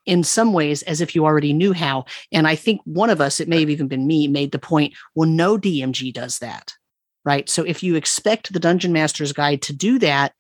in 0.05 0.23
some 0.23 0.53
ways 0.53 0.83
as 0.83 1.01
if 1.01 1.15
you 1.15 1.25
already 1.25 1.51
knew 1.51 1.73
how. 1.73 2.05
And 2.31 2.47
i 2.47 2.55
think 2.55 2.79
one 2.85 3.09
of 3.09 3.19
us 3.19 3.39
it 3.39 3.49
may 3.49 3.59
have 3.59 3.69
even 3.69 3.87
been 3.87 4.07
me 4.07 4.27
made 4.27 4.51
the 4.51 4.59
point 4.59 4.93
well 5.15 5.27
no 5.27 5.57
dmg 5.57 6.13
does 6.13 6.39
that 6.39 6.73
right? 7.25 7.49
So 7.49 7.63
if 7.63 7.81
you 7.81 7.95
expect 7.95 8.53
the 8.53 8.59
dungeon 8.59 8.93
master's 8.93 9.33
guide 9.33 9.63
to 9.63 9.73
do 9.73 9.99
that 9.99 10.33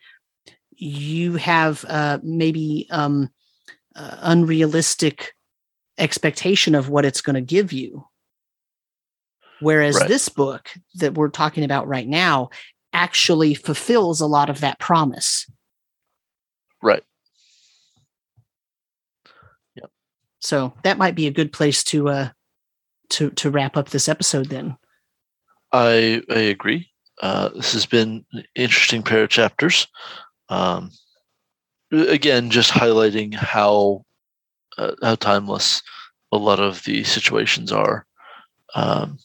you 0.77 1.35
have 1.35 1.85
uh, 1.87 2.19
maybe 2.21 2.87
um, 2.91 3.29
uh, 3.95 4.17
unrealistic 4.21 5.33
expectation 5.97 6.75
of 6.75 6.89
what 6.89 7.05
it's 7.05 7.21
going 7.21 7.35
to 7.35 7.41
give 7.41 7.71
you 7.71 8.05
Whereas 9.59 9.95
right. 9.95 10.07
this 10.07 10.29
book 10.29 10.69
that 10.95 11.13
we're 11.13 11.29
talking 11.29 11.63
about 11.63 11.87
right 11.87 12.07
now 12.07 12.49
actually 12.93 13.53
fulfills 13.53 14.21
a 14.21 14.25
lot 14.25 14.49
of 14.49 14.61
that 14.61 14.79
promise. 14.79 15.49
Right. 16.81 17.03
Yep. 19.75 19.89
So 20.39 20.73
that 20.83 20.97
might 20.97 21.15
be 21.15 21.27
a 21.27 21.31
good 21.31 21.51
place 21.51 21.83
to 21.85 22.09
uh 22.09 22.29
to 23.09 23.31
to 23.31 23.49
wrap 23.49 23.77
up 23.77 23.89
this 23.89 24.09
episode 24.09 24.49
then. 24.49 24.77
I 25.71 26.21
I 26.29 26.39
agree. 26.39 26.89
uh, 27.21 27.49
this 27.49 27.73
has 27.73 27.85
been 27.85 28.25
an 28.33 28.43
interesting 28.55 29.03
pair 29.03 29.23
of 29.23 29.29
chapters. 29.29 29.87
Um, 30.49 30.91
again, 31.91 32.49
just 32.49 32.71
highlighting 32.71 33.33
how 33.33 34.03
uh, 34.77 34.93
how 35.01 35.15
timeless 35.15 35.81
a 36.31 36.37
lot 36.37 36.59
of 36.59 36.83
the 36.83 37.03
situations 37.03 37.71
are. 37.71 38.05
Um, 38.73 39.19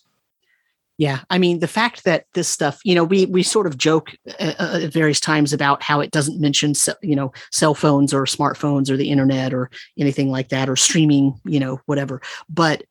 yeah, 0.99 1.21
I 1.31 1.39
mean 1.39 1.61
the 1.61 1.67
fact 1.67 2.05
that 2.05 2.27
this 2.35 2.47
stuff, 2.47 2.81
you 2.85 2.95
know, 2.95 3.05
we 3.05 3.25
we 3.27 3.43
sort 3.43 3.67
of 3.67 3.79
joke 3.79 4.11
uh, 4.39 4.53
uh 4.59 4.81
at 4.83 4.93
various 4.93 5.19
times 5.19 5.53
about 5.53 5.83
how 5.83 6.01
it 6.01 6.11
doesn't 6.11 6.41
mention, 6.41 6.75
you 7.03 7.17
know, 7.17 7.33
cell 7.51 7.75
phones 7.75 8.13
or 8.13 8.25
smartphones 8.25 8.91
or 8.91 8.99
the 8.99 9.11
internet 9.11 9.55
or 9.55 9.71
anything 9.99 10.31
like 10.31 10.51
that 10.51 10.69
or 10.69 10.77
streaming, 10.77 11.41
you 11.47 11.59
know, 11.59 11.81
whatever. 11.87 12.21
But 12.51 12.85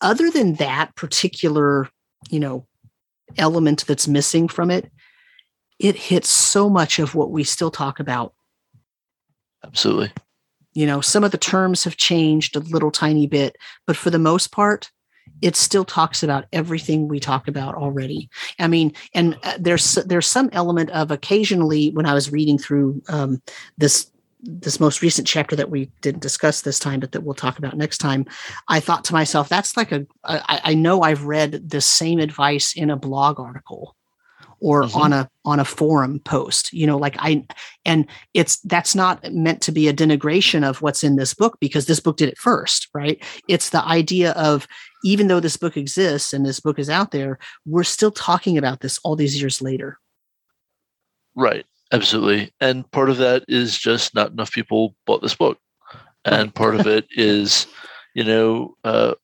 other 0.00 0.30
than 0.30 0.54
that 0.54 0.96
particular, 0.96 1.88
you 2.30 2.40
know, 2.40 2.66
element 3.36 3.86
that's 3.86 4.08
missing 4.08 4.48
from 4.48 4.70
it, 4.70 4.90
it 5.78 5.96
hits 5.96 6.30
so 6.30 6.70
much 6.70 6.98
of 6.98 7.14
what 7.14 7.30
we 7.30 7.44
still 7.44 7.70
talk 7.70 8.00
about. 8.00 8.32
Absolutely. 9.64 10.12
You 10.74 10.86
know, 10.86 11.00
some 11.00 11.24
of 11.24 11.30
the 11.30 11.38
terms 11.38 11.84
have 11.84 11.96
changed 11.96 12.56
a 12.56 12.60
little 12.60 12.90
tiny 12.90 13.26
bit, 13.26 13.56
but 13.86 13.96
for 13.96 14.10
the 14.10 14.18
most 14.18 14.52
part, 14.52 14.90
it 15.40 15.56
still 15.56 15.84
talks 15.84 16.22
about 16.22 16.46
everything 16.52 17.08
we 17.08 17.20
talk 17.20 17.46
about 17.48 17.74
already. 17.74 18.30
I 18.58 18.68
mean, 18.68 18.92
and 19.14 19.38
uh, 19.42 19.58
there's 19.58 19.94
there's 20.06 20.26
some 20.26 20.48
element 20.52 20.90
of 20.90 21.10
occasionally 21.10 21.90
when 21.90 22.06
I 22.06 22.14
was 22.14 22.32
reading 22.32 22.58
through 22.58 23.02
um, 23.08 23.42
this 23.76 24.10
this 24.40 24.80
most 24.80 25.02
recent 25.02 25.26
chapter 25.26 25.54
that 25.54 25.70
we 25.70 25.90
didn't 26.00 26.22
discuss 26.22 26.62
this 26.62 26.78
time, 26.78 27.00
but 27.00 27.12
that 27.12 27.22
we'll 27.22 27.34
talk 27.34 27.58
about 27.58 27.76
next 27.76 27.98
time, 27.98 28.26
I 28.68 28.80
thought 28.80 29.04
to 29.04 29.12
myself, 29.12 29.48
that's 29.48 29.76
like 29.76 29.92
a. 29.92 30.06
I, 30.24 30.60
I 30.64 30.74
know 30.74 31.02
I've 31.02 31.24
read 31.24 31.68
the 31.70 31.80
same 31.80 32.18
advice 32.18 32.74
in 32.74 32.90
a 32.90 32.96
blog 32.96 33.38
article 33.38 33.96
or 34.62 34.84
mm-hmm. 34.84 34.96
on 34.96 35.12
a 35.12 35.28
on 35.44 35.58
a 35.58 35.64
forum 35.64 36.20
post 36.20 36.72
you 36.72 36.86
know 36.86 36.96
like 36.96 37.16
i 37.18 37.44
and 37.84 38.06
it's 38.32 38.60
that's 38.60 38.94
not 38.94 39.20
meant 39.32 39.60
to 39.60 39.72
be 39.72 39.88
a 39.88 39.92
denigration 39.92 40.66
of 40.66 40.80
what's 40.80 41.04
in 41.04 41.16
this 41.16 41.34
book 41.34 41.58
because 41.60 41.86
this 41.86 42.00
book 42.00 42.16
did 42.16 42.28
it 42.28 42.38
first 42.38 42.88
right? 42.94 43.22
It's 43.48 43.70
the 43.70 43.84
idea 43.84 44.32
of 44.32 44.66
even 45.04 45.26
though 45.28 45.40
this 45.40 45.56
book 45.56 45.76
exists 45.76 46.32
and 46.32 46.46
this 46.46 46.60
book 46.60 46.78
is 46.78 46.88
out 46.88 47.10
there 47.10 47.38
we're 47.66 47.84
still 47.84 48.10
talking 48.10 48.56
about 48.56 48.80
this 48.80 48.98
all 49.04 49.16
these 49.16 49.40
years 49.40 49.60
later. 49.60 49.98
Right. 51.34 51.64
Absolutely. 51.92 52.52
And 52.60 52.90
part 52.90 53.10
of 53.10 53.18
that 53.18 53.44
is 53.48 53.78
just 53.78 54.14
not 54.14 54.32
enough 54.32 54.52
people 54.52 54.94
bought 55.06 55.22
this 55.22 55.34
book. 55.34 55.58
And 56.24 56.54
part 56.54 56.74
of 56.74 56.86
it 56.86 57.06
is 57.16 57.66
you 58.14 58.24
know 58.24 58.76
uh, 58.84 59.14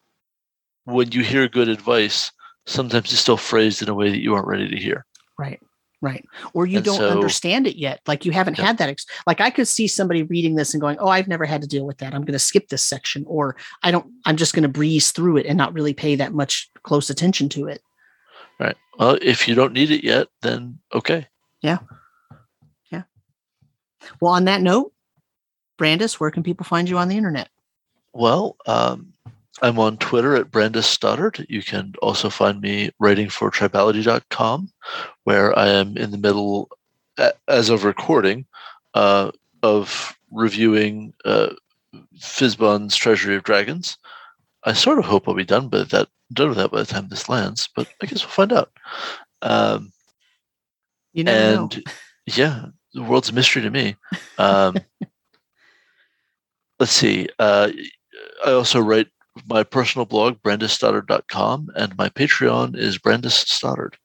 when 0.84 1.12
you 1.12 1.22
hear 1.22 1.48
good 1.48 1.68
advice 1.68 2.32
sometimes 2.66 3.12
it's 3.12 3.22
still 3.22 3.36
phrased 3.36 3.82
in 3.82 3.88
a 3.88 3.94
way 3.94 4.10
that 4.10 4.20
you 4.20 4.34
aren't 4.34 4.46
ready 4.46 4.68
to 4.68 4.76
hear 4.76 5.04
Right. 5.38 5.60
Right. 6.00 6.24
Or 6.54 6.64
you 6.64 6.76
and 6.76 6.84
don't 6.84 6.98
so, 6.98 7.10
understand 7.10 7.66
it 7.66 7.76
yet. 7.76 8.00
Like 8.06 8.24
you 8.24 8.30
haven't 8.30 8.58
yeah. 8.58 8.66
had 8.66 8.78
that. 8.78 8.88
Ex- 8.88 9.06
like 9.26 9.40
I 9.40 9.50
could 9.50 9.66
see 9.66 9.88
somebody 9.88 10.22
reading 10.22 10.54
this 10.54 10.72
and 10.72 10.80
going, 10.80 10.96
Oh, 11.00 11.08
I've 11.08 11.26
never 11.26 11.44
had 11.44 11.60
to 11.62 11.68
deal 11.68 11.84
with 11.84 11.98
that. 11.98 12.14
I'm 12.14 12.22
going 12.22 12.34
to 12.34 12.38
skip 12.38 12.68
this 12.68 12.84
section. 12.84 13.24
Or 13.26 13.56
I 13.82 13.90
don't, 13.90 14.06
I'm 14.24 14.36
just 14.36 14.54
going 14.54 14.62
to 14.62 14.68
breeze 14.68 15.10
through 15.10 15.38
it 15.38 15.46
and 15.46 15.58
not 15.58 15.74
really 15.74 15.94
pay 15.94 16.14
that 16.14 16.32
much 16.32 16.70
close 16.84 17.10
attention 17.10 17.48
to 17.50 17.66
it. 17.66 17.82
Right. 18.60 18.76
Well, 18.98 19.18
if 19.22 19.48
you 19.48 19.54
don't 19.54 19.72
need 19.72 19.90
it 19.90 20.04
yet, 20.04 20.28
then 20.42 20.78
okay. 20.94 21.26
Yeah. 21.62 21.78
Yeah. 22.90 23.02
Well, 24.20 24.32
on 24.32 24.44
that 24.44 24.62
note, 24.62 24.92
Brandes, 25.78 26.20
where 26.20 26.30
can 26.30 26.42
people 26.42 26.64
find 26.64 26.88
you 26.88 26.98
on 26.98 27.08
the 27.08 27.16
internet? 27.16 27.48
Well, 28.12 28.56
um, 28.66 29.14
I'm 29.62 29.78
on 29.78 29.96
Twitter 29.98 30.36
at 30.36 30.50
Brandes 30.50 30.86
Stoddard. 30.86 31.44
You 31.48 31.62
can 31.62 31.94
also 32.00 32.30
find 32.30 32.60
me 32.60 32.90
writing 32.98 33.28
for 33.28 33.50
tribality.com, 33.50 34.70
where 35.24 35.58
I 35.58 35.68
am 35.68 35.96
in 35.96 36.10
the 36.10 36.18
middle, 36.18 36.70
as 37.48 37.68
of 37.68 37.84
recording, 37.84 38.46
uh, 38.94 39.30
of 39.62 40.16
reviewing 40.30 41.12
uh, 41.24 41.50
Fizban's 42.18 42.96
Treasury 42.96 43.36
of 43.36 43.42
Dragons. 43.42 43.98
I 44.64 44.72
sort 44.72 44.98
of 44.98 45.04
hope 45.04 45.28
I'll 45.28 45.34
be 45.34 45.44
done 45.44 45.68
by 45.68 45.84
that 45.84 46.08
done 46.32 46.50
with 46.50 46.58
that 46.58 46.70
by 46.70 46.80
the 46.80 46.86
time 46.86 47.08
this 47.08 47.28
lands, 47.28 47.68
but 47.74 47.88
I 48.02 48.06
guess 48.06 48.22
we'll 48.22 48.30
find 48.30 48.52
out. 48.52 48.70
Um, 49.42 49.92
you 51.12 51.24
never 51.24 51.62
and 51.62 51.76
know. 51.76 51.92
yeah, 52.26 52.66
the 52.92 53.02
world's 53.02 53.30
a 53.30 53.32
mystery 53.32 53.62
to 53.62 53.70
me. 53.70 53.96
Um, 54.40 54.76
let's 56.78 56.92
see. 56.92 57.28
Uh, 57.40 57.72
I 58.46 58.52
also 58.52 58.78
write 58.78 59.08
my 59.46 59.62
personal 59.62 60.06
blog, 60.06 60.40
brandesstoddard.com, 60.42 61.70
and 61.74 61.96
my 61.96 62.08
Patreon 62.08 62.76
is 62.76 62.98
Brandes 62.98 63.34
Stoddard. 63.34 63.96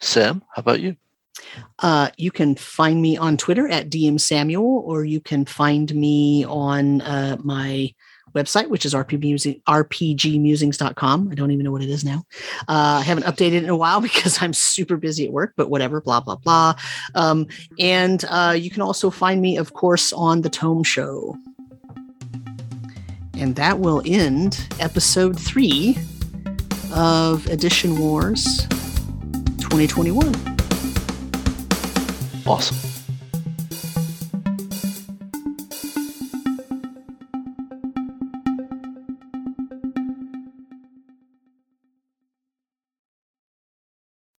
Sam, 0.00 0.42
how 0.54 0.60
about 0.60 0.80
you? 0.80 0.96
Uh, 1.78 2.10
you 2.16 2.30
can 2.30 2.54
find 2.54 3.00
me 3.00 3.16
on 3.16 3.36
Twitter 3.36 3.68
at 3.68 3.90
DM 3.90 4.20
Samuel, 4.20 4.82
or 4.86 5.04
you 5.04 5.20
can 5.20 5.44
find 5.44 5.94
me 5.94 6.44
on 6.44 7.00
uh, 7.02 7.36
my 7.42 7.92
website, 8.34 8.68
which 8.68 8.84
is 8.84 8.94
rpg, 8.94 9.62
rpgmusings.com. 9.62 11.28
I 11.30 11.34
don't 11.34 11.50
even 11.50 11.64
know 11.64 11.72
what 11.72 11.82
it 11.82 11.90
is 11.90 12.04
now. 12.04 12.24
Uh, 12.68 12.98
I 13.00 13.02
haven't 13.02 13.24
updated 13.24 13.54
it 13.54 13.64
in 13.64 13.70
a 13.70 13.76
while 13.76 14.00
because 14.08 14.40
I'm 14.42 14.52
super 14.52 14.96
busy 14.96 15.26
at 15.26 15.32
work, 15.32 15.54
but 15.56 15.70
whatever, 15.70 16.00
blah, 16.00 16.20
blah, 16.20 16.36
blah. 16.36 16.74
Um, 17.14 17.46
and 17.78 18.24
uh, 18.28 18.54
you 18.56 18.70
can 18.70 18.82
also 18.82 19.10
find 19.10 19.40
me, 19.40 19.56
of 19.56 19.72
course, 19.72 20.12
on 20.12 20.42
The 20.42 20.50
Tome 20.50 20.84
Show. 20.84 21.36
And 23.38 23.54
that 23.56 23.78
will 23.78 24.02
end 24.04 24.66
episode 24.80 25.38
three 25.38 25.96
of 26.92 27.46
Edition 27.46 27.96
Wars 27.98 28.66
2021. 29.60 30.34
Awesome. 32.44 32.97